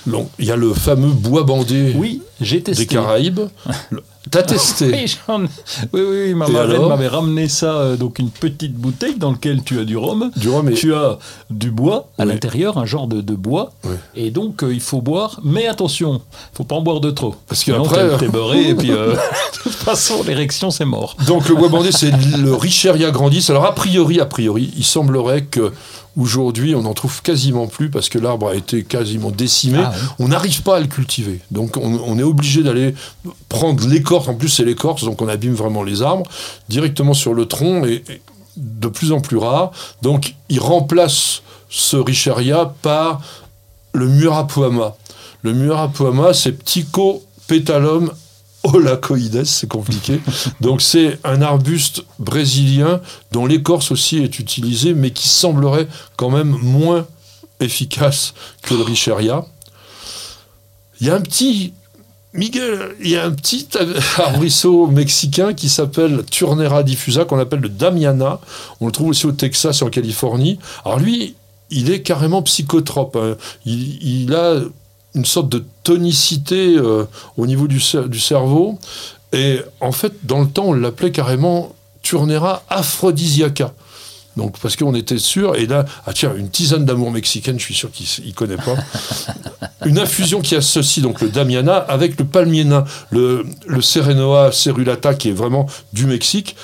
Donc 0.05 0.29
il 0.39 0.45
y 0.45 0.51
a 0.51 0.55
le 0.57 0.73
fameux 0.73 1.11
bois 1.11 1.43
bandé 1.43 1.93
Oui, 1.95 2.21
des 2.41 2.85
Caraïbes. 2.85 3.39
T'as 4.31 4.41
testé 4.41 4.85
Oui, 4.89 5.05
oui, 5.93 6.01
oui, 6.01 6.33
ma 6.33 6.47
marraine 6.47 6.87
m'avait 6.87 7.09
ramené 7.09 7.49
ça, 7.49 7.73
euh, 7.75 7.95
donc 7.97 8.19
une 8.19 8.29
petite 8.29 8.73
bouteille 8.73 9.15
dans 9.17 9.31
laquelle 9.31 9.61
tu 9.63 9.79
as 9.79 9.83
du 9.83 9.97
rhum. 9.97 10.31
du 10.37 10.47
rhum 10.49 10.69
et 10.69 10.73
Tu 10.73 10.93
as 10.95 11.19
du 11.49 11.71
bois 11.71 12.07
à 12.17 12.23
Oui. 12.23 12.29
l'intérieur, 12.29 12.77
un 12.77 12.85
genre 12.85 13.07
de, 13.07 13.19
de 13.19 13.35
bois, 13.35 13.73
Oui. 13.83 13.91
et 14.15 14.31
donc 14.31 14.63
euh, 14.63 14.73
il 14.73 14.79
faut 14.79 15.01
boire, 15.01 15.41
mais 15.43 15.67
attention, 15.67 16.21
faut 16.53 16.63
pas 16.63 16.75
en 16.75 16.81
boire 16.81 17.01
de 17.01 17.11
trop. 17.11 17.35
Parce 17.47 17.65
que 17.65 17.73
après- 17.73 18.09
t'es- 18.11 18.17
t'es 18.25 18.27
beurré, 18.31 18.69
et 18.69 18.75
puis 18.75 18.91
euh, 18.91 19.11
de 19.13 19.17
toute 19.63 19.73
façon, 19.73 20.23
l'érection, 20.25 20.71
c'est 20.71 20.85
mort. 20.85 21.17
Donc 21.27 21.49
le 21.49 21.55
bois 21.55 21.67
bandé, 21.67 21.91
c'est 21.91 22.11
le 22.37 22.53
Richeria 22.55 23.11
grandis. 23.11 23.45
Alors 23.49 23.65
a 23.65 23.75
priori, 23.75 24.21
a 24.21 24.25
priori, 24.25 24.71
il 24.77 24.85
semblerait 24.85 25.43
que 25.43 25.73
aujourd'hui, 26.17 26.75
on 26.75 26.83
n'en 26.83 26.93
trouve 26.93 27.21
quasiment 27.21 27.67
plus 27.67 27.89
parce 27.89 28.09
que 28.09 28.19
l'arbre 28.19 28.49
a 28.49 28.55
été 28.55 28.83
quasiment 28.83 29.31
décimé. 29.31 29.79
Ah 29.81 29.91
oui. 29.93 30.07
On 30.19 30.27
n'arrive 30.27 30.61
pas 30.61 30.77
à 30.77 30.79
le 30.79 30.87
cultiver. 30.87 31.39
Donc 31.51 31.77
on, 31.77 31.99
on 32.05 32.19
est 32.19 32.23
obligé 32.23 32.63
d'aller 32.63 32.95
prendre 33.49 33.87
l'écorce. 33.87 34.27
En 34.27 34.35
plus, 34.35 34.49
c'est 34.49 34.65
l'écorce, 34.65 35.03
donc 35.03 35.21
on 35.21 35.27
abîme 35.27 35.53
vraiment 35.53 35.83
les 35.83 36.01
arbres 36.01 36.29
directement 36.69 37.13
sur 37.13 37.33
le 37.33 37.45
tronc 37.45 37.85
et, 37.85 38.03
et 38.09 38.21
de 38.57 38.87
plus 38.87 39.11
en 39.11 39.21
plus 39.21 39.37
rare. 39.37 39.71
Donc 40.01 40.35
il 40.49 40.59
remplace 40.59 41.41
ce 41.69 41.97
Richeria 41.97 42.73
par 42.81 43.21
le 43.93 44.07
Murapuama. 44.07 44.95
Le 45.41 45.53
Murapuama, 45.53 46.33
c'est 46.33 46.51
Ptychopétalum 46.51 48.11
olacoides, 48.73 49.43
c'est 49.43 49.67
compliqué. 49.67 50.19
Donc 50.61 50.81
c'est 50.81 51.19
un 51.23 51.41
arbuste 51.41 52.03
brésilien 52.19 53.01
dont 53.31 53.45
l'écorce 53.45 53.91
aussi 53.91 54.17
est 54.17 54.39
utilisée, 54.39 54.93
mais 54.93 55.11
qui 55.11 55.27
semblerait 55.27 55.87
quand 56.15 56.29
même 56.29 56.57
moins 56.61 57.05
efficace 57.59 58.33
que 58.61 58.73
le 58.73 58.83
Richeria. 58.83 59.45
Il 60.99 61.07
y 61.07 61.09
a 61.09 61.15
un 61.15 61.21
petit 61.21 61.73
Miguel, 62.33 62.95
il 62.99 63.09
y 63.09 63.15
a 63.15 63.25
un 63.25 63.31
petit 63.31 63.67
arbrisseau 64.17 64.87
mexicain 64.87 65.53
qui 65.53 65.69
s'appelle 65.69 66.23
Turnera 66.29 66.81
diffusa, 66.81 67.25
qu'on 67.25 67.37
appelle 67.37 67.59
le 67.59 67.69
Damiana. 67.69 68.39
On 68.81 68.87
le 68.87 68.91
trouve 68.91 69.09
aussi 69.09 69.27
au 69.27 69.31
Texas 69.31 69.81
et 69.81 69.85
en 69.85 69.89
Californie. 69.89 70.57
Alors 70.83 70.99
lui, 70.99 71.35
il 71.69 71.91
est 71.91 72.01
carrément 72.01 72.41
psychotrope. 72.41 73.17
hein. 73.17 73.35
Il 73.65 74.33
a 74.33 74.61
une 75.15 75.25
sorte 75.25 75.49
de 75.49 75.63
tonicité 75.83 76.75
euh, 76.77 77.05
au 77.37 77.45
niveau 77.45 77.67
du, 77.67 77.79
cer- 77.79 78.07
du 78.07 78.19
cerveau. 78.19 78.79
Et 79.31 79.59
en 79.81 79.91
fait, 79.91 80.13
dans 80.23 80.41
le 80.41 80.47
temps, 80.47 80.65
on 80.65 80.73
l'appelait 80.73 81.11
carrément 81.11 81.73
Turnera 82.01 82.63
aphrodisiaca. 82.69 83.73
Donc, 84.35 84.57
parce 84.59 84.75
qu'on 84.75 84.95
était 84.95 85.19
sûr, 85.19 85.55
et 85.55 85.67
là, 85.67 85.85
ah 86.07 86.13
tiens, 86.13 86.33
une 86.35 86.49
tisane 86.49 86.85
d'amour 86.85 87.11
mexicaine, 87.11 87.59
je 87.59 87.65
suis 87.65 87.75
sûr 87.75 87.91
qu'il 87.91 88.07
ne 88.27 88.31
connaît 88.33 88.57
pas. 88.57 88.75
une 89.85 89.99
infusion 89.99 90.41
qui 90.41 90.55
associe 90.55 91.03
donc 91.03 91.21
le 91.21 91.29
Damiana 91.29 91.77
avec 91.77 92.17
le 92.19 92.25
palmier 92.25 92.63
nain, 92.63 92.83
le, 93.11 93.45
le 93.67 93.81
Serenoa 93.81 94.51
cerulata, 94.51 95.13
qui 95.13 95.29
est 95.29 95.33
vraiment 95.33 95.67
du 95.93 96.07
Mexique. 96.07 96.55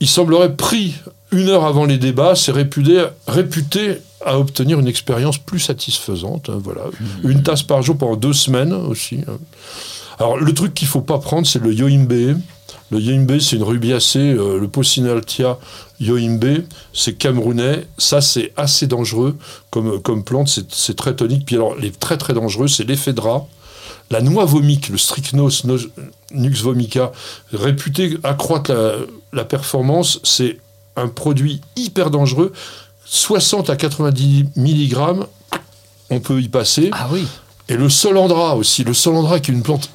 Il 0.00 0.08
semblerait 0.08 0.56
pris 0.56 0.94
une 1.32 1.48
heure 1.48 1.64
avant 1.64 1.84
les 1.84 1.98
débats, 1.98 2.34
c'est 2.36 2.52
réputé, 2.52 3.04
réputé 3.26 3.98
à 4.24 4.38
obtenir 4.38 4.78
une 4.78 4.86
expérience 4.88 5.38
plus 5.38 5.58
satisfaisante. 5.60 6.48
hein, 6.50 6.60
voilà. 6.62 6.82
Une 7.24 7.42
tasse 7.42 7.62
par 7.62 7.82
jour 7.82 7.96
pendant 7.98 8.16
deux 8.16 8.32
semaines 8.32 8.72
aussi. 8.72 9.20
hein. 9.26 9.38
Alors, 10.18 10.36
le 10.38 10.52
truc 10.54 10.74
qu'il 10.74 10.86
faut 10.86 11.00
pas 11.00 11.18
prendre, 11.18 11.46
c'est 11.46 11.58
le 11.62 11.72
yoimbe. 11.72 12.36
Le 12.92 13.00
yoimbe, 13.00 13.38
c'est 13.40 13.56
une 13.56 13.62
rubiacée, 13.62 14.18
euh, 14.34 14.60
le 14.60 14.68
Pocinaltia 14.68 15.58
yoimbe, 15.98 16.64
c'est 16.92 17.14
camerounais. 17.14 17.86
Ça, 17.98 18.20
c'est 18.20 18.52
assez 18.56 18.86
dangereux 18.86 19.36
comme, 19.70 20.00
comme 20.02 20.22
plante, 20.22 20.48
c'est- 20.48 20.72
c'est 20.72 20.94
très 20.96 21.16
tonique. 21.16 21.46
Puis 21.46 21.56
alors, 21.56 21.74
les 21.76 21.90
très 21.90 22.18
très 22.18 22.34
dangereux, 22.34 22.68
c'est 22.68 22.84
l'éphédra, 22.84 23.46
la 24.10 24.20
noix 24.20 24.44
vomique, 24.44 24.90
le 24.90 24.98
Strychnos 24.98 25.64
no- 25.64 25.78
nux 26.32 26.62
vomica, 26.62 27.10
réputé 27.52 28.18
accroître 28.22 28.72
la, 28.72 28.92
la 29.32 29.44
performance, 29.44 30.20
c'est 30.22 30.58
un 30.96 31.08
produit 31.08 31.60
hyper 31.76 32.10
dangereux. 32.10 32.52
60 33.04 33.70
à 33.70 33.76
90 33.76 34.46
mg, 34.56 34.96
on 36.10 36.20
peut 36.20 36.40
y 36.40 36.48
passer. 36.48 36.90
Ah 36.92 37.08
oui. 37.10 37.26
Et 37.68 37.76
le 37.76 37.88
solandra 37.88 38.56
aussi. 38.56 38.84
Le 38.84 38.94
solandra 38.94 39.40
qui 39.40 39.50
est 39.50 39.54
une 39.54 39.62
plante. 39.62 39.90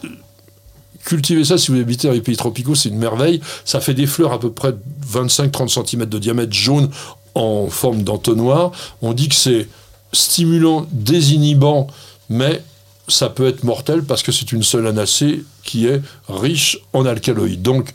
Cultivez 1.06 1.46
ça 1.46 1.58
si 1.58 1.72
vous 1.72 1.80
habitez 1.80 2.08
dans 2.08 2.14
les 2.14 2.22
pays 2.22 2.36
tropicaux, 2.36 2.76
c'est 2.76 2.90
une 2.90 2.98
merveille. 2.98 3.40
Ça 3.66 3.80
fait 3.80 3.94
des 3.94 4.08
fleurs 4.08 4.34
à 4.34 4.40
peu 4.40 4.52
près 4.52 4.74
25-30 5.12 5.86
cm 5.86 6.06
de 6.06 6.20
diamètre 6.20 6.54
jaune 6.54 6.90
en 7.34 7.68
forme 7.68 8.04
d'entonnoir. 8.04 8.72
On 9.02 9.14
dit 9.14 9.30
que 9.30 9.36
c'est 9.36 9.68
stimulant, 10.12 10.88
désinhibant, 10.92 11.88
mais 12.30 12.64
ça 13.08 13.30
peut 13.30 13.48
être 13.48 13.64
mortel 13.64 14.04
parce 14.04 14.24
que 14.24 14.32
c'est 14.32 14.52
une 14.52 14.64
solanacée 14.64 15.44
qui 15.64 15.88
est 15.88 16.02
riche 16.28 16.80
en 16.94 17.06
alcaloïdes. 17.06 17.62
Donc, 17.62 17.92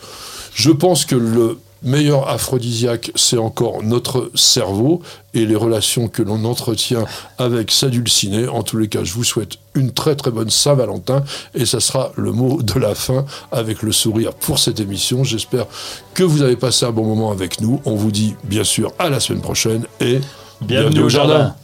je 0.54 0.70
pense 0.70 1.04
que 1.04 1.16
le 1.16 1.58
meilleur 1.82 2.28
aphrodisiaque, 2.28 3.10
c'est 3.14 3.38
encore 3.38 3.82
notre 3.82 4.30
cerveau 4.34 5.02
et 5.34 5.46
les 5.46 5.56
relations 5.56 6.08
que 6.08 6.22
l'on 6.22 6.44
entretient 6.44 7.04
avec 7.38 7.70
sa 7.70 7.88
dulcinée. 7.88 8.48
En 8.48 8.62
tous 8.62 8.78
les 8.78 8.88
cas, 8.88 9.04
je 9.04 9.12
vous 9.12 9.24
souhaite 9.24 9.58
une 9.74 9.92
très 9.92 10.14
très 10.14 10.30
bonne 10.30 10.50
Saint-Valentin 10.50 11.24
et 11.54 11.66
ça 11.66 11.80
sera 11.80 12.12
le 12.16 12.32
mot 12.32 12.62
de 12.62 12.78
la 12.78 12.94
fin 12.94 13.24
avec 13.50 13.82
le 13.82 13.92
sourire 13.92 14.34
pour 14.34 14.58
cette 14.58 14.80
émission. 14.80 15.24
J'espère 15.24 15.66
que 16.14 16.22
vous 16.22 16.42
avez 16.42 16.56
passé 16.56 16.84
un 16.84 16.92
bon 16.92 17.04
moment 17.04 17.30
avec 17.30 17.60
nous. 17.60 17.80
On 17.84 17.94
vous 17.94 18.10
dit 18.10 18.34
bien 18.44 18.64
sûr 18.64 18.92
à 18.98 19.08
la 19.08 19.20
semaine 19.20 19.42
prochaine 19.42 19.86
et 20.00 20.20
bienvenue, 20.60 21.02
au 21.02 21.08
jardin. 21.08 21.54